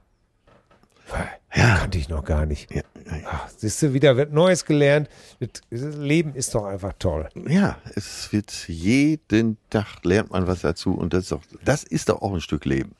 Ja. 1.55 1.77
Kannte 1.77 1.97
ich 1.97 2.09
noch 2.09 2.23
gar 2.23 2.45
nicht. 2.45 2.71
Ja, 2.73 2.81
Ach, 3.25 3.47
siehst 3.55 3.81
du, 3.81 3.93
wieder 3.93 4.17
wird 4.17 4.31
Neues 4.33 4.65
gelernt. 4.65 5.09
Das 5.39 5.95
Leben 5.95 6.33
ist 6.35 6.53
doch 6.53 6.65
einfach 6.65 6.93
toll. 6.99 7.27
ja, 7.47 7.77
es 7.95 8.31
wird 8.31 8.51
jeden 8.67 9.57
Tag 9.71 10.03
lernt 10.03 10.31
man 10.31 10.45
was 10.47 10.61
dazu 10.61 10.93
und 10.93 11.13
das 11.13 11.23
ist 11.23 11.31
doch, 11.31 11.41
das 11.63 11.83
ist 11.83 12.09
doch 12.09 12.21
auch 12.21 12.33
ein 12.33 12.41
Stück 12.41 12.65
Leben. 12.65 12.95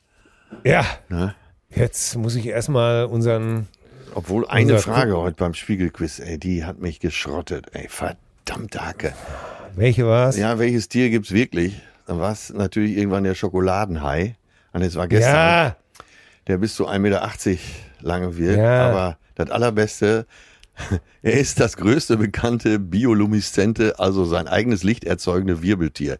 Ja, 0.64 0.84
Ne? 1.08 1.34
jetzt 1.68 2.16
muss 2.16 2.34
ich 2.34 2.46
erstmal 2.46 3.04
unseren. 3.06 3.68
Obwohl 4.14 4.46
eine 4.48 4.72
Unser 4.74 4.82
Frage 4.92 5.16
heute 5.16 5.36
beim 5.36 5.54
Spiegelquiz, 5.54 6.18
ey, 6.18 6.36
die 6.38 6.64
hat 6.64 6.80
mich 6.80 6.98
geschrottet, 6.98 7.66
ey, 7.72 7.88
verdammte 7.88 8.84
Hacke. 8.84 9.14
Welche 9.76 10.04
war's? 10.06 10.36
Ja, 10.36 10.58
welches 10.58 10.88
Tier 10.88 11.10
gibt's 11.10 11.30
wirklich? 11.30 11.80
Dann 12.10 12.18
war 12.18 12.32
es 12.32 12.52
natürlich 12.52 12.96
irgendwann 12.96 13.22
der 13.22 13.36
Schokoladenhai. 13.36 14.34
Und 14.72 14.82
es 14.82 14.96
war 14.96 15.06
gestern, 15.06 15.32
ja, 15.32 15.76
der 16.48 16.58
bis 16.58 16.74
zu 16.74 16.88
1,80 16.88 16.98
Meter 16.98 17.30
lange 18.00 18.36
wird. 18.36 18.58
Ja. 18.58 18.88
Aber 18.88 19.18
das 19.36 19.52
Allerbeste, 19.52 20.26
er 21.22 21.32
ist 21.34 21.60
das 21.60 21.76
größte 21.76 22.16
bekannte 22.16 22.80
biolumeszente, 22.80 24.00
also 24.00 24.24
sein 24.24 24.48
eigenes 24.48 24.82
Licht 24.82 25.04
erzeugende 25.04 25.62
Wirbeltier. 25.62 26.18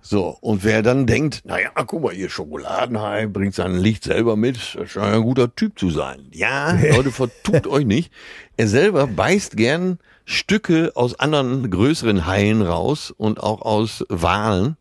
So, 0.00 0.38
und 0.40 0.62
wer 0.62 0.82
dann 0.82 1.08
denkt, 1.08 1.42
naja, 1.44 1.70
guck 1.84 2.04
mal, 2.04 2.14
ihr 2.14 2.30
Schokoladenhai 2.30 3.26
bringt 3.26 3.56
sein 3.56 3.74
Licht 3.74 4.04
selber 4.04 4.36
mit, 4.36 4.76
das 4.76 4.88
scheint 4.88 5.16
ein 5.16 5.22
guter 5.22 5.52
Typ 5.56 5.76
zu 5.80 5.90
sein. 5.90 6.28
Ja, 6.30 6.78
Leute, 6.94 7.10
vertut 7.10 7.66
euch 7.66 7.86
nicht. 7.86 8.12
Er 8.56 8.68
selber 8.68 9.08
beißt 9.08 9.56
gern 9.56 9.98
Stücke 10.24 10.92
aus 10.94 11.18
anderen 11.18 11.70
größeren 11.70 12.26
Haien 12.26 12.62
raus 12.62 13.12
und 13.16 13.40
auch 13.42 13.62
aus 13.62 14.04
Walen. 14.08 14.76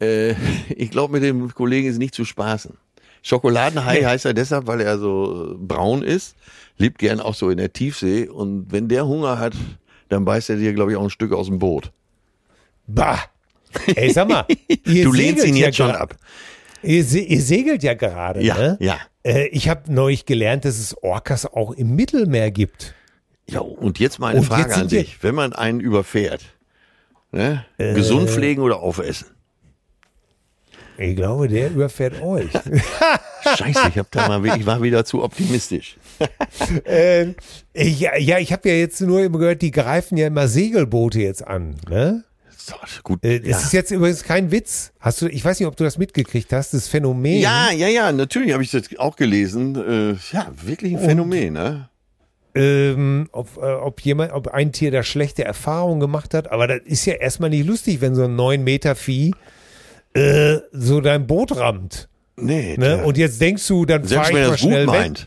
Äh, 0.00 0.34
ich 0.76 0.90
glaube, 0.90 1.14
mit 1.14 1.22
dem 1.22 1.52
Kollegen 1.54 1.88
ist 1.88 1.98
nicht 1.98 2.14
zu 2.14 2.24
spaßen. 2.24 2.74
Schokoladenhai 3.22 4.02
heißt 4.04 4.24
er 4.24 4.34
deshalb, 4.34 4.66
weil 4.68 4.80
er 4.80 4.98
so 4.98 5.52
äh, 5.52 5.56
braun 5.58 6.02
ist, 6.02 6.36
lebt 6.78 6.98
gern 6.98 7.18
auch 7.20 7.34
so 7.34 7.50
in 7.50 7.56
der 7.58 7.72
Tiefsee 7.72 8.28
und 8.28 8.70
wenn 8.70 8.86
der 8.88 9.06
Hunger 9.06 9.38
hat, 9.38 9.54
dann 10.08 10.24
beißt 10.24 10.50
er 10.50 10.56
dir, 10.56 10.72
glaube 10.74 10.92
ich, 10.92 10.96
auch 10.96 11.02
ein 11.02 11.10
Stück 11.10 11.32
aus 11.32 11.46
dem 11.46 11.58
Boot. 11.58 11.90
bah. 12.86 13.18
Ey, 13.94 14.10
sag 14.10 14.28
mal, 14.28 14.46
ihr 14.86 15.04
du 15.04 15.12
lehnst 15.12 15.44
ihn 15.44 15.54
ja 15.56 15.66
jetzt 15.66 15.76
schon 15.76 15.90
gra- 15.90 15.96
ab. 15.96 16.16
Ihr, 16.82 17.04
se 17.04 17.18
ihr 17.18 17.42
segelt 17.42 17.82
ja 17.82 17.92
gerade, 17.94 18.42
Ja, 18.42 18.56
ne? 18.56 18.76
ja. 18.80 18.96
Äh, 19.22 19.48
ich 19.48 19.68
habe 19.68 19.92
neulich 19.92 20.24
gelernt, 20.24 20.64
dass 20.64 20.78
es 20.78 20.96
Orcas 21.02 21.44
auch 21.44 21.72
im 21.72 21.94
Mittelmeer 21.96 22.50
gibt. 22.52 22.94
Ja, 23.48 23.60
und 23.60 23.98
jetzt 23.98 24.18
mal 24.18 24.28
eine 24.28 24.40
Und 24.40 24.46
Frage 24.46 24.62
jetzt 24.62 24.78
an 24.78 24.88
dich. 24.88 25.22
Wenn 25.22 25.34
man 25.34 25.52
einen 25.52 25.80
überfährt, 25.80 26.44
ne? 27.32 27.64
gesund 27.78 28.28
pflegen 28.28 28.62
oder 28.62 28.80
aufessen? 28.80 29.28
Ich 30.98 31.14
glaube, 31.14 31.48
der 31.48 31.70
überfährt 31.70 32.22
euch. 32.22 32.50
Scheiße, 33.56 33.88
ich, 33.90 33.98
hab 33.98 34.10
da 34.10 34.28
mal, 34.28 34.56
ich 34.56 34.66
war 34.66 34.82
wieder 34.82 35.04
zu 35.04 35.22
optimistisch. 35.22 35.98
ähm, 36.84 37.34
ja, 37.74 38.16
ja, 38.16 38.38
ich 38.38 38.52
habe 38.52 38.68
ja 38.68 38.74
jetzt 38.74 39.00
nur 39.02 39.22
immer 39.22 39.38
gehört, 39.38 39.62
die 39.62 39.70
greifen 39.70 40.16
ja 40.16 40.26
immer 40.26 40.48
Segelboote 40.48 41.20
jetzt 41.20 41.46
an. 41.46 41.76
Ne? 41.88 42.24
So, 42.56 42.74
gut. 43.04 43.22
Äh, 43.22 43.42
ja. 43.46 43.56
Es 43.56 43.64
ist 43.64 43.72
jetzt 43.72 43.90
übrigens 43.90 44.24
kein 44.24 44.50
Witz. 44.50 44.92
Hast 44.98 45.22
du, 45.22 45.28
ich 45.28 45.44
weiß 45.44 45.60
nicht, 45.60 45.68
ob 45.68 45.76
du 45.76 45.84
das 45.84 45.98
mitgekriegt 45.98 46.52
hast, 46.52 46.74
das 46.74 46.88
Phänomen. 46.88 47.40
ja, 47.40 47.70
ja, 47.70 47.88
ja, 47.88 48.10
natürlich 48.10 48.52
habe 48.52 48.62
ich 48.62 48.70
das 48.70 48.84
auch 48.98 49.16
gelesen. 49.16 49.76
Äh, 49.76 50.34
ja, 50.34 50.50
wirklich 50.62 50.94
ein 50.94 51.04
Phänomen, 51.04 51.52
ne? 51.52 51.88
Ähm, 52.56 53.28
ob, 53.32 53.58
äh, 53.58 53.60
ob 53.60 54.00
jemand, 54.00 54.32
ob 54.32 54.48
ein 54.48 54.72
Tier 54.72 54.90
da 54.90 55.02
schlechte 55.02 55.44
Erfahrungen 55.44 56.00
gemacht 56.00 56.34
hat. 56.34 56.50
Aber 56.50 56.66
das 56.66 56.80
ist 56.84 57.04
ja 57.04 57.14
erstmal 57.14 57.50
nicht 57.50 57.66
lustig, 57.66 58.00
wenn 58.00 58.14
so 58.14 58.24
ein 58.24 58.34
9 58.34 58.64
Meter 58.64 58.94
Vieh 58.94 59.32
äh, 60.14 60.58
so 60.72 61.00
dein 61.00 61.26
Boot 61.26 61.56
rammt. 61.56 62.08
Nee, 62.36 62.76
Ne? 62.78 63.04
Und 63.04 63.16
jetzt 63.18 63.40
denkst 63.40 63.66
du, 63.66 63.84
dann 63.86 64.08
wenn 64.10 64.22
ich 64.22 64.32
mal 64.32 64.58
schnell 64.58 64.86
weg. 64.88 65.26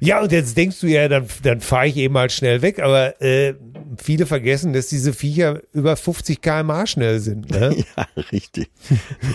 Ja, 0.00 0.22
und 0.22 0.32
jetzt 0.32 0.56
denkst 0.56 0.80
du 0.80 0.86
ja, 0.86 1.08
dann, 1.08 1.26
dann 1.42 1.60
fahre 1.60 1.86
ich 1.86 1.96
eben 1.96 2.14
mal 2.14 2.30
schnell 2.30 2.62
weg, 2.62 2.78
aber 2.80 3.20
äh, 3.20 3.54
viele 4.02 4.24
vergessen, 4.24 4.72
dass 4.72 4.86
diese 4.86 5.12
Viecher 5.12 5.60
über 5.74 5.94
50 5.94 6.40
km/h 6.40 6.86
schnell 6.86 7.20
sind. 7.20 7.50
Ne? 7.50 7.76
Ja, 7.96 8.06
richtig. 8.32 8.70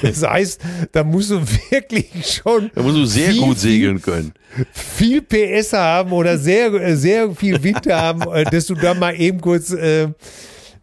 Das 0.02 0.24
heißt, 0.24 0.62
da 0.92 1.04
musst 1.04 1.30
du 1.32 1.42
wirklich 1.70 2.10
schon. 2.44 2.72
Da 2.74 2.82
musst 2.82 2.98
du 2.98 3.06
sehr 3.06 3.32
viel, 3.32 3.42
gut 3.42 3.60
segeln 3.60 4.02
können. 4.02 4.34
Viel 4.72 5.22
PS 5.22 5.74
haben 5.74 6.12
oder 6.12 6.38
sehr, 6.38 6.96
sehr 6.98 7.32
viel 7.32 7.62
Wind 7.62 7.86
haben, 7.88 8.22
äh, 8.32 8.44
dass 8.46 8.66
du 8.66 8.74
da 8.76 8.94
mal 8.94 9.20
eben 9.20 9.40
kurz. 9.42 9.72
Äh, 9.72 10.10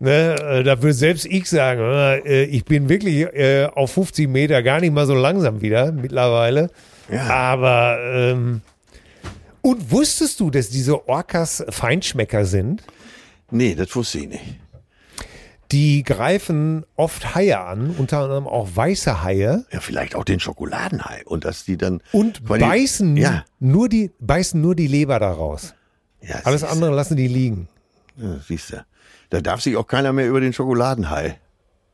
Ne, 0.04 0.34
äh, 0.34 0.64
da 0.64 0.82
würde 0.82 0.94
selbst 0.94 1.26
ich 1.26 1.48
sagen, 1.48 1.80
äh, 1.80 2.42
ich 2.46 2.64
bin 2.64 2.88
wirklich 2.88 3.24
auf 3.72 3.92
50 3.92 4.28
Meter 4.28 4.60
gar 4.60 4.80
nicht 4.80 4.92
mal 4.92 5.06
so 5.06 5.14
langsam 5.14 5.62
wieder 5.62 5.92
mittlerweile. 5.92 6.70
Ja. 7.08 7.28
Aber 7.28 7.98
ähm, 8.12 8.62
und 9.62 9.90
wusstest 9.90 10.38
du, 10.40 10.50
dass 10.50 10.68
diese 10.68 11.08
Orcas 11.08 11.64
Feinschmecker 11.70 12.44
sind? 12.44 12.82
Nee, 13.50 13.74
das 13.74 13.94
wusste 13.96 14.18
ich 14.18 14.28
nicht. 14.28 14.44
Die 15.70 16.02
greifen 16.02 16.84
oft 16.96 17.34
Haie 17.34 17.58
an, 17.58 17.94
unter 17.96 18.18
anderem 18.18 18.46
auch 18.46 18.68
weiße 18.74 19.22
Haie 19.22 19.64
Ja, 19.72 19.80
vielleicht 19.80 20.14
auch 20.14 20.24
den 20.24 20.38
Schokoladenhai. 20.38 21.22
Und 21.24 21.46
dass 21.46 21.64
die 21.64 21.78
dann. 21.78 22.02
und 22.12 22.46
Weil 22.46 22.58
die- 22.58 22.64
beißen 22.66 23.16
Ja, 23.16 23.44
nur 23.58 23.88
die 23.88 24.10
beißen 24.20 24.60
nur 24.60 24.74
die 24.74 24.86
Leber 24.86 25.18
daraus. 25.18 25.74
ja 26.20 26.36
Alles 26.44 26.62
andere 26.62 26.90
lassen 26.94 27.16
die 27.16 27.26
liegen. 27.28 27.68
Ja, 28.18 28.36
siehst 28.46 28.72
du. 28.72 28.84
Da 29.30 29.40
darf 29.40 29.62
sich 29.62 29.76
auch 29.76 29.86
keiner 29.86 30.12
mehr 30.12 30.28
über 30.28 30.40
den 30.42 30.52
Schokoladenhai 30.52 31.38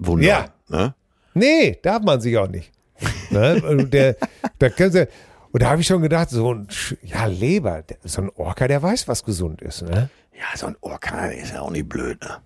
wundern. 0.01 0.27
Ja. 0.29 0.47
Ne? 0.69 0.95
Nee, 1.35 1.79
darf 1.81 2.03
man 2.03 2.21
sich 2.21 2.37
auch 2.37 2.49
nicht. 2.49 2.73
ne? 3.31 3.63
Und 3.63 3.95
Der, 3.95 4.17
da 4.59 4.71
können 4.71 4.91
sie, 4.91 5.07
und 5.53 5.63
da 5.63 5.71
habe 5.71 5.81
ich 5.81 5.87
schon 5.87 6.03
gedacht, 6.03 6.31
so 6.31 6.53
ein, 6.55 6.69
ja, 7.03 7.27
Leber, 7.27 7.83
so 8.05 8.23
ein 8.23 8.31
Orca, 8.37 8.69
der 8.69 8.83
weiß, 8.83 9.09
was 9.09 9.25
gesund 9.25 9.63
ist. 9.63 9.83
Ne? 9.83 10.11
Ja, 10.37 10.57
so 10.57 10.67
ein 10.67 10.77
Orkan 10.81 11.33
ist 11.33 11.53
ja 11.53 11.61
auch 11.63 11.71
nicht 11.71 11.89
blöd. 11.89 12.21
Ne? 12.23 12.37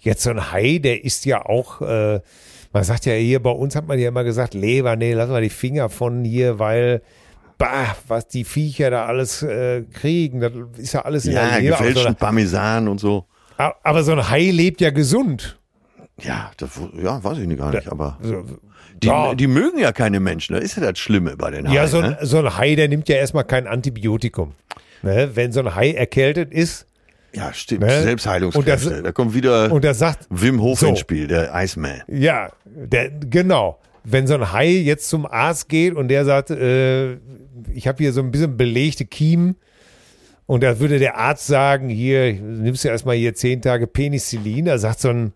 Jetzt 0.00 0.22
so 0.22 0.30
ein 0.30 0.52
Hai, 0.52 0.78
der 0.78 1.04
ist 1.04 1.24
ja 1.24 1.44
auch, 1.46 1.80
äh, 1.80 2.20
man 2.72 2.84
sagt 2.84 3.06
ja 3.06 3.14
hier, 3.14 3.40
bei 3.42 3.50
uns 3.50 3.76
hat 3.76 3.86
man 3.86 3.98
ja 3.98 4.08
immer 4.08 4.24
gesagt, 4.24 4.54
Leber, 4.54 4.96
nee, 4.96 5.14
lass 5.14 5.30
mal 5.30 5.40
die 5.42 5.48
Finger 5.48 5.88
von 5.88 6.24
hier, 6.24 6.58
weil, 6.58 7.02
bah, 7.56 7.96
was 8.08 8.26
die 8.28 8.44
Viecher 8.44 8.90
da 8.90 9.06
alles 9.06 9.42
äh, 9.42 9.82
kriegen, 9.92 10.40
das 10.40 10.52
ist 10.76 10.92
ja 10.92 11.02
alles 11.02 11.24
in 11.24 11.32
Ja, 11.32 11.48
der 11.50 11.60
Leber. 11.60 11.76
Aber 11.76 11.84
so, 11.84 11.84
gefälschten 11.84 12.06
eine, 12.08 12.16
Parmesan 12.16 12.88
und 12.88 12.98
so. 13.00 13.26
aber 13.56 14.02
so 14.02 14.12
ein 14.12 14.28
Hai 14.28 14.50
lebt 14.50 14.80
ja 14.80 14.90
gesund. 14.90 15.58
Ja, 16.20 16.50
das, 16.58 16.70
ja, 17.02 17.22
weiß 17.24 17.38
ich 17.38 17.46
nicht 17.46 17.58
gar 17.58 17.70
nicht, 17.72 17.88
aber 17.88 18.18
So, 18.22 18.44
die, 19.02 19.08
ja. 19.08 19.34
die 19.34 19.46
mögen 19.46 19.78
ja 19.78 19.92
keine 19.92 20.20
Menschen. 20.20 20.54
Das 20.54 20.64
ist 20.64 20.76
ja 20.76 20.82
das 20.90 20.98
Schlimme 20.98 21.36
bei 21.36 21.50
den 21.50 21.66
Haien. 21.66 21.74
Ja, 21.74 21.86
so 21.86 21.98
ein, 21.98 22.10
ne? 22.10 22.18
so 22.22 22.38
ein 22.38 22.56
Hai, 22.56 22.74
der 22.74 22.88
nimmt 22.88 23.08
ja 23.08 23.16
erstmal 23.16 23.44
kein 23.44 23.66
Antibiotikum. 23.66 24.52
Ne? 25.02 25.30
Wenn 25.34 25.52
so 25.52 25.60
ein 25.60 25.74
Hai 25.74 25.92
erkältet 25.92 26.52
ist 26.52 26.86
ja 27.34 27.52
stimmt. 27.52 27.82
ne? 27.82 28.02
Selbstheilungskräfte. 28.02 28.86
Und 28.88 28.94
das- 28.96 29.02
da 29.02 29.12
kommt 29.12 29.34
wieder 29.34 29.72
und 29.72 29.84
er 29.84 29.94
sagt, 29.94 30.26
Wim 30.30 30.60
Hof 30.62 30.78
So. 30.80 30.86
ins 30.88 31.00
Spiel, 31.00 31.26
der 31.26 31.50
Iceman. 31.54 32.02
ja, 32.06 32.50
der, 32.64 33.10
genau, 33.10 33.80
wenn 34.04 34.26
so 34.26 34.34
ein 34.34 34.52
Hai 34.52 34.68
jetzt 34.68 35.08
zum 35.08 35.26
Arzt 35.26 35.68
geht 35.68 35.94
und 35.94 36.08
der 36.08 36.24
sagt, 36.24 36.50
äh, 36.50 37.14
ich 37.72 37.86
habe 37.88 37.98
hier 37.98 38.12
so 38.12 38.20
ein 38.20 38.30
bisschen 38.30 38.56
belegte 38.56 39.04
Kiemen 39.04 39.56
und 40.46 40.62
da 40.62 40.78
würde 40.78 40.98
der 40.98 41.16
Arzt 41.18 41.46
sagen, 41.46 41.88
hier, 41.88 42.32
nimmst 42.34 42.84
du 42.84 42.88
erstmal 42.88 43.16
hier 43.16 43.34
zehn 43.34 43.60
Tage 43.62 43.86
Penicillin, 43.86 44.66
da 44.66 44.78
sagt 44.78 45.00
so 45.00 45.08
ein, 45.08 45.32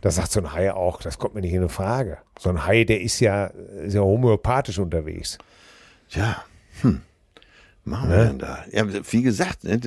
da 0.00 0.10
sagt 0.10 0.30
so 0.32 0.40
ein 0.40 0.52
Hai 0.52 0.72
auch, 0.72 1.00
das 1.00 1.18
kommt 1.18 1.34
mir 1.34 1.40
nicht 1.40 1.52
in 1.52 1.60
eine 1.60 1.68
Frage. 1.68 2.18
So 2.38 2.48
ein 2.50 2.64
Hai, 2.64 2.84
der 2.84 3.00
ist 3.00 3.20
ja, 3.20 3.46
ist 3.46 3.94
ja 3.94 4.00
homöopathisch 4.00 4.78
unterwegs. 4.78 5.38
Tja, 6.08 6.44
hm. 6.82 7.02
Machen 7.84 8.10
wir 8.10 8.24
denn 8.24 8.38
da? 8.38 8.64
Ja, 8.70 8.84
wie 9.10 9.22
gesagt, 9.22 9.64
ne, 9.64 9.80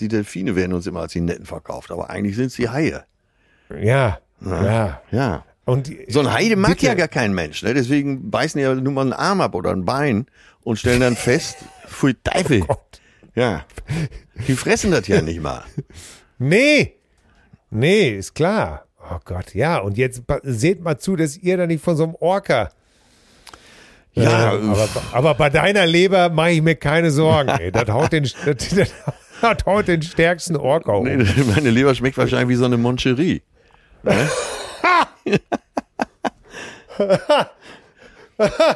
die 0.00 0.08
Delfine 0.08 0.56
werden 0.56 0.72
uns 0.72 0.86
immer 0.86 1.02
als 1.02 1.12
die 1.12 1.20
Netten 1.20 1.46
verkauft, 1.46 1.90
aber 1.92 2.10
eigentlich 2.10 2.34
sind 2.36 2.50
sie 2.50 2.68
Haie. 2.68 3.04
Ja, 3.70 4.18
ja. 4.44 5.02
Ja. 5.10 5.44
Und 5.64 5.90
So 6.08 6.20
ein 6.20 6.32
Hai, 6.32 6.54
mag 6.56 6.72
Bitte. 6.72 6.86
ja 6.86 6.94
gar 6.94 7.08
kein 7.08 7.34
Mensch. 7.34 7.62
Ne? 7.62 7.74
Deswegen 7.74 8.30
beißen 8.30 8.58
die 8.58 8.64
ja 8.64 8.74
nur 8.74 8.92
mal 8.92 9.02
einen 9.02 9.12
Arm 9.12 9.40
ab 9.40 9.54
oder 9.54 9.70
ein 9.70 9.84
Bein 9.84 10.26
und 10.62 10.78
stellen 10.78 11.00
dann 11.00 11.14
fest, 11.14 11.58
pfui 11.86 12.14
Teufel. 12.24 12.60
Gott. 12.60 13.00
Ja. 13.34 13.64
Die 14.48 14.54
fressen 14.54 14.90
das 14.90 15.06
ja 15.06 15.22
nicht 15.22 15.40
mal. 15.40 15.62
Nee, 16.38 16.96
nee, 17.70 18.10
ist 18.16 18.34
klar. 18.34 18.87
Oh 19.10 19.18
Gott, 19.24 19.54
ja. 19.54 19.78
Und 19.78 19.96
jetzt 19.96 20.22
seht 20.42 20.82
mal 20.82 20.98
zu, 20.98 21.16
dass 21.16 21.36
ihr 21.36 21.56
da 21.56 21.66
nicht 21.66 21.82
von 21.82 21.96
so 21.96 22.04
einem 22.04 22.14
Orca. 22.20 22.70
Ja, 24.14 24.54
Äh, 24.54 24.58
aber, 24.58 24.88
aber 25.12 25.34
bei 25.34 25.50
deiner 25.50 25.86
Leber 25.86 26.28
mache 26.28 26.50
ich 26.50 26.62
mir 26.62 26.74
keine 26.76 27.10
Sorgen. 27.10 27.50
Ey. 27.50 27.70
Das, 27.72 27.88
haut 27.88 28.12
den, 28.12 28.24
das, 28.44 28.56
das 29.40 29.66
haut 29.66 29.88
den 29.88 30.02
stärksten 30.02 30.56
Orca 30.56 30.92
um. 30.92 31.04
Nee, 31.04 31.16
meine 31.54 31.70
Leber 31.70 31.94
schmeckt 31.94 32.18
wahrscheinlich 32.18 32.48
wie 32.48 32.56
so 32.56 32.64
eine 32.64 32.76
Moncherie. 32.76 33.42
Ne? 34.02 34.28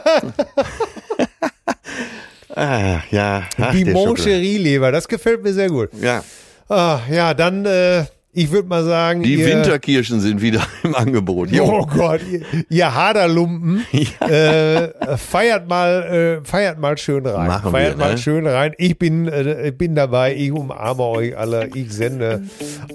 ah, 2.54 3.00
ja. 3.10 3.42
Ach, 3.60 3.72
Die. 3.72 3.84
Moncherie-Leber, 3.84 4.92
das 4.92 5.08
gefällt 5.08 5.42
mir 5.42 5.52
sehr 5.52 5.68
gut. 5.68 5.90
Ja, 6.00 6.22
Ah, 6.68 7.00
ja, 7.10 7.34
dann, 7.34 7.66
äh, 7.66 8.04
ich 8.34 8.50
würde 8.50 8.66
mal 8.68 8.82
sagen, 8.84 9.22
die 9.22 9.34
ihr, 9.34 9.46
Winterkirschen 9.46 10.20
sind 10.20 10.40
wieder 10.40 10.66
im 10.82 10.94
Angebot. 10.94 11.50
Jo. 11.50 11.64
Oh 11.64 11.86
Gott, 11.86 12.20
ihr, 12.30 12.40
ihr 12.68 12.94
Haderlumpen, 12.94 13.84
äh, 14.20 14.88
feiert 15.18 15.68
mal, 15.68 16.40
äh, 16.42 16.44
feiert 16.48 16.78
mal 16.78 16.96
schön 16.96 17.26
rein. 17.26 17.46
Machen 17.46 17.70
feiert 17.72 17.98
wir, 17.98 18.04
mal 18.04 18.12
ne? 18.12 18.18
schön 18.18 18.46
rein. 18.46 18.72
Ich 18.78 18.98
bin, 18.98 19.28
äh, 19.28 19.72
bin 19.76 19.94
dabei. 19.94 20.34
Ich 20.34 20.50
umarme 20.50 21.02
euch 21.02 21.36
alle. 21.36 21.68
Ich 21.74 21.92
sende 21.92 22.42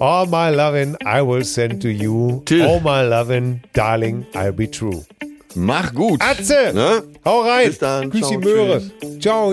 all 0.00 0.26
my 0.26 0.54
loving 0.54 0.96
I 1.04 1.20
will 1.24 1.44
send 1.44 1.82
to 1.82 1.88
you. 1.88 2.42
Till. 2.44 2.62
All 2.64 2.80
my 2.80 3.08
loving, 3.08 3.60
darling, 3.72 4.26
I'll 4.34 4.52
be 4.52 4.68
true. 4.68 5.04
Mach 5.54 5.94
gut. 5.94 6.20
Atze, 6.20 6.72
Ne? 6.74 7.02
hau 7.24 7.40
rein. 7.42 7.68
Bis 7.68 7.78
dann. 7.78 8.10
Grüß 8.10 8.28
die 8.28 8.38
Möhre. 8.38 8.82
tschüss. 9.00 9.18
Ciao. 9.20 9.52